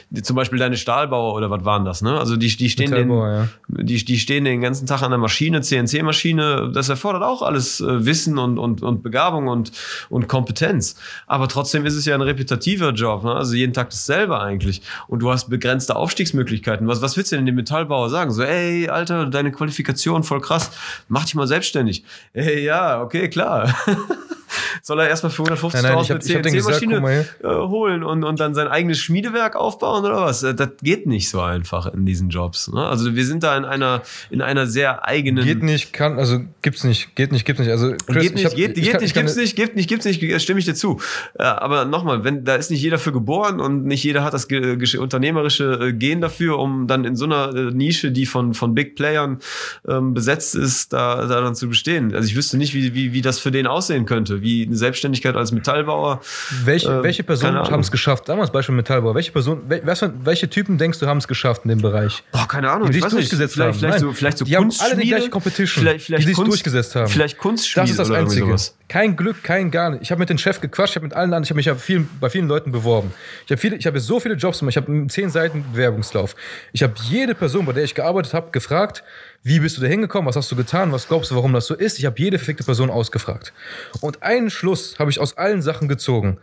[0.10, 2.02] die, zum Beispiel deine Stahlbauer oder was waren das?
[2.02, 2.20] Ne?
[2.20, 3.48] Also die, die stehen den, ja.
[3.70, 8.06] die, die stehen den ganzen Tag an der Maschine, CNC-Maschine, das erfordert auch alles äh,
[8.06, 9.72] Wissen und, und, und Begabung und,
[10.10, 10.98] und Kompetenz.
[11.28, 13.36] Aber trotzdem ist es ja ein repetitiver Job, ne?
[13.36, 14.82] also jeden Tag dasselbe eigentlich.
[15.08, 16.88] Und du hast begrenzte Aufstiegsmöglichkeiten.
[16.88, 18.32] Was, was willst du denn dem Metallbauer sagen?
[18.32, 20.72] So, ey, Alter, deine Qualifikation voll krass,
[21.08, 22.04] mach dich mal selbstständig.
[22.34, 23.74] Ey, ja, okay, klar.
[24.82, 28.40] Soll er erstmal für 150.000 Nein, nein, ich hab- eine CNC-Maschine äh, holen und, und
[28.40, 30.44] dann sein eigenes Schmiedewerk aufbauen oder was?
[30.44, 32.68] Äh, Das geht nicht so einfach in diesen Jobs.
[32.72, 32.86] Ne?
[32.86, 35.44] Also wir sind da in einer, in einer sehr eigenen.
[35.46, 37.72] Geht nicht, kann, also gibt's nicht, geht nicht, gibt's nicht.
[37.72, 40.06] Also Chris, geht nicht, ich hab, geht, geht kann, nicht, gibt's nicht, gibt nicht, gibt's
[40.06, 41.00] nicht, äh, stimme ich dir zu.
[41.40, 44.48] Ja, aber nochmal, wenn, da ist nicht jeder für geboren und nicht jeder hat das
[44.48, 48.74] ge- unternehmerische äh, Gen dafür, um dann in so einer äh, Nische, die von, von
[48.76, 49.40] Big Playern
[49.88, 52.14] ähm, besetzt ist, da, da dann zu bestehen.
[52.14, 55.36] Also ich wüsste nicht, wie, wie, wie das für den aussehen könnte, wie eine Selbstständigkeit
[55.36, 56.22] als Metallbauer.
[56.64, 58.30] Welche, Ähm, welche Personen haben es geschafft?
[58.30, 59.14] Damals Beispiel Metallbau.
[59.16, 59.82] Welche Person, wel,
[60.24, 62.24] welche Typen denkst du haben es geschafft in dem Bereich?
[62.32, 63.80] Boah, keine Ahnung, Die ich sich durchgesetzt vielleicht, haben.
[63.80, 64.10] vielleicht Nein.
[64.10, 66.96] so, vielleicht so Die haben alle die gleiche Competition, vielleicht, vielleicht die sich Kunst, durchgesetzt
[66.96, 67.08] haben.
[67.08, 68.56] Vielleicht Kunstschmiede Das ist das Einzige.
[68.88, 70.04] Kein Glück, kein gar nicht.
[70.04, 71.76] Ich habe mit dem Chef gequatscht, ich habe mit allen anderen, ich habe mich ja
[71.76, 73.12] vielen, bei vielen Leuten beworben.
[73.46, 76.36] Ich habe habe so viele Jobs gemacht, ich habe zehn Seiten Bewerbungslauf.
[76.72, 79.04] Ich habe jede Person, bei der ich gearbeitet habe, gefragt,
[79.44, 81.76] wie bist du da hingekommen, was hast du getan, was glaubst du, warum das so
[81.76, 82.00] ist.
[82.00, 83.54] Ich habe jede verfickte Person ausgefragt.
[84.02, 86.40] Und einen Schluss habe ich aus allen Sachen gezogen.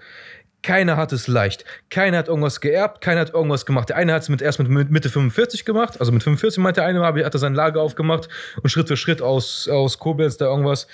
[0.63, 1.67] Keiner hat es leicht.
[1.91, 3.91] Keiner hat irgendwas geerbt, keiner hat irgendwas gemacht.
[3.91, 6.01] Der eine hat es mit, erst mit Mitte 45 gemacht.
[6.01, 8.31] Also mit 45 meinte der eine, hat er sein Lager aufgemacht
[8.63, 10.87] und Schritt für Schritt aus, aus Koblenz da irgendwas.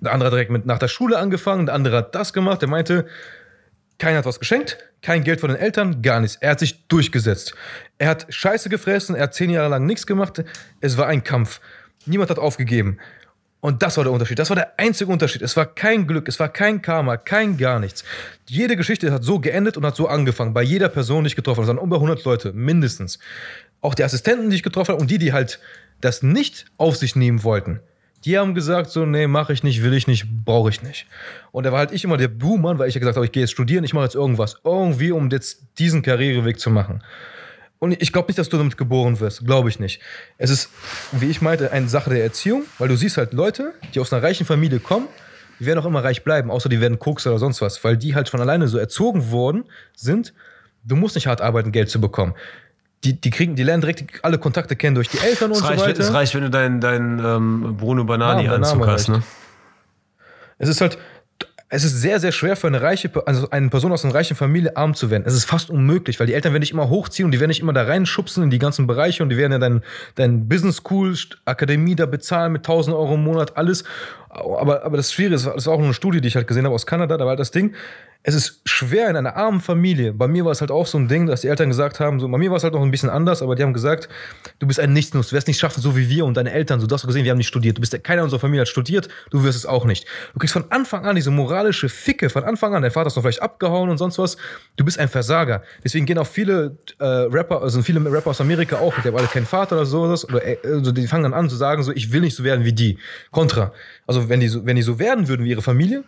[0.00, 2.62] Der andere hat direkt mit nach der Schule angefangen, der andere hat das gemacht.
[2.62, 3.06] Der meinte,
[4.00, 6.36] keiner hat was geschenkt, kein Geld von den Eltern, gar nichts.
[6.40, 7.54] Er hat sich durchgesetzt.
[7.98, 10.42] Er hat Scheiße gefressen, er hat zehn Jahre lang nichts gemacht.
[10.80, 11.60] Es war ein Kampf.
[12.06, 12.98] Niemand hat aufgegeben.
[13.60, 14.38] Und das war der Unterschied.
[14.38, 15.42] Das war der einzige Unterschied.
[15.42, 18.04] Es war kein Glück, es war kein Karma, kein gar nichts.
[18.48, 20.54] Jede Geschichte hat so geendet und hat so angefangen.
[20.54, 21.66] Bei jeder Person, die ich getroffen habe.
[21.66, 23.18] Das waren über 100 Leute, mindestens.
[23.82, 25.60] Auch die Assistenten, die ich getroffen habe und die, die halt
[26.00, 27.80] das nicht auf sich nehmen wollten.
[28.24, 31.06] Die haben gesagt so, nee, mache ich nicht, will ich nicht, brauche ich nicht.
[31.52, 33.42] Und da war halt ich immer der Buhmann, weil ich ja gesagt habe, ich gehe
[33.42, 34.56] jetzt studieren, ich mache jetzt irgendwas.
[34.62, 37.02] Irgendwie, um jetzt diesen Karriereweg zu machen.
[37.78, 39.46] Und ich glaube nicht, dass du damit geboren wirst.
[39.46, 40.00] Glaube ich nicht.
[40.36, 40.68] Es ist,
[41.12, 44.22] wie ich meinte, eine Sache der Erziehung, weil du siehst halt Leute, die aus einer
[44.22, 45.08] reichen Familie kommen,
[45.58, 48.14] die werden auch immer reich bleiben, außer die werden Koks oder sonst was, weil die
[48.14, 49.64] halt von alleine so erzogen worden
[49.94, 50.34] sind,
[50.84, 52.34] du musst nicht hart arbeiten, Geld zu bekommen.
[53.04, 55.66] Die, die kriegen, die lernen direkt alle Kontakte kennen durch die Eltern und Es so
[55.66, 56.00] reicht, weiter.
[56.00, 59.08] es reicht, wenn du deinen dein, ähm, Bruno Banani-Anzug hast.
[59.08, 59.22] Ne?
[60.58, 60.98] Es ist halt,
[61.72, 64.76] es ist sehr, sehr schwer für eine reiche, also eine Person aus einer reichen Familie
[64.76, 65.22] arm zu werden.
[65.24, 67.60] Es ist fast unmöglich, weil die Eltern werden dich immer hochziehen und die werden dich
[67.60, 69.82] immer da reinschubsen in die ganzen Bereiche und die werden ja dein,
[70.16, 73.84] dein Business School, Akademie da bezahlen mit 1000 Euro im Monat, alles.
[74.28, 76.64] Aber, aber das Schwierige ist, das war auch nur eine Studie, die ich halt gesehen
[76.64, 77.72] habe aus Kanada, da war halt das Ding,
[78.22, 80.12] es ist schwer in einer armen Familie.
[80.12, 82.28] Bei mir war es halt auch so ein Ding, dass die Eltern gesagt haben, so,
[82.28, 84.10] bei mir war es halt noch ein bisschen anders, aber die haben gesagt,
[84.58, 86.80] du bist ein Nichtsnutz, du wirst nicht schaffen, so wie wir und deine Eltern.
[86.80, 87.78] So, du hast gesehen, wir haben nicht studiert.
[87.78, 90.06] Du bist, keiner unserer Familie hat studiert, du wirst es auch nicht.
[90.34, 93.22] Du kriegst von Anfang an diese moralische Ficke, von Anfang an, dein Vater ist noch
[93.22, 94.36] vielleicht abgehauen und sonst was.
[94.76, 95.62] Du bist ein Versager.
[95.82, 99.28] Deswegen gehen auch viele äh, Rapper, also viele Rapper aus Amerika auch, die haben alle
[99.28, 102.12] keinen Vater oder sowas, oder äh, also die fangen dann an zu sagen, so, ich
[102.12, 102.98] will nicht so werden wie die.
[103.30, 103.72] Kontra.
[104.06, 106.04] Also, wenn die so, wenn die so werden würden wie ihre Familie,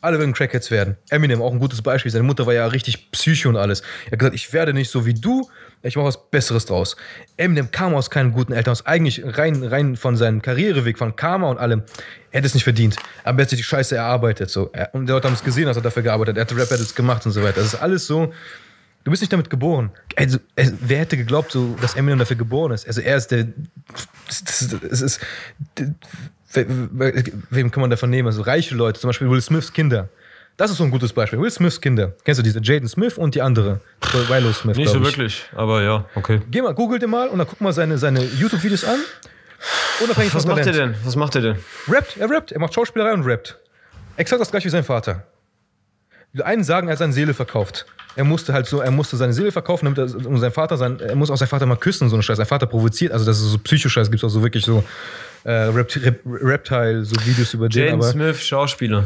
[0.00, 0.96] alle würden Crackheads werden.
[1.10, 2.10] Eminem auch ein gutes Beispiel.
[2.12, 3.82] Seine Mutter war ja richtig Psycho und alles.
[4.06, 5.48] Er hat gesagt, ich werde nicht so wie du,
[5.82, 6.96] ich mache was Besseres draus.
[7.36, 11.48] Eminem kam aus keinen guten Eltern, aus eigentlich rein, rein von seinem Karriereweg, von Karma
[11.50, 11.82] und allem.
[12.30, 12.96] Er hätte es nicht verdient.
[13.24, 14.50] Aber er hat sich die Scheiße erarbeitet.
[14.50, 14.70] So.
[14.92, 16.38] Und die Leute haben es gesehen, dass er dafür gearbeitet hat.
[16.50, 17.60] Er hat Rap, er hat es gemacht und so weiter.
[17.60, 18.32] Das ist alles so.
[19.04, 19.90] Du bist nicht damit geboren.
[20.16, 22.88] Also, es- wer hätte geglaubt, so, dass Eminem dafür geboren ist?
[22.88, 23.46] Also er ist der.
[24.26, 25.20] Das ist,
[26.52, 28.28] wem kann man davon nehmen?
[28.28, 30.08] Also reiche Leute, zum Beispiel Will Smiths Kinder.
[30.56, 31.38] Das ist so ein gutes Beispiel.
[31.38, 32.14] Will Smiths Kinder.
[32.24, 33.80] Kennst du diese Jaden Smith und die andere?
[34.28, 34.76] Willow Smith.
[34.76, 36.40] Nicht so wirklich, aber ja, okay.
[36.50, 38.98] Geh mal, google dir mal und dann guck mal seine, seine YouTube-Videos an.
[40.02, 40.94] Unabhängig Was macht er denn?
[41.04, 41.56] Was macht er denn?
[41.88, 43.58] Rappt, er rappt, er macht Schauspielerei und rappt.
[44.16, 45.24] Exakt das gleiche wie sein Vater.
[46.32, 47.86] Die einen sagen, er hat seine Seele verkauft.
[48.14, 51.00] Er musste halt so, er musste seine Seele verkaufen, damit er, und sein Vater, sein,
[51.00, 52.38] er muss auch seinen Vater mal küssen so einen Scheiß.
[52.38, 54.82] Sein Vater provoziert, also das ist so Psychoscheiß, gibt es auch so wirklich so
[55.46, 59.04] äh, Rept, Rep, Reptile, so Videos über den, Jaden aber Smith, Schauspieler.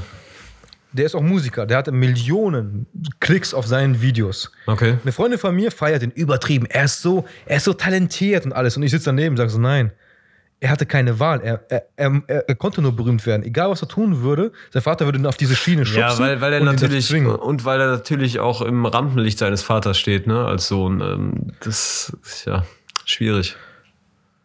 [0.92, 2.86] der ist auch Musiker, der hatte Millionen
[3.20, 4.50] Klicks auf seinen Videos.
[4.66, 4.96] Okay.
[5.02, 6.64] Eine Freundin von mir feiert ihn übertrieben.
[6.66, 8.76] Er ist so, er ist so talentiert und alles.
[8.76, 9.92] Und ich sitze daneben und sage so, nein.
[10.62, 11.40] Er hatte keine Wahl.
[11.42, 13.42] Er, er, er, er konnte nur berühmt werden.
[13.42, 16.00] Egal, was er tun würde, sein Vater würde ihn auf diese Schiene schubsen.
[16.02, 20.26] Ja, weil, weil er natürlich und weil er natürlich auch im Rampenlicht seines Vaters steht,
[20.26, 21.00] ne, als Sohn.
[21.00, 22.66] Ähm, das ist ja
[23.06, 23.56] schwierig.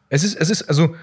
[0.08, 0.96] Es ist, es ist, also,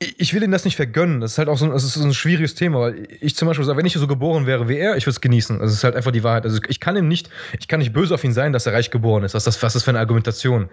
[0.00, 1.20] ich will ihm das nicht vergönnen.
[1.20, 3.48] Das ist halt auch so ein, das ist so ein schwieriges Thema, weil ich zum
[3.48, 5.60] Beispiel sage, wenn ich so geboren wäre wie er, ich würde es genießen.
[5.60, 6.44] Es ist halt einfach die Wahrheit.
[6.44, 8.92] Also, ich kann ihm nicht, ich kann nicht böse auf ihn sein, dass er reich
[8.92, 9.34] geboren ist.
[9.34, 10.68] Was ist das, was ist das für eine Argumentation?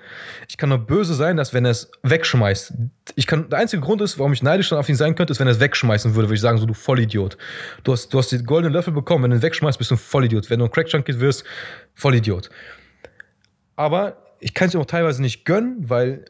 [0.48, 2.74] Ich kann nur böse sein, dass wenn er es wegschmeißt.
[3.16, 5.40] Ich kann, der einzige Grund ist, warum ich neidisch dann auf ihn sein könnte, ist,
[5.40, 7.36] wenn er es wegschmeißen würde, würde ich sagen, so, du Vollidiot.
[7.84, 10.00] Du hast, du hast den goldenen Löffel bekommen, wenn du ihn wegschmeißt, bist du ein
[10.00, 10.52] Vollidiot.
[10.52, 11.46] Wenn du ein Crack-Junkie wirst,
[11.96, 12.52] Vollidiot.
[13.76, 16.26] Aber ich kann es ihm auch teilweise nicht gönnen, weil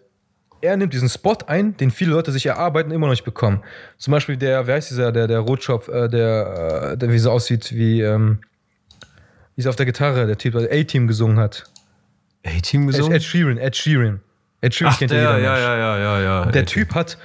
[0.61, 3.61] er nimmt diesen Spot ein, den viele Leute sich erarbeiten, immer noch nicht bekommen.
[3.97, 7.31] Zum Beispiel der, wer heißt dieser, der, der Rotschopf, äh, der, äh, der wie so
[7.31, 8.39] aussieht wie, ähm,
[9.55, 11.65] wie ist auf der Gitarre, der Typ, der A-Team gesungen hat.
[12.45, 13.13] A-Team Ed, gesungen?
[13.13, 14.21] Ed Sheeran, Ed Sheeran.
[14.61, 15.59] Ed Sheeran Ach, kennt der, ja ja, jeder.
[15.59, 15.79] ja, Mensch.
[15.79, 16.51] ja, ja, ja.
[16.51, 16.65] Der.
[16.65, 17.17] Typ hat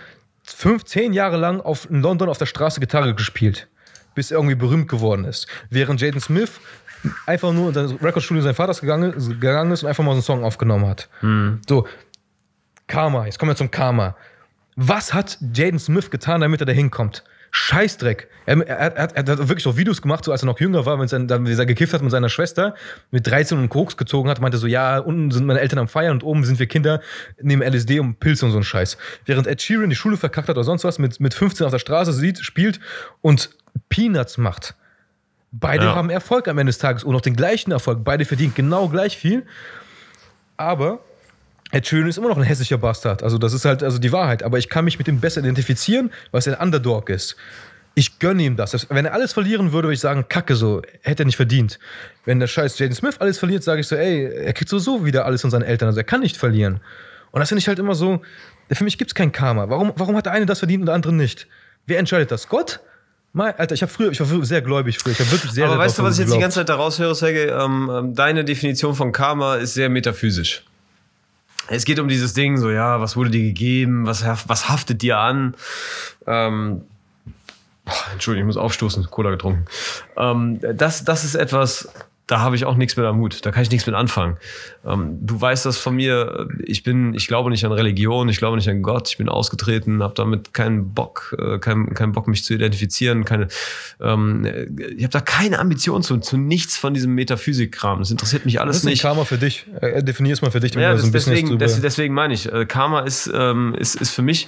[0.45, 3.69] 15 Jahre lang auf, in London auf der Straße Gitarre gespielt,
[4.15, 5.47] bis er irgendwie berühmt geworden ist.
[5.71, 6.61] Während Jaden Smith
[7.27, 10.23] einfach nur in sein Recordstudio seines Vaters gegangen, gegangen ist und einfach mal so einen
[10.23, 11.09] Song aufgenommen hat.
[11.69, 11.87] So,
[12.91, 14.17] Karma, jetzt kommen wir zum Karma.
[14.77, 17.25] Was hat Jaden Smith getan, damit er da hinkommt?
[17.53, 18.29] Scheißdreck.
[18.47, 20.99] Er, er, er, er hat wirklich so Videos gemacht, so als er noch jünger war,
[20.99, 22.75] wenn sein, dann, wie er gekifft hat mit seiner Schwester,
[23.11, 26.13] mit 13 und Koks gezogen hat, meinte so, ja, unten sind meine Eltern am Feiern
[26.13, 27.01] und oben sind wir Kinder,
[27.41, 28.99] nehmen LSD und Pilze und so einen Scheiß.
[29.25, 31.81] Während Ed Sheeran die Schule verkackt hat oder sonst was, mit, mit 15 auf der
[31.81, 32.79] Straße sieht, spielt
[33.21, 33.51] und
[33.89, 34.75] Peanuts macht.
[35.53, 35.95] Beide Ja.
[35.97, 38.05] haben Erfolg am Ende des Tages und auch den gleichen Erfolg.
[38.05, 39.45] Beide verdienen genau gleich viel.
[40.57, 41.01] Aber
[41.73, 43.23] Ed Sheeran ist immer noch ein hässlicher Bastard.
[43.23, 44.43] Also, das ist halt also die Wahrheit.
[44.43, 47.37] Aber ich kann mich mit ihm besser identifizieren, weil er ein Underdog ist.
[47.95, 48.87] Ich gönne ihm das.
[48.89, 51.79] Wenn er alles verlieren würde, würde ich sagen, Kacke so, hätte er nicht verdient.
[52.25, 55.27] Wenn der scheiß Jaden Smith alles verliert, sage ich so, ey, er kriegt sowieso wieder
[55.27, 55.89] alles von seinen Eltern.
[55.89, 56.81] Also er kann nicht verlieren.
[57.33, 58.23] Und das finde ich halt immer so,
[58.71, 59.69] für mich gibt es kein Karma.
[59.69, 61.49] Warum, warum hat der eine das verdient und der andere nicht?
[61.87, 62.49] Wer entscheidet das?
[62.49, 62.81] Gott?
[63.33, 65.13] Mal, Alter, ich, hab früher, ich war früher sehr gläubig früher.
[65.13, 66.75] Ich habe wirklich sehr, Aber sehr weißt du, was ich jetzt die ganze Zeit da
[66.75, 67.51] raushöre, Sergej?
[67.51, 70.65] Ähm, ähm, deine Definition von Karma ist sehr metaphysisch.
[71.73, 75.19] Es geht um dieses Ding, so, ja, was wurde dir gegeben, was, was haftet dir
[75.19, 75.55] an?
[76.27, 76.83] Ähm,
[78.13, 79.67] Entschuldigung, ich muss aufstoßen, Cola getrunken.
[80.17, 81.89] Ähm, das, das ist etwas,
[82.31, 83.45] da habe ich auch nichts mit am Hut.
[83.45, 84.37] Da kann ich nichts mit anfangen.
[84.87, 86.49] Ähm, du weißt das von mir.
[86.63, 89.09] Ich bin, ich glaube nicht an Religion, ich glaube nicht an Gott.
[89.09, 93.25] Ich bin ausgetreten, habe damit keinen Bock, äh, keinen, keinen Bock, mich zu identifizieren.
[93.25, 93.49] Keine,
[94.01, 94.47] ähm,
[94.97, 97.99] ich habe da keine Ambition zu, zu nichts von diesem Metaphysikkram.
[97.99, 99.03] Das interessiert mich alles ist denn nicht.
[99.03, 99.67] Karma für dich?
[99.81, 102.15] Äh, Definier es mal für dich, damit Ja, das, so ein bisschen deswegen, das, deswegen
[102.15, 104.47] meine ich, äh, Karma ist, ähm, ist, ist für mich,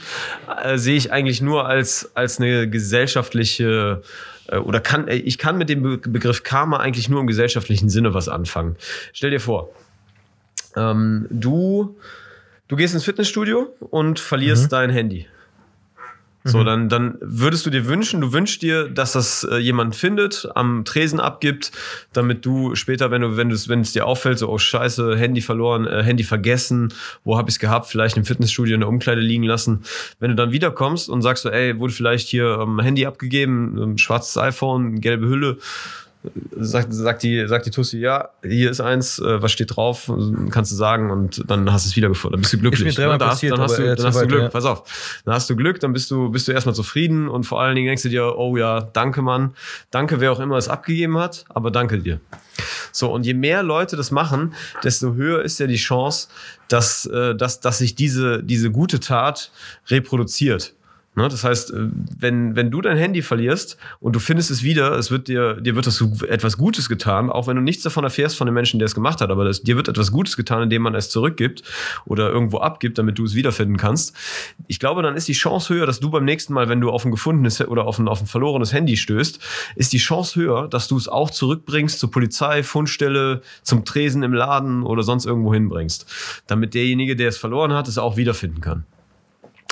[0.62, 4.02] äh, sehe ich eigentlich nur als, als eine gesellschaftliche
[4.48, 8.14] oder kann, äh, ich kann mit dem Be Begriff Karma eigentlich nur im gesellschaftlichen Sinne
[8.14, 8.76] was anfangen.
[9.12, 9.70] Stell dir vor,
[10.76, 11.96] ähm, du,
[12.68, 15.26] du gehst ins Fitnessstudio und verlierst dein Handy.
[16.44, 20.48] So, dann, dann würdest du dir wünschen, du wünschst dir, dass das äh, jemand findet,
[20.56, 21.70] am Tresen abgibt,
[22.12, 25.40] damit du später, wenn du, wenn du wenn es dir auffällt, so, oh scheiße, Handy
[25.40, 26.92] verloren, äh, Handy vergessen,
[27.22, 29.82] wo hab ich's gehabt, vielleicht im Fitnessstudio in der Umkleide liegen lassen.
[30.18, 33.98] Wenn du dann wiederkommst und sagst so, ey, wurde vielleicht hier ähm, Handy abgegeben, ähm,
[33.98, 35.58] schwarzes iPhone, gelbe Hülle,
[36.58, 40.10] sagt, sagt, die, sagt die Tussi, ja, hier ist eins, äh, was steht drauf,
[40.50, 42.36] kannst du sagen und dann hast du es wiedergefunden.
[42.36, 42.96] Dann bist du glücklich.
[42.96, 43.18] ne?
[43.18, 44.48] Da hast- dann hast du, jetzt dann hast du Glück, ja.
[44.48, 45.20] pass auf.
[45.24, 47.88] Dann hast du Glück, dann bist du, bist du erstmal zufrieden und vor allen Dingen
[47.88, 49.54] denkst du dir, oh ja, danke Mann,
[49.90, 52.20] danke wer auch immer es abgegeben hat, aber danke dir.
[52.92, 54.54] So, und je mehr Leute das machen,
[54.84, 56.28] desto höher ist ja die Chance,
[56.68, 59.50] dass, äh, dass, dass sich diese, diese gute Tat
[59.88, 60.74] reproduziert.
[61.14, 61.28] Ne?
[61.28, 65.10] Das heißt, äh, wenn, wenn du dein Handy verlierst und du findest es wieder, es
[65.10, 68.46] wird dir, dir wird das etwas Gutes getan, auch wenn du nichts davon erfährst von
[68.46, 70.94] dem Menschen, der es gemacht hat, aber das, dir wird etwas Gutes getan, indem man
[70.94, 71.62] es zurückgibt
[72.06, 74.16] oder irgendwo abgibt, damit du es wiederfinden kannst.
[74.68, 77.04] Ich glaube, dann ist die Chance höher, dass du beim nächsten Mal, wenn du auf
[77.04, 79.38] ein gefundenes oder auf ein, auf ein verlorenes Handy stößt,
[79.76, 84.32] ist die Chance höher, dass du es auch zurückbringst zur Polizei, Fundstelle, zum Tresen im
[84.32, 86.06] Laden oder sonst irgendwo hinbringst,
[86.46, 88.86] damit derjenige, der es verloren hat, es auch wiederfinden kann.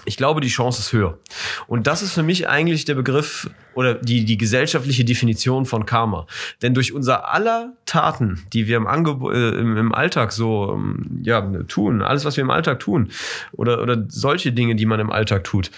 [0.05, 1.19] Ich glaube, die Chance ist höher.
[1.67, 6.27] Und das ist für mich eigentlich der Begriff oder die, die gesellschaftliche Definition von Karma.
[6.63, 11.21] Denn durch unser aller Taten, die wir im, Angeb äh, im, im Alltag so ähm,
[11.23, 13.11] ja, tun, alles, was wir im Alltag tun,
[13.53, 15.71] oder, oder solche Dinge, die man im Alltag tut,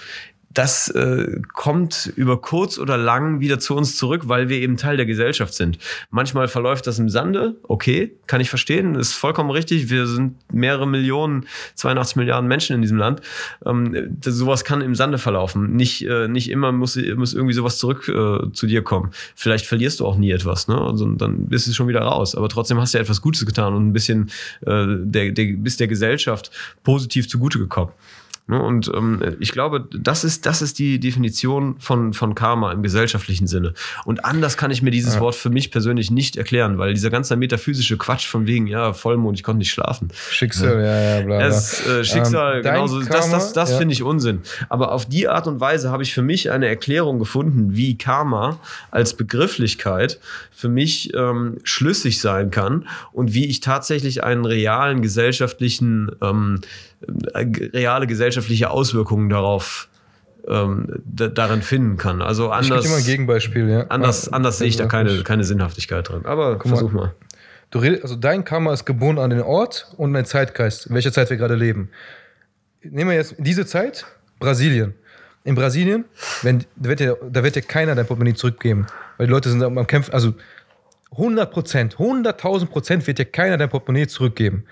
[0.54, 4.96] das äh, kommt über kurz oder lang wieder zu uns zurück, weil wir eben Teil
[4.96, 5.78] der Gesellschaft sind.
[6.10, 9.90] Manchmal verläuft das im Sande, okay, kann ich verstehen, ist vollkommen richtig.
[9.90, 11.46] Wir sind mehrere Millionen,
[11.76, 13.20] 82 Milliarden Menschen in diesem Land.
[13.64, 15.74] Ähm, das, sowas kann im Sande verlaufen.
[15.74, 19.10] Nicht, äh, nicht immer muss, muss irgendwie sowas zurück äh, zu dir kommen.
[19.34, 20.80] Vielleicht verlierst du auch nie etwas, ne?
[20.80, 22.34] Also dann bist du schon wieder raus.
[22.34, 24.30] Aber trotzdem hast du ja etwas Gutes getan und ein bisschen
[24.66, 26.50] äh, der, der, bist der Gesellschaft
[26.82, 27.92] positiv zugute gekommen.
[28.48, 32.82] Ne, Und ähm, ich glaube, das ist, das ist die Definition von, von Karma im
[32.82, 33.72] gesellschaftlichen Sinne.
[34.04, 37.36] Und anders kann ich mir dieses Wort für mich persönlich nicht erklären, weil dieser ganze
[37.36, 40.08] metaphysische Quatsch von wegen, ja, Vollmond, ich konnte nicht schlafen.
[40.30, 41.46] Schicksal, ja, ja, bla, bla.
[41.46, 43.78] Das äh, Schicksal, Ähm, genauso, das, Karma, das, das ja.
[43.78, 44.40] finde ich Unsinn.
[44.68, 48.58] Aber auf die Art und Weise habe ich für mich eine Erklärung gefunden, wie Karma
[48.90, 50.18] als Begrifflichkeit
[50.62, 56.60] für mich ähm, schlüssig sein kann und wie ich tatsächlich einen realen gesellschaftlichen, ähm,
[57.34, 59.88] äh, reale gesellschaftliche Auswirkungen darauf
[60.46, 62.22] ähm, da, darin finden kann.
[62.22, 63.86] Also ich anders, dir mal ein Gegenbeispiel, ja.
[63.88, 66.24] anders, Ah, anders sehe ich da keine, keine Sinnhaftigkeit drin.
[66.26, 66.60] Aber mal.
[66.60, 67.12] versuch mal.
[67.72, 70.94] Du redest, also dein Karma ist gebunden an den Ort und an den Zeitgeist, in
[70.94, 71.90] welcher Zeit wir gerade leben.
[72.84, 74.06] Nehmen wir jetzt diese Zeit,
[74.38, 74.94] Brasilien.
[75.44, 76.04] In Brasilien,
[76.42, 78.86] wenn, da, wird dir, da wird dir keiner dein Portemonnaie zurückgeben.
[79.16, 80.34] Weil die Leute sind am Kämpfen, also
[81.12, 84.64] 100 Prozent, 100.000 Prozent wird dir keiner dein Portemonnaie zurückgeben.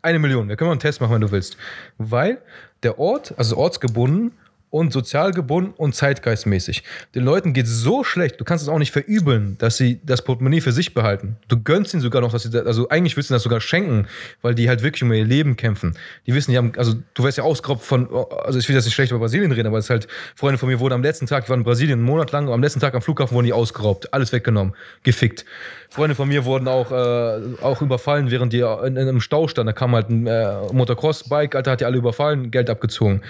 [0.00, 0.48] Eine Million.
[0.48, 1.56] Wir können mal einen Test machen, wenn du willst.
[1.98, 2.38] Weil
[2.82, 4.32] der Ort, also ortsgebunden
[4.72, 6.82] und sozial gebunden und zeitgeistmäßig.
[7.14, 10.62] Den Leuten geht so schlecht, du kannst es auch nicht verübeln, dass sie das Portemonnaie
[10.62, 11.36] für sich behalten.
[11.48, 14.06] Du gönnst ihnen sogar noch, dass sie, da- also eigentlich willst du das sogar schenken,
[14.40, 15.94] weil die halt wirklich um ihr Leben kämpfen.
[16.26, 18.08] Die wissen, die haben, also du wirst ja ausgeraubt von,
[18.44, 20.70] also ich will jetzt nicht schlecht über Brasilien reden, aber es ist halt, Freunde von
[20.70, 22.94] mir wurden am letzten Tag, die waren in Brasilien einen Monat lang, am letzten Tag
[22.94, 24.72] am Flughafen wurden die ausgeraubt, alles weggenommen,
[25.02, 25.44] gefickt.
[25.90, 29.66] Freunde von mir wurden auch, äh, auch überfallen, während die in, in einem Stau standen.
[29.66, 33.20] Da kam halt ein äh, Motocross-Bike, Alter, hat die alle überfallen, Geld abgezogen.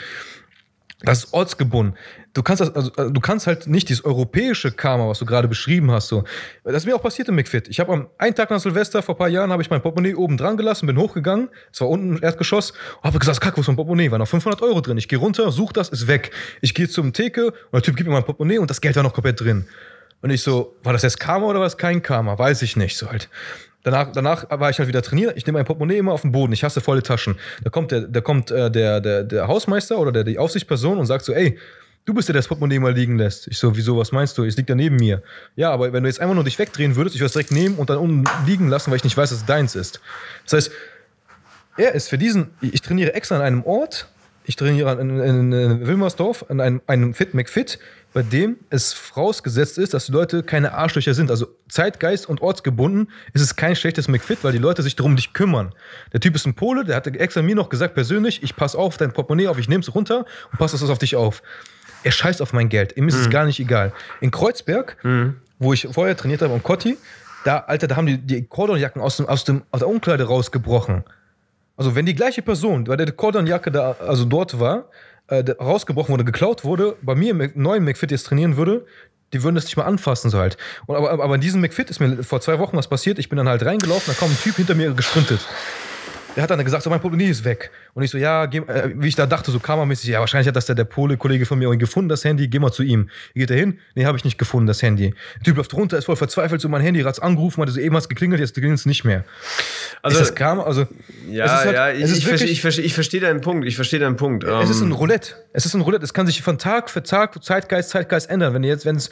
[1.04, 1.96] Das ist ortsgebunden.
[2.34, 5.48] Du kannst das, also, äh, du kannst halt nicht dieses europäische Karma, was du gerade
[5.48, 6.24] beschrieben hast, so.
[6.64, 7.68] Das ist mir auch passiert im McFit.
[7.68, 10.14] Ich habe am einen Tag nach Silvester vor ein paar Jahren habe ich mein Portemonnaie
[10.14, 12.72] oben dran gelassen, bin hochgegangen, es war unten im Erdgeschoss,
[13.02, 14.10] habe gesagt, kack, wo ist mein Portemonnaie?
[14.10, 14.96] War noch 500 Euro drin.
[14.96, 16.30] Ich gehe runter, suche das, ist weg.
[16.60, 19.02] Ich gehe zum Theke und der Typ gibt mir mein Portemonnaie und das Geld war
[19.02, 19.66] noch komplett drin.
[20.22, 22.38] Und ich so, war das jetzt Karma oder war das kein Karma?
[22.38, 23.28] Weiß ich nicht, so halt.
[23.84, 25.36] Danach, danach war ich halt wieder trainiert.
[25.36, 26.52] Ich nehme mein Portemonnaie immer auf den Boden.
[26.52, 27.36] Ich hasse volle Taschen.
[27.64, 31.06] Da kommt der, da kommt äh, der, der, der Hausmeister oder der, die Aufsichtsperson und
[31.06, 31.58] sagt so, ey,
[32.04, 33.48] du bist der, der das Portemonnaie mal liegen lässt.
[33.48, 34.44] Ich so, wieso, was meinst du?
[34.44, 35.22] Es liegt da neben mir.
[35.56, 37.76] Ja, aber wenn du jetzt einfach nur dich wegdrehen würdest, ich würde es direkt nehmen
[37.76, 40.00] und dann unten liegen lassen, weil ich nicht weiß, dass es deins ist.
[40.44, 40.72] Das heißt,
[41.76, 44.08] er ist für diesen, ich trainiere extra an einem Ort,
[44.44, 47.78] ich trainiere in, in, in Wilmersdorf, an einem, einem Fit McFit,
[48.12, 51.30] bei dem es vorausgesetzt ist, dass die Leute keine Arschlöcher sind.
[51.30, 55.32] Also Zeitgeist und ortsgebunden ist es kein schlechtes McFit, weil die Leute sich darum dich
[55.32, 55.72] kümmern.
[56.12, 58.96] Der Typ ist ein Pole, der hat extra mir noch gesagt persönlich, ich passe auf
[58.96, 61.42] dein Portemonnaie auf, ich nehme es runter und passe das auf dich auf.
[62.04, 63.92] Er scheißt auf mein Geld, ihm ist es gar nicht egal.
[64.20, 64.96] In Kreuzberg,
[65.58, 66.98] wo ich vorher trainiert habe, am Kotti,
[67.44, 71.04] da, Alter, da haben die, die Cordonjacken aus, dem, aus, dem, aus der Umkleide rausgebrochen.
[71.76, 74.88] Also wenn die gleiche Person, bei der die Cordonjacke da, also dort war,
[75.28, 78.86] äh, rausgebrochen wurde, geklaut wurde, bei mir im neuen McFit jetzt trainieren würde,
[79.32, 80.56] die würden das nicht mal anfassen so halt.
[80.86, 83.18] Und aber, aber in diesem McFit ist mir vor zwei Wochen was passiert.
[83.18, 85.40] Ich bin dann halt reingelaufen, da kam ein Typ hinter mir gesprintet.
[86.34, 87.70] Der hat dann gesagt, so mein Portemonnaie ist weg.
[87.94, 90.56] Und ich so, ja, geh, äh, wie ich da dachte, so kammermäßig, ja, wahrscheinlich hat
[90.56, 93.10] das der, der Pole-Kollege von mir irgendwie gefunden, das Handy, geh mal zu ihm.
[93.34, 93.78] Geht er hin?
[93.94, 95.14] Nee, habe ich nicht gefunden, das Handy.
[95.36, 97.94] Der Typ läuft runter, ist voll verzweifelt, so mein Handy, hat's angerufen, hat so eben
[97.96, 99.24] hat's geklingelt, jetzt klingelt es nicht mehr.
[100.00, 100.62] Also- ist das Karma?
[100.64, 100.86] Also,
[101.30, 103.66] Ja, halt- ja, ich, ich, verstehe, ich verstehe deinen Punkt.
[103.66, 104.44] Ich verstehe deinen Punkt.
[104.44, 105.34] Es ist ein Ähm, Roulette.
[105.52, 106.04] Es ist ein Roulette.
[106.04, 108.54] Es kann sich von Tag für Tag, Zeitgeist, Zeitgeist ändern.
[108.54, 109.10] Wenn jetzt, wenn es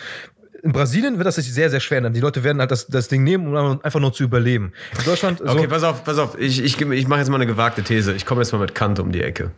[0.62, 2.12] in Brasilien wird das sich sehr, sehr schwer ändern.
[2.12, 4.72] Die Leute werden halt das, das Ding nehmen, um einfach nur zu überleben.
[4.98, 6.38] In Deutschland, so, Okay, pass auf, pass auf.
[6.38, 8.12] Ich, ich, ich mache jetzt mal eine gewagte These.
[8.14, 9.50] Ich komme jetzt mal mit Kant um die Ecke.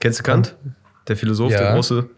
[0.00, 0.56] Kennst du Kant?
[1.08, 1.58] Der Philosoph, Ja.
[1.60, 2.08] der Große.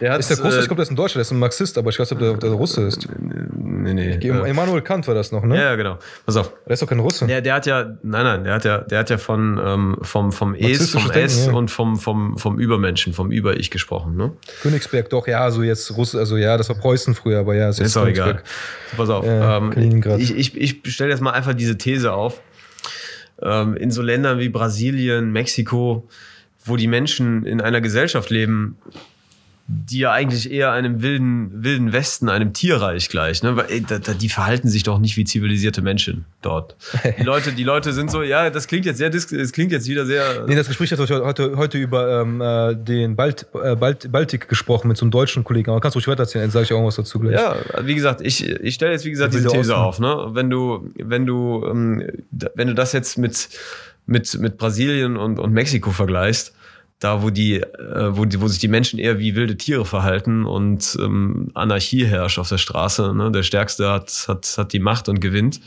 [0.00, 1.38] der hat, ist der Russe, äh, ich glaube, der ist ein Deutscher, der ist ein
[1.38, 3.08] Marxist, aber ich weiß nicht, ob der, der Russe ist.
[3.18, 4.10] Nee, nee.
[4.12, 5.56] Äh, Immanuel Kant war das noch, ne?
[5.56, 5.98] ja, genau.
[6.26, 6.52] Pass auf.
[6.66, 7.26] Der ist doch kein Russe.
[7.26, 10.32] Der, der hat ja, nein, nein, der hat ja, der hat ja von, ähm, vom,
[10.32, 11.52] vom Es, vom Denken, S ja.
[11.52, 14.32] und vom, vom, vom Übermenschen, vom Über-Ich gesprochen, ne?
[14.62, 17.78] Königsberg, doch, ja, so jetzt Russe, also ja, das war Preußen früher, aber ja, es
[17.78, 18.42] Ist auch egal.
[18.42, 18.46] Königsberg.
[18.90, 19.24] So, pass auf.
[19.24, 22.40] Ja, ähm, ich ich, ich stelle jetzt mal einfach diese These auf.
[23.42, 26.06] Ähm, in so Ländern wie Brasilien, Mexiko,
[26.64, 28.76] wo die Menschen in einer Gesellschaft leben,
[29.72, 33.42] die ja eigentlich eher einem wilden, wilden Westen, einem Tierreich gleich.
[33.44, 33.54] Ne?
[33.54, 36.74] Weil, ey, da, da, die verhalten sich doch nicht wie zivilisierte Menschen dort.
[37.18, 40.06] Die Leute, die Leute sind so, ja, das klingt jetzt sehr, das klingt jetzt wieder
[40.06, 40.44] sehr.
[40.48, 44.88] Nee, das Gespräch hat heute, heute, über ähm, äh, den Balt, äh, Balt, Baltik gesprochen
[44.88, 45.70] mit so einem deutschen Kollegen.
[45.70, 47.34] Aber kannst du ruhig weiter erzählen, dann sage ich auch was dazu gleich.
[47.34, 50.00] Ja, wie gesagt, ich, ich stelle jetzt wie gesagt diese These auf.
[50.00, 50.30] Ne?
[50.30, 52.10] Wenn du, wenn du, ähm,
[52.54, 53.50] wenn du das jetzt mit,
[54.10, 56.52] mit, mit Brasilien und, und Mexiko vergleichst,
[56.98, 60.44] da wo die, äh, wo die, wo sich die Menschen eher wie wilde Tiere verhalten
[60.44, 63.30] und ähm, Anarchie herrscht auf der Straße, ne?
[63.30, 65.60] der Stärkste hat, hat, hat die Macht und gewinnt,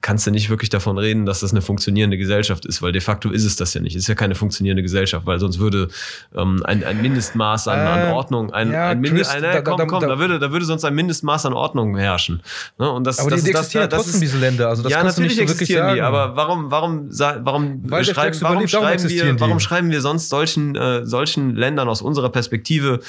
[0.00, 3.30] kannst du nicht wirklich davon reden, dass das eine funktionierende Gesellschaft ist, weil de facto
[3.30, 3.94] ist es das ja nicht.
[3.96, 5.88] Es ist ja keine funktionierende Gesellschaft, weil sonst würde
[6.36, 9.62] ähm, ein, ein Mindestmaß an, an Äh, Ordnung, ein, ja, ein Mindest, Chris, ein, da-
[9.62, 12.42] komm, da- komm, da- da, würde, da würde sonst ein Mindestmaß an Ordnung herrschen.
[12.78, 12.90] Ne?
[12.90, 14.68] Und das, Aber das die, die das, existieren das trotzdem, ist, diese Länder.
[14.68, 18.68] Also das ja, natürlich nicht so existieren die, aber warum, warum, warum, Weil schreiben, warum,
[18.68, 23.00] schreiben wir, warum schreiben wir sonst solchen, äh, solchen Ländern aus unserer Perspektive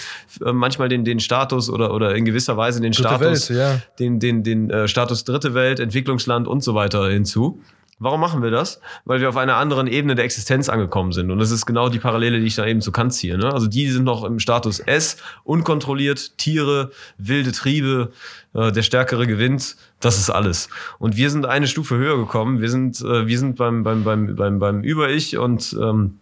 [0.45, 3.81] äh, manchmal den, den Status oder, oder in gewisser Weise den Dritte Status, Welt, ja.
[3.99, 7.61] den, den, den äh, Status Dritte Welt, Entwicklungsland und so weiter hinzu?
[7.99, 8.79] Warum machen wir das?
[9.05, 11.31] Weil wir auf einer anderen Ebene der Existenz angekommen sind.
[11.31, 13.39] Und das ist genau die Parallele, die ich da eben zu Kant ziehe.
[13.39, 13.51] Ne?
[13.51, 18.11] Also die sind noch im Status S, unkontrolliert, Tiere, wilde Triebe,
[18.53, 19.77] äh, der Stärkere gewinnt.
[19.99, 20.69] Das ist alles.
[20.99, 22.61] Und wir sind eine Stufe höher gekommen.
[22.61, 26.19] Wir sind, äh, wir sind beim, beim, beim, beim, beim Über-Ich und ähm,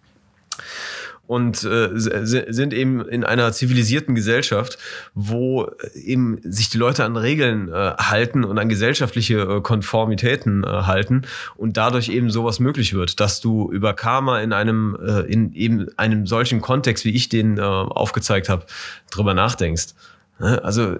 [1.28, 4.78] und äh, sind eben in einer zivilisierten Gesellschaft,
[5.14, 10.68] wo eben sich die Leute an Regeln äh, halten und an gesellschaftliche äh, Konformitäten äh,
[10.68, 11.24] halten
[11.56, 15.88] und dadurch eben sowas möglich wird, dass du über Karma in einem äh, in eben
[15.98, 18.66] einem solchen Kontext, wie ich den äh, aufgezeigt habe,
[19.10, 19.96] drüber nachdenkst.
[20.40, 20.64] Ne?
[20.64, 20.98] Also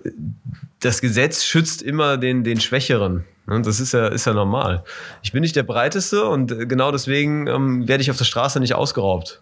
[0.80, 3.26] das Gesetz schützt immer den den Schwächeren.
[3.46, 3.62] Ne?
[3.62, 4.84] Das ist ja ist ja normal.
[5.22, 8.60] Ich bin nicht der breiteste und äh, genau deswegen ähm, werde ich auf der Straße
[8.60, 9.42] nicht ausgeraubt.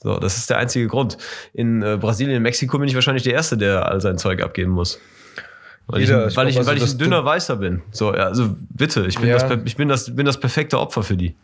[0.00, 1.18] So, das ist der einzige Grund.
[1.52, 4.70] In äh, Brasilien, in Mexiko bin ich wahrscheinlich der Erste, der all sein Zeug abgeben
[4.72, 4.98] muss.
[5.88, 7.82] Weil Jeder, ich, ich weil glaub, ich, also weil ich ein dünner Weißer bin.
[7.90, 9.38] So, ja, also bitte, ich bin, Ja.
[9.38, 11.34] das, ich bin, das, bin das perfekte Opfer für die.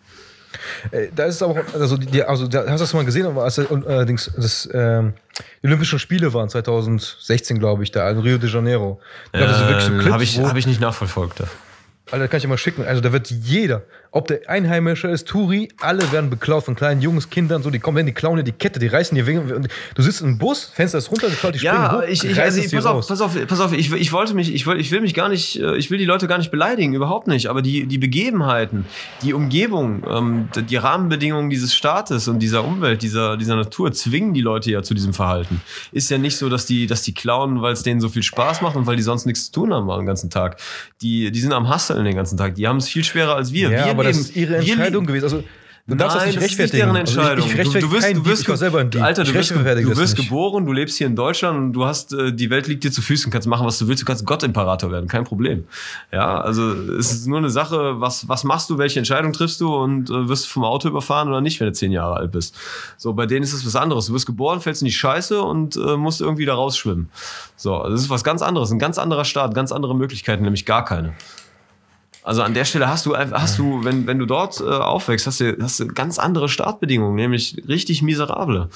[0.92, 3.26] Äh, Da ist es aber, auch- also, die, also da hast du das mal gesehen,
[3.26, 5.14] aber als, und, allerdings, das, ähm,
[5.62, 9.00] die Olympischen Spiele waren 2016, glaube ich, da in Rio de Janeiro.
[9.32, 11.40] Da es so wirklich so Clips, Habe Äh, ich, wo, hab ich nicht nachverfolgt.
[11.40, 11.44] Da.
[12.10, 12.84] Alter, kann ich dir mal schicken.
[12.84, 13.82] Also da wird jeder,
[14.16, 17.96] ob der Einheimische ist, Touri, alle werden beklaut von kleinen Jungs, Kindern, so, die kommen
[17.96, 19.26] hin, die klauen dir die Kette, die reißen dir
[19.56, 22.60] und Du sitzt im Bus, Fenster ist runtergeklaut, die springen Ja, hoch, ich, ich, also,
[22.60, 23.06] dir pass, auf, raus.
[23.08, 25.58] pass auf, pass auf, ich, ich wollte mich, ich will, ich will mich gar nicht,
[25.60, 27.48] äh, ich will die Leute gar nicht beleidigen, überhaupt nicht.
[27.48, 28.86] Aber die, die Begebenheiten,
[29.22, 34.32] die Umgebung, ähm, die- die Rahmenbedingungen dieses Staates und dieser Umwelt, dieser, dieser Natur zwingen
[34.32, 35.60] die Leute ja zu diesem Verhalten.
[35.92, 38.62] Ist ja nicht so, dass die, dass die klauen, weil es denen so viel Spaß
[38.62, 40.60] macht und weil die sonst nichts zu tun haben den ganzen Tag.
[41.02, 42.54] Die, die sind am Hasseln den ganzen Tag.
[42.54, 43.70] Die haben es viel schwerer als wir.
[43.70, 45.24] Ja, wir aber leben, das ist ihre Entscheidung gewesen.
[45.24, 45.44] Also,
[45.86, 47.46] du darfst das Nein, nicht das ist nicht deren Also, Entscheidung.
[47.46, 49.02] ich, ich rechtfertige du, du wirst, du Dieb, wirst, ich war selber ein Dieb.
[49.02, 51.84] Alter, du ich wirst, du das wirst geboren, du lebst hier in Deutschland und du
[51.84, 54.24] hast, äh, die Welt liegt dir zu Füßen, kannst machen, was du willst, du kannst
[54.24, 55.64] Gott-Imperator werden, kein Problem.
[56.10, 59.74] Ja, also es ist nur eine Sache, was, was machst du, welche Entscheidung triffst du
[59.74, 62.56] und äh, wirst du vom Auto überfahren oder nicht, wenn du zehn Jahre alt bist.
[62.96, 64.06] So, bei denen ist es was anderes.
[64.06, 67.10] Du wirst geboren, fällst in die Scheiße und äh, musst irgendwie da rausschwimmen.
[67.56, 70.84] So, das ist was ganz anderes, ein ganz anderer Staat, ganz andere Möglichkeiten, nämlich gar
[70.86, 71.12] keine.
[72.26, 75.26] Also an der Stelle hast du einfach, hast du, wenn, wenn du dort äh, aufwächst,
[75.26, 78.70] hast du, hast du ganz andere Startbedingungen, nämlich richtig miserable.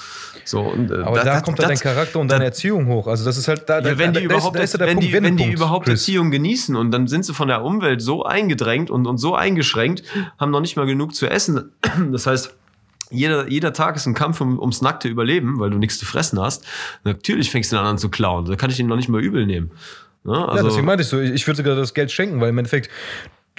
[0.45, 3.07] So, und, äh, Aber da, kommt dann dein das- Charakter und da- deine Erziehung hoch.
[3.07, 4.79] Also das ist halt da, da ja, wenn die da, überhaupt, da ist, da ist
[4.81, 6.01] ja der wenn, Punkt, die, wenn die überhaupt Chris.
[6.01, 10.03] Erziehung genießen und dann sind sie von der Umwelt so eingedrängt und, und so eingeschränkt,
[10.39, 11.71] haben noch nicht mal genug zu essen.
[12.11, 12.55] Das heißt,
[13.09, 16.39] jeder, jeder Tag ist ein Kampf um, ums nackte Überleben, weil du nichts zu fressen
[16.39, 16.63] hast.
[17.03, 18.45] Natürlich fängst du dann an zu klauen.
[18.45, 19.71] Da kann ich den noch nicht mal übel nehmen.
[20.23, 20.33] Ne?
[20.33, 22.91] Ja, Also, deswegen meinte ich so, ich würde sogar das Geld schenken, weil im Endeffekt,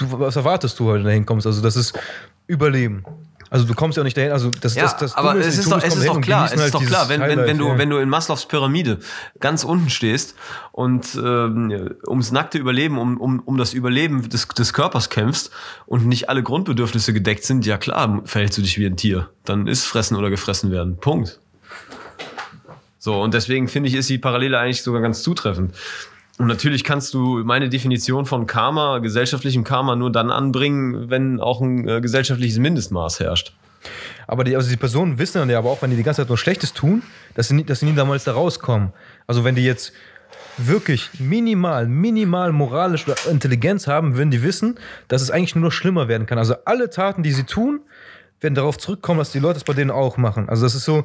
[0.00, 1.46] du, was erwartest du, wenn du dahin kommst?
[1.46, 1.98] Also das ist
[2.46, 3.04] Überleben.
[3.50, 5.70] Also du kommst ja auch nicht dahin, also das, Ja, das, das aber es ist
[5.70, 7.78] doch, es ist doch klar, es ist halt doch klar, wenn, wenn, wenn, du, ja.
[7.78, 9.00] wenn du in Maslows Pyramide
[9.40, 10.36] ganz unten stehst
[10.70, 15.50] und ähm, ums nackte Überleben, um, um, um das Überleben des, des Körpers kämpfst
[15.86, 19.28] und nicht alle Grundbedürfnisse gedeckt sind, ja klar, verhältst du dich wie ein Tier.
[19.44, 20.98] Dann ist fressen oder gefressen werden.
[20.98, 21.40] Punkt.
[23.00, 25.74] So, und deswegen finde ich, ist die Parallele eigentlich sogar ganz zutreffend.
[26.40, 31.60] Und natürlich kannst du meine Definition von Karma, gesellschaftlichem Karma, nur dann anbringen, wenn auch
[31.60, 33.52] ein äh, gesellschaftliches Mindestmaß herrscht.
[34.26, 36.30] Aber die, also die Personen wissen dann ja aber auch, wenn die die ganze Zeit
[36.30, 37.02] nur Schlechtes tun,
[37.34, 38.94] dass sie, nie, dass sie nie damals da rauskommen.
[39.26, 39.92] Also wenn die jetzt
[40.56, 45.72] wirklich minimal, minimal moralisch oder Intelligenz haben, würden die wissen, dass es eigentlich nur noch
[45.72, 46.38] schlimmer werden kann.
[46.38, 47.80] Also alle Taten, die sie tun,
[48.40, 50.48] werden darauf zurückkommen, dass die Leute es bei denen auch machen.
[50.48, 51.04] Also das ist so,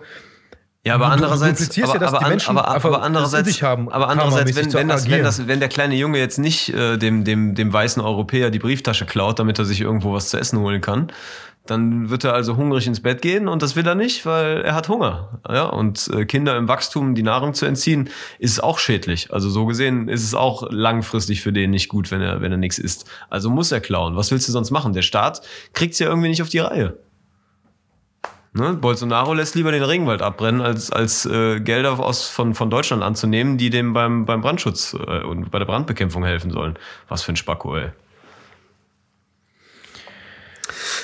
[0.85, 3.61] Ja, aber Du- du andererseits, duplizierst aber, ja, dass aber, an- Menschen aber, aber andererseits,
[3.63, 6.97] haben, aber andererseits, wenn, wenn, das, wenn, das, wenn der kleine Junge jetzt nicht äh,
[6.97, 10.59] dem, dem, dem weißen Europäer die Brieftasche klaut, damit er sich irgendwo was zu essen
[10.59, 11.11] holen kann,
[11.67, 14.75] Dann wird er also hungrig ins Bett gehen und das will er nicht, weil er
[14.75, 15.39] hat Hunger.
[15.49, 19.33] Ja, und äh, Kinder im Wachstum die Nahrung zu entziehen, ist auch schädlich.
[19.33, 22.59] Also so gesehen ist es auch langfristig für den nicht gut, wenn er, wenn er
[22.59, 23.09] nichts isst.
[23.31, 24.15] Also muss er klauen.
[24.15, 24.93] Was willst du sonst machen?
[24.93, 25.41] Der Staat
[25.73, 26.93] kriegt's ja irgendwie nicht auf die Reihe.
[28.55, 28.73] Ne?
[28.73, 33.57] Bolsonaro lässt lieber den Regenwald abbrennen, als, als äh, Gelder aus, von, von Deutschland anzunehmen,
[33.57, 36.79] die dem beim, beim Brandschutz äh, und bei der Brandbekämpfung helfen sollen.
[37.09, 37.89] Was für ein Spacko, ey.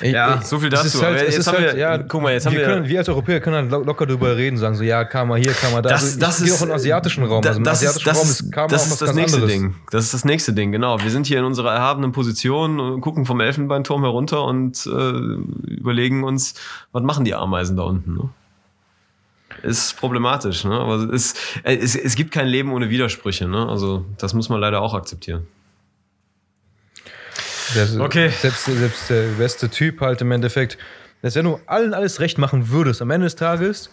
[0.01, 0.88] Ja, so viel dazu.
[0.88, 2.88] Ist halt, jetzt ist haben halt, wir- ja, guck mal, jetzt haben wir wir- Können,
[2.88, 5.89] wir als Europäer können lo- locker drüber reden, sagen so, ja, Karma hier, Karma da.
[5.89, 7.41] Das, also, das ist auch im asiatischen Raum.
[7.41, 9.13] Da, also im das, ist, asiatischen das, Raum ist, ist Karma das auch ist das
[9.15, 9.53] nächste anderes.
[9.53, 9.76] Ding.
[9.91, 10.99] Das ist das nächste Ding, genau.
[11.01, 16.23] Wir sind hier in unserer erhabenen Position, und gucken vom Elfenbeinturm herunter und äh, überlegen
[16.23, 16.53] uns,
[16.91, 18.13] was machen die Ameisen da unten.
[18.13, 18.30] Ne?
[19.63, 20.73] Ist problematisch, ne?
[20.80, 23.68] Aber es, äh, es, es gibt kein Leben ohne Widersprüche, ne?
[23.68, 25.45] Also das muss man leider auch akzeptieren.
[27.73, 28.30] Selbst, Okay.
[28.30, 30.77] Selbst, selbst der beste Typ halt im Endeffekt,
[31.22, 33.89] dass wenn du allen alles recht machen würdest, am Ende des Tages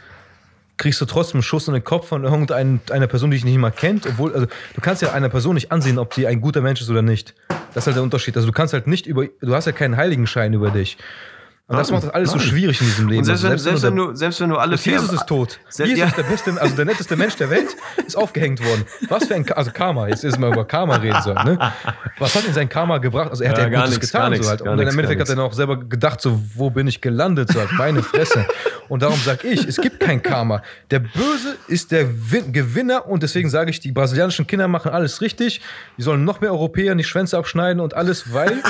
[0.79, 3.71] kriegst du trotzdem einen Schuss in den Kopf von irgendeiner Person, die dich nicht mal
[3.71, 6.81] kennt, obwohl, also du kannst ja einer Person nicht ansehen, ob sie ein guter Mensch
[6.81, 7.35] ist oder nicht.
[7.75, 8.37] Das ist halt der Unterschied.
[8.37, 10.97] Also du kannst halt nicht über, du hast ja keinen Heiligenschein über dich.
[11.71, 12.47] Und das macht das alles so nein.
[12.47, 13.19] schwierig in diesem Leben.
[13.19, 15.61] Und selbst, Also wenn, selbst, wenn, der- du, selbst wenn du alle Jesus ist tot.
[15.69, 16.07] Selbst- Jesus ja.
[16.07, 17.69] ist der beste, also der netteste Mensch der Welt,
[18.07, 18.87] ist aufgehängt worden.
[19.11, 21.73] Was für ein, Ka- also Karma, jetzt ist mal über Karma reden sollen, ne?
[22.19, 23.29] Was hat ihm sein Karma gebracht?
[23.29, 24.65] Also er hat Ja, ja, gar Gutes nix, getan, gar nix, so halt.
[24.65, 27.53] gar Und im Endeffekt hat er dann auch selber gedacht, so, wo bin ich gelandet,
[27.53, 28.47] so halt, meine Fresse.
[28.89, 30.63] Und darum sage ich, es gibt kein Karma.
[30.91, 35.21] Der Böse ist der Win Gewinner und deswegen sage ich, die brasilianischen Kinder machen alles
[35.21, 35.61] richtig.
[35.99, 38.63] Die sollen noch mehr Europäer die Schwänze abschneiden und alles, weil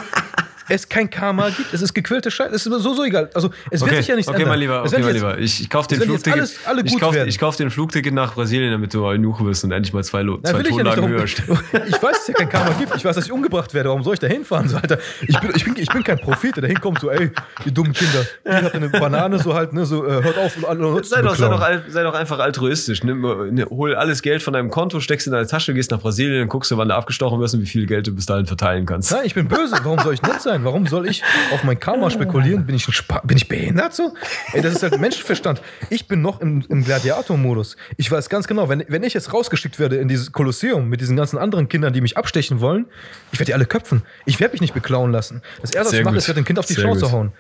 [0.68, 1.72] es kein Karma gibt.
[1.72, 2.54] Es ist gequälte Scheiße.
[2.54, 3.30] Es ist so, so egal.
[3.34, 4.50] Also, es wird Okay, sich ja nichts okay ändern.
[4.50, 5.38] mein Lieber, okay, mein Lieber.
[5.38, 6.50] Ich, ich kaufe den Flugticket.
[6.84, 10.04] ich kaufe kauf den Flugticket nach Brasilien, damit du in Nuche bist und endlich mal
[10.04, 10.68] zwei, Lo- zwei ja nicht.
[10.70, 11.24] Tonlagen Darum, höher
[11.88, 12.94] ich weiß, dass es ja kein Karma gibt.
[12.96, 13.88] Ich weiß, dass ich umgebracht werde.
[13.88, 14.68] Warum soll ich da hinfahren?
[14.68, 17.30] So, Alter, ich, bin, ich, bin, ich bin kein Prophet, der da hinkommt, so, ey,
[17.64, 20.60] ihr dummen Kinder, ihr habt eine Banane, so halt, ne, so, äh, hört auf, zu
[21.08, 23.02] Sei doch, sei, doch, sei doch einfach altruistisch.
[23.02, 23.22] Nimm,
[23.54, 26.70] ne, hol alles Geld von deinem Konto, steckst in deine Tasche, gehst nach Brasilien, guckst
[26.70, 29.10] du, wann du abgestochen wirst und wie viel Geld du bis dahin verteilen kannst.
[29.10, 29.76] Nein, ich bin böse.
[29.82, 30.57] Warum soll ich nett sein?
[30.64, 31.22] Warum soll ich
[31.52, 32.66] auf mein Karma spekulieren?
[32.66, 34.14] Bin ich, ein bin ich behindert so?
[34.52, 35.62] Ey, das ist halt Menschenverstand.
[35.90, 37.76] Ich bin noch im, im Gladiator-Modus.
[37.96, 41.16] Ich weiß ganz genau, wenn, wenn ich jetzt rausgeschickt werde in dieses Kolosseum mit diesen
[41.16, 42.86] ganzen anderen Kindern, die mich abstechen wollen,
[43.32, 44.02] ich werde die alle köpfen.
[44.26, 45.42] Ich werde mich nicht beklauen lassen.
[45.60, 47.12] Das Erste, was ich mache, ist, ich werde dem Kind auf die Sehr Schnauze gut.
[47.12, 47.32] hauen.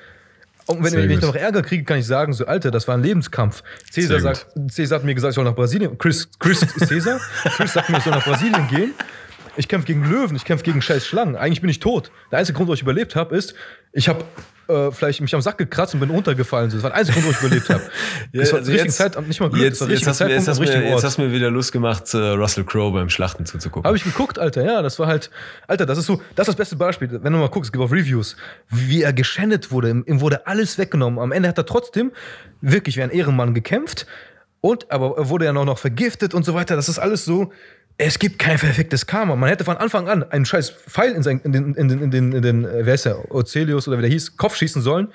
[0.68, 3.02] Und wenn, wenn ich noch Ärger kriege, kann ich sagen, so, Alter, das war ein
[3.02, 3.62] Lebenskampf.
[3.90, 5.96] Cäsar, sagt, Cäsar hat mir gesagt, ich soll nach Brasilien.
[5.96, 7.18] Chris, Chris Cäsar,
[7.56, 8.92] Chris sagt mir, ich soll nach Brasilien gehen.
[9.58, 11.36] Ich kämpfe gegen Löwen, ich kämpfe gegen scheiß Schlangen.
[11.36, 12.10] Eigentlich bin ich tot.
[12.30, 13.54] Der einzige Grund, warum ich überlebt habe, ist,
[13.92, 14.24] ich habe
[14.68, 16.70] äh, vielleicht mich am Sack gekratzt und bin runtergefallen.
[16.70, 17.82] So, Das war der einzige Grund, warum ich überlebt habe.
[18.32, 20.60] das war also jetzt- Zeit nicht mal Glück, Jetzt, jetzt, hast, du mir- jetzt, hast
[20.60, 23.86] mir, jetzt hast mir wieder Lust gemacht, äh, Russell Crowe beim Schlachten zuzugucken.
[23.86, 25.30] Habe ich geguckt, Alter, ja, das war halt,
[25.66, 27.08] Alter, das ist so, das ist das beste Beispiel.
[27.22, 28.36] Wenn du mal guckst, es gibt auch Reviews,
[28.68, 31.18] wie er geschändet wurde, ihm ihm wurde alles weggenommen.
[31.18, 32.12] Am Ende hat er trotzdem
[32.60, 34.06] wirklich wie ein Ehrenmann gekämpft
[34.60, 36.76] und, aber er wurde ja noch, noch vergiftet und so weiter.
[36.76, 37.52] Das ist alles so,
[38.00, 39.34] es gibt kein perfektes Karma.
[39.34, 42.10] Man hätte von Anfang an einen scheiß Pfeil in, sein, in den, in den, in
[42.12, 45.08] den, in den äh, wer ist der, Ocelius oder wie der hieß, Kopf schießen sollen.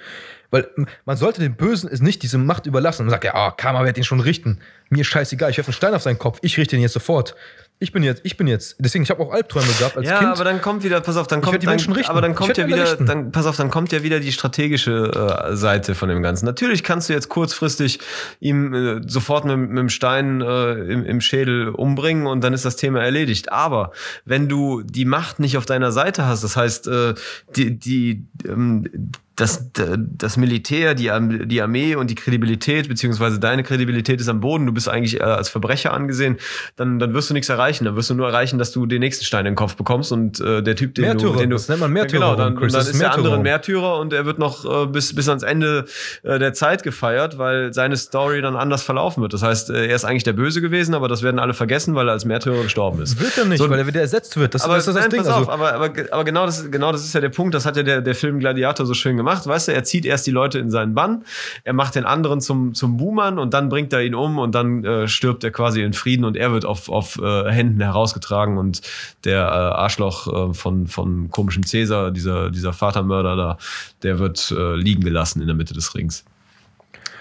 [0.53, 0.69] Weil
[1.05, 3.05] man sollte den Bösen es nicht diese Macht überlassen.
[3.05, 4.59] Man sagt ja, ah, Karma wird ihn schon richten.
[4.91, 7.33] Mir scheißegal, ich werfe einen Stein auf seinen Kopf, ich richte ihn jetzt sofort.
[7.79, 10.29] Ich bin jetzt, ich bin jetzt, deswegen, ich habe auch Albträume gehabt als ja, Kind.
[10.29, 12.05] aber dann kommt wieder, pass auf, dann kommt, die dann, richten.
[12.05, 13.07] aber dann kommt ja wieder, richten.
[13.07, 16.45] dann, pass auf, dann kommt ja wieder die strategische äh, Seite von dem Ganzen.
[16.45, 17.99] Natürlich kannst du jetzt kurzfristig
[18.39, 22.63] ihm äh, sofort mit, mit dem Stein äh, im, im Schädel umbringen und dann ist
[22.63, 23.51] das Thema erledigt.
[23.51, 23.91] Aber
[24.23, 27.15] wenn du die Macht nicht auf deiner Seite hast, das heißt, äh,
[27.55, 31.09] die, die, ähm, das, das Militär, die,
[31.47, 35.23] die Armee und die Kredibilität, beziehungsweise deine Kredibilität ist am Boden, du bist eigentlich äh,
[35.23, 36.37] als Verbrecher angesehen,
[36.75, 37.85] dann, dann wirst du nichts erreichen.
[37.85, 40.39] Dann wirst du nur erreichen, dass du den nächsten Stein in den Kopf bekommst und
[40.39, 41.55] äh, der Typ, den Märtyrer, du, den du.
[41.55, 43.41] das nennt man Ja, Genau, dann, Chris, dann ist ist der andere ein.
[43.41, 45.85] Märtyrer und er wird noch äh, bis, bis ans Ende
[46.21, 49.33] äh, der Zeit gefeiert, weil seine Story dann anders verlaufen wird.
[49.33, 52.07] Das heißt, äh, er ist eigentlich der Böse gewesen, aber das werden alle vergessen, weil
[52.07, 53.19] er als Märtyrer gestorben ist.
[53.19, 54.53] Wird er nicht, So- weil er wieder ersetzt wird.
[54.53, 55.19] Das, aber das ist das nein, Ding.
[55.23, 57.65] pass auf, Also, aber, aber, aber genau, das, genau das ist ja der Punkt, das
[57.65, 59.22] hat ja der, der Film Gladiator so schön gemacht.
[59.25, 61.23] Weißt du, er zieht erst die Leute in seinen Bann,
[61.63, 64.83] er macht den anderen zum, zum Buhmann und dann bringt er ihn um und dann
[64.83, 68.81] äh, stirbt er quasi in Frieden und er wird auf, auf äh, Händen herausgetragen und
[69.23, 73.57] der äh, Arschloch äh, von, von komischem Cäsar, dieser, dieser Vatermörder da,
[74.03, 76.25] der wird äh, liegen gelassen in der Mitte des Rings.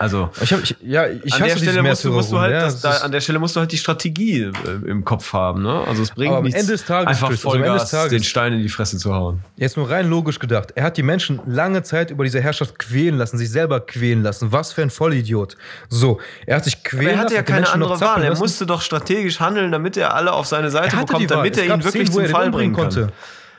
[0.02, 2.74] Also ich hab, ich, ja, ich an der Stelle musst du, musst du halt, Märtyrerung,
[2.74, 4.50] das, ja, da, das an der Stelle musst du halt die Strategie äh,
[4.90, 5.62] im Kopf haben.
[5.62, 5.84] Ne?
[5.86, 8.62] Also es bringt am nichts, Ende des Tages, einfach also Vollgas Tages- den Stein in
[8.62, 9.44] die Fresse zu hauen.
[9.54, 10.72] Jetzt nur rein logisch gedacht.
[10.74, 14.50] Er hat die Menschen lange Zeit über diese Herrschaft quälen lassen, sich selber quälen lassen.
[14.50, 15.56] Was für ein Vollidiot.
[15.88, 17.36] So, er hat sich quälen Aber er hatte lassen.
[17.36, 18.24] ja keine andere Wahl.
[18.24, 18.42] Er lassen.
[18.42, 21.84] musste doch strategisch handeln, damit er alle auf seine Seite bekommt, damit Es er ihn
[21.84, 22.86] wirklich zum Fall bringen kann.
[22.86, 23.00] konnte.
[23.02, 23.12] Er,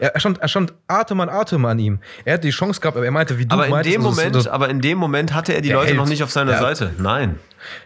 [0.10, 2.00] er, stand, er stand Atem an Atem an ihm.
[2.26, 4.36] Er hatte die Chance gehabt, aber er meinte, wie du Aber in meintest, dem Moment,
[4.36, 5.98] das- aber in dem Moment hatte er die Leute Held.
[5.98, 6.60] noch nicht auf seiner Ja.
[6.60, 6.92] Seite.
[6.98, 7.40] Nein.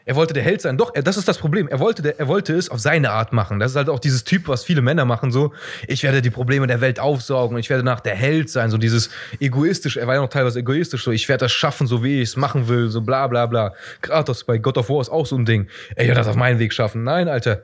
[0.05, 0.75] Er wollte der Held sein.
[0.75, 1.67] Doch, er, das ist das Problem.
[1.67, 3.59] Er wollte, der, er wollte es auf seine Art machen.
[3.59, 5.53] Das ist halt auch dieses Typ, was viele Männer machen, so,
[5.87, 9.11] ich werde die Probleme der Welt aufsaugen ich werde nach der Held sein, so dieses
[9.39, 12.29] egoistisch, er war ja noch teilweise egoistisch, so, ich werde das schaffen, so wie ich
[12.29, 13.73] es machen will, so bla bla bla.
[14.01, 15.67] Kratos bei God of War ist auch so ein Ding.
[15.91, 17.03] Ich werde das auf meinen Weg schaffen.
[17.03, 17.61] Nein, Alter.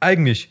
[0.00, 0.50] Eigentlich,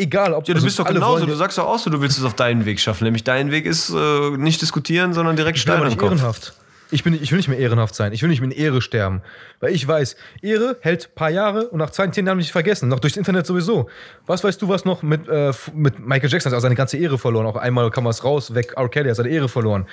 [0.00, 1.26] egal, ob Ja, du also bist doch genauso.
[1.26, 3.04] Du sagst doch auch so, du willst es auf deinen Weg schaffen.
[3.04, 6.10] Nämlich dein Weg ist äh, nicht diskutieren, sondern direkt Ich Stein nicht Kopf.
[6.10, 6.54] ehrenhaft.
[6.92, 8.12] Ich, bin, ich will nicht mehr ehrenhaft sein.
[8.12, 9.22] Ich will nicht mit Ehre sterben.
[9.60, 12.88] Weil ich weiß, Ehre hält ein paar Jahre und nach zwei, zehn Jahren nicht vergessen.
[12.88, 13.88] Noch durchs Internet sowieso.
[14.26, 17.16] Was weißt du, was noch mit, äh, mit Michael Jackson hat also seine ganze Ehre
[17.16, 17.46] verloren.
[17.46, 18.88] Auch einmal kam was raus, weg, R.
[18.88, 19.86] Kelly hat seine Ehre verloren.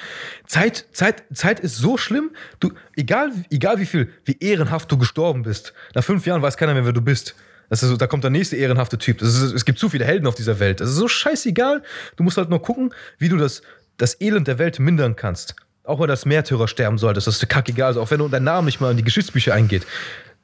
[0.48, 2.32] Zeit, Zeit, Zeit ist so schlimm.
[2.60, 5.74] Du, egal, egal wie viel, wie ehrenhaft du gestorben bist.
[5.94, 7.36] Nach fünf Jahren weiß keiner mehr, wer du bist.
[7.70, 9.22] Das ist so, da kommt der nächste ehrenhafte Typ.
[9.22, 10.80] Ist, es gibt zu viele Helden auf dieser Welt.
[10.80, 11.84] Das ist so scheißegal.
[12.16, 13.62] Du musst halt nur gucken, wie du das,
[13.98, 15.56] das Elend der Welt mindern kannst.
[15.84, 17.88] Auch wenn das Märtyrer sterben solltest, das ist kackegal.
[17.88, 19.86] Also auch wenn dein Name nicht mal in die Geschichtsbücher eingeht.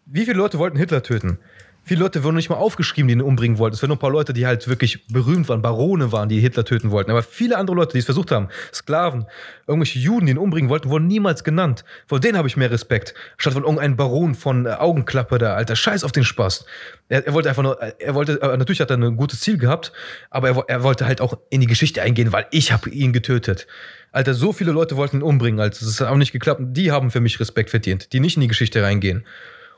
[0.06, 1.40] Wie viele Leute wollten Hitler töten?
[1.86, 3.76] Viele Leute wurden nicht mal aufgeschrieben, die ihn umbringen wollten.
[3.76, 6.64] Es waren nur ein paar Leute, die halt wirklich berühmt waren, Barone waren, die Hitler
[6.64, 7.12] töten wollten.
[7.12, 9.26] Aber viele andere Leute, die es versucht haben, Sklaven,
[9.68, 11.84] irgendwelche Juden, die ihn umbringen wollten, wurden niemals genannt.
[12.08, 13.14] Vor denen habe ich mehr Respekt.
[13.38, 15.76] Statt von irgendeinem Baron von äh, Augenklappe da, Alter.
[15.76, 16.66] Scheiß auf den Spaß.
[17.10, 19.92] Er, er wollte einfach nur, er wollte, äh, natürlich hat er ein gutes Ziel gehabt,
[20.30, 23.68] aber er, er wollte halt auch in die Geschichte eingehen, weil ich habe ihn getötet.
[24.14, 25.80] Alter, so viele Leute wollten ihn umbringen, Alter.
[25.84, 26.62] Das hat auch nicht geklappt.
[26.64, 29.26] Die haben für mich Respekt verdient, die nicht in die Geschichte reingehen.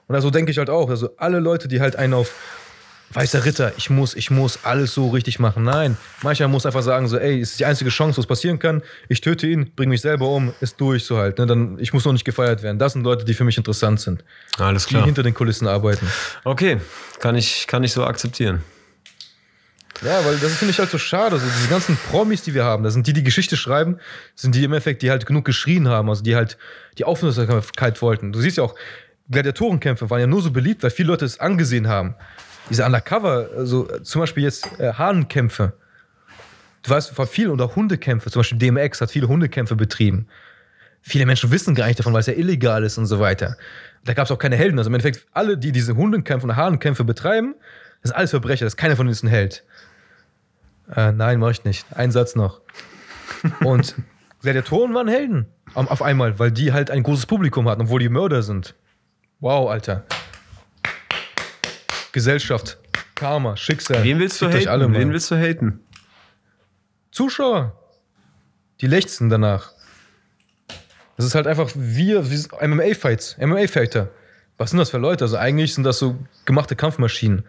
[0.07, 2.33] Und also denke ich halt auch, also alle Leute, die halt einen auf
[3.11, 5.63] weißer Ritter, ich muss, ich muss alles so richtig machen.
[5.63, 8.81] Nein, mancher muss einfach sagen so, ey, es ist die einzige Chance, was passieren kann.
[9.09, 11.37] Ich töte ihn, bringe mich selber um, ist durch so halt.
[11.37, 11.45] Ne?
[11.45, 12.79] Dann, ich muss noch nicht gefeiert werden.
[12.79, 14.23] Das sind Leute, die für mich interessant sind,
[14.57, 15.05] Alles die klar.
[15.05, 16.07] hinter den Kulissen arbeiten.
[16.43, 16.77] Okay,
[17.19, 18.63] kann ich, kann ich so akzeptieren.
[20.01, 21.35] Ja, weil das finde ich halt so schade.
[21.35, 23.97] Also diese ganzen Promis, die wir haben, das sind die, die Geschichte schreiben,
[24.35, 26.57] sind die im Endeffekt, die halt genug geschrien haben, also die halt
[26.97, 28.33] die Aufmerksamkeit wollten.
[28.33, 28.75] Du siehst ja auch,
[29.29, 32.15] Gladiatorenkämpfe waren ja nur so beliebt, weil viele Leute es angesehen haben.
[32.69, 35.73] Diese Undercover, also äh, zum Beispiel jetzt äh, Hahnenkämpfe.
[36.83, 40.27] Du weißt, war viel oder Hundekämpfe, zum Beispiel DMX hat viele Hundekämpfe betrieben.
[41.01, 43.57] Viele Menschen wissen gar nicht davon, weil es ja illegal ist und so weiter.
[44.05, 44.77] Da gab es auch keine Helden.
[44.77, 47.55] Also im Endeffekt, alle, die diese Hundekämpfe und Hahnenkämpfe betreiben,
[48.01, 48.65] das sind alles Verbrecher.
[48.65, 49.63] Das ist keiner von ist ein Held.
[50.95, 51.85] Äh, nein, mach ich nicht.
[51.91, 52.61] Ein Satz noch.
[53.63, 53.95] Und
[54.41, 55.47] Gladiatoren waren Helden.
[55.73, 58.75] Auf einmal, weil die halt ein großes Publikum hatten, obwohl die Mörder sind.
[59.39, 60.05] Wow, Alter.
[62.11, 62.77] Gesellschaft,
[63.15, 64.03] Karma, Schicksal.
[64.03, 64.67] Wen willst du haten?
[64.67, 64.91] alle.
[64.93, 65.81] Wen willst du haten?
[67.11, 67.77] Zuschauer.
[68.81, 69.71] Die lechzen danach.
[71.17, 74.09] Das ist halt einfach wir, wie MMA-Fights, MMA-Fighter.
[74.57, 75.23] Was sind das für Leute?
[75.25, 77.45] Also eigentlich sind das so gemachte Kampfmaschinen.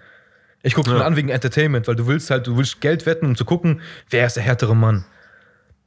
[0.62, 1.04] Ich gucke mir Ja.
[1.04, 4.26] an wegen Entertainment, weil du willst halt, du willst Geld wetten, um zu gucken, wer
[4.26, 5.04] ist der härtere Mann.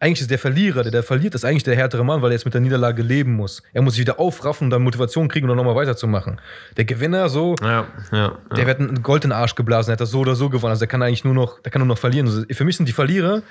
[0.02, 2.46] Eigentlich ist der Verlierer, der, der verliert, ist eigentlich der härtere Mann, weil er jetzt
[2.46, 3.62] mit der Niederlage leben muss.
[3.74, 6.40] Er muss sich wieder aufraffen und dann Motivation kriegen, um nochmal weiterzumachen.
[6.78, 8.18] Der Gewinner, so, Ja, ja.
[8.18, 8.38] ja.
[8.56, 10.72] der wird einen Gold in den Arsch geblasen, der hat das so oder so gewonnen.
[10.72, 12.28] Also der kann eigentlich nur noch, der kann nur noch verlieren.
[12.28, 13.42] Also für mich sind die Verlierer.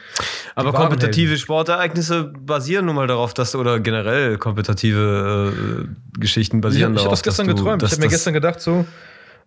[0.55, 1.37] Aber die kompetitive.
[1.37, 5.53] Sportereignisse basieren nun mal darauf, dass oder generell kompetitive
[5.85, 7.13] äh, Geschichten Ich, basieren ich habe darauf.
[7.13, 7.83] das gestern du, geträumt.
[7.83, 8.87] Ich habe mir gestern gedacht, so,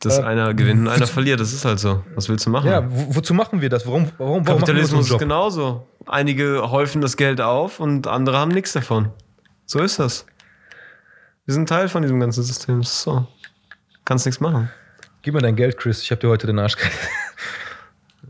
[0.02, 1.40] dass äh, einer gewinnt und einer verliert.
[1.40, 2.04] Das ist halt so.
[2.16, 2.70] Was willst du machen?
[2.70, 3.86] ja, wo, wozu machen wir das?
[3.88, 5.20] Warum, warum, warum Kapitalismus machen ist wir so Job?
[5.20, 5.88] genauso.
[6.08, 9.10] Einige häufen das Geld auf und andere haben nichts davon.
[9.66, 10.26] So ist das.
[11.46, 12.84] Wir sind Teil von diesem ganzen System.
[12.84, 13.28] So.
[14.06, 14.70] Kannst nichts machen.
[15.22, 16.02] Gib mir dein Geld, Chris.
[16.02, 16.76] Ich habe dir heute den Arsch.
[16.76, 16.86] ge-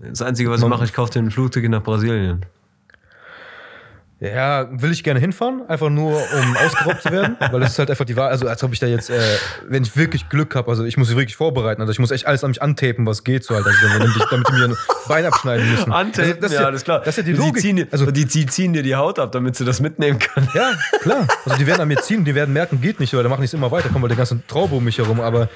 [0.09, 2.45] Das Einzige, was ich mache, ich kaufe dir einen Flugticket nach Brasilien.
[4.23, 7.89] Ja, will ich gerne hinfahren, einfach nur um ausgeraubt zu werden, weil das ist halt
[7.89, 8.29] einfach die Wahl.
[8.29, 9.19] Also als ob ich da jetzt, äh,
[9.67, 12.27] wenn ich wirklich Glück habe, also ich muss mich wirklich vorbereiten, also ich muss echt
[12.27, 14.77] alles an mich antapen, was geht so halt, also damit, ich, damit die mir ein
[15.07, 15.91] Bein abschneiden müssen.
[15.91, 16.99] Antapen, also, das ist ja, alles klar.
[16.99, 17.61] Das ist ja die Die Logik.
[17.63, 20.47] ziehen, dir- also die, die ziehen dir die Haut ab, damit sie das mitnehmen können.
[20.53, 20.69] Ja,
[21.01, 21.27] klar.
[21.45, 23.45] Also die werden an mir ziehen, die werden merken, geht nicht, oder dann machen die
[23.47, 25.19] es immer weiter, kommen halt der ganze Traube um mich herum.
[25.19, 25.49] Aber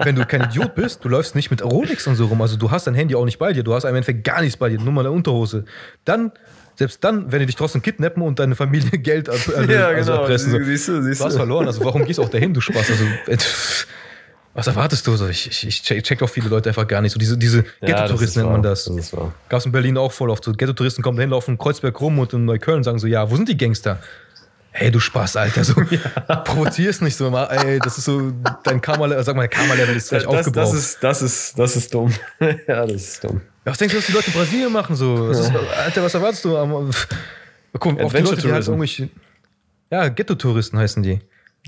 [0.00, 2.70] wenn du kein Idiot bist, du läufst nicht mit Rolex und so rum, also du
[2.70, 4.78] hast dein Handy auch nicht bei dir, du hast im Endeffekt gar nichts bei dir,
[4.78, 5.64] nur mal eine Unterhose.
[6.04, 6.32] Dann,
[6.76, 10.52] selbst dann, wenn die dich trotzdem kidnappen und deine Familie Geld ab, also erpressen.
[10.52, 10.62] So.
[10.62, 12.90] Siehst du, siehst Du hast verloren, also warum gehst du auch dahin, du Spaß?
[12.90, 13.36] Also, äh,
[14.54, 15.28] was erwartest du so?
[15.28, 17.12] Ich, ich, check, check auch viele Leute einfach gar nicht.
[17.12, 18.84] So diese, diese Ghetto-Touristen nennt man das.
[18.84, 19.10] das.
[19.48, 20.44] Gab es in Berlin auch voll oft.
[20.44, 23.48] So Ghetto-Touristen kommen dahin, laufen Kreuzberg rum und in Neukölln sagen so, ja, wo sind
[23.48, 23.98] die Gangster?
[24.70, 25.64] Hey, du Spaß, Alter.
[25.64, 25.74] So,
[26.44, 27.36] Provozierst nicht so.
[27.36, 30.56] Ey, das ist so, dein Karma, sag mal, Karma-Level ist gleich Das, aufgebraucht.
[30.56, 32.12] das, ist, das, ist, das ist dumm.
[32.40, 33.40] ja, das ist dumm.
[33.64, 34.96] Was denkst du, was die Leute in Brasilien machen?
[34.96, 35.28] So?
[35.28, 36.50] Das ist, Alter, was erwartest du?
[37.78, 39.08] Guck, auf die Leute, die halt irgendwelche.
[39.90, 41.20] Ja, Ghetto-Touristen heißen die.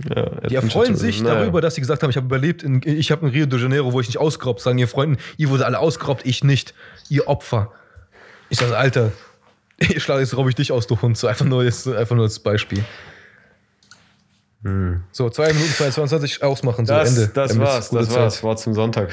[0.08, 3.26] Ja, Die erfreuen sich darüber, dass sie gesagt haben, ich habe überlebt, in, ich habe
[3.26, 6.26] in Rio de Janeiro, wo ich nicht ausgeraubt, sagen ihr Freunden, ihr wurde alle ausgeraubt,
[6.26, 6.74] ich nicht,
[7.08, 7.72] ihr Opfer.
[8.50, 9.12] Ich sage, Alter,
[9.78, 11.18] Ich schlage jetzt raube ich dich aus, du Hund.
[11.18, 12.84] So einfach nur, jetzt, einfach nur als Beispiel.
[15.12, 17.30] So, 2 Minuten 22 ausmachen, so Das, Ende.
[17.32, 18.42] das Damit war's, das war's.
[18.42, 19.10] Wort zum Sonntag.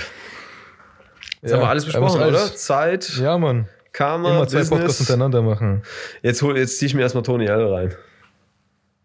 [1.44, 2.56] Jetzt haben wir alles besprochen, alles- oder?
[2.56, 3.68] Zeit, Ja, Mann.
[3.92, 4.98] Karma, Immer zwei Podcasts Business.
[5.10, 5.84] hintereinander machen.
[6.24, 7.94] Jetzt, hol, jetzt zieh ich mir erstmal Tony L rein.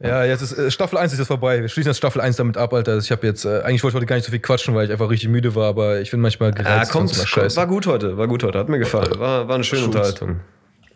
[0.00, 1.60] Ja, jetzt ist äh, Staffel 1 ist jetzt vorbei.
[1.60, 2.96] Wir schließen jetzt Staffel 1 damit ab, Alter.
[2.98, 4.92] Ich habe jetzt, äh, eigentlich wollte ich heute gar nicht so viel quatschen, weil ich
[4.92, 6.92] einfach richtig müde war, aber ich bin manchmal Ja, gereizt.
[6.92, 7.56] kommt, einer kommt, Scheiße.
[7.56, 9.18] war gut heute, war gut heute, hat mir gefallen.
[9.18, 9.94] War, war eine schöne Schutz.
[9.96, 10.40] Unterhaltung.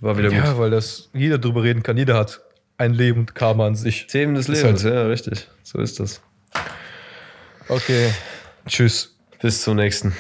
[0.01, 0.39] War wieder gut.
[0.39, 1.97] Ja, weil das jeder drüber reden kann.
[1.97, 2.41] Jeder hat
[2.79, 4.07] ein Leben und Karma an sich.
[4.07, 5.49] Themen des Lebens, halt- ja, richtig.
[5.65, 6.23] So ist das.
[7.69, 8.13] Okay.
[8.67, 9.17] Tschüss.
[9.41, 10.15] Bis zum nächsten.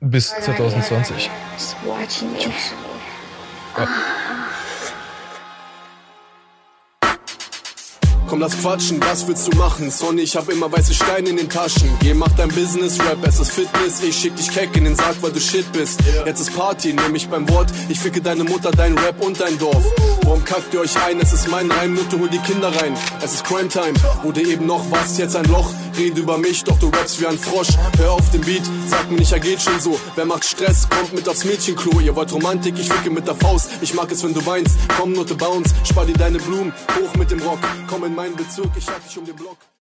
[0.00, 1.30] Bis 2020.
[1.54, 2.36] Just watching
[8.28, 9.88] Komm, lass quatschen, was willst du machen?
[9.88, 11.88] Sonny, ich hab immer weiße Steine in den Taschen.
[12.00, 14.02] Geh, mach dein Business, Rap, es ist Fitness.
[14.02, 16.00] Ich schick dich keck in den Sarg, weil du shit bist.
[16.24, 17.68] Jetzt ist Party, nehm mich beim Wort.
[17.88, 19.84] Ich ficke deine Mutter, dein Rap und dein Dorf.
[20.22, 21.20] Warum kackt ihr euch ein?
[21.20, 22.96] Es ist mein Reim, Nutte, hol die Kinder rein.
[23.22, 25.70] Es ist Crime Time, wurde eben noch was, jetzt ein Loch.
[25.96, 27.68] Rede über mich, doch du rappst wie ein Frosch.
[27.96, 29.98] Hör auf den Beat, sag mir nicht, er geht schon so.
[30.14, 32.00] Wer macht Stress, kommt mit aufs Mädchenklo.
[32.00, 33.70] Ihr wollt Romantik, ich ficke mit der Faust.
[33.80, 34.76] Ich mag es, wenn du weinst.
[34.98, 36.72] Komm, Nutte, bounce, spar dir deine Blumen.
[37.00, 39.58] Hoch mit dem Rock, komm in meinen Bezug, ich halt dich um den Block.